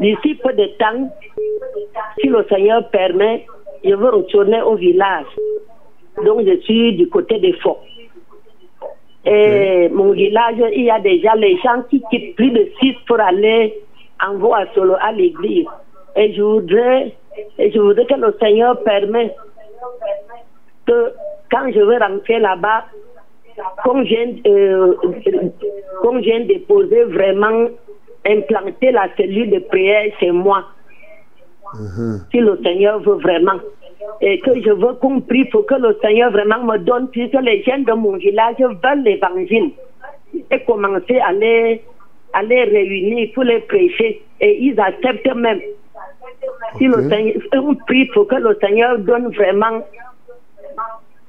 d'ici 0.00 0.34
peu 0.36 0.52
de 0.52 0.66
temps, 0.78 1.10
si 2.20 2.28
le 2.28 2.44
Seigneur 2.48 2.88
permet, 2.90 3.46
je 3.84 3.94
veux 3.94 4.10
retourner 4.10 4.60
au 4.62 4.74
village. 4.74 5.26
Donc 6.24 6.42
je 6.44 6.60
suis 6.60 6.96
du 6.96 7.08
côté 7.08 7.38
des 7.38 7.52
forts. 7.54 7.84
Et 9.24 9.88
mon 9.90 10.12
village, 10.12 10.56
il 10.74 10.84
y 10.84 10.90
a 10.90 10.98
déjà 10.98 11.34
les 11.34 11.56
gens 11.58 11.82
qui 11.88 12.02
quittent 12.10 12.36
plus 12.36 12.50
de 12.50 12.68
six 12.80 12.94
pour 13.06 13.20
aller 13.20 13.74
en 14.26 14.38
voie 14.38 14.64
solo 14.74 14.94
à 15.00 15.12
l'église. 15.12 15.66
Et 16.16 16.32
je 16.32 16.42
voudrais, 16.42 17.14
et 17.58 17.70
je 17.70 17.78
voudrais 17.78 18.06
que 18.06 18.14
le 18.14 18.34
Seigneur 18.40 18.82
permette 18.82 19.36
que 20.86 21.12
quand 21.50 21.70
je 21.72 21.80
vais 21.80 21.98
rentrer 21.98 22.38
là-bas, 22.38 22.84
comme 23.84 24.04
j'ai 24.04 24.42
euh, 24.46 24.94
comme 26.02 26.22
j'ai 26.22 26.44
déposé 26.44 27.04
vraiment 27.04 27.68
implanter 28.26 28.90
la 28.90 29.08
cellule 29.16 29.50
de 29.50 29.58
prière 29.60 30.12
chez 30.18 30.30
moi, 30.30 30.64
Uh-huh. 31.72 32.18
si 32.32 32.38
le 32.40 32.58
Seigneur 32.64 32.98
veut 33.00 33.14
vraiment. 33.14 33.60
Et 34.20 34.40
que 34.40 34.60
je 34.60 34.70
veux 34.70 34.94
compris 34.94 35.44
pour 35.46 35.66
que 35.66 35.74
le 35.74 35.96
Seigneur 36.02 36.32
vraiment 36.32 36.64
me 36.64 36.78
donne, 36.78 37.08
puisque 37.10 37.40
les 37.40 37.62
jeunes 37.62 37.84
de 37.84 37.92
mon 37.92 38.16
village 38.16 38.56
veulent 38.58 39.04
l'évangile. 39.04 39.70
Et 40.50 40.60
commencer 40.64 41.18
à 41.20 41.32
les, 41.32 41.82
à 42.32 42.42
les 42.42 42.64
réunir 42.64 43.30
pour 43.34 43.44
les 43.44 43.60
prêcher. 43.60 44.22
Et 44.40 44.58
ils 44.60 44.80
acceptent 44.80 45.34
même. 45.34 45.60
Si 46.76 46.86
le 46.86 47.08
Seigneur, 47.08 47.36
on 47.54 47.74
prie 47.74 48.06
pour 48.06 48.26
que 48.26 48.34
le 48.36 48.58
Seigneur 48.60 48.98
donne 48.98 49.28
vraiment 49.28 49.86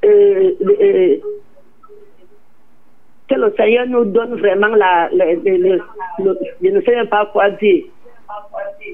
euh, 0.03 0.51
euh, 0.81 1.17
que 3.33 3.39
le 3.39 3.53
Seigneur 3.57 3.87
nous 3.87 4.05
donne 4.05 4.35
vraiment 4.39 4.67
la, 4.67 5.09
la- 5.13 5.33
le- 5.33 5.57
le- 5.57 5.81
le- 6.19 6.37
je 6.63 6.69
ne 6.69 6.81
sais 6.81 6.95
même 6.95 7.07
pas 7.07 7.25
quoi 7.31 7.49
dire. 7.51 7.85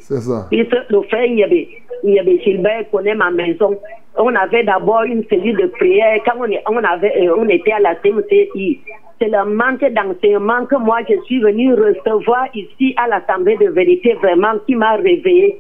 C'est 0.02 0.22
ça. 0.22 0.48
Puisque 0.50 0.76
le 0.90 1.02
frère 1.04 1.30
Niébé, 1.30 1.70
Niébé 2.04 2.40
Gilbert 2.44 2.90
connaît 2.92 3.16
ma 3.16 3.32
maison. 3.32 3.78
On 4.18 4.34
avait 4.36 4.64
d'abord 4.64 5.04
une 5.04 5.24
cellule 5.30 5.58
de 5.58 5.68
prière 5.68 6.20
quand 6.26 6.38
on, 6.40 6.74
on, 6.76 6.84
avait, 6.84 7.14
euh, 7.28 7.36
on 7.38 7.48
était 7.50 7.72
à 7.72 7.80
la 7.80 7.96
CMCI. 7.96 8.80
C'est 9.20 9.30
le 9.30 9.46
manque 9.46 9.82
d'enseignement 9.94 10.66
que 10.66 10.76
moi 10.76 11.00
je 11.10 11.16
suis 11.26 11.40
venu 11.40 11.74
recevoir 11.74 12.46
ici 12.54 12.94
à 12.98 13.08
l'Assemblée 13.08 13.58
de 13.58 13.70
vérité 13.70 14.14
vraiment 14.16 14.54
qui 14.66 14.76
m'a 14.76 14.96
réveillé. 14.96 15.60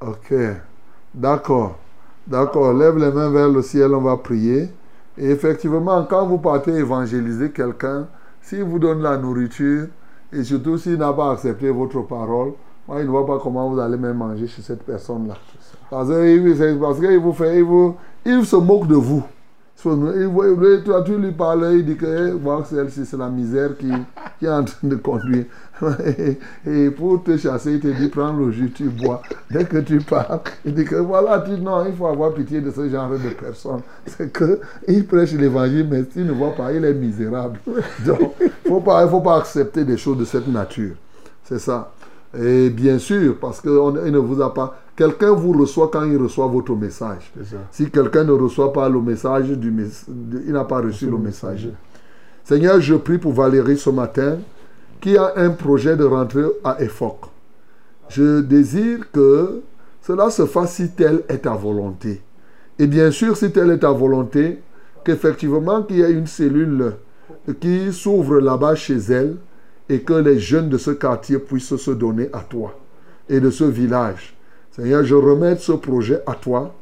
Ok. 0.00 0.32
D'accord. 1.14 1.76
D'accord. 2.26 2.72
Lève 2.72 2.96
les 2.96 3.12
mains 3.12 3.30
vers 3.32 3.48
le 3.48 3.62
ciel, 3.62 3.90
on 3.94 4.00
va 4.02 4.16
prier. 4.16 4.68
Et 5.20 5.30
effectivement, 5.32 6.06
quand 6.08 6.26
vous 6.26 6.38
partez 6.38 6.72
évangéliser 6.72 7.50
quelqu'un, 7.50 8.08
s'il 8.40 8.64
vous 8.64 8.78
donne 8.78 9.02
la 9.02 9.18
nourriture, 9.18 9.88
et 10.32 10.42
surtout 10.42 10.78
s'il 10.78 10.96
n'a 10.96 11.12
pas 11.12 11.32
accepté 11.32 11.68
votre 11.68 12.00
parole, 12.00 12.52
moi, 12.88 13.00
il 13.00 13.04
ne 13.04 13.10
voit 13.10 13.26
pas 13.26 13.38
comment 13.38 13.68
vous 13.68 13.78
allez 13.78 13.98
même 13.98 14.16
manger 14.16 14.46
chez 14.46 14.62
cette 14.62 14.82
personne-là. 14.82 15.34
Parce 15.90 16.08
qu'il 16.08 16.56
fait, 16.56 17.62
il 18.24 18.44
se 18.46 18.56
moque 18.56 18.86
de 18.86 18.94
vous. 18.94 19.22
Il 19.84 19.92
il- 19.92 20.82
toi, 20.84 21.02
tu 21.02 21.16
lui 21.16 21.32
parles, 21.32 21.68
il 21.74 21.84
dit 21.84 21.96
que 21.96 22.34
eh, 22.36 22.88
c'est 22.90 23.16
la 23.16 23.28
misère 23.28 23.76
qui, 23.78 23.90
qui 24.38 24.46
est 24.46 24.50
en 24.50 24.64
train 24.64 24.88
de 24.88 24.96
conduire. 24.96 25.44
Et, 26.66 26.90
pour 26.90 27.22
te 27.22 27.36
chasser, 27.38 27.72
il 27.74 27.80
te 27.80 27.88
dit 27.88 28.08
prends 28.08 28.32
le 28.32 28.50
jus, 28.52 28.70
tu 28.70 28.84
bois. 28.84 29.22
Dès 29.50 29.64
que 29.64 29.78
tu 29.78 29.98
pars, 30.00 30.40
il 30.64 30.74
dit 30.74 30.84
que 30.84 30.96
voilà, 30.96 31.40
tu, 31.40 31.52
non, 31.52 31.86
il 31.86 31.94
faut 31.94 32.06
avoir 32.06 32.34
pitié 32.34 32.60
de 32.60 32.70
ce 32.70 32.88
genre 32.88 33.10
de 33.10 33.30
personnes. 33.30 33.80
C'est 34.06 34.30
que 34.30 34.60
il 34.86 35.06
prêche 35.06 35.32
l'évangile, 35.32 35.88
mais 35.90 36.04
s'il 36.12 36.26
ne 36.26 36.32
voit 36.32 36.54
pas, 36.54 36.72
il 36.72 36.84
est 36.84 36.92
misérable. 36.92 37.58
Donc, 38.06 38.34
il 38.66 38.72
ne 38.74 38.80
pas, 38.80 39.08
faut 39.08 39.20
pas 39.20 39.38
accepter 39.38 39.84
des 39.84 39.96
choses 39.96 40.18
de 40.18 40.24
cette 40.26 40.48
nature. 40.48 40.94
C'est 41.44 41.58
ça. 41.58 41.92
Et 42.38 42.70
bien 42.70 42.98
sûr, 42.98 43.36
parce 43.40 43.60
qu'il 43.60 43.70
ne 43.72 44.18
vous 44.18 44.40
a 44.42 44.52
pas. 44.52 44.78
Quelqu'un 45.00 45.32
vous 45.32 45.52
reçoit 45.52 45.88
quand 45.90 46.04
il 46.04 46.18
reçoit 46.18 46.46
votre 46.46 46.74
message. 46.76 47.32
Si 47.70 47.90
quelqu'un 47.90 48.22
ne 48.22 48.32
reçoit 48.32 48.70
pas 48.70 48.86
le 48.86 49.00
message, 49.00 49.48
du 49.48 49.74
il 50.46 50.52
n'a 50.52 50.64
pas 50.64 50.82
reçu 50.82 51.06
le 51.06 51.16
message. 51.16 51.70
Seigneur, 52.44 52.78
je 52.82 52.96
prie 52.96 53.16
pour 53.16 53.32
Valérie 53.32 53.78
ce 53.78 53.88
matin 53.88 54.40
qui 55.00 55.16
a 55.16 55.32
un 55.36 55.52
projet 55.52 55.96
de 55.96 56.04
rentrer 56.04 56.42
à 56.62 56.82
EFOC. 56.82 57.16
Je 58.10 58.42
désire 58.42 59.10
que 59.10 59.62
cela 60.02 60.28
se 60.28 60.44
fasse 60.44 60.74
si 60.74 60.90
telle 60.90 61.22
est 61.30 61.38
ta 61.38 61.54
volonté. 61.54 62.20
Et 62.78 62.86
bien 62.86 63.10
sûr, 63.10 63.34
si 63.38 63.50
telle 63.50 63.70
est 63.70 63.78
ta 63.78 63.92
volonté, 63.92 64.60
qu'effectivement 65.02 65.82
qu'il 65.82 65.96
y 65.96 66.02
ait 66.02 66.12
une 66.12 66.26
cellule 66.26 66.92
qui 67.58 67.90
s'ouvre 67.90 68.38
là-bas 68.38 68.74
chez 68.74 68.98
elle 68.98 69.36
et 69.88 70.02
que 70.02 70.12
les 70.12 70.38
jeunes 70.38 70.68
de 70.68 70.76
ce 70.76 70.90
quartier 70.90 71.38
puissent 71.38 71.76
se 71.76 71.90
donner 71.90 72.28
à 72.34 72.40
toi 72.40 72.78
et 73.30 73.40
de 73.40 73.48
ce 73.48 73.64
village. 73.64 74.36
Seigneur, 74.72 75.04
je 75.04 75.14
remets 75.14 75.56
ce 75.56 75.72
projet 75.72 76.22
à 76.26 76.34
toi, 76.34 76.72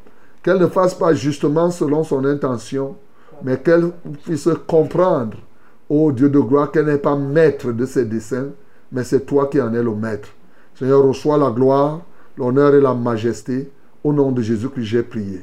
qu'elle 0.42 0.58
ne 0.58 0.66
fasse 0.66 0.94
pas 0.94 1.14
justement 1.14 1.70
selon 1.70 2.04
son 2.04 2.24
intention, 2.24 2.96
mais 3.42 3.58
qu'elle 3.58 3.90
puisse 4.24 4.48
comprendre, 4.66 5.36
ô 5.88 6.12
Dieu 6.12 6.28
de 6.28 6.38
gloire, 6.40 6.70
qu'elle 6.70 6.86
n'est 6.86 6.98
pas 6.98 7.16
maître 7.16 7.72
de 7.72 7.86
ses 7.86 8.04
desseins, 8.04 8.50
mais 8.92 9.04
c'est 9.04 9.26
toi 9.26 9.46
qui 9.46 9.60
en 9.60 9.72
es 9.74 9.82
le 9.82 9.94
maître. 9.94 10.28
Seigneur, 10.74 11.02
reçois 11.02 11.38
la 11.38 11.50
gloire, 11.50 12.00
l'honneur 12.36 12.74
et 12.74 12.80
la 12.80 12.94
majesté. 12.94 13.70
Au 14.04 14.12
nom 14.12 14.30
de 14.30 14.40
Jésus 14.42 14.68
que 14.70 14.80
j'ai 14.80 15.02
prié. 15.02 15.40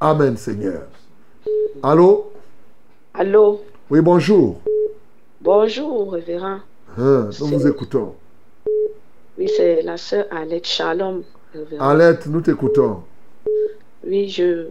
Amen, 0.00 0.36
Seigneur. 0.36 0.82
Allô? 1.82 2.30
Allô, 3.14 3.62
Oui, 3.90 4.00
bonjour. 4.00 4.60
bonjour, 5.40 6.12
révérend. 6.12 6.58
Hein, 6.96 7.28
nous 7.40 7.46
vous 7.48 7.66
écoutons. 7.66 8.14
Oui, 9.36 9.50
c'est 9.54 9.82
la 9.82 9.96
sœur 9.96 10.26
Alette 10.30 10.66
Shalom, 10.66 11.22
Alette, 11.80 12.26
nous 12.26 12.40
t'écoutons. 12.40 13.02
Oui, 14.06 14.28
je 14.28 14.66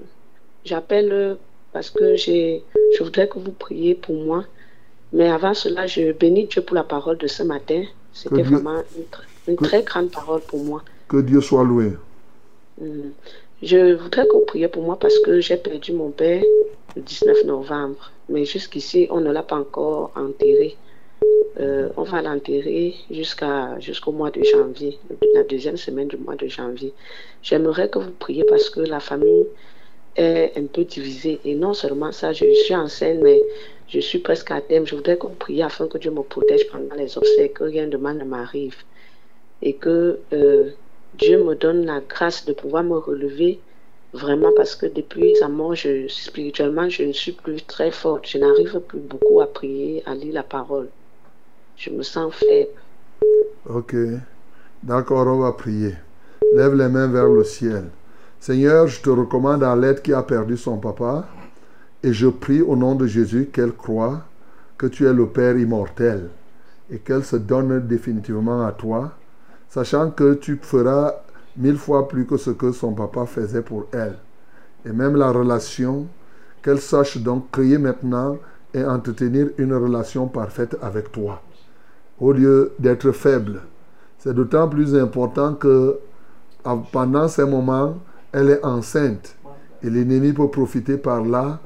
j'appelle 0.64 1.12
euh, 1.12 1.36
parce 1.74 1.90
que 1.90 2.16
j'ai 2.16 2.64
je 2.98 3.04
voudrais 3.04 3.28
que 3.28 3.40
vous 3.40 3.52
priez 3.52 3.96
pour 3.96 4.16
moi. 4.16 4.46
Mais 5.14 5.30
avant 5.30 5.54
cela, 5.54 5.88
je 5.88 6.12
bénis 6.12 6.46
Dieu 6.48 6.62
pour 6.62 6.76
la 6.76 6.84
parole 6.84 7.18
de 7.18 7.28
ce 7.28 7.44
matin. 7.44 7.84
C'était 8.14 8.44
vraiment 8.44 8.82
une, 8.98 9.04
tr- 9.04 9.24
une 9.48 9.56
très 9.56 9.84
grande 9.84 10.12
parole 10.12 10.42
pour 10.42 10.64
moi. 10.64 10.84
Que 11.08 11.18
Dieu 11.22 11.42
soit 11.42 11.64
loué. 11.64 11.94
Mm. 12.82 13.10
Je 13.64 13.94
voudrais 13.96 14.28
que 14.28 14.34
vous 14.34 14.46
priez 14.46 14.68
pour 14.68 14.84
moi 14.84 14.98
parce 15.00 15.18
que 15.20 15.40
j'ai 15.40 15.58
perdu 15.58 15.94
mon 15.94 16.10
père 16.12 16.44
le 16.96 17.02
19 17.02 17.46
novembre. 17.46 18.12
Mais 18.30 18.46
jusqu'ici, 18.46 19.08
on 19.12 19.22
ne 19.22 19.32
l'a 19.32 19.44
pas 19.44 19.56
encore 19.58 20.12
enterré. 20.16 20.76
Euh, 21.60 21.90
on 21.96 22.04
va 22.04 22.22
l'enterrer 22.22 22.96
jusqu'au 23.10 24.12
mois 24.12 24.32
de 24.32 24.44
janvier, 24.44 25.00
la 25.34 25.44
deuxième 25.44 25.78
semaine 25.78 26.08
du 26.08 26.18
mois 26.18 26.36
de 26.36 26.48
janvier. 26.48 26.94
J'aimerais 27.42 27.90
que 27.90 28.00
vous 28.00 28.12
priez 28.12 28.44
parce 28.44 28.70
que 28.70 28.82
la 28.82 29.00
famille 29.00 29.46
est 30.18 30.52
un 30.58 30.66
peu 30.66 30.84
divisée. 30.84 31.40
Et 31.46 31.56
non 31.56 31.74
seulement 31.74 32.12
ça, 32.12 32.34
je 32.34 32.46
suis 32.54 32.76
enceinte, 32.76 33.20
mais 33.22 33.42
je 33.88 34.00
suis 34.00 34.20
presque 34.20 34.52
à 34.52 34.62
terme. 34.62 34.86
Je 34.86 34.96
voudrais 34.96 35.18
que 35.18 35.28
vous 35.28 35.62
afin 35.62 35.88
que 35.88 35.98
Dieu 35.98 36.12
me 36.12 36.24
protège 36.24 36.68
pendant 36.68 36.96
les 36.96 37.18
obsèques, 37.18 37.54
que 37.56 37.64
rien 37.64 37.88
de 37.88 37.98
mal 37.98 38.18
ne 38.18 38.26
m'arrive. 38.26 38.76
Et 39.62 39.74
que 39.74 40.20
euh, 40.34 40.72
Dieu 41.18 41.42
me 41.44 41.56
donne 41.56 41.86
la 41.86 42.02
grâce 42.02 42.46
de 42.46 42.54
pouvoir 42.54 42.84
me 42.84 42.98
relever 42.98 43.60
Vraiment 44.16 44.54
parce 44.56 44.78
que 44.78 44.86
depuis 44.86 45.36
sa 45.36 45.50
mort, 45.50 45.76
spirituellement, 46.08 46.88
je 46.88 47.04
ne 47.04 47.12
suis 47.12 47.34
plus 47.34 47.62
très 47.64 47.92
forte. 47.92 48.26
Je 48.26 48.38
n'arrive 48.38 48.80
plus 48.80 49.00
beaucoup 49.00 49.42
à 49.42 49.48
prier, 49.48 50.04
à 50.06 50.16
lire 50.16 50.34
la 50.36 50.44
parole. 50.44 50.88
Je 51.78 51.90
me 51.90 52.04
sens 52.04 52.34
faible. 52.34 52.72
Ok. 53.68 53.96
D'accord, 54.84 55.28
on 55.28 55.40
va 55.40 55.52
prier. 55.52 55.96
Lève 56.56 56.76
les 56.76 56.88
mains 56.88 57.08
vers 57.08 57.28
le 57.28 57.44
ciel. 57.44 57.86
Seigneur, 58.40 58.88
je 58.88 59.02
te 59.02 59.10
recommande 59.10 59.64
à 59.64 59.76
l'aide 59.76 60.02
qui 60.02 60.14
a 60.14 60.24
perdu 60.24 60.58
son 60.58 60.78
papa. 60.78 61.28
Et 62.04 62.14
je 62.14 62.28
prie 62.28 62.62
au 62.62 62.76
nom 62.76 62.96
de 62.96 63.08
Jésus 63.08 63.50
qu'elle 63.52 63.74
croit 63.74 64.22
que 64.78 64.86
tu 64.86 65.08
es 65.08 65.14
le 65.14 65.28
Père 65.28 65.58
immortel 65.58 66.30
et 66.92 67.00
qu'elle 67.00 67.24
se 67.24 67.36
donne 67.36 67.88
définitivement 67.88 68.66
à 68.66 68.72
toi, 68.72 69.12
sachant 69.70 70.12
que 70.12 70.36
tu 70.36 70.60
feras 70.62 71.14
mille 71.58 71.78
fois 71.78 72.08
plus 72.08 72.26
que 72.26 72.38
ce 72.38 72.52
que 72.52 72.72
son 72.72 72.94
papa 72.94 73.26
faisait 73.26 73.62
pour 73.62 73.88
elle. 73.92 74.18
Et 74.86 74.92
même 74.92 75.16
la 75.16 75.32
relation, 75.32 76.08
qu'elle 76.62 76.80
sache 76.80 77.18
donc 77.18 77.52
créer 77.52 77.78
maintenant 77.78 78.38
et 78.74 78.84
entretenir 78.84 79.48
une 79.58 79.74
relation 79.74 80.28
parfaite 80.28 80.78
avec 80.82 81.12
toi, 81.12 81.42
au 82.20 82.32
lieu 82.32 82.72
d'être 82.80 83.12
faible. 83.12 83.62
C'est 84.18 84.34
d'autant 84.34 84.68
plus 84.68 84.96
important 84.96 85.54
que 85.54 86.00
pendant 86.92 87.28
ces 87.28 87.46
moments, 87.46 87.98
elle 88.32 88.50
est 88.50 88.66
enceinte 88.66 89.36
et 89.84 89.90
l'ennemi 89.90 90.34
peut 90.34 90.50
profiter 90.50 90.98
par 90.98 91.24
là 91.24 91.60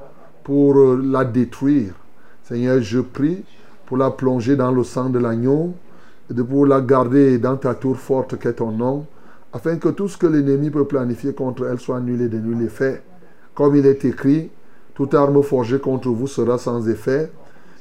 pour 0.44 0.78
euh, 0.78 1.00
la 1.02 1.24
détruire. 1.24 1.94
Seigneur, 2.42 2.80
je 2.80 3.00
prie 3.00 3.44
pour 3.86 3.96
la 3.96 4.10
plonger 4.10 4.56
dans 4.56 4.70
le 4.70 4.84
sang 4.84 5.08
de 5.08 5.18
l'agneau 5.18 5.74
et 6.30 6.34
de 6.34 6.42
pour 6.42 6.66
la 6.66 6.80
garder 6.80 7.38
dans 7.38 7.56
ta 7.56 7.74
tour 7.74 7.96
forte 7.96 8.38
qu'est 8.38 8.54
ton 8.54 8.72
nom, 8.72 9.06
afin 9.52 9.76
que 9.78 9.88
tout 9.88 10.08
ce 10.08 10.16
que 10.16 10.26
l'ennemi 10.26 10.70
peut 10.70 10.84
planifier 10.84 11.32
contre 11.32 11.66
elle 11.66 11.80
soit 11.80 11.96
annulé 11.96 12.28
de 12.28 12.38
nul 12.38 12.62
effet. 12.62 13.02
Comme 13.54 13.74
il 13.74 13.86
est 13.86 14.04
écrit, 14.04 14.50
toute 14.94 15.14
arme 15.14 15.42
forgée 15.42 15.78
contre 15.78 16.08
vous 16.10 16.26
sera 16.26 16.58
sans 16.58 16.88
effet, 16.88 17.32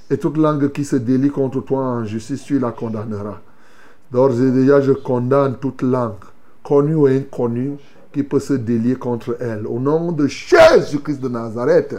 et 0.09 0.17
toute 0.17 0.37
langue 0.37 0.71
qui 0.71 0.83
se 0.83 0.95
délie 0.95 1.29
contre 1.29 1.61
toi 1.61 1.79
en 1.79 2.05
justice, 2.05 2.43
tu 2.43 2.59
la 2.59 2.71
condamneras. 2.71 3.39
D'ores 4.11 4.41
et 4.41 4.51
déjà, 4.51 4.81
je 4.81 4.91
condamne 4.91 5.57
toute 5.59 5.81
langue, 5.81 6.13
connue 6.63 6.95
ou 6.95 7.05
inconnue, 7.05 7.77
qui 8.11 8.23
peut 8.23 8.39
se 8.39 8.53
délier 8.53 8.95
contre 8.95 9.37
elle. 9.39 9.67
Au 9.67 9.79
nom 9.79 10.11
de 10.11 10.25
Jésus-Christ 10.27 11.21
de 11.21 11.29
Nazareth, 11.29 11.95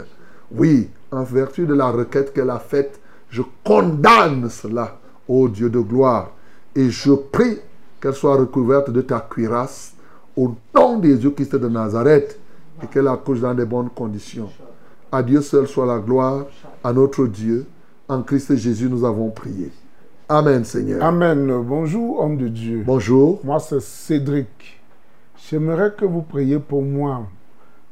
oui, 0.51 0.89
en 1.11 1.23
vertu 1.23 1.65
de 1.65 1.73
la 1.73 1.89
requête 1.89 2.33
qu'elle 2.33 2.49
a 2.49 2.59
faite, 2.59 2.99
je 3.29 3.41
condamne 3.63 4.49
cela, 4.49 4.97
ô 5.27 5.47
Dieu 5.47 5.69
de 5.69 5.79
gloire, 5.79 6.31
et 6.75 6.89
je 6.89 7.13
prie 7.13 7.59
qu'elle 8.01 8.13
soit 8.13 8.35
recouverte 8.35 8.89
de 8.89 9.01
ta 9.01 9.21
cuirasse 9.21 9.93
au 10.35 10.55
nom 10.75 10.97
de 10.97 11.07
Jésus-Christ 11.07 11.55
de 11.55 11.67
Nazareth 11.69 12.39
et 12.83 12.87
qu'elle 12.87 13.07
accouche 13.07 13.39
dans 13.39 13.53
de 13.53 13.63
bonnes 13.63 13.89
conditions. 13.89 14.49
À 15.11 15.21
Dieu 15.21 15.41
seul 15.41 15.67
soit 15.67 15.85
la 15.85 15.99
gloire, 15.99 16.45
à 16.83 16.91
notre 16.91 17.27
Dieu. 17.27 17.65
En 18.11 18.23
Christ 18.23 18.57
Jésus, 18.57 18.89
nous 18.89 19.05
avons 19.05 19.29
prié. 19.29 19.71
Amen, 20.27 20.65
Seigneur. 20.65 21.01
Amen. 21.01 21.63
Bonjour, 21.63 22.19
homme 22.19 22.35
de 22.35 22.49
Dieu. 22.49 22.83
Bonjour. 22.85 23.39
Moi, 23.41 23.57
c'est 23.61 23.79
Cédric. 23.79 24.81
J'aimerais 25.37 25.93
que 25.97 26.03
vous 26.03 26.21
priez 26.21 26.59
pour 26.59 26.81
moi, 26.81 27.25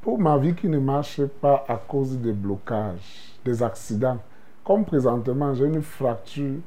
pour 0.01 0.19
ma 0.19 0.37
vie 0.37 0.53
qui 0.53 0.67
ne 0.67 0.77
marche 0.77 1.21
pas 1.39 1.63
à 1.69 1.77
cause 1.77 2.17
des 2.17 2.33
blocages, 2.33 3.39
des 3.45 3.63
accidents. 3.63 4.17
Comme 4.65 4.83
présentement, 4.83 5.53
j'ai 5.53 5.67
une 5.67 5.81
fracture 5.81 6.57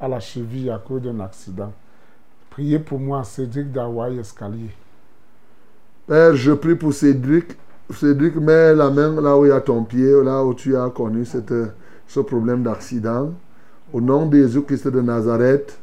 à 0.00 0.08
la 0.08 0.18
cheville 0.18 0.70
à 0.72 0.78
cause 0.78 1.02
d'un 1.02 1.20
accident. 1.20 1.72
Priez 2.50 2.80
pour 2.80 2.98
moi, 2.98 3.22
Cédric 3.22 3.70
d'Hawaï 3.70 4.18
Escalier. 4.18 4.70
Père, 6.08 6.34
je 6.34 6.50
prie 6.50 6.74
pour 6.74 6.92
Cédric. 6.92 7.56
Cédric, 7.88 8.34
mets 8.34 8.74
la 8.74 8.90
main 8.90 9.20
là 9.20 9.38
où 9.38 9.44
il 9.44 9.50
y 9.50 9.52
a 9.52 9.60
ton 9.60 9.84
pied, 9.84 10.10
là 10.24 10.44
où 10.44 10.54
tu 10.54 10.76
as 10.76 10.90
connu 10.90 11.24
cette, 11.24 11.54
ce 12.06 12.20
problème 12.20 12.62
d'accident. 12.62 13.32
Au 13.92 14.00
nom 14.00 14.26
de 14.26 14.36
Jésus-Christ 14.36 14.88
de 14.88 15.00
Nazareth, 15.00 15.78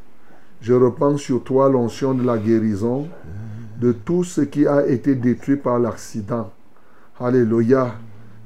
je 0.62 0.74
repense 0.74 1.22
sur 1.22 1.44
toi 1.44 1.70
l'onction 1.70 2.14
de 2.14 2.24
la 2.24 2.38
guérison 2.38 3.08
de 3.80 3.92
tout 3.92 4.24
ce 4.24 4.42
qui 4.42 4.66
a 4.66 4.88
été 4.88 5.16
détruit 5.16 5.58
par 5.58 5.80
l'accident. 5.80 6.52
Alléluia. 7.20 7.96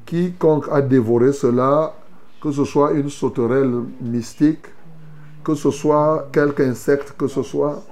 Quiconque 0.06 0.68
a 0.72 0.82
dévoré 0.82 1.34
cela, 1.34 1.94
que 2.42 2.52
ce 2.52 2.64
soit 2.66 2.94
une 2.94 3.10
sauterelle 3.10 3.84
mystique, 4.02 4.66
que 5.44 5.54
ce 5.54 5.70
soit 5.70 6.30
quelque 6.32 6.62
insecte 6.62 7.14
que 7.18 7.28
ce 7.28 7.44
soit, 7.44 7.84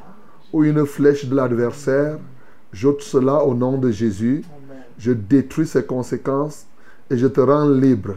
ou 0.51 0.63
une 0.63 0.85
flèche 0.85 1.25
de 1.25 1.35
l'adversaire, 1.35 2.17
j'ôte 2.71 3.01
cela 3.01 3.43
au 3.43 3.53
nom 3.53 3.77
de 3.77 3.91
Jésus. 3.91 4.43
Je 4.97 5.11
détruis 5.11 5.67
ses 5.67 5.83
conséquences 5.83 6.65
et 7.09 7.17
je 7.17 7.27
te 7.27 7.41
rends 7.41 7.67
libre. 7.67 8.15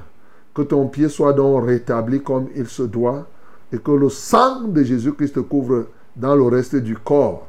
Que 0.58 0.64
ton 0.64 0.88
pied 0.88 1.08
soit 1.08 1.34
donc 1.34 1.66
rétabli 1.66 2.20
comme 2.20 2.48
il 2.56 2.66
se 2.66 2.82
doit 2.82 3.28
et 3.72 3.78
que 3.78 3.92
le 3.92 4.08
sang 4.08 4.62
de 4.66 4.82
Jésus-Christ 4.82 5.40
couvre 5.42 5.84
dans 6.16 6.34
le 6.34 6.42
reste 6.42 6.74
du 6.74 6.96
corps. 6.96 7.46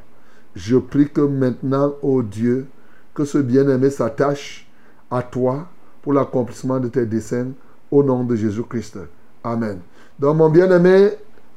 Je 0.54 0.76
prie 0.76 1.08
que 1.10 1.20
maintenant, 1.22 1.94
ô 2.02 2.22
Dieu, 2.22 2.66
que 3.12 3.24
ce 3.24 3.38
bien-aimé 3.38 3.90
s'attache 3.90 4.70
à 5.10 5.24
toi 5.24 5.66
pour 6.02 6.12
l'accomplissement 6.12 6.78
de 6.78 6.86
tes 6.86 7.04
desseins 7.04 7.48
au 7.90 8.04
nom 8.04 8.22
de 8.22 8.36
Jésus-Christ. 8.36 9.00
Amen. 9.42 9.80
Donc, 10.16 10.36
mon 10.36 10.48
bien-aimé, 10.48 11.08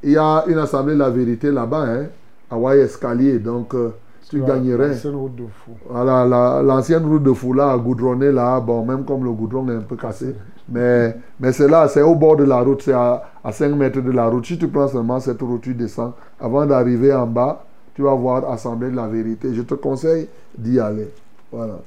il 0.02 0.14
y 0.14 0.18
a 0.18 0.46
une 0.48 0.58
assemblée 0.58 0.96
de 0.96 1.00
la 1.00 1.12
vérité 1.12 1.52
là-bas, 1.52 1.86
hein, 1.86 2.06
à 2.50 2.56
Hawaii 2.56 2.82
Escalier. 2.82 3.38
Donc, 3.38 3.76
euh, 3.76 3.92
tu 4.28 4.42
gagnerais. 4.42 4.88
L'ancienne 4.90 5.16
route 5.16 5.36
de 5.36 5.44
fou. 5.64 5.74
Voilà, 5.88 6.26
la- 6.26 6.64
l'ancienne 6.64 7.06
route 7.06 7.22
de 7.22 7.34
fou 7.34 7.54
là, 7.54 7.78
goudronnée 7.78 8.32
là, 8.32 8.60
bon, 8.60 8.84
même 8.84 9.06
comme 9.06 9.24
le 9.24 9.32
goudron 9.32 9.70
est 9.70 9.76
un 9.76 9.82
peu 9.82 9.96
cassé. 9.96 10.34
Mais, 10.70 11.16
mais 11.40 11.52
c'est 11.52 11.68
là, 11.68 11.88
c'est 11.88 12.02
au 12.02 12.16
bord 12.16 12.38
de 12.38 12.44
la 12.46 12.62
route, 12.62 12.82
c'est 12.84 12.94
à, 12.94 13.24
à 13.44 13.52
5 13.52 13.76
mètres 13.76 14.00
de 14.02 14.12
la 14.12 14.28
route. 14.28 14.46
Si 14.46 14.58
tu 14.58 14.68
prends 14.68 14.88
seulement 14.88 15.20
cette 15.20 15.42
route, 15.42 15.62
tu 15.62 15.74
descends. 15.74 16.14
Avant 16.40 16.66
d'arriver 16.66 17.14
en 17.14 17.28
bas, 17.28 17.66
tu 17.96 18.02
vas 18.04 18.14
voir 18.16 18.50
Assemblée 18.50 18.90
de 18.90 18.96
la 18.96 19.08
vérité. 19.08 19.54
Je 19.54 19.62
te 19.62 19.74
conseille 19.76 20.28
d'y 20.58 20.80
aller. 20.80 21.10
Voilà. 21.52 21.80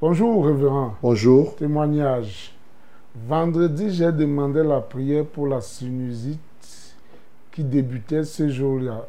Bonjour, 0.00 0.44
révérend. 0.46 0.94
Bonjour. 1.02 1.56
Témoignage. 1.56 2.54
Vendredi, 3.26 3.90
j'ai 3.90 4.12
demandé 4.12 4.62
la 4.62 4.80
prière 4.80 5.24
pour 5.24 5.46
la 5.46 5.60
sinusite 5.60 6.40
qui 7.52 7.64
débutait 7.64 8.24
ce 8.24 8.48
jour-là. 8.48 9.06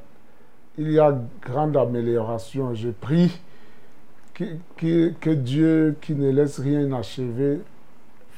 Il 0.78 0.92
y 0.92 1.00
a 1.00 1.18
grande 1.42 1.76
amélioration. 1.76 2.74
Je 2.76 2.90
prie 2.90 3.40
que, 4.34 4.46
que- 4.78 5.12
que 5.20 5.30
Dieu, 5.32 5.96
qui 6.02 6.14
ne 6.14 6.30
laisse 6.30 6.60
rien 6.60 6.82
inachevé, 6.82 7.60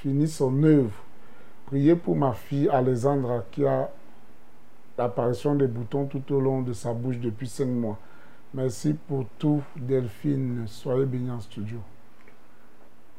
finisse 0.01 0.35
son 0.35 0.63
œuvre. 0.63 0.91
Priez 1.67 1.95
pour 1.95 2.15
ma 2.15 2.33
fille 2.33 2.69
Alexandra 2.69 3.43
qui 3.51 3.65
a 3.65 3.89
l'apparition 4.97 5.55
des 5.55 5.67
boutons 5.67 6.05
tout 6.05 6.23
au 6.33 6.39
long 6.39 6.61
de 6.61 6.73
sa 6.73 6.93
bouche 6.93 7.19
depuis 7.19 7.47
cinq 7.47 7.67
mois. 7.67 7.97
Merci 8.53 8.95
pour 9.07 9.25
tout, 9.37 9.61
Delphine. 9.75 10.63
Soyez 10.67 11.05
bénis 11.05 11.31
en 11.31 11.39
studio. 11.39 11.79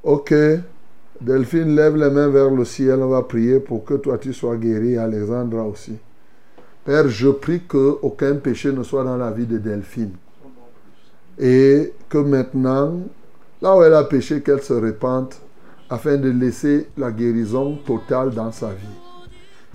Ok. 0.02 0.34
Delphine, 1.20 1.74
lève 1.74 1.96
les 1.96 2.10
mains 2.10 2.28
vers 2.28 2.50
le 2.50 2.64
ciel. 2.64 3.00
On 3.02 3.09
va 3.09 3.22
prier 3.22 3.60
pour 3.60 3.84
que 3.84 3.94
toi 3.94 4.18
tu 4.18 4.32
sois 4.32 4.56
guéri. 4.56 4.96
Alexandra 4.96 5.64
aussi. 5.64 5.98
Père, 6.84 7.09
je 7.09 7.28
prie 7.28 7.64
que 7.68 7.98
aucun 8.00 8.36
péché 8.36 8.72
ne 8.72 8.82
soit 8.82 9.05
dans 9.05 9.16
la 9.16 9.30
vie 9.30 9.46
de 9.46 9.59
Delphine. 9.59 10.12
Et 11.38 11.92
que 12.09 12.18
maintenant, 12.18 12.94
là 13.60 13.76
où 13.76 13.82
elle 13.82 13.94
a 13.94 14.05
péché, 14.05 14.40
qu'elle 14.42 14.62
se 14.62 14.72
répande 14.72 15.34
afin 15.90 16.16
de 16.16 16.31
laisser 16.31 16.89
la 16.97 17.10
guérison 17.10 17.78
totale 17.86 18.31
dans 18.31 18.52
sa 18.52 18.69
vie. 18.69 18.97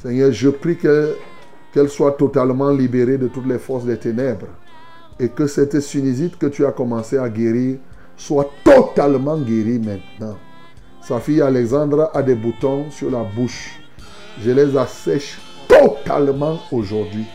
Seigneur, 0.02 0.32
je 0.32 0.50
prie 0.50 0.78
que- 0.78 1.16
qu'elle 1.74 1.90
soit 1.90 2.12
totalement 2.14 2.70
libérée 2.70 3.18
de 3.18 3.28
toutes 3.28 3.48
les 3.48 3.58
forces 3.58 3.86
des 3.86 3.98
ténèbres 3.98 4.48
et 5.20 5.30
que 5.30 5.48
cette 5.48 5.80
sinusite 5.80 6.38
que 6.38 6.48
tu 6.48 6.66
as 6.66 6.72
commencé 6.72 7.18
à 7.18 7.30
guérir 7.30 7.78
soit 8.16 8.50
totalement 8.64 9.38
guérie 9.38 9.80
maintenant. 9.80 10.38
Sa 11.02 11.20
fille 11.20 11.42
Alexandra 11.42 12.12
a 12.14 12.22
des 12.22 12.36
boutons 12.36 12.90
sur 12.92 13.10
la 13.10 13.24
bouche. 13.24 13.80
Je 14.42 14.52
les 14.52 14.78
assèche 14.78 15.40
totalement 15.68 16.60
aujourd'hui. 16.72 17.26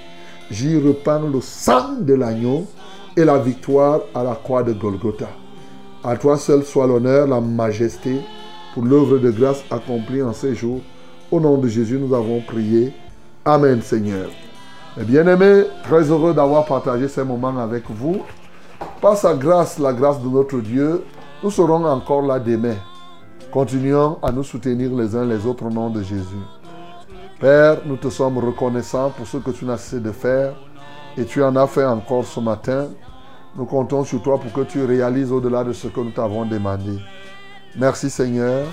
J'y 0.50 0.78
repends 0.78 1.20
le 1.28 1.40
sang 1.40 1.96
de 2.00 2.14
l'agneau 2.14 2.66
et 3.16 3.24
la 3.24 3.38
victoire 3.38 4.00
à 4.14 4.22
la 4.22 4.34
croix 4.36 4.62
de 4.62 4.72
Golgotha. 4.72 5.28
À 6.04 6.16
toi 6.16 6.38
seul 6.38 6.62
soit 6.62 6.86
l'honneur, 6.86 7.26
la 7.26 7.40
majesté 7.40 8.20
pour 8.74 8.84
l'œuvre 8.84 9.18
de 9.18 9.30
grâce 9.30 9.64
accomplie 9.70 10.22
en 10.22 10.32
ces 10.32 10.54
jours. 10.54 10.80
Au 11.30 11.40
nom 11.40 11.58
de 11.58 11.68
Jésus, 11.68 11.98
nous 11.98 12.14
avons 12.14 12.40
prié. 12.40 12.92
Amen, 13.44 13.80
Seigneur. 13.82 14.28
Mes 14.96 15.04
bien-aimés, 15.04 15.64
très 15.84 16.10
heureux 16.10 16.34
d'avoir 16.34 16.64
partagé 16.64 17.08
ces 17.08 17.24
moments 17.24 17.56
avec 17.58 17.84
vous. 17.88 18.22
Par 19.00 19.16
sa 19.16 19.34
grâce, 19.34 19.78
la 19.78 19.92
grâce 19.92 20.20
de 20.20 20.28
notre 20.28 20.58
Dieu, 20.60 21.04
nous 21.42 21.50
serons 21.50 21.84
encore 21.84 22.22
là 22.22 22.38
demain. 22.38 22.76
Continuons 23.52 24.18
à 24.22 24.32
nous 24.32 24.42
soutenir 24.42 24.94
les 24.94 25.14
uns 25.14 25.24
les 25.24 25.46
autres 25.46 25.64
au 25.66 25.70
nom 25.70 25.88
de 25.88 26.02
Jésus. 26.02 26.44
Père, 27.40 27.78
nous 27.86 27.96
te 27.96 28.10
sommes 28.10 28.38
reconnaissants 28.38 29.10
pour 29.10 29.26
ce 29.26 29.36
que 29.36 29.50
tu 29.52 29.64
n'as 29.64 29.76
cessé 29.76 30.00
de 30.00 30.10
faire 30.10 30.54
et 31.16 31.24
tu 31.24 31.42
en 31.42 31.54
as 31.56 31.66
fait 31.66 31.84
encore 31.84 32.24
ce 32.24 32.40
matin. 32.40 32.88
Nous 33.56 33.64
comptons 33.64 34.04
sur 34.04 34.20
toi 34.20 34.38
pour 34.38 34.52
que 34.52 34.68
tu 34.68 34.84
réalises 34.84 35.32
au-delà 35.32 35.64
de 35.64 35.72
ce 35.72 35.88
que 35.88 36.00
nous 36.00 36.10
t'avons 36.10 36.44
demandé. 36.44 36.98
Merci 37.76 38.10
Seigneur, 38.10 38.66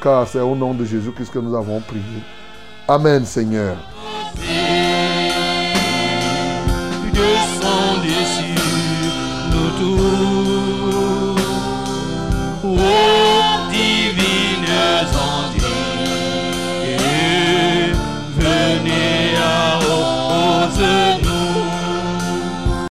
car 0.00 0.28
c'est 0.28 0.40
au 0.40 0.54
nom 0.54 0.74
de 0.74 0.84
Jésus 0.84 1.12
que 1.12 1.38
nous 1.38 1.54
avons 1.54 1.80
prié. 1.80 2.22
Amen 2.88 3.24
Seigneur. 3.24 3.76